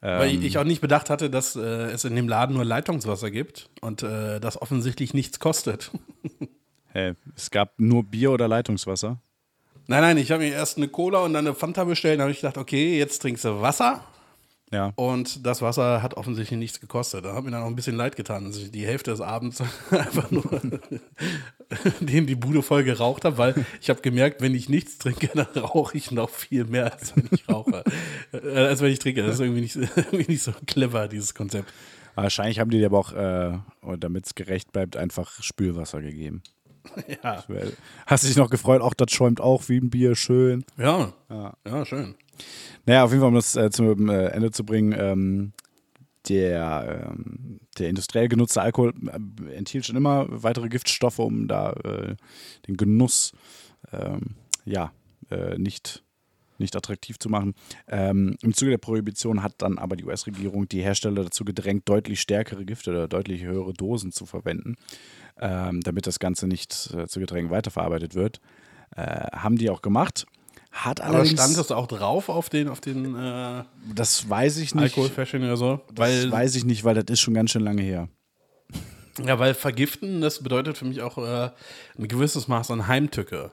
Weil 0.00 0.30
Ähm, 0.30 0.42
ich 0.42 0.58
auch 0.58 0.64
nicht 0.64 0.80
bedacht 0.80 1.10
hatte, 1.10 1.28
dass 1.28 1.56
äh, 1.56 1.60
es 1.60 2.04
in 2.04 2.14
dem 2.16 2.28
Laden 2.28 2.54
nur 2.54 2.64
Leitungswasser 2.64 3.30
gibt 3.30 3.68
und 3.80 4.02
äh, 4.02 4.40
das 4.40 4.60
offensichtlich 4.60 5.14
nichts 5.14 5.38
kostet. 5.38 5.90
Hey, 6.88 7.12
es 7.36 7.50
gab 7.50 7.78
nur 7.78 8.04
Bier 8.04 8.30
oder 8.30 8.48
Leitungswasser. 8.48 9.20
nein, 9.86 10.00
nein, 10.00 10.16
ich 10.16 10.30
habe 10.32 10.42
mir 10.44 10.52
erst 10.54 10.78
eine 10.78 10.88
Cola 10.88 11.18
und 11.18 11.34
dann 11.34 11.46
eine 11.46 11.54
Fanta 11.54 11.84
bestellt. 11.84 12.14
Dann 12.14 12.22
habe 12.22 12.32
ich 12.32 12.40
gedacht, 12.40 12.56
okay, 12.56 12.96
jetzt 12.98 13.20
trinkst 13.20 13.44
du 13.44 13.60
Wasser. 13.60 14.02
Ja. 14.72 14.92
Und 14.96 15.46
das 15.46 15.62
Wasser 15.62 16.02
hat 16.02 16.14
offensichtlich 16.14 16.58
nichts 16.58 16.80
gekostet. 16.80 17.24
Da 17.24 17.34
hat 17.34 17.44
mir 17.44 17.52
dann 17.52 17.62
auch 17.62 17.68
ein 17.68 17.76
bisschen 17.76 17.96
leid 17.96 18.16
getan, 18.16 18.46
dass 18.46 18.56
ich 18.56 18.70
die 18.72 18.84
Hälfte 18.84 19.12
des 19.12 19.20
Abends 19.20 19.62
einfach 19.90 20.30
nur 20.30 20.42
den 22.00 22.26
die 22.26 22.34
Bude 22.34 22.62
voll 22.62 22.82
geraucht 22.82 23.24
habe, 23.24 23.38
weil 23.38 23.66
ich 23.80 23.90
habe 23.90 24.00
gemerkt, 24.00 24.40
wenn 24.40 24.54
ich 24.54 24.68
nichts 24.68 24.98
trinke, 24.98 25.28
dann 25.34 25.46
rauche 25.62 25.96
ich 25.96 26.10
noch 26.10 26.30
viel 26.30 26.64
mehr, 26.64 26.92
als 26.92 27.16
wenn 27.16 27.28
ich 27.30 27.48
rauche. 27.48 27.84
äh, 28.32 28.58
als 28.58 28.80
wenn 28.80 28.92
ich 28.92 28.98
trinke. 28.98 29.22
Das 29.22 29.34
ist 29.36 29.40
irgendwie 29.40 29.60
nicht, 29.60 29.76
irgendwie 29.96 30.32
nicht 30.32 30.42
so 30.42 30.52
clever, 30.66 31.06
dieses 31.06 31.34
Konzept. 31.34 31.72
Wahrscheinlich 32.16 32.58
haben 32.58 32.70
die 32.70 32.78
dir 32.78 32.86
aber 32.86 32.98
auch, 32.98 33.12
äh, 33.12 33.58
damit 33.98 34.26
es 34.26 34.34
gerecht 34.34 34.72
bleibt, 34.72 34.96
einfach 34.96 35.42
Spülwasser 35.42 36.00
gegeben. 36.00 36.42
Ja, 37.22 37.44
Hast 38.06 38.24
du 38.24 38.28
dich 38.28 38.36
noch 38.36 38.48
gefreut? 38.48 38.80
Auch 38.80 38.94
das 38.94 39.10
schäumt 39.10 39.40
auch 39.40 39.68
wie 39.68 39.78
ein 39.78 39.90
Bier, 39.90 40.14
schön. 40.14 40.64
ja, 41.28 41.54
ja, 41.66 41.84
schön. 41.84 42.14
Naja, 42.86 43.04
auf 43.04 43.10
jeden 43.10 43.20
Fall, 43.20 43.28
um 43.28 43.34
das 43.34 43.56
äh, 43.56 43.70
zum 43.70 44.08
äh, 44.08 44.26
Ende 44.28 44.50
zu 44.50 44.64
bringen, 44.64 44.94
ähm, 44.98 45.52
der, 46.28 47.14
ähm, 47.14 47.60
der 47.78 47.88
industriell 47.88 48.28
genutzte 48.28 48.62
Alkohol 48.62 48.94
äh, 49.06 49.54
enthielt 49.54 49.86
schon 49.86 49.96
immer 49.96 50.26
weitere 50.28 50.68
Giftstoffe, 50.68 51.18
um 51.18 51.48
da 51.48 51.72
äh, 51.72 52.16
den 52.66 52.76
Genuss 52.76 53.32
ähm, 53.92 54.36
ja, 54.64 54.92
äh, 55.30 55.58
nicht, 55.58 56.02
nicht 56.58 56.74
attraktiv 56.74 57.18
zu 57.18 57.28
machen. 57.28 57.54
Ähm, 57.88 58.36
Im 58.42 58.54
Zuge 58.54 58.72
der 58.72 58.78
Prohibition 58.78 59.42
hat 59.42 59.54
dann 59.58 59.78
aber 59.78 59.96
die 59.96 60.04
US-Regierung 60.04 60.68
die 60.68 60.82
Hersteller 60.82 61.24
dazu 61.24 61.44
gedrängt, 61.44 61.88
deutlich 61.88 62.20
stärkere 62.20 62.64
Gifte 62.64 62.90
oder 62.90 63.08
deutlich 63.08 63.44
höhere 63.44 63.72
Dosen 63.72 64.12
zu 64.12 64.26
verwenden, 64.26 64.76
ähm, 65.38 65.80
damit 65.80 66.06
das 66.06 66.18
Ganze 66.18 66.46
nicht 66.46 66.92
äh, 66.94 67.06
zu 67.06 67.20
Getränken 67.20 67.50
weiterverarbeitet 67.50 68.14
wird. 68.14 68.40
Haben 68.96 69.58
die 69.58 69.68
auch 69.68 69.82
gemacht. 69.82 70.26
Hat 70.76 71.00
Aber 71.00 71.16
allerdings, 71.16 71.40
stand 71.40 71.56
es 71.56 71.72
auch 71.72 71.86
drauf 71.86 72.28
auf 72.28 72.50
den, 72.50 72.68
auf 72.68 72.82
den 72.82 73.16
äh, 73.16 73.64
das 73.94 74.28
weiß 74.28 74.58
ich 74.58 74.74
nicht. 74.74 74.84
Alkoholfashioning 74.84 75.48
oder 75.48 75.56
so? 75.56 75.80
Das 75.88 75.96
Weil, 75.96 76.30
weiß 76.30 76.54
ich 76.54 76.66
nicht, 76.66 76.84
weil 76.84 76.94
das 76.94 77.04
ist 77.08 77.20
schon 77.20 77.32
ganz 77.32 77.50
schön 77.50 77.62
lange 77.62 77.80
her. 77.82 78.08
ja, 79.24 79.38
weil 79.38 79.54
vergiften, 79.54 80.20
das 80.20 80.42
bedeutet 80.42 80.76
für 80.76 80.84
mich 80.84 81.00
auch 81.00 81.16
äh, 81.16 81.50
ein 81.98 82.08
gewisses 82.08 82.46
Maß 82.46 82.70
an 82.72 82.86
Heimtücke. 82.88 83.52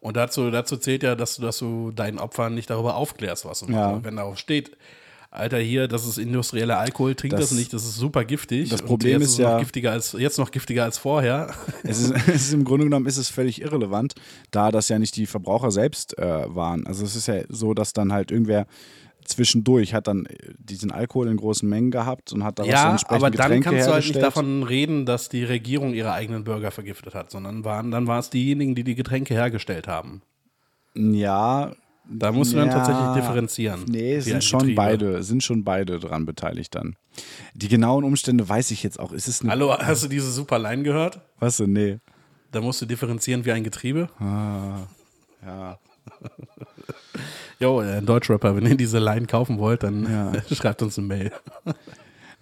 Und 0.00 0.18
dazu, 0.18 0.50
dazu 0.50 0.76
zählt 0.76 1.02
ja, 1.02 1.14
dass 1.14 1.36
du, 1.36 1.42
dass 1.42 1.58
du 1.58 1.90
deinen 1.90 2.18
Opfern 2.18 2.54
nicht 2.54 2.68
darüber 2.68 2.96
aufklärst, 2.96 3.46
was 3.46 3.60
du 3.60 3.72
Ja. 3.72 4.04
Wenn 4.04 4.16
darauf 4.16 4.36
steht, 4.36 4.76
Alter, 5.34 5.58
hier, 5.58 5.88
das 5.88 6.06
ist 6.06 6.18
industrieller 6.18 6.78
Alkohol, 6.78 7.14
trink 7.14 7.30
das, 7.32 7.48
Das- 7.48 7.52
nicht, 7.58 7.72
das 7.72 7.84
ist 7.84 7.96
super 7.96 8.24
giftig. 8.26 8.68
das 8.68 8.82
Problem 8.82 9.22
ist 9.22 9.38
ja- 9.38 9.58
giftiger 9.58 9.90
als, 9.92 10.12
jetzt 10.12 10.38
noch 10.38 10.50
giftiger 10.50 10.84
als 10.84 10.98
vorher. 10.98 11.54
Es 11.84 12.00
ist, 12.00 12.12
es 12.28 12.34
ist 12.48 12.52
im 12.52 12.64
Grunde 12.64 12.84
genommen 12.84 13.06
ist 13.06 13.16
es 13.16 13.28
völlig 13.30 13.62
irrelevant, 13.62 14.14
da 14.50 14.70
das 14.70 14.88
ja 14.90 14.98
nicht 14.98 15.16
die 15.16 15.24
Verbraucher 15.26 15.70
selbst 15.70 16.18
äh, 16.18 16.54
waren. 16.54 16.86
Also 16.86 17.04
es 17.04 17.16
ist 17.16 17.28
ja 17.28 17.42
so, 17.48 17.72
dass 17.74 17.94
dann 17.94 18.12
halt 18.12 18.30
irgendwer 18.30 18.66
zwischendurch 19.24 19.94
hat 19.94 20.06
dann 20.06 20.26
äh, 20.26 20.36
diesen 20.58 20.90
Alkohol 20.92 21.28
in 21.28 21.36
großen 21.38 21.66
Mengen 21.68 21.90
gehabt 21.90 22.32
und 22.32 22.44
hat 22.44 22.58
daraus 22.58 22.70
Ja, 22.72 22.90
entsprechend 22.90 23.22
aber 23.24 23.30
dann 23.30 23.50
Getränke 23.60 23.70
kannst 23.70 23.88
du 23.88 23.92
halt 23.94 24.04
nicht 24.04 24.20
davon 24.22 24.62
reden, 24.64 25.06
dass 25.06 25.28
die 25.30 25.44
Regierung 25.44 25.94
ihre 25.94 26.12
eigenen 26.12 26.44
Bürger 26.44 26.70
vergiftet 26.72 27.14
hat, 27.14 27.30
sondern 27.30 27.64
waren, 27.64 27.90
dann 27.90 28.06
war 28.06 28.18
es 28.18 28.28
diejenigen, 28.28 28.74
die 28.74 28.84
die 28.84 28.94
Getränke 28.96 29.32
hergestellt 29.32 29.88
haben. 29.88 30.20
Ja, 30.94 31.72
Da 32.08 32.32
musst 32.32 32.52
du 32.52 32.56
dann 32.56 32.68
Ja, 32.68 32.74
tatsächlich 32.74 33.14
differenzieren. 33.14 33.84
Nee, 33.86 34.16
es 34.16 34.24
sind 34.26 34.42
schon 34.44 34.60
Getriebe. 34.60 34.76
beide, 34.76 35.22
sind 35.22 35.42
schon 35.42 35.64
beide 35.64 35.98
dran 36.00 36.26
beteiligt 36.26 36.74
dann. 36.74 36.96
Die 37.54 37.68
genauen 37.68 38.04
Umstände 38.04 38.48
weiß 38.48 38.70
ich 38.72 38.82
jetzt 38.82 38.98
auch. 39.00 39.12
Ist 39.12 39.28
es 39.28 39.42
Hallo, 39.44 39.72
hast 39.78 40.02
du 40.04 40.08
diese 40.08 40.30
super 40.30 40.58
Line 40.58 40.82
gehört? 40.82 41.20
was 41.38 41.58
denn? 41.58 41.72
Nee. 41.72 41.98
Da 42.50 42.60
musst 42.60 42.82
du 42.82 42.86
differenzieren 42.86 43.44
wie 43.44 43.52
ein 43.52 43.64
Getriebe. 43.64 44.08
Ja. 44.20 45.78
Jo, 47.60 47.80
äh, 47.80 47.98
ein 47.98 48.06
Deutschrapper, 48.06 48.56
wenn 48.56 48.66
ihr 48.66 48.76
diese 48.76 48.98
Line 48.98 49.26
kaufen 49.26 49.58
wollt, 49.58 49.84
dann 49.84 50.04
Ja. 50.10 50.32
schreibt 50.54 50.82
uns 50.82 50.98
eine 50.98 51.06
Mail. 51.06 51.32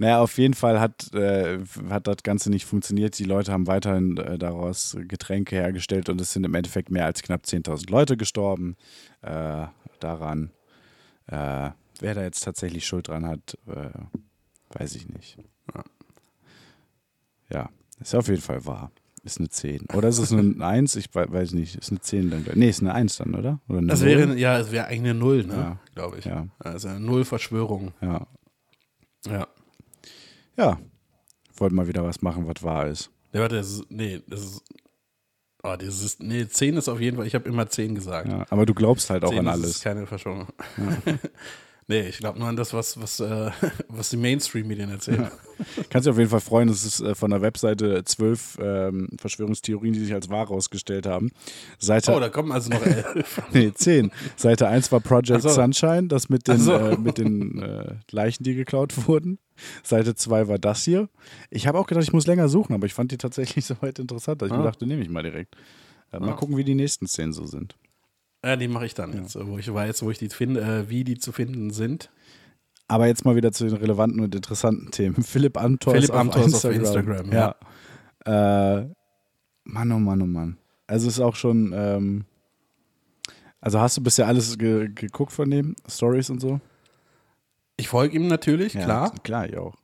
Naja, 0.01 0.21
auf 0.23 0.39
jeden 0.39 0.55
Fall 0.55 0.81
hat, 0.81 1.13
äh, 1.13 1.59
hat 1.91 2.07
das 2.07 2.23
Ganze 2.23 2.49
nicht 2.49 2.65
funktioniert. 2.65 3.19
Die 3.19 3.25
Leute 3.25 3.53
haben 3.53 3.67
weiterhin 3.67 4.17
äh, 4.17 4.39
daraus 4.39 4.97
Getränke 5.07 5.57
hergestellt 5.57 6.09
und 6.09 6.19
es 6.23 6.33
sind 6.33 6.45
im 6.45 6.55
Endeffekt 6.55 6.91
mehr 6.91 7.05
als 7.05 7.23
knapp 7.23 7.43
10.000 7.45 7.91
Leute 7.91 8.17
gestorben 8.17 8.77
äh, 9.21 9.67
daran. 10.01 10.53
Äh, 11.27 11.71
wer 12.01 12.15
da 12.15 12.23
jetzt 12.23 12.41
tatsächlich 12.43 12.87
Schuld 12.87 13.09
dran 13.09 13.27
hat, 13.27 13.59
äh, 13.67 13.91
weiß 14.79 14.95
ich 14.95 15.07
nicht. 15.09 15.37
Ja, 17.53 17.69
ist 18.01 18.15
auf 18.15 18.29
jeden 18.29 18.41
Fall 18.41 18.65
wahr. 18.65 18.91
Ist 19.23 19.39
eine 19.39 19.51
10. 19.51 19.85
Oder 19.95 20.09
ist 20.09 20.19
es 20.19 20.33
eine 20.33 20.65
1? 20.65 20.97
Ich 20.97 21.15
we- 21.15 21.31
weiß 21.31 21.53
nicht. 21.53 21.77
Ist 21.77 21.91
eine 21.91 22.01
10 22.01 22.31
dann? 22.31 22.47
Nee, 22.55 22.71
ist 22.71 22.81
eine 22.81 22.95
1 22.95 23.19
dann, 23.19 23.35
oder? 23.35 23.61
oder 23.69 23.83
Das 23.83 24.03
wäre, 24.03 24.35
ja, 24.39 24.59
es 24.59 24.73
wäre 24.73 24.87
eigentlich 24.87 25.01
eine 25.01 25.15
Null, 25.15 25.45
ne? 25.45 25.55
Ja. 25.55 25.79
Glaube 25.95 26.19
ich. 26.21 26.25
Ja. 26.25 26.47
Also 26.59 26.89
eine 26.89 27.01
Null-Verschwörung. 27.01 27.93
Ja. 28.01 28.27
Ja. 29.29 29.47
Ja. 30.57 30.79
Wollten 31.57 31.75
mal 31.77 31.89
wieder 31.89 32.05
was 32.05 32.23
machen, 32.23 32.47
was 32.47 32.63
wahr 32.63 32.87
ist. 32.87 33.11
Ja, 33.33 33.41
warte, 33.41 33.57
das 33.57 33.71
ist, 33.71 33.91
nee, 33.91 34.23
das 34.27 34.41
ist, 34.41 34.65
oh, 35.63 35.77
das 35.77 36.03
ist, 36.03 36.21
nee, 36.21 36.47
10 36.47 36.77
ist 36.77 36.89
auf 36.89 37.01
jeden 37.01 37.17
Fall, 37.17 37.27
ich 37.27 37.35
habe 37.35 37.49
immer 37.49 37.69
10 37.69 37.95
gesagt. 37.95 38.29
Ja, 38.29 38.47
aber 38.51 38.67
du 38.67 38.75
glaubst 38.75 39.11
halt 39.11 39.25
auch 39.25 39.31
10 39.31 39.39
an 39.41 39.47
ist 39.47 39.53
alles. 39.53 39.81
keine 39.83 40.07
Verschwörung. 40.07 40.49
nee, 41.91 42.09
ich 42.09 42.19
glaube 42.19 42.39
nur 42.39 42.49
an 42.49 42.57
das, 42.57 42.73
was, 42.73 42.99
was, 43.01 43.21
äh, 43.21 43.51
was 43.89 44.09
die 44.11 44.17
Mainstream-Medien 44.17 44.91
erzählen. 44.91 45.31
Kannst 45.91 46.07
dich 46.07 46.11
auf 46.13 46.19
jeden 46.19 46.31
Fall 46.31 46.41
freuen, 46.41 46.69
es 46.71 46.85
ist 46.85 47.01
äh, 47.01 47.15
von 47.15 47.31
der 47.31 47.43
Webseite 47.43 48.03
zwölf 48.05 48.57
ähm, 48.63 49.09
Verschwörungstheorien, 49.19 49.93
die 49.93 50.01
sich 50.01 50.15
als 50.15 50.31
wahr 50.31 50.49
herausgestellt 50.49 51.07
haben. 51.07 51.33
Seite, 51.79 52.13
Oh, 52.15 52.21
da 52.21 52.29
kommen 52.31 52.53
also 52.53 52.71
noch 52.71 52.81
elf. 52.83 53.43
nee, 53.53 53.73
zehn. 53.75 54.11
Seite 54.37 54.69
1 54.69 54.91
war 54.93 55.01
Project 55.01 55.43
so. 55.43 55.49
Sunshine, 55.51 56.09
das 56.09 56.29
mit 56.31 56.49
den, 56.49 56.59
so. 56.59 56.73
äh, 56.73 56.97
mit 56.97 57.19
den 57.19 57.61
äh, 57.61 57.97
Leichen, 58.11 58.45
die 58.45 58.55
geklaut 58.55 59.07
wurden. 59.07 59.39
Seite 59.83 60.15
2 60.15 60.49
war 60.49 60.59
das 60.59 60.85
hier. 60.85 61.09
Ich 61.51 61.67
habe 61.67 61.79
auch 61.79 61.87
gedacht, 61.87 62.05
ich 62.05 62.13
muss 62.15 62.27
länger 62.27 62.49
suchen, 62.49 62.73
aber 62.75 62.87
ich 62.87 62.95
fand 62.95 63.13
die 63.13 63.19
tatsächlich 63.19 63.65
soweit 63.67 63.99
interessant, 63.99 64.41
dass 64.41 64.47
ich 64.49 64.55
Ah. 64.55 64.59
mir 64.59 64.65
dachte, 64.65 64.87
nehme 64.87 65.03
ich 65.03 65.11
mal 65.11 65.23
direkt. 65.23 65.55
Äh, 66.13 66.21
mal 66.21 66.31
Ah. 66.31 66.33
gucken, 66.33 66.57
wie 66.57 66.65
die 66.65 66.75
nächsten 66.75 67.07
zehn 67.07 67.33
so 67.35 67.45
sind. 67.47 67.77
Ja, 68.45 68.57
die 68.57 68.69
mache 68.69 68.87
ich 68.87 68.95
dann 68.95 69.13
jetzt, 69.13 69.37
wo 69.39 69.59
ich 69.59 69.73
weiß, 69.73 70.03
wo 70.03 70.11
ich 70.11 70.19
die 70.19 70.29
finde, 70.29 70.61
äh, 70.63 70.89
wie 70.89 71.05
die 71.05 71.19
zu 71.19 71.33
finden 71.33 71.71
sind. 71.71 72.11
Aber 72.89 73.07
jetzt 73.07 73.25
mal 73.25 73.37
wieder 73.37 73.53
zu 73.53 73.67
den 73.67 73.77
relevanten 73.77 74.21
und 74.21 74.35
interessanten 74.35 74.91
Themen. 74.91 75.23
Philipp 75.23 75.57
Amthor 75.57 75.93
Philipp 75.93 76.05
ist 76.05 76.11
auf 76.11 76.29
auf 76.29 76.45
Instagram. 76.45 76.81
Instagram, 76.81 77.33
ja. 77.33 77.55
Äh, 78.81 78.89
Mann, 79.65 79.93
oh 79.93 79.99
Mann, 79.99 80.23
oh 80.23 80.27
Mann. 80.27 80.57
Also 80.87 81.07
ist 81.07 81.21
auch 81.21 81.37
schon, 81.37 81.73
ähm, 81.75 82.25
also 83.61 83.79
hast 83.79 83.97
du 83.97 84.03
bisher 84.03 84.27
alles 84.27 84.59
ge 84.59 84.89
geguckt 84.93 85.33
von 85.33 85.51
dem? 85.51 85.77
Stories 85.87 86.31
und 86.31 86.41
so? 86.41 86.61
Ich 87.77 87.89
folge 87.89 88.17
ihm 88.17 88.27
natürlich, 88.27 88.73
klar. 88.73 89.15
Klar, 89.23 89.49
ich 89.49 89.57
auch. 89.57 89.77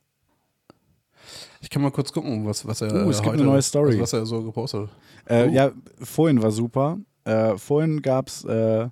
Ich 1.60 1.70
kann 1.70 1.82
mal 1.82 1.90
kurz 1.90 2.12
gucken, 2.12 2.44
was, 2.46 2.66
was 2.66 2.80
er 2.80 3.06
Uh, 3.06 3.10
es 3.10 3.18
gibt 3.18 3.32
heute, 3.32 3.42
eine 3.42 3.50
neue 3.50 3.62
Story. 3.62 3.94
Was, 3.94 4.12
was 4.12 4.12
er 4.14 4.26
so 4.26 4.42
gepostet 4.42 4.88
hat. 4.88 5.30
Äh, 5.30 5.48
Oh. 5.48 5.52
Ja, 5.52 5.70
vorhin 6.00 6.42
war 6.42 6.50
super. 6.50 6.98
Äh, 7.26 7.58
vorhin 7.58 8.02
gab 8.02 8.28
es 8.28 8.44
äh, 8.44 8.88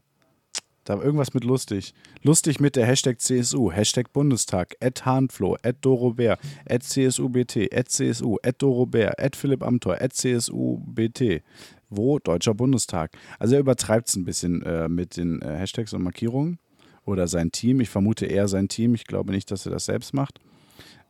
da 0.84 1.00
irgendwas 1.00 1.34
mit 1.34 1.44
lustig. 1.44 1.94
Lustig 2.22 2.60
mit 2.60 2.76
der 2.76 2.84
Hashtag 2.84 3.20
CSU, 3.20 3.70
Hashtag 3.70 4.12
Bundestag, 4.12 4.74
at 4.80 5.06
Hahnflo, 5.06 5.56
at 5.62 5.76
Dorobert, 5.82 6.40
at 6.68 6.82
CSUBT, 6.82 7.72
at 7.72 7.88
CSU, 7.88 8.36
at 8.42 8.60
Dorobert, 8.60 9.18
at 9.18 9.36
Philipp 9.36 9.62
Amthor, 9.62 10.00
at 10.00 10.12
CSUBT. 10.12 11.42
Wo? 11.88 12.18
Deutscher 12.18 12.54
Bundestag. 12.54 13.12
Also 13.38 13.54
er 13.54 13.60
übertreibt 13.60 14.08
es 14.08 14.16
ein 14.16 14.24
bisschen 14.24 14.62
äh, 14.62 14.88
mit 14.88 15.16
den 15.16 15.40
äh, 15.40 15.56
Hashtags 15.56 15.92
und 15.92 16.02
Markierungen. 16.02 16.58
Oder 17.06 17.28
sein 17.28 17.52
Team. 17.52 17.80
Ich 17.80 17.90
vermute 17.90 18.26
eher 18.26 18.48
sein 18.48 18.68
Team. 18.68 18.94
Ich 18.94 19.04
glaube 19.04 19.30
nicht, 19.30 19.50
dass 19.50 19.66
er 19.66 19.72
das 19.72 19.84
selbst 19.84 20.12
macht. 20.12 20.40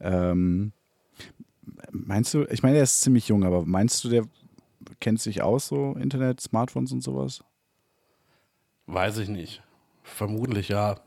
Ähm, 0.00 0.72
meinst 1.90 2.34
du, 2.34 2.44
ich 2.50 2.62
meine, 2.62 2.78
er 2.78 2.82
ist 2.82 3.00
ziemlich 3.00 3.28
jung, 3.28 3.44
aber 3.44 3.64
meinst 3.64 4.04
du, 4.04 4.08
der 4.08 4.24
kennt 5.00 5.20
sich 5.20 5.42
aus, 5.42 5.68
so 5.68 5.92
Internet, 5.94 6.40
Smartphones 6.40 6.92
und 6.92 7.02
sowas? 7.02 7.42
Weiß 8.86 9.18
ich 9.18 9.28
nicht. 9.28 9.62
Vermutlich 10.02 10.68
ja. 10.68 11.00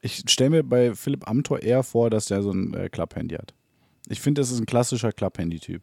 Ich 0.00 0.22
stelle 0.28 0.50
mir 0.50 0.62
bei 0.62 0.94
Philipp 0.94 1.28
Amthor 1.28 1.62
eher 1.62 1.82
vor, 1.82 2.10
dass 2.10 2.26
der 2.26 2.42
so 2.42 2.52
ein 2.52 2.72
äh, 2.74 2.88
Klapphandy 2.88 3.34
hat. 3.34 3.54
Ich 4.08 4.20
finde, 4.20 4.40
das 4.40 4.50
ist 4.50 4.60
ein 4.60 4.66
klassischer 4.66 5.12
Klapphandy-Typ. 5.12 5.82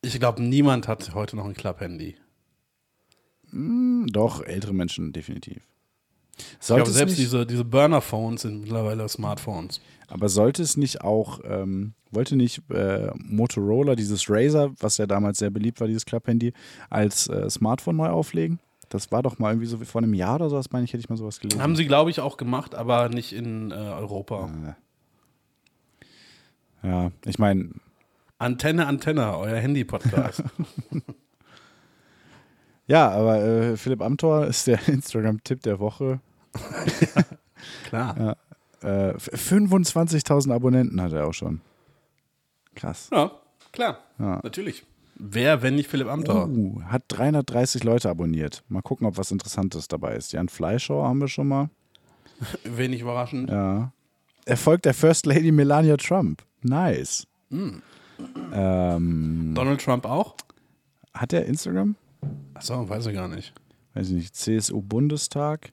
Ich 0.00 0.18
glaube, 0.20 0.42
niemand 0.42 0.86
hat 0.86 1.14
heute 1.14 1.34
noch 1.36 1.44
ein 1.44 1.54
Club-Handy. 1.54 2.16
Hm, 3.50 4.06
Doch, 4.10 4.42
ältere 4.42 4.72
Menschen 4.72 5.12
definitiv. 5.12 5.66
Ich 6.38 6.66
Sollte 6.66 6.84
glaube, 6.84 6.90
es 6.90 6.96
selbst 6.96 7.18
diese, 7.18 7.46
diese 7.46 7.64
Burner-Phones 7.64 8.42
sind 8.42 8.62
mittlerweile 8.62 9.08
Smartphones. 9.08 9.80
aber 10.08 10.28
sollte 10.28 10.62
es 10.62 10.76
nicht 10.76 11.02
auch, 11.02 11.40
ähm, 11.44 11.94
wollte 12.10 12.36
nicht 12.36 12.62
äh, 12.70 13.10
Motorola 13.16 13.94
dieses 13.94 14.28
Razer, 14.30 14.70
was 14.80 14.98
ja 14.98 15.06
damals 15.06 15.38
sehr 15.38 15.50
beliebt 15.50 15.80
war, 15.80 15.86
dieses 15.86 16.06
Klapphandy, 16.06 16.52
als 16.90 17.28
äh, 17.28 17.48
Smartphone 17.50 17.96
neu 17.96 18.08
auflegen? 18.08 18.58
Das 18.88 19.12
war 19.12 19.22
doch 19.22 19.38
mal 19.38 19.50
irgendwie 19.50 19.66
so 19.66 19.80
wie 19.80 19.84
vor 19.84 20.00
einem 20.00 20.14
Jahr 20.14 20.36
oder 20.36 20.48
sowas, 20.48 20.70
meine 20.72 20.84
ich, 20.84 20.92
hätte 20.92 21.02
ich 21.02 21.10
mal 21.10 21.16
sowas 21.16 21.40
gelesen. 21.40 21.60
Haben 21.62 21.76
sie, 21.76 21.86
glaube 21.86 22.10
ich, 22.10 22.20
auch 22.20 22.38
gemacht, 22.38 22.74
aber 22.74 23.10
nicht 23.10 23.34
in 23.34 23.70
äh, 23.70 23.74
Europa. 23.74 24.50
ja, 26.82 27.10
ich 27.26 27.38
meine, 27.38 27.70
Antenne, 28.38 28.86
Antenne, 28.86 29.36
euer 29.36 29.56
Handy-Podcast. 29.56 30.44
ja, 32.86 33.10
aber 33.10 33.42
äh, 33.42 33.76
Philipp 33.76 34.00
Amthor 34.00 34.46
ist 34.46 34.66
der 34.68 34.78
Instagram-Tipp 34.88 35.62
der 35.62 35.80
Woche. 35.80 36.20
Klar. 37.88 38.36
Äh, 38.82 39.10
f- 39.10 39.30
25.000 39.32 40.52
Abonnenten 40.54 41.00
hat 41.00 41.12
er 41.12 41.26
auch 41.26 41.32
schon. 41.34 41.60
Krass. 42.74 43.08
Ja, 43.12 43.32
klar. 43.72 43.98
Ja. 44.18 44.40
Natürlich. 44.42 44.84
Wer, 45.16 45.62
wenn 45.62 45.74
nicht 45.74 45.88
Philipp 45.90 46.06
Amthor? 46.06 46.48
Uh, 46.48 46.80
hat 46.84 47.02
330 47.08 47.82
Leute 47.82 48.08
abonniert. 48.08 48.62
Mal 48.68 48.82
gucken, 48.82 49.06
ob 49.06 49.16
was 49.18 49.32
Interessantes 49.32 49.88
dabei 49.88 50.14
ist. 50.14 50.32
Jan 50.32 50.48
Fleischauer 50.48 51.08
haben 51.08 51.20
wir 51.20 51.26
schon 51.28 51.48
mal. 51.48 51.70
Wenig 52.64 53.00
überraschend. 53.00 53.50
Ja. 53.50 53.90
Er 54.44 54.56
folgt 54.56 54.84
der 54.84 54.94
First 54.94 55.26
Lady 55.26 55.50
Melania 55.50 55.96
Trump. 55.96 56.42
Nice. 56.62 57.26
Hm. 57.50 57.82
Ähm, 58.52 59.52
Donald 59.54 59.80
Trump 59.80 60.04
auch? 60.06 60.36
hat 61.14 61.32
er 61.32 61.46
Instagram? 61.46 61.96
Achso, 62.54 62.88
weiß 62.88 63.06
ich 63.06 63.14
gar 63.14 63.26
nicht. 63.26 63.52
Weiß 63.94 64.08
ich 64.08 64.14
nicht. 64.14 64.36
CSU-Bundestag. 64.36 65.72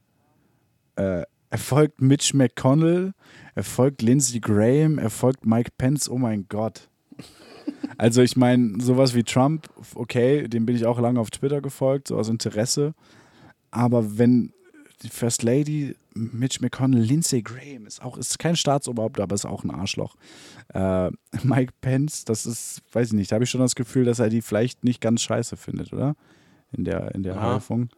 Äh, 0.95 1.23
er 1.49 1.57
folgt 1.57 2.01
Mitch 2.01 2.35
McConnell. 2.35 3.13
Er 3.53 3.63
folgt 3.63 4.01
Lindsey 4.01 4.39
Graham. 4.39 4.97
Er 4.97 5.09
folgt 5.09 5.45
Mike 5.45 5.71
Pence. 5.77 6.09
Oh 6.09 6.17
mein 6.17 6.47
Gott. 6.49 6.89
Also 7.97 8.21
ich 8.21 8.35
meine, 8.35 8.81
sowas 8.81 9.15
wie 9.15 9.23
Trump, 9.23 9.69
okay, 9.95 10.47
dem 10.47 10.65
bin 10.65 10.75
ich 10.75 10.85
auch 10.85 10.99
lange 10.99 11.19
auf 11.19 11.31
Twitter 11.31 11.61
gefolgt, 11.61 12.09
so 12.09 12.17
aus 12.17 12.29
Interesse. 12.29 12.93
Aber 13.71 14.17
wenn 14.17 14.53
die 15.01 15.09
First 15.09 15.43
Lady, 15.43 15.95
Mitch 16.13 16.59
McConnell, 16.61 17.01
Lindsey 17.01 17.41
Graham 17.41 17.85
ist 17.85 18.01
auch, 18.01 18.17
ist 18.17 18.39
kein 18.39 18.55
Staatsoberhaupt, 18.55 19.19
aber 19.19 19.35
ist 19.35 19.45
auch 19.45 19.63
ein 19.63 19.71
Arschloch. 19.71 20.15
Äh, 20.73 21.11
Mike 21.43 21.73
Pence, 21.81 22.25
das 22.25 22.45
ist, 22.45 22.81
weiß 22.91 23.07
ich 23.07 23.13
nicht, 23.13 23.31
da 23.31 23.35
habe 23.35 23.43
ich 23.43 23.49
schon 23.49 23.61
das 23.61 23.75
Gefühl, 23.75 24.05
dass 24.05 24.19
er 24.19 24.29
die 24.29 24.41
vielleicht 24.41 24.83
nicht 24.83 25.01
ganz 25.01 25.21
scheiße 25.21 25.57
findet, 25.57 25.93
oder? 25.93 26.15
In 26.71 26.83
der, 26.83 27.13
in 27.15 27.23
der. 27.23 27.41
Häufung. 27.41 27.89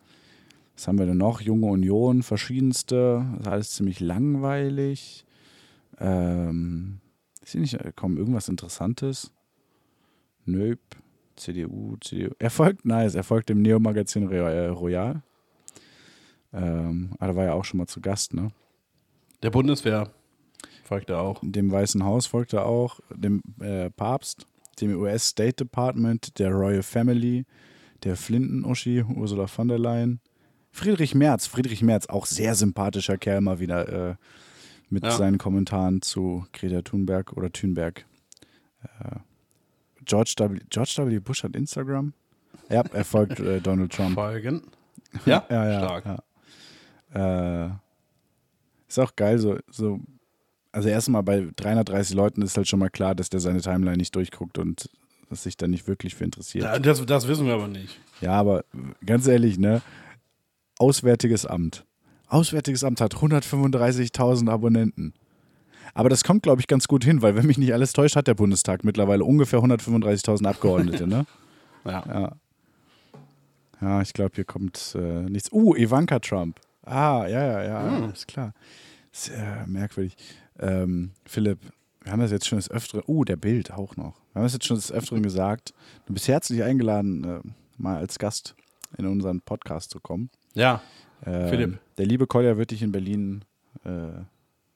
Was 0.78 0.88
haben 0.88 1.00
wir 1.00 1.08
denn 1.08 1.18
noch? 1.18 1.42
Junge 1.42 1.66
Union, 1.66 2.22
verschiedenste. 2.22 3.26
Das 3.32 3.42
ist 3.42 3.48
alles 3.48 3.72
ziemlich 3.72 4.00
langweilig. 4.00 5.26
Ähm, 6.00 7.00
ist 7.42 7.54
hier 7.54 7.62
nicht, 7.62 7.74
äh, 7.74 7.92
komm, 7.96 8.16
irgendwas 8.16 8.48
Interessantes? 8.48 9.32
Nöp, 10.46 10.80
CDU, 11.36 11.98
CDU. 12.00 12.30
Er 12.38 12.52
folgt, 12.52 12.86
nice, 12.86 13.16
er 13.16 13.24
folgt 13.24 13.50
dem 13.50 13.64
Neo-Magazin 13.64 14.28
Royal. 14.28 14.70
Royal. 14.70 15.24
Ähm, 16.54 17.10
aber 17.18 17.34
da 17.34 17.36
war 17.36 17.46
ja 17.46 17.54
auch 17.54 17.66
schon 17.66 17.80
mal 17.80 17.88
zu 17.88 18.00
Gast, 18.00 18.36
ne? 18.36 18.52
Der 19.42 19.50
Bundeswehr 19.50 20.12
folgt 20.84 21.10
er 21.10 21.22
auch. 21.22 21.42
dem 21.42 21.72
Weißen 21.72 22.04
Haus 22.04 22.28
folgt 22.28 22.54
er 22.54 22.68
auch, 22.68 23.00
dem 23.16 23.42
äh, 23.60 23.90
Papst, 23.90 24.46
dem 24.80 24.96
US 24.96 25.30
State 25.30 25.66
Department, 25.66 26.38
der 26.38 26.52
Royal 26.52 26.84
Family, 26.84 27.46
der 28.04 28.16
Flinten-Uschi, 28.16 29.04
Ursula 29.04 29.48
von 29.48 29.68
der 29.68 29.80
Leyen, 29.80 30.22
Friedrich 30.78 31.16
Merz, 31.16 31.48
Friedrich 31.48 31.82
Merz, 31.82 32.06
auch 32.08 32.26
sehr 32.28 32.54
sympathischer 32.56 33.18
Kerl 33.18 33.42
mal 33.42 33.60
wieder 33.60 34.12
äh, 34.12 34.16
mit 34.90 35.04
Ja. 35.04 35.12
seinen 35.12 35.38
Kommentaren 35.40 36.02
zu 36.04 36.46
Greta 36.54 36.82
Thunberg 36.84 37.34
oder 37.34 37.52
Thunberg. 37.52 38.06
Äh, 38.84 39.16
George, 40.06 40.36
w, 40.38 40.60
George 40.70 40.94
W. 40.98 41.20
Bush 41.20 41.44
hat 41.44 41.56
Instagram. 41.56 42.14
Ja, 42.70 42.84
er 42.94 43.04
folgt 43.06 43.40
äh, 43.40 43.60
Donald 43.60 43.92
Trump. 43.92 44.14
Folgen. 44.16 44.62
Ja, 45.26 45.44
Ja, 45.50 45.66
ja. 45.72 45.80
stark. 45.80 46.06
Ja. 47.14 47.66
Äh, 47.68 47.72
ist 48.88 49.00
auch 49.00 49.16
geil, 49.16 49.40
so, 49.40 49.58
so. 49.70 50.00
Also, 50.72 50.90
erstmal 50.90 51.24
bei 51.24 51.48
330 51.56 52.16
Leuten 52.16 52.42
ist 52.44 52.56
halt 52.56 52.68
schon 52.68 52.80
mal 52.80 52.90
klar, 52.90 53.16
dass 53.16 53.30
der 53.30 53.40
seine 53.40 53.62
Timeline 53.62 53.98
nicht 53.98 54.16
durchguckt 54.16 54.60
und 54.60 54.90
das 55.30 55.44
sich 55.44 55.58
da 55.58 55.68
nicht 55.68 55.88
wirklich 55.88 56.14
für 56.16 56.24
interessiert. 56.24 56.66
Da- 56.66 56.78
Das, 56.80 57.04
das 57.06 57.28
wissen 57.28 57.48
wir 57.48 57.56
aber 57.56 57.68
nicht. 57.68 58.00
Ja, 58.22 58.34
aber 58.34 58.64
ganz 59.06 59.26
ehrlich, 59.28 59.58
ne? 59.58 59.82
Auswärtiges 60.80 61.46
Amt. 61.46 61.86
Auswärtiges 62.28 62.84
Amt 62.84 63.02
hat 63.02 63.16
135.000 63.16 64.50
Abonnenten. 64.50 65.14
Aber 65.94 66.10
das 66.10 66.24
kommt, 66.24 66.44
glaube 66.44 66.62
ich, 66.62 66.68
ganz 66.68 66.88
gut 66.88 67.04
hin, 67.04 67.22
weil, 67.22 67.36
wenn 67.36 67.46
mich 67.46 67.58
nicht 67.58 67.74
alles 67.74 67.94
täuscht, 67.94 68.16
hat 68.16 68.28
der 68.28 68.36
Bundestag 68.36 68.84
mittlerweile 68.84 69.24
ungefähr 69.24 69.60
135.000 69.60 70.46
Abgeordnete, 70.46 71.08
ne? 71.08 71.26
Ja. 71.86 72.04
Ja. 72.06 72.36
Ja, 73.80 74.02
ich 74.02 74.12
glaube, 74.12 74.32
hier 74.36 74.44
kommt 74.44 74.96
äh, 75.00 75.22
nichts. 75.30 75.52
Uh, 75.52 75.76
Ivanka 75.76 76.20
Trump. 76.20 76.60
Ah, 76.84 77.26
ja, 77.28 77.46
ja, 77.46 77.64
ja, 77.64 78.06
ist 78.08 78.28
klar. 78.28 78.54
Sehr 79.12 79.66
merkwürdig. 79.68 80.16
Ähm, 80.60 81.12
Philipp, 81.26 81.60
wir 82.02 82.12
haben 82.12 82.20
das 82.20 82.32
jetzt 82.32 82.48
schon 82.48 82.58
des 82.58 82.72
Öfteren. 82.72 83.04
Uh, 83.08 83.24
der 83.24 83.36
Bild 83.36 83.72
auch 83.72 83.96
noch. 83.96 84.16
Wir 84.34 84.40
haben 84.40 84.44
das 84.44 84.54
jetzt 84.54 84.66
schon 84.66 84.78
des 84.78 84.92
Öfteren 84.92 85.22
gesagt. 85.22 85.74
Du 86.06 86.14
bist 86.14 86.28
herzlich 86.28 86.64
eingeladen, 86.64 87.24
äh, 87.24 87.40
mal 87.78 87.98
als 87.98 88.18
Gast 88.20 88.56
in 88.98 89.06
unseren 89.06 89.42
Podcast 89.42 89.92
zu 89.92 90.00
kommen. 90.00 90.30
Ja, 90.58 90.82
Ähm, 91.26 91.50
Philipp. 91.50 91.80
Der 92.00 92.06
liebe 92.08 92.26
Kolja 92.28 92.58
wird 92.58 92.72
dich 92.72 92.82
in 92.82 92.92
Berlin 92.92 93.44
äh, 93.86 93.90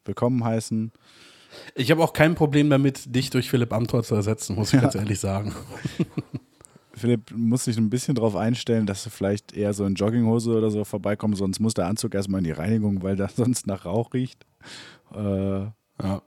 willkommen 0.05 0.43
heißen. 0.43 0.91
ich 1.75 1.89
habe 1.91 2.03
auch 2.03 2.13
kein 2.13 2.35
Problem 2.35 2.69
damit, 2.69 3.15
dich 3.15 3.29
durch 3.31 3.49
Philipp 3.49 3.73
Amthor 3.73 4.03
zu 4.03 4.13
ersetzen, 4.15 4.55
muss 4.55 4.69
ich 4.69 4.73
Ja. 4.75 4.81
ganz 4.81 4.93
ehrlich 4.95 5.19
sagen. 5.19 5.53
Philipp 6.93 7.31
muss 7.35 7.63
sich 7.65 7.77
ein 7.77 7.89
bisschen 7.89 8.13
darauf 8.15 8.35
einstellen, 8.35 8.85
dass 8.85 9.03
du 9.03 9.09
vielleicht 9.09 9.53
eher 9.53 9.73
so 9.73 9.85
in 9.85 9.95
Jogginghose 9.95 10.51
oder 10.55 10.69
so 10.69 10.83
vorbeikommst, 10.83 11.39
sonst 11.39 11.59
muss 11.59 11.73
der 11.73 11.87
Anzug 11.87 12.13
erstmal 12.13 12.39
in 12.39 12.45
die 12.45 12.51
Reinigung, 12.51 13.01
weil 13.01 13.15
das 13.15 13.35
sonst 13.37 13.65
nach 13.65 13.85
Rauch 13.85 14.13
riecht. 14.13 14.45
Äh, 15.15 15.19
Ja. 15.19 16.21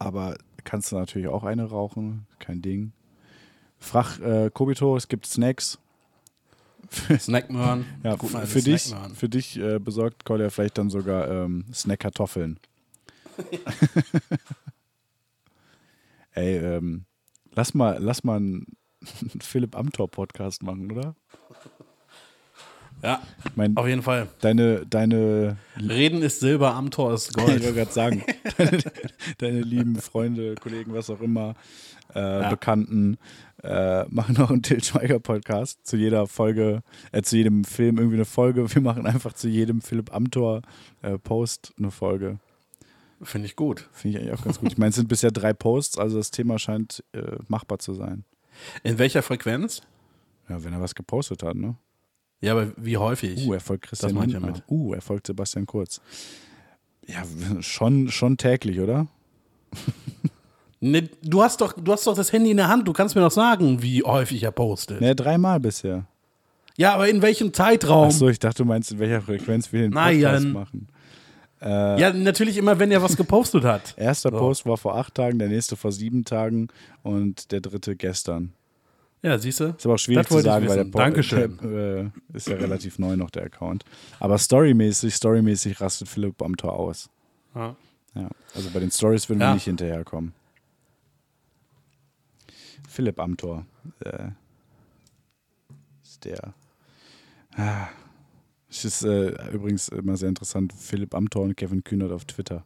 aber 0.00 0.36
kannst 0.64 0.90
du 0.90 0.96
natürlich 0.96 1.28
auch 1.28 1.44
eine 1.44 1.64
rauchen, 1.64 2.26
kein 2.40 2.60
Ding. 2.60 2.92
Frag 3.78 4.18
äh, 4.20 4.50
Kobito, 4.52 4.96
es 4.96 5.06
gibt 5.06 5.26
Snacks. 5.26 5.78
Snackmöhren. 7.18 7.84
Ja, 8.04 8.14
Guten 8.16 8.34
f- 8.34 8.40
alten 8.40 8.50
für 8.50 8.62
dich, 8.62 8.94
für 9.14 9.28
dich 9.28 9.58
äh, 9.58 9.78
besorgt 9.78 10.24
Kolja 10.24 10.50
vielleicht 10.50 10.78
dann 10.78 10.90
sogar 10.90 11.28
ähm, 11.30 11.64
Snack-Kartoffeln. 11.72 12.58
Ey, 16.32 16.56
ähm, 16.58 17.04
lass 17.54 17.74
mal, 17.74 17.98
lass 18.00 18.24
mal 18.24 18.36
einen 18.36 18.66
Philipp 19.40 19.76
Amthor-Podcast 19.76 20.62
machen, 20.62 20.90
oder? 20.92 21.14
Ja, 23.02 23.22
Ich 23.44 23.56
meine, 23.56 23.76
auf 23.76 23.86
jeden 23.86 24.02
Fall. 24.02 24.26
deine, 24.40 24.86
deine 24.86 25.56
Reden 25.78 26.22
ist 26.22 26.40
Silber, 26.40 26.74
Amthor 26.74 27.14
ist 27.14 27.28
Ich 27.30 27.34
Gold. 27.36 27.48
wollte 27.62 27.74
gerade 27.74 27.92
sagen, 27.92 28.24
deine, 28.58 28.78
deine 29.38 29.60
lieben 29.60 29.96
Freunde, 29.96 30.54
Kollegen, 30.56 30.92
was 30.94 31.10
auch 31.10 31.20
immer, 31.20 31.54
äh, 32.14 32.48
Bekannten, 32.50 33.18
äh, 33.62 34.04
machen 34.08 34.36
noch 34.38 34.50
einen 34.50 34.62
Til 34.62 34.82
Schweiger 34.82 35.18
Podcast 35.20 35.86
zu 35.86 35.96
jeder 35.96 36.26
Folge, 36.26 36.82
äh, 37.12 37.22
zu 37.22 37.36
jedem 37.36 37.64
Film 37.64 37.98
irgendwie 37.98 38.16
eine 38.16 38.24
Folge. 38.24 38.74
Wir 38.74 38.82
machen 38.82 39.06
einfach 39.06 39.34
zu 39.34 39.48
jedem 39.48 39.82
Philipp 39.82 40.14
Amthor 40.14 40.62
äh, 41.02 41.18
Post 41.18 41.74
eine 41.78 41.90
Folge. 41.90 42.38
Finde 43.22 43.46
ich 43.46 43.56
gut. 43.56 43.88
Finde 43.92 44.18
ich 44.18 44.24
eigentlich 44.24 44.38
auch 44.38 44.44
ganz 44.44 44.58
gut. 44.60 44.72
Ich 44.72 44.78
meine, 44.78 44.90
es 44.90 44.96
sind 44.96 45.08
bisher 45.08 45.30
drei 45.30 45.52
Posts, 45.52 45.98
also 45.98 46.18
das 46.18 46.30
Thema 46.30 46.58
scheint 46.58 47.02
äh, 47.12 47.22
machbar 47.48 47.78
zu 47.78 47.94
sein. 47.94 48.24
In 48.82 48.98
welcher 48.98 49.22
Frequenz? 49.22 49.82
Ja, 50.48 50.62
wenn 50.64 50.72
er 50.72 50.80
was 50.80 50.94
gepostet 50.94 51.42
hat, 51.42 51.56
ne? 51.56 51.76
Ja, 52.40 52.52
aber 52.52 52.72
wie 52.76 52.96
häufig? 52.96 53.46
Uh, 53.46 53.54
er 53.54 53.60
folgt 53.60 53.84
Christian 53.86 54.14
Das 54.14 54.24
Lindner. 54.24 54.40
damit. 54.40 54.62
Uh, 54.68 54.94
er 54.94 55.00
folgt 55.00 55.26
Sebastian 55.26 55.66
Kurz. 55.66 56.00
Ja, 57.06 57.22
schon, 57.60 58.10
schon 58.10 58.36
täglich, 58.36 58.80
oder? 58.80 59.06
Ne, 60.80 61.08
du, 61.22 61.42
hast 61.42 61.60
doch, 61.60 61.72
du 61.72 61.92
hast 61.92 62.06
doch 62.06 62.14
das 62.14 62.32
Handy 62.32 62.50
in 62.50 62.58
der 62.58 62.68
Hand, 62.68 62.86
du 62.86 62.92
kannst 62.92 63.14
mir 63.14 63.22
doch 63.22 63.30
sagen, 63.30 63.82
wie 63.82 64.02
häufig 64.02 64.42
er 64.42 64.50
postet. 64.52 65.00
Ne, 65.00 65.14
dreimal 65.14 65.58
bisher. 65.60 66.06
Ja, 66.76 66.94
aber 66.94 67.08
in 67.08 67.22
welchem 67.22 67.54
Zeitraum? 67.54 68.08
Achso, 68.08 68.28
ich 68.28 68.38
dachte, 68.38 68.62
du 68.62 68.66
meinst, 68.66 68.92
in 68.92 68.98
welcher 68.98 69.22
Frequenz 69.22 69.72
wir 69.72 69.80
den 69.82 69.92
Nein. 69.92 70.20
Podcast 70.20 70.46
machen. 70.48 70.88
Ja, 71.62 72.12
natürlich 72.12 72.58
immer, 72.58 72.78
wenn 72.78 72.90
er 72.92 73.02
was 73.02 73.16
gepostet 73.16 73.64
hat. 73.64 73.94
Erster 73.96 74.30
So. 74.30 74.38
Post 74.38 74.66
war 74.66 74.76
vor 74.76 74.94
acht 74.96 75.14
Tagen, 75.14 75.38
der 75.38 75.48
nächste 75.48 75.74
vor 75.74 75.90
sieben 75.90 76.24
Tagen 76.26 76.68
und 77.02 77.50
der 77.50 77.60
dritte 77.62 77.96
gestern. 77.96 78.52
Ja, 79.26 79.36
siehst 79.38 79.58
du? 79.58 79.64
Ist 79.76 79.84
aber 79.84 79.94
auch 79.94 79.98
schwierig 79.98 80.28
zu 80.28 80.38
sagen, 80.40 80.68
weil 80.68 80.76
der, 80.76 80.84
wissen. 80.84 80.90
Po- 80.92 80.98
Dankeschön. 80.98 81.58
der 81.60 82.04
äh, 82.04 82.10
ist 82.32 82.46
ja 82.46 82.54
relativ 82.54 83.00
neu 83.00 83.16
noch, 83.16 83.30
der 83.30 83.42
Account. 83.42 83.84
Aber 84.20 84.38
storymäßig, 84.38 85.14
storymäßig 85.16 85.80
rastet 85.80 86.08
Philipp 86.08 86.40
am 86.42 86.56
Tor 86.56 86.74
aus. 86.74 87.10
Ja. 87.56 87.74
Ja, 88.14 88.28
also 88.54 88.70
bei 88.70 88.78
den 88.78 88.90
Stories 88.92 89.28
würden 89.28 89.40
wir 89.40 89.46
Ja. 89.48 89.54
nicht 89.54 89.64
hinterherkommen. 89.64 90.32
Philipp 92.88 93.18
Amthor. 93.18 93.66
Äh, 94.00 94.28
ist 96.04 96.24
der. 96.24 96.54
Ah, 97.56 97.88
es 98.70 98.84
ist 98.84 99.02
äh, 99.02 99.30
übrigens 99.52 99.88
immer 99.88 100.16
sehr 100.16 100.28
interessant, 100.28 100.72
Philipp 100.72 101.14
Amthor 101.14 101.42
und 101.42 101.56
Kevin 101.56 101.82
Kühnert 101.84 102.12
auf 102.12 102.24
Twitter. 102.26 102.64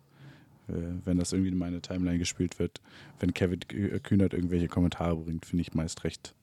Äh, 0.71 1.05
wenn 1.05 1.19
das 1.19 1.33
irgendwie 1.33 1.51
in 1.51 1.59
meine 1.59 1.81
Timeline 1.81 2.19
gespielt 2.19 2.59
wird, 2.59 2.81
wenn 3.19 3.35
Kevin 3.35 3.61
Kü- 3.61 3.99
Kühnert 4.01 4.33
irgendwelche 4.35 4.69
Kommentare 4.69 5.17
bringt, 5.17 5.45
finde 5.47 5.63
ich 5.63 5.75
meist 5.75 6.05
recht 6.05 6.35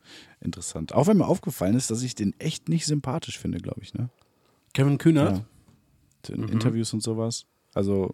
interessant. 0.41 0.93
Auch 0.93 1.07
wenn 1.07 1.17
mir 1.17 1.27
aufgefallen 1.27 1.75
ist, 1.75 1.89
dass 1.91 2.01
ich 2.03 2.15
den 2.15 2.33
echt 2.39 2.69
nicht 2.69 2.85
sympathisch 2.85 3.39
finde, 3.39 3.59
glaube 3.59 3.81
ich. 3.81 3.93
Ne? 3.93 4.09
Kevin 4.73 4.97
Kühnert? 4.97 5.43
Ja. 6.29 6.33
In 6.35 6.49
Interviews 6.49 6.93
und 6.93 7.01
sowas. 7.01 7.45
Also, 7.73 8.13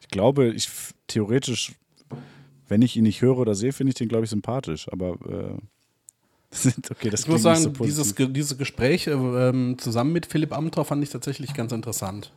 ich 0.00 0.08
glaube, 0.08 0.48
ich 0.52 0.68
theoretisch, 1.06 1.72
wenn 2.68 2.82
ich 2.82 2.96
ihn 2.96 3.04
nicht 3.04 3.22
höre 3.22 3.38
oder 3.38 3.54
sehe, 3.54 3.72
finde 3.72 3.90
ich 3.90 3.94
den, 3.94 4.08
glaube 4.08 4.24
ich, 4.24 4.30
sympathisch. 4.30 4.88
Aber 4.92 5.12
äh, 5.28 5.56
okay, 6.90 7.10
Ich 7.14 7.26
muss 7.28 7.42
sagen, 7.42 7.60
so 7.62 7.70
dieses, 7.70 8.14
dieses 8.14 8.58
Gespräch 8.58 9.06
äh, 9.06 9.12
ähm, 9.12 9.76
zusammen 9.78 10.12
mit 10.12 10.26
Philipp 10.26 10.52
Amthor 10.52 10.84
fand 10.84 11.02
ich 11.02 11.10
tatsächlich 11.10 11.54
ganz 11.54 11.72
interessant. 11.72 12.32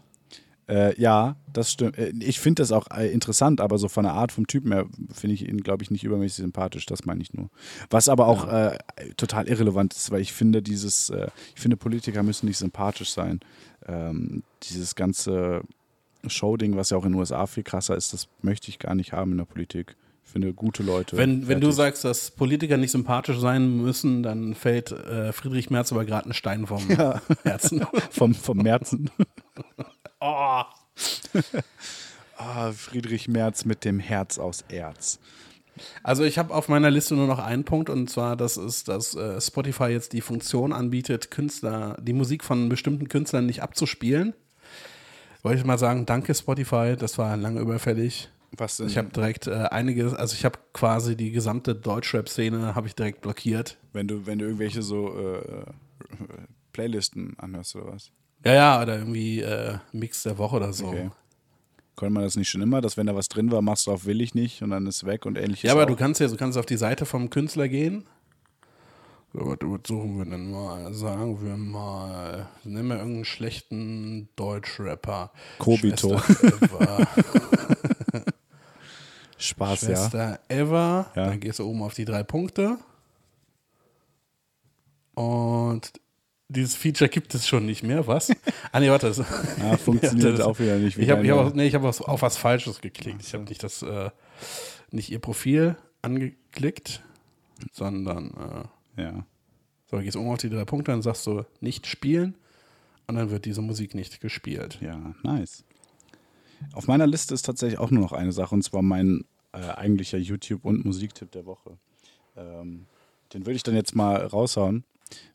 Äh, 0.69 0.99
ja, 1.01 1.35
das 1.51 1.71
stimmt. 1.71 1.97
Äh, 1.97 2.13
Ich 2.19 2.39
finde 2.39 2.61
das 2.61 2.71
auch 2.71 2.87
äh, 2.95 3.11
interessant, 3.11 3.59
aber 3.59 3.77
so 3.79 3.87
von 3.89 4.03
der 4.03 4.13
Art 4.13 4.31
vom 4.31 4.45
Typen 4.45 4.71
her 4.71 4.85
finde 5.11 5.33
ich 5.33 5.47
ihn, 5.47 5.61
glaube 5.61 5.83
ich, 5.83 5.89
nicht 5.89 6.03
übermäßig 6.03 6.43
sympathisch. 6.43 6.85
Das 6.85 7.05
meine 7.05 7.21
ich 7.23 7.33
nur. 7.33 7.49
Was 7.89 8.07
aber 8.07 8.27
auch 8.27 8.47
äh, 8.47 8.77
total 9.17 9.47
irrelevant 9.47 9.93
ist, 9.95 10.11
weil 10.11 10.21
ich 10.21 10.31
finde, 10.31 10.61
dieses, 10.61 11.09
äh, 11.09 11.27
ich 11.55 11.61
finde, 11.61 11.75
Politiker 11.75 12.21
müssen 12.21 12.45
nicht 12.45 12.57
sympathisch 12.57 13.09
sein. 13.11 13.39
Ähm, 13.87 14.43
dieses 14.63 14.93
ganze 14.93 15.61
Showding, 16.27 16.75
was 16.75 16.91
ja 16.91 16.97
auch 16.97 17.05
in 17.05 17.13
den 17.13 17.19
USA 17.19 17.47
viel 17.47 17.63
krasser 17.63 17.95
ist, 17.95 18.13
das 18.13 18.27
möchte 18.41 18.69
ich 18.69 18.77
gar 18.77 18.93
nicht 18.93 19.11
haben 19.13 19.31
in 19.31 19.37
der 19.39 19.45
Politik. 19.45 19.95
Ich 20.25 20.31
finde 20.33 20.53
gute 20.53 20.83
Leute. 20.83 21.17
Wenn, 21.17 21.47
wenn 21.47 21.59
du 21.59 21.71
sagst, 21.71 22.03
dass 22.05 22.29
Politiker 22.29 22.77
nicht 22.77 22.91
sympathisch 22.91 23.39
sein 23.39 23.77
müssen, 23.77 24.21
dann 24.21 24.53
fällt 24.53 24.91
äh, 24.91 25.33
Friedrich 25.33 25.71
Merz 25.71 25.91
aber 25.91 26.05
gerade 26.05 26.29
ein 26.29 26.33
Stein 26.33 26.67
vom 26.67 26.83
Herzen. 27.43 27.83
vom, 28.11 28.35
vom 28.35 28.57
Märzen. 28.57 29.09
Oh. 30.19 30.63
Ah, 32.41 32.71
Friedrich 32.71 33.27
Merz 33.27 33.65
mit 33.65 33.83
dem 33.83 33.99
Herz 33.99 34.39
aus 34.39 34.63
Erz. 34.69 35.19
Also 36.03 36.23
ich 36.23 36.37
habe 36.37 36.53
auf 36.53 36.69
meiner 36.69 36.89
Liste 36.89 37.15
nur 37.15 37.27
noch 37.27 37.39
einen 37.39 37.65
Punkt 37.65 37.89
und 37.89 38.09
zwar, 38.09 38.37
das 38.37 38.55
ist, 38.55 38.87
dass 38.87 39.13
äh, 39.13 39.41
Spotify 39.41 39.87
jetzt 39.87 40.13
die 40.13 40.21
Funktion 40.21 40.71
anbietet, 40.71 41.31
Künstler, 41.31 41.97
die 42.01 42.13
Musik 42.13 42.45
von 42.45 42.69
bestimmten 42.69 43.09
Künstlern 43.09 43.45
nicht 43.45 43.61
abzuspielen. 43.61 44.33
Wollte 45.43 45.59
ich 45.59 45.65
mal 45.65 45.77
sagen, 45.77 46.05
danke 46.05 46.33
Spotify, 46.33 46.95
das 46.97 47.17
war 47.17 47.35
lange 47.35 47.59
überfällig. 47.59 48.29
Was 48.51 48.77
denn? 48.77 48.87
Ich 48.87 48.97
habe 48.97 49.09
direkt 49.09 49.47
äh, 49.47 49.67
einiges, 49.69 50.13
also 50.13 50.33
ich 50.33 50.45
habe 50.45 50.59
quasi 50.71 51.17
die 51.17 51.31
gesamte 51.31 51.75
Deutschrap-Szene 51.75 52.73
habe 52.73 52.87
ich 52.87 52.95
direkt 52.95 53.19
blockiert. 53.19 53.77
wenn 53.91 54.07
du, 54.07 54.25
wenn 54.25 54.39
du 54.39 54.45
irgendwelche 54.45 54.81
so 54.81 55.13
äh, 55.17 55.65
Playlisten 56.71 57.37
anhörst 57.37 57.75
oder 57.75 57.93
was? 57.93 58.11
Ja, 58.45 58.53
ja, 58.53 58.81
oder 58.81 58.99
irgendwie 58.99 59.41
äh, 59.41 59.77
Mix 59.91 60.23
der 60.23 60.37
Woche 60.37 60.55
oder 60.57 60.73
so. 60.73 60.87
Okay. 60.87 61.09
Konnte 61.95 62.13
man 62.13 62.23
das 62.23 62.37
nicht 62.37 62.49
schon 62.49 62.61
immer, 62.61 62.79
dass 62.79 62.95
wenn 62.95 63.07
da 63.07 63.15
was 63.15 63.27
drin 63.27 63.51
war, 63.51 63.61
machst 63.61 63.87
du 63.87 63.91
auf 63.91 64.05
will 64.05 64.21
ich 64.21 64.33
nicht 64.33 64.61
und 64.61 64.69
dann 64.69 64.87
ist 64.87 65.05
weg 65.05 65.25
und 65.25 65.37
ähnliches. 65.37 65.63
Ja, 65.63 65.73
aber 65.73 65.83
auch? 65.83 65.87
du 65.87 65.97
kannst 65.97 66.21
ja, 66.21 66.27
du 66.27 66.37
kannst 66.37 66.57
auf 66.57 66.65
die 66.65 66.77
Seite 66.77 67.05
vom 67.05 67.29
Künstler 67.29 67.67
gehen 67.67 68.05
So, 69.33 69.41
was, 69.41 69.81
suchen 69.85 70.17
wir 70.17 70.23
denn 70.23 70.49
mal? 70.49 70.93
Sagen 70.93 71.43
wir 71.43 71.57
mal, 71.57 72.47
nehmen 72.63 72.87
wir 72.87 72.97
irgendeinen 72.99 73.25
schlechten 73.25 74.29
Deutschrapper. 74.37 75.31
Kobito. 75.57 76.17
Schwester. 76.19 77.07
Spaß, 79.37 79.81
ja. 79.81 79.87
Schwester 79.87 80.39
Eva. 80.47 81.11
Ja. 81.15 81.27
Dann 81.27 81.39
gehst 81.41 81.59
du 81.59 81.67
oben 81.67 81.81
auf 81.81 81.95
die 81.95 82.05
drei 82.05 82.23
Punkte. 82.23 82.77
Und 85.15 85.91
dieses 86.49 86.75
Feature 86.75 87.09
gibt 87.09 87.33
es 87.35 87.47
schon 87.47 87.65
nicht 87.65 87.83
mehr, 87.83 88.05
was? 88.07 88.31
ah, 88.71 88.79
nee, 88.79 88.89
warte. 88.89 89.07
Das, 89.07 89.17
Ja, 89.59 89.77
funktioniert 89.77 90.33
das- 90.39 90.45
auch 90.45 90.59
wieder 90.59 90.77
nicht. 90.77 90.97
wie 90.97 91.03
Ich 91.03 91.09
habe 91.09 91.27
hab 91.29 91.37
auch, 91.37 91.53
nee, 91.53 91.67
ich 91.67 91.75
hab 91.75 91.83
was, 91.83 92.01
auf 92.01 92.21
was 92.21 92.37
Falsches 92.37 92.81
geklickt. 92.81 93.21
Ich 93.23 93.33
habe 93.33 93.43
nicht 93.45 93.63
das, 93.63 93.81
äh, 93.83 94.09
nicht 94.91 95.11
ihr 95.11 95.19
Profil 95.19 95.75
angeklickt, 96.01 97.01
sondern, 97.71 98.67
äh, 98.97 99.01
ja. 99.01 99.25
so, 99.89 99.97
gehst 99.97 100.17
oben 100.17 100.29
auf 100.31 100.39
die 100.39 100.49
drei 100.49 100.65
Punkte, 100.65 100.91
dann 100.91 101.01
sagst 101.01 101.25
du 101.27 101.43
nicht 101.61 101.85
spielen 101.87 102.35
und 103.07 103.15
dann 103.15 103.29
wird 103.29 103.45
diese 103.45 103.61
Musik 103.61 103.93
nicht 103.95 104.19
gespielt. 104.21 104.79
Ja, 104.81 105.13
nice. 105.23 105.63
Auf 106.73 106.87
meiner 106.87 107.07
Liste 107.07 107.33
ist 107.33 107.43
tatsächlich 107.45 107.79
auch 107.79 107.91
nur 107.91 108.01
noch 108.01 108.11
eine 108.13 108.31
Sache, 108.31 108.55
und 108.55 108.63
zwar 108.63 108.81
mein 108.81 109.25
äh, 109.53 109.59
eigentlicher 109.59 110.17
YouTube- 110.17 110.65
und 110.65 110.83
Musiktipp 110.85 111.31
der 111.31 111.45
Woche. 111.45 111.77
Ähm, 112.35 112.85
den 113.33 113.45
würde 113.45 113.55
ich 113.55 113.63
dann 113.63 113.75
jetzt 113.75 113.95
mal 113.95 114.17
raushauen. 114.25 114.83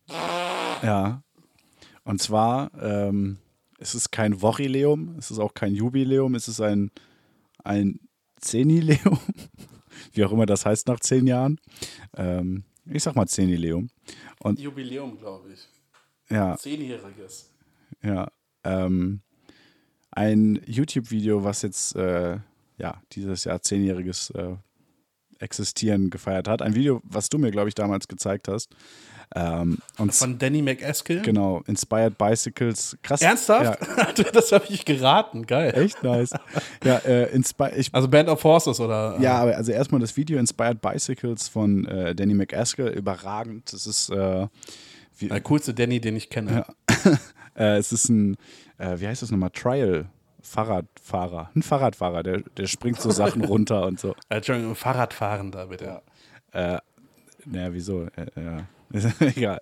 Ja. 0.09 1.23
Und 2.05 2.21
zwar, 2.21 2.71
ähm, 2.81 3.39
es 3.79 3.95
ist 3.95 4.11
kein 4.11 4.43
Wochileum, 4.43 5.17
es 5.19 5.31
ist 5.31 5.39
auch 5.39 5.55
kein 5.55 5.75
Jubiläum, 5.75 6.35
es 6.35 6.49
ist 6.49 6.61
ein, 6.61 6.91
ein 7.63 8.01
Zenileum, 8.41 9.19
wie 10.13 10.25
auch 10.25 10.33
immer 10.33 10.47
das 10.47 10.67
heißt 10.67 10.87
nach 10.89 11.01
zehn 11.01 11.27
Jahren. 11.27 11.59
Ähm, 12.17 12.65
ich 12.87 13.03
sag 13.03 13.17
mal 13.17 13.27
Zenileum. 13.27 13.89
Und 14.41 14.59
Jubiläum, 14.61 15.19
glaube 15.19 15.53
ich. 15.53 15.67
ja, 16.31 16.57
Zehnjähriges. 16.57 17.51
Ja, 18.03 18.31
ähm, 18.65 19.23
ein 20.11 20.61
YouTube-Video, 20.67 21.43
was 21.43 21.63
jetzt 21.63 21.97
äh, 21.97 22.39
ja 22.77 23.03
dieses 23.13 23.45
Jahr 23.45 23.63
zehnjähriges 23.63 24.31
äh, 24.31 24.57
Existieren 25.39 26.11
gefeiert 26.11 26.49
hat. 26.49 26.63
Ein 26.63 26.75
Video, 26.75 27.01
was 27.03 27.29
du 27.29 27.39
mir, 27.39 27.51
glaube 27.51 27.69
ich, 27.69 27.75
damals 27.75 28.07
gezeigt 28.07 28.49
hast. 28.49 28.75
Ähm, 29.35 29.79
Von 30.11 30.39
Danny 30.39 30.63
McEskill? 30.63 31.23
genau, 31.23 31.63
Inspired 31.67 32.17
Bicycles. 32.17 32.97
Krass. 33.03 33.23
Ernsthaft? 33.23 33.81
das 34.35 34.53
habe 34.53 34.65
ich 34.69 34.85
geraten. 34.85 35.47
Geil. 35.47 35.73
Ja, 35.75 35.83
echt 35.83 36.03
nice. 36.03 36.31
ja, 36.85 36.99
äh, 36.99 37.37
ich, 37.77 37.93
Also 37.93 38.09
Band 38.09 38.29
of 38.29 38.43
Horses 38.45 38.81
oder? 38.81 39.17
ja, 39.21 39.39
aber 39.39 39.57
also 39.57 39.73
erstmal 39.73 40.01
das 40.01 40.17
Video 40.17 40.39
Inspired 40.39 40.81
Bicycles 40.81 41.49
von 41.49 41.87
äh, 41.87 42.15
Danny 42.15 42.35
McAskill, 42.35 42.89
überragend. 42.89 43.73
Das 43.73 43.87
ist 43.87 44.11
äh, 44.11 44.47
wie, 45.19 45.29
Der 45.29 45.41
coolste 45.41 45.75
Danny, 45.75 46.01
den 46.01 46.17
ich 46.17 46.31
kenne. 46.31 46.65
Äh, 47.57 47.77
es 47.77 47.93
ist 47.93 48.09
ein, 48.09 48.37
äh, 48.79 48.99
wie 48.99 49.07
heißt 49.07 49.23
das 49.23 49.31
nochmal? 49.31 49.51
Trial. 49.51 50.07
Fahrradfahrer. 50.43 51.51
Ein 51.55 51.63
Fahrradfahrer, 51.63 52.23
der, 52.25 52.41
der 52.57 52.67
springt 52.67 53.01
so 53.01 53.11
Sachen 53.11 53.45
runter 53.45 53.87
und 53.87 53.99
so. 54.01 54.17
Äh, 54.29 54.39
Entschuldigung, 54.39 54.75
Fahrradfahren 54.75 55.53
da 55.53 55.67
bitte. 55.67 56.03
Äh, 56.53 56.79
naja, 57.47 57.73
wieso? 57.73 58.07
Äh, 58.17 58.27
ja. 58.37 58.67
Ist, 58.93 59.09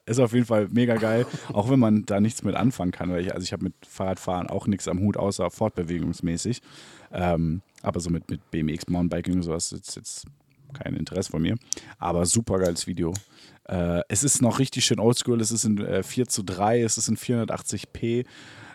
ist 0.05 0.19
auf 0.19 0.35
jeden 0.35 0.45
Fall 0.45 0.69
mega 0.71 0.97
geil, 0.97 1.27
auch 1.53 1.71
wenn 1.71 1.79
man 1.79 2.05
da 2.05 2.21
nichts 2.21 2.43
mit 2.43 2.55
anfangen 2.55 2.91
kann. 2.91 3.11
Weil 3.11 3.23
ich, 3.23 3.33
also 3.33 3.45
ich 3.45 3.53
habe 3.53 3.65
mit 3.65 3.75
Fahrradfahren 3.87 4.49
auch 4.49 4.67
nichts 4.67 4.89
am 4.89 5.01
Hut, 5.01 5.17
außer 5.17 5.51
fortbewegungsmäßig. 5.51 6.61
Ähm, 7.13 7.63
aber 7.83 8.01
so 8.01 8.11
mit, 8.11 8.29
mit 8.31 8.51
BMX, 8.51 8.89
Mountainbiking 8.89 9.37
und 9.37 9.43
sowas 9.43 9.73
ist 9.73 9.97
jetzt 9.97 10.27
kein 10.73 10.97
Interesse 10.97 11.31
von 11.31 11.43
mir. 11.43 11.57
Aber 11.99 12.27
super 12.27 12.59
geiles 12.59 12.87
Video. 12.87 13.15
Äh, 13.69 14.03
es 14.09 14.25
ist 14.25 14.43
noch 14.43 14.59
richtig 14.59 14.85
schön 14.85 14.99
oldschool. 15.01 15.41
Es 15.41 15.51
ist 15.51 15.65
in 15.65 15.79
äh, 15.79 16.03
4 16.03 16.29
zu 16.29 16.43
3, 16.43 16.83
es 16.83 16.99
ist 16.99 17.09
in 17.09 17.17
480p. 17.17 18.27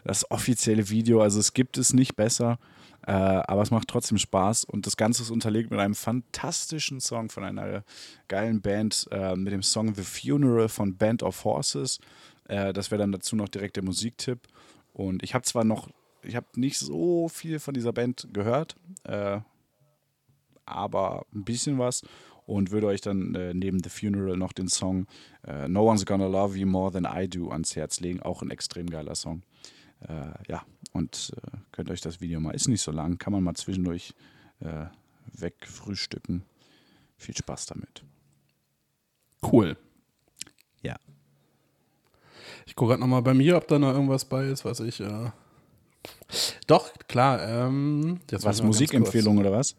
Das 0.04 0.30
offizielle 0.32 0.90
Video, 0.90 1.22
also 1.22 1.40
es 1.40 1.54
gibt 1.54 1.78
es 1.78 1.94
nicht 1.94 2.16
besser. 2.16 2.60
Äh, 3.08 3.12
aber 3.14 3.62
es 3.62 3.72
macht 3.72 3.88
trotzdem 3.88 4.18
Spaß 4.18 4.66
und 4.66 4.86
das 4.86 4.98
Ganze 4.98 5.24
ist 5.24 5.32
unterlegt 5.32 5.72
mit 5.72 5.80
einem 5.80 5.96
fantastischen 5.96 7.00
Song 7.00 7.30
von 7.30 7.46
einer 7.46 7.86
geilen 8.28 8.62
Band, 8.62 9.08
äh, 9.12 9.34
mit 9.38 9.54
dem 9.54 9.64
Song 9.64 9.96
The 9.96 10.04
Funeral 10.04 10.68
von 10.68 10.98
Band 10.98 11.24
of 11.24 11.46
Horses. 11.46 12.02
Äh, 12.50 12.74
das 12.74 12.92
wäre 12.92 13.00
dann 13.00 13.14
dazu 13.14 13.38
noch 13.38 13.48
direkt 13.48 13.78
der 13.78 13.84
Musiktipp. 13.84 14.40
Und 14.92 15.24
ich 15.24 15.34
habe 15.34 15.46
zwar 15.46 15.64
noch, 15.64 15.88
ich 16.22 16.36
habe 16.36 16.48
nicht 16.58 16.80
so 16.80 17.30
viel 17.30 17.60
von 17.60 17.74
dieser 17.74 17.94
Band 17.94 18.28
gehört, 18.34 18.76
äh, 19.06 19.40
aber 20.66 21.26
ein 21.34 21.46
bisschen 21.46 21.80
was 21.80 22.02
und 22.46 22.72
würde 22.72 22.88
euch 22.88 23.00
dann 23.00 23.34
äh, 23.36 23.54
neben 23.54 23.82
The 23.82 23.90
Funeral 23.90 24.36
noch 24.36 24.52
den 24.52 24.68
Song 24.68 25.08
äh, 25.48 25.70
No 25.70 25.90
One's 25.90 26.06
Gonna 26.06 26.28
Love 26.28 26.58
You 26.58 26.68
More 26.68 26.92
Than 26.92 27.08
I 27.10 27.30
Do 27.30 27.52
ans 27.52 27.78
Herz 27.78 28.02
legen. 28.02 28.22
Auch 28.22 28.42
ein 28.42 28.52
extrem 28.52 28.90
geiler 28.90 29.16
Song. 29.16 29.44
Äh, 30.02 30.34
ja, 30.48 30.64
und 30.94 31.34
äh, 31.36 31.58
könnt 31.72 31.90
euch 31.90 32.02
das 32.02 32.22
Video 32.22 32.40
mal, 32.40 32.52
ist 32.52 32.68
nicht 32.68 32.82
so 32.82 32.92
lang, 32.92 33.18
kann 33.18 33.34
man 33.34 33.44
mal 33.44 33.56
zwischendurch 33.56 34.14
äh, 34.60 34.86
wegfrühstücken. 35.34 36.44
Viel 37.18 37.36
Spaß 37.36 37.68
damit. 37.68 38.04
Cool. 39.42 39.78
Ja. 40.82 40.98
Ich 42.66 42.76
gucke 42.76 42.90
gerade 42.90 43.02
nochmal 43.02 43.22
bei 43.22 43.34
mir, 43.34 43.58
ob 43.58 43.68
da 43.68 43.80
noch 43.80 43.94
irgendwas 43.94 44.26
bei 44.26 44.46
ist, 44.46 44.66
was 44.66 44.80
ich. 44.80 45.00
Äh 45.00 45.32
Doch, 46.68 46.92
klar. 47.08 47.42
Ähm, 47.48 48.20
Was, 48.30 48.62
Musikempfehlung 48.62 49.38
oder 49.38 49.52
was? 49.52 49.76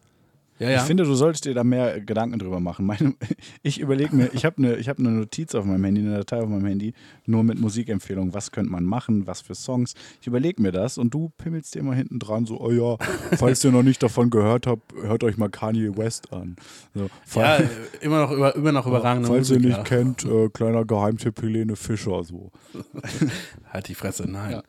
Ja, 0.59 0.69
ja. 0.69 0.77
Ich 0.77 0.83
finde, 0.83 1.05
du 1.05 1.15
solltest 1.15 1.45
dir 1.45 1.53
da 1.53 1.63
mehr 1.63 2.01
Gedanken 2.01 2.37
drüber 2.37 2.59
machen. 2.59 2.85
Meine, 2.85 3.15
ich 3.63 3.79
überlege 3.79 4.15
mir, 4.15 4.29
ich 4.33 4.43
habe 4.45 4.57
eine 4.57 4.77
hab 4.77 4.99
ne 4.99 5.09
Notiz 5.09 5.55
auf 5.55 5.65
meinem 5.65 5.83
Handy, 5.85 6.01
eine 6.01 6.17
Datei 6.17 6.41
auf 6.41 6.49
meinem 6.49 6.65
Handy, 6.65 6.93
nur 7.25 7.43
mit 7.43 7.59
Musikempfehlungen. 7.59 8.33
Was 8.33 8.51
könnte 8.51 8.71
man 8.71 8.83
machen, 8.83 9.25
was 9.25 9.41
für 9.41 9.55
Songs. 9.55 9.93
Ich 10.21 10.27
überlege 10.27 10.61
mir 10.61 10.71
das 10.71 10.97
und 10.97 11.13
du 11.13 11.31
pimmelst 11.37 11.75
dir 11.75 11.79
immer 11.79 11.95
hinten 11.95 12.19
dran, 12.19 12.45
so, 12.45 12.59
oh 12.59 12.71
ja, 12.71 12.97
falls 13.37 13.63
ihr 13.63 13.71
noch 13.71 13.83
nicht 13.83 14.03
davon 14.03 14.29
gehört 14.29 14.67
habt, 14.67 14.93
hört 15.01 15.23
euch 15.23 15.37
mal 15.37 15.49
Kanye 15.49 15.95
West 15.97 16.33
an. 16.33 16.57
So, 16.93 17.03
ja, 17.03 17.09
fall- 17.25 17.69
äh, 18.01 18.05
immer 18.05 18.19
noch, 18.19 18.31
über, 18.31 18.55
immer 18.55 18.71
noch 18.73 18.85
überragende 18.85 19.29
falls 19.29 19.49
Musik. 19.49 19.63
ihr 19.63 19.67
nicht 19.69 19.77
ja. 19.77 19.83
kennt, 19.83 20.25
äh, 20.25 20.49
kleiner 20.49 20.83
Geheimtipp 20.83 21.41
Helene 21.41 21.75
Fischer. 21.75 22.23
So. 22.23 22.51
Halt 23.71 23.87
die 23.87 23.95
Fresse, 23.95 24.29
nein. 24.29 24.61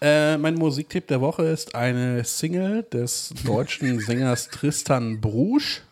Äh, 0.00 0.38
mein 0.38 0.54
Musiktipp 0.54 1.08
der 1.08 1.20
Woche 1.20 1.42
ist 1.44 1.74
eine 1.74 2.24
Single 2.24 2.84
des 2.84 3.34
deutschen 3.44 3.98
Sängers 4.06 4.48
Tristan 4.48 5.20
Brusch. 5.20 5.82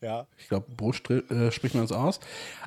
Ja. 0.00 0.26
Ich 0.38 0.48
glaube, 0.48 0.66
Brusch 0.76 1.02
äh, 1.08 1.50
spricht 1.50 1.74
man 1.74 1.84
es 1.84 1.92
aus. 1.92 2.20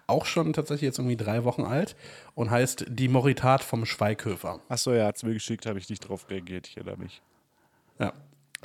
Auch 0.08 0.26
schon 0.26 0.54
tatsächlich 0.54 0.88
jetzt 0.88 1.00
irgendwie 1.00 1.18
drei 1.18 1.44
Wochen 1.44 1.64
alt 1.64 1.96
und 2.36 2.50
heißt 2.50 2.86
Die 2.88 3.10
Moritat 3.10 3.64
vom 3.64 3.86
Schweighöfer. 3.86 4.62
Achso, 4.70 4.94
ja, 4.94 5.08
hat 5.08 5.18
es 5.18 5.24
mir 5.24 5.34
geschickt, 5.34 5.66
habe 5.66 5.78
ich 5.78 5.90
nicht 5.90 6.08
drauf 6.08 6.30
reagiert, 6.30 6.68
ich 6.68 6.78
erinnere 6.78 6.98
mich. 6.98 7.22
Ja. 8.00 8.14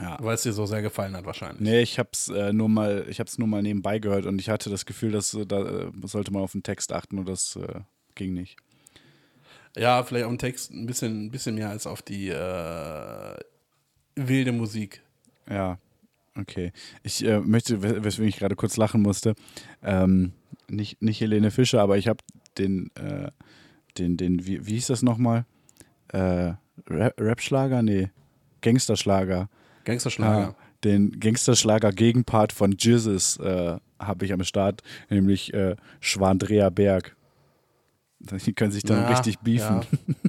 Ja. 0.01 0.17
Weil 0.21 0.37
es 0.37 0.43
dir 0.43 0.53
so 0.53 0.65
sehr 0.65 0.81
gefallen 0.81 1.15
hat, 1.17 1.27
wahrscheinlich. 1.27 1.61
Nee, 1.61 1.83
ich 1.83 1.99
hab's 1.99 2.29
äh, 2.29 2.53
nur 2.53 2.69
mal, 2.69 3.05
ich 3.11 3.21
nur 3.37 3.49
mal 3.49 3.63
nebenbei 3.63 3.99
gehört 3.99 4.25
und 4.25 4.41
ich 4.41 4.49
hatte 4.49 4.71
das 4.71 4.87
Gefühl, 4.87 5.11
dass 5.11 5.35
äh, 5.35 5.45
da 5.45 5.61
äh, 5.61 5.91
sollte 6.05 6.33
man 6.33 6.43
auf 6.43 6.53
den 6.53 6.63
Text 6.63 6.93
achten 6.93 7.19
und 7.19 7.29
das 7.29 7.59
ging 8.15 8.33
nicht. 8.33 8.57
Ja, 9.77 10.03
vielleicht 10.03 10.25
auf 10.27 10.33
den 10.33 10.39
Text 10.39 10.71
ein 10.71 10.87
bisschen, 10.87 11.27
ein 11.27 11.31
bisschen 11.31 11.55
mehr 11.55 11.71
als 11.71 11.87
auf 11.87 12.03
die 12.03 12.29
äh, 12.29 13.35
wilde 14.17 14.53
Musik. 14.53 15.03
Ja, 15.49 15.79
okay. 16.39 16.73
Ich 17.03 17.25
äh, 17.25 17.41
möchte, 17.41 17.83
wes- 17.83 18.05
weswegen 18.05 18.29
ich 18.29 18.37
gerade 18.37 18.57
kurz 18.57 18.77
lachen 18.77 19.01
musste, 19.03 19.35
ähm, 19.83 20.33
nicht, 20.69 21.01
nicht 21.03 21.21
Helene 21.21 21.51
Fischer, 21.51 21.81
aber 21.81 21.97
ich 21.97 22.09
habe 22.09 22.19
den, 22.59 22.91
äh, 22.97 23.31
den, 23.99 24.17
den, 24.17 24.47
wie, 24.47 24.67
wie 24.67 24.73
hieß 24.73 24.89
das 24.89 25.03
nochmal? 25.03 25.47
Äh, 26.09 26.53
Rap- 26.89 27.19
Rap-Schlager? 27.19 27.83
Nee, 27.83 28.11
Gangsterschlager. 28.61 29.49
Gangsterschlager. 29.85 30.41
Ja, 30.41 30.55
den 30.85 31.19
Gangsterschlager-Gegenpart 31.19 32.53
von 32.53 32.73
Jizzes 32.79 33.39
äh, 33.39 33.79
habe 33.99 34.25
ich 34.25 34.33
am 34.33 34.45
Start, 34.45 34.83
nämlich 35.09 35.55
äh, 35.55 35.77
Schwandrea 36.01 36.69
Berg. 36.71 37.17
Die 38.31 38.53
können 38.53 38.73
sich 38.73 38.83
dann 38.85 38.99
Ja, 39.03 39.09
richtig 39.09 39.39
beefen. 39.41 39.81
Ja. 39.81 40.15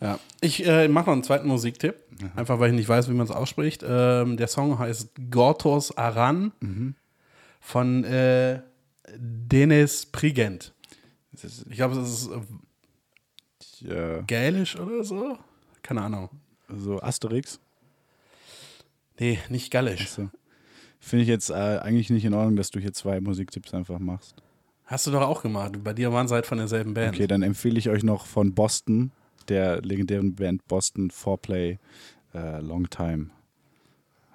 Ja. 0.00 0.20
Ich 0.40 0.64
äh, 0.64 0.86
mache 0.86 1.06
noch 1.06 1.14
einen 1.14 1.24
zweiten 1.24 1.48
Musiktipp. 1.48 1.96
Einfach 2.36 2.60
weil 2.60 2.70
ich 2.70 2.76
nicht 2.76 2.88
weiß, 2.88 3.08
wie 3.08 3.14
man 3.14 3.26
es 3.26 3.32
ausspricht. 3.32 3.84
Ähm, 3.84 4.36
der 4.36 4.46
Song 4.46 4.78
heißt 4.78 5.10
Gortos 5.30 5.96
Aran 5.96 6.52
von 7.60 8.04
äh, 8.04 8.62
Denis 9.16 10.06
Prigent. 10.06 10.72
Das 11.32 11.64
Ich 11.68 11.76
glaube, 11.76 11.96
es 11.98 12.26
ist 12.26 12.30
äh, 13.82 13.92
äh, 13.92 14.22
gälisch 14.24 14.78
oder 14.78 15.02
so. 15.04 15.36
Keine 15.82 16.02
Ahnung. 16.02 16.30
so 16.68 17.00
Asterix. 17.00 17.58
Nee, 19.18 19.40
nicht 19.48 19.70
gallisch. 19.72 20.08
So. 20.10 20.30
Finde 21.00 21.22
ich 21.22 21.28
jetzt 21.28 21.50
äh, 21.50 21.54
eigentlich 21.54 22.10
nicht 22.10 22.24
in 22.24 22.34
Ordnung, 22.34 22.56
dass 22.56 22.70
du 22.70 22.78
hier 22.78 22.92
zwei 22.92 23.20
Musiktipps 23.20 23.74
einfach 23.74 23.98
machst. 23.98 24.36
Hast 24.88 25.06
du 25.06 25.10
doch 25.10 25.20
auch 25.20 25.42
gemacht. 25.42 25.84
Bei 25.84 25.92
dir 25.92 26.14
waren 26.14 26.28
sie 26.28 26.34
halt 26.34 26.46
von 26.46 26.56
derselben 26.56 26.94
Band. 26.94 27.14
Okay, 27.14 27.26
dann 27.26 27.42
empfehle 27.42 27.78
ich 27.78 27.90
euch 27.90 28.02
noch 28.02 28.24
von 28.24 28.54
Boston, 28.54 29.12
der 29.48 29.82
legendären 29.82 30.34
Band 30.34 30.66
Boston, 30.66 31.10
Foreplay 31.10 31.78
äh, 32.34 32.60
Long 32.62 32.88
Time. 32.88 33.28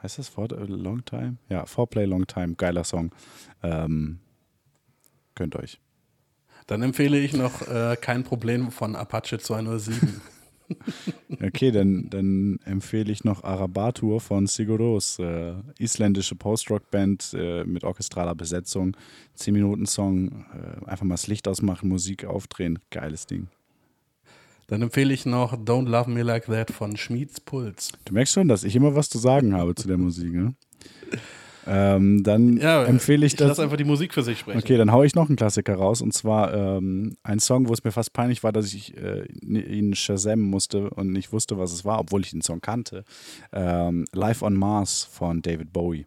Heißt 0.04 0.20
das 0.20 0.38
Wort 0.38 0.52
äh, 0.52 0.64
Long 0.66 1.04
Time? 1.06 1.38
Ja, 1.50 1.66
Foreplay 1.66 2.06
Long 2.06 2.28
Time, 2.28 2.54
geiler 2.54 2.84
Song. 2.84 3.12
Ähm, 3.64 4.20
könnt 5.34 5.56
euch. 5.56 5.80
Dann 6.68 6.84
empfehle 6.84 7.18
ich 7.18 7.34
noch 7.34 7.68
äh, 7.68 7.98
kein 8.00 8.24
Problem 8.24 8.70
von 8.70 8.96
Apache 8.96 9.40
207. 9.40 10.22
Okay, 11.42 11.72
dann, 11.72 12.10
dann 12.10 12.60
empfehle 12.64 13.12
ich 13.12 13.24
noch 13.24 13.44
Arabatur 13.44 14.22
von 14.22 14.48
Siguros, 14.48 15.20
äh, 15.20 15.54
isländische 15.78 16.36
Post-Rock-Band 16.36 17.36
äh, 17.38 17.64
mit 17.66 17.84
orchestraler 17.84 18.36
Besetzung. 18.36 18.96
10 19.36 19.54
Minuten 19.54 19.86
Song, 19.86 20.46
äh, 20.54 20.86
einfach 20.86 21.06
mal 21.06 21.16
das 21.16 21.28
Licht 21.28 21.48
ausmachen, 21.48 21.90
Musik 21.90 22.26
aufdrehen, 22.26 22.80
geiles 22.92 23.26
Ding. 23.26 23.48
Dann 24.68 24.82
empfehle 24.82 25.14
ich 25.14 25.26
noch 25.26 25.54
Don't 25.54 25.90
Love 25.90 26.10
Me 26.10 26.24
Like 26.24 26.46
That 26.46 26.72
von 26.72 26.96
Schmieds 26.96 27.40
Puls. 27.42 27.92
Du 28.06 28.14
merkst 28.14 28.34
schon, 28.34 28.48
dass 28.48 28.64
ich 28.64 28.76
immer 28.76 28.96
was 28.96 29.10
zu 29.10 29.18
sagen 29.18 29.54
habe 29.54 29.76
zu 29.76 29.88
der 29.88 29.98
Musik, 29.98 30.34
ne? 30.34 30.56
Ähm, 31.66 32.24
dann 32.24 32.58
Ja, 32.58 32.84
empfehle 32.84 33.26
ich 33.26 33.34
ich 33.34 33.38
das. 33.38 33.48
lasse 33.50 33.64
einfach 33.64 33.78
die 33.78 33.84
Musik 33.84 34.14
für 34.14 34.22
sich 34.24 34.40
sprechen. 34.40 34.60
Okay, 34.60 34.78
dann 34.78 34.92
haue 34.92 35.06
ich 35.06 35.16
noch 35.16 35.28
einen 35.30 35.36
Klassiker 35.38 35.76
raus 35.76 36.02
und 36.02 36.14
zwar 36.14 36.54
ähm, 36.54 37.16
ein 37.24 37.40
Song, 37.40 37.68
wo 37.70 37.74
es 37.74 37.84
mir 37.84 37.92
fast 37.92 38.14
peinlich 38.14 38.44
war, 38.44 38.52
dass 38.52 38.74
ich 38.74 38.98
äh, 38.98 39.26
ihn 39.42 39.96
shazammen 39.96 40.46
musste 40.46 40.90
und 40.90 41.12
nicht 41.12 41.32
wusste, 41.32 41.58
was 41.58 41.72
es 41.72 41.86
war, 41.86 42.00
obwohl 42.00 42.22
ich 42.22 42.32
den 42.32 42.42
Song 42.42 42.60
kannte. 42.62 43.04
Ähm, 43.52 44.06
Live 44.14 44.42
on 44.42 44.56
Mars 44.56 45.08
von 45.12 45.42
David 45.42 45.72
Bowie. 45.72 46.06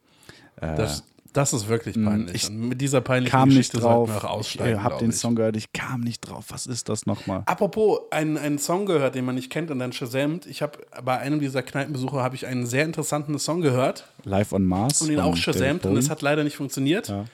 Äh, 0.61 0.77
Das, 0.77 1.05
das 1.37 1.53
ist 1.53 1.69
wirklich 1.69 1.95
peinlich. 1.97 2.35
ich 2.45 2.49
Und 2.49 2.69
mit 2.69 2.81
dieser 2.81 3.01
peinlichen 3.01 3.31
kam 3.31 3.49
nicht 3.49 3.59
Geschichte 3.59 3.81
sollten 3.81 4.13
drauf. 4.13 4.23
wir 4.23 4.31
auch 4.31 4.41
Ich 4.41 4.47
aussteigen. 4.47 4.79
äh, 4.79 4.83
habe 4.83 4.99
den 4.99 5.11
ich. 5.11 5.17
Song 5.17 5.35
gehört, 5.37 5.57
ich 5.57 5.73
kam 5.73 6.01
nicht 6.01 6.21
drauf. 6.21 6.47
Was 6.49 6.67
ist 6.67 6.89
das 6.89 7.07
nochmal? 7.07 7.43
Apropos, 7.47 8.01
einen, 8.11 8.37
einen 8.39 8.59
Song 8.59 8.87
gehört, 8.87 9.15
den 9.15 9.25
man 9.25 9.35
nicht 9.35 9.51
kennt 9.51 9.71
und 9.71 9.79
dann 9.79 9.93
shazamt. 9.93 10.47
Ich 10.47 10.63
habe 10.63 10.79
bei 11.05 11.19
einem 11.19 11.41
dieser 11.41 11.63
Kneipenbesuche 11.63 12.17
habe 12.23 12.35
ich 12.35 12.47
einen 12.47 12.67
sehr 12.67 12.85
interessanten 12.85 13.39
Song 13.39 13.61
gehört 13.61 14.09
Live 14.25 14.53
on 14.53 14.65
Mars. 14.65 15.03
und 15.03 15.11
ihn 15.11 15.17
von 15.17 15.25
auch 15.25 15.37
shazamt 15.37 15.85
und 15.87 15.97
es 15.97 16.11
hat 16.11 16.23
leider 16.23 16.45
nicht 16.45 16.57
funktioniert. 16.57 17.09
Ja. 17.09 17.25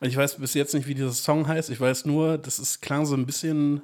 Und 0.00 0.08
ich 0.08 0.16
weiß 0.16 0.36
bis 0.36 0.52
jetzt 0.54 0.74
nicht, 0.74 0.86
wie 0.86 0.94
dieser 0.94 1.12
Song 1.12 1.46
heißt. 1.48 1.70
Ich 1.70 1.80
weiß 1.80 2.04
nur, 2.04 2.36
das 2.38 2.58
ist, 2.58 2.82
klang 2.82 3.06
so 3.06 3.14
ein 3.14 3.24
bisschen 3.26 3.80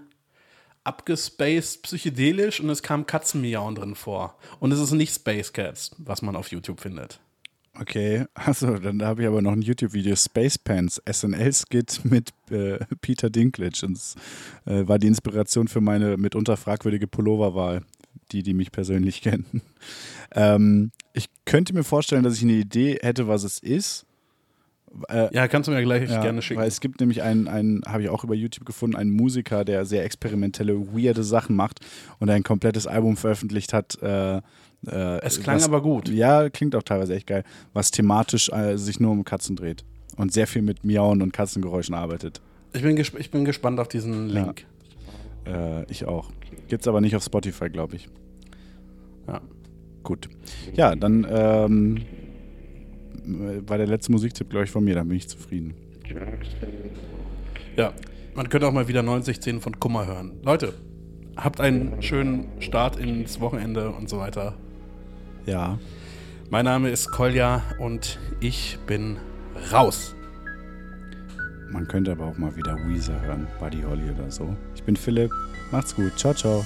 abgespaced, 0.85 1.83
psychedelisch 1.83 2.61
und 2.61 2.69
es 2.71 2.83
kam 2.83 3.07
Katzenmiauen 3.07 3.75
drin 3.75 3.95
vor. 3.95 4.37
Und 4.61 4.73
es 4.73 4.81
ist 4.81 4.93
nicht 4.93 5.15
Space 5.15 5.53
Cats, 5.53 5.93
was 5.99 6.23
man 6.23 6.37
auf 6.37 6.49
YouTube 6.51 6.81
findet. 6.81 7.21
Okay, 7.79 8.27
also 8.35 8.77
dann 8.77 9.03
habe 9.03 9.23
ich 9.23 9.29
aber 9.29 9.41
noch 9.41 9.53
ein 9.53 9.63
YouTube-Video, 9.63 10.15
Space 10.15 10.59
Pants, 10.59 11.01
SNL-Skit 11.11 12.05
mit 12.05 12.31
äh, 12.51 12.79
Peter 13.01 13.31
Dinklage. 13.31 13.87
Und 13.87 13.97
es 13.97 14.15
äh, 14.67 14.87
war 14.87 14.99
die 14.99 15.07
Inspiration 15.07 15.69
für 15.69 15.81
meine 15.81 16.17
mitunter 16.19 16.57
fragwürdige 16.57 17.07
Pulloverwahl, 17.07 17.83
die, 18.31 18.43
die 18.43 18.55
mich 18.55 18.73
persönlich 18.73 19.23
kennen. 19.23 19.63
Ähm, 20.35 20.93
ich 21.15 21.29
könnte 21.47 21.73
mir 21.73 21.85
vorstellen, 21.85 22.23
dass 22.25 22.37
ich 22.37 22.43
eine 22.43 22.53
Idee 22.53 22.99
hätte, 23.01 23.27
was 23.27 23.43
es 23.43 23.59
ist. 23.59 24.05
Äh, 25.09 25.35
Ja, 25.35 25.49
kannst 25.49 25.69
du 25.69 25.73
mir 25.73 25.83
gleich 25.83 26.11
ja, 26.11 26.21
gerne 26.21 26.43
schicken. 26.43 26.61
Weil 26.61 26.69
es 26.69 26.81
gibt 26.81 27.01
nämlich 27.01 27.23
einen, 27.23 27.49
einen 27.49 27.83
habe 27.87 28.03
ich 28.03 28.11
auch 28.11 28.25
über 28.25 28.35
YouTube 28.35 28.67
gefunden, 28.67 28.97
einen 28.97 29.11
Musiker, 29.11 29.65
der 29.65 29.87
sehr 29.87 30.05
experimentelle, 30.05 30.79
weirde 30.95 31.25
Sachen 31.25 31.57
macht 31.57 31.81
und 32.19 32.29
ein 32.29 32.43
komplettes 32.43 32.87
Album 32.87 33.17
veröffentlicht 33.17 33.73
hat. 33.73 34.01
Äh, 34.03 34.43
äh, 34.87 35.21
Es 35.23 35.41
klang 35.41 35.57
was- 35.57 35.65
aber 35.65 35.81
gut. 35.83 36.09
Ja, 36.09 36.49
klingt 36.51 36.75
auch 36.77 36.83
teilweise 36.83 37.15
echt 37.15 37.27
geil, 37.27 37.45
was 37.73 37.91
thematisch 37.91 38.49
äh, 38.51 38.77
sich 38.77 39.01
nur 39.01 39.13
um 39.13 39.25
Katzen 39.25 39.57
dreht 39.57 39.85
und 40.17 40.33
sehr 40.33 40.47
viel 40.47 40.63
mit 40.63 40.85
Miauen 40.85 41.23
und 41.23 41.33
Katzengeräuschen 41.33 41.95
arbeitet. 41.95 42.41
Ich 42.73 42.83
bin, 42.83 42.97
ich 42.97 43.31
bin 43.31 43.45
gespannt 43.45 43.79
auf 43.81 43.89
diesen 43.89 44.29
Ja. 44.31 44.45
Link. 44.45 44.65
Äh, 45.47 45.91
ich 45.91 46.05
auch. 46.07 46.31
Gibt's 46.69 46.89
aber 46.89 47.01
nicht 47.01 47.15
auf 47.17 47.23
Spotify, 47.25 47.69
glaube 47.69 47.97
ich. 47.97 48.09
Ja. 49.29 49.41
Gut. 50.03 50.29
Ja, 50.75 50.97
dann 50.97 51.27
ähm, 51.31 52.01
war 53.67 53.79
der 53.79 53.87
letzte 53.87 54.11
Musiktipp, 54.11 54.51
glaube 54.51 54.65
ich, 54.65 54.71
von 54.71 54.83
mir. 54.85 54.95
Dann 54.95 55.07
bin 55.09 55.17
ich 55.17 55.29
zufrieden. 55.29 55.75
Ja, 57.77 57.93
man 58.35 58.49
könnte 58.49 58.67
auch 58.67 58.73
mal 58.73 58.89
wieder 58.89 59.03
90 59.03 59.37
Szenen 59.37 59.61
von 59.61 59.79
Kummer 59.79 60.07
hören. 60.07 60.33
Leute, 60.43 60.75
habt 61.37 61.61
einen 61.61 62.03
schönen 62.03 62.47
Start 62.61 62.97
ins 62.97 63.41
Wochenende 63.41 63.91
und 63.91 64.09
so 64.09 64.19
weiter. 64.19 64.55
Ja. 65.47 65.79
Mein 66.51 66.67
Name 66.67 66.91
ist 66.91 67.11
Kolja 67.11 67.63
und 67.79 68.19
ich 68.41 68.79
bin 68.87 69.17
raus. 69.73 70.15
Man 71.71 71.89
könnte 71.89 72.13
aber 72.13 72.27
auch 72.27 72.37
mal 72.37 72.55
wieder 72.55 72.77
Weezer 72.87 73.19
hören, 73.23 73.47
Buddy 73.59 73.83
Holly 73.83 74.11
oder 74.11 74.31
so. 74.31 74.55
Ich 74.75 74.83
bin 74.83 74.95
Philipp. 74.95 75.31
Macht's 75.71 75.95
gut. 75.95 76.13
Ciao, 76.19 76.35
ciao. 76.35 76.65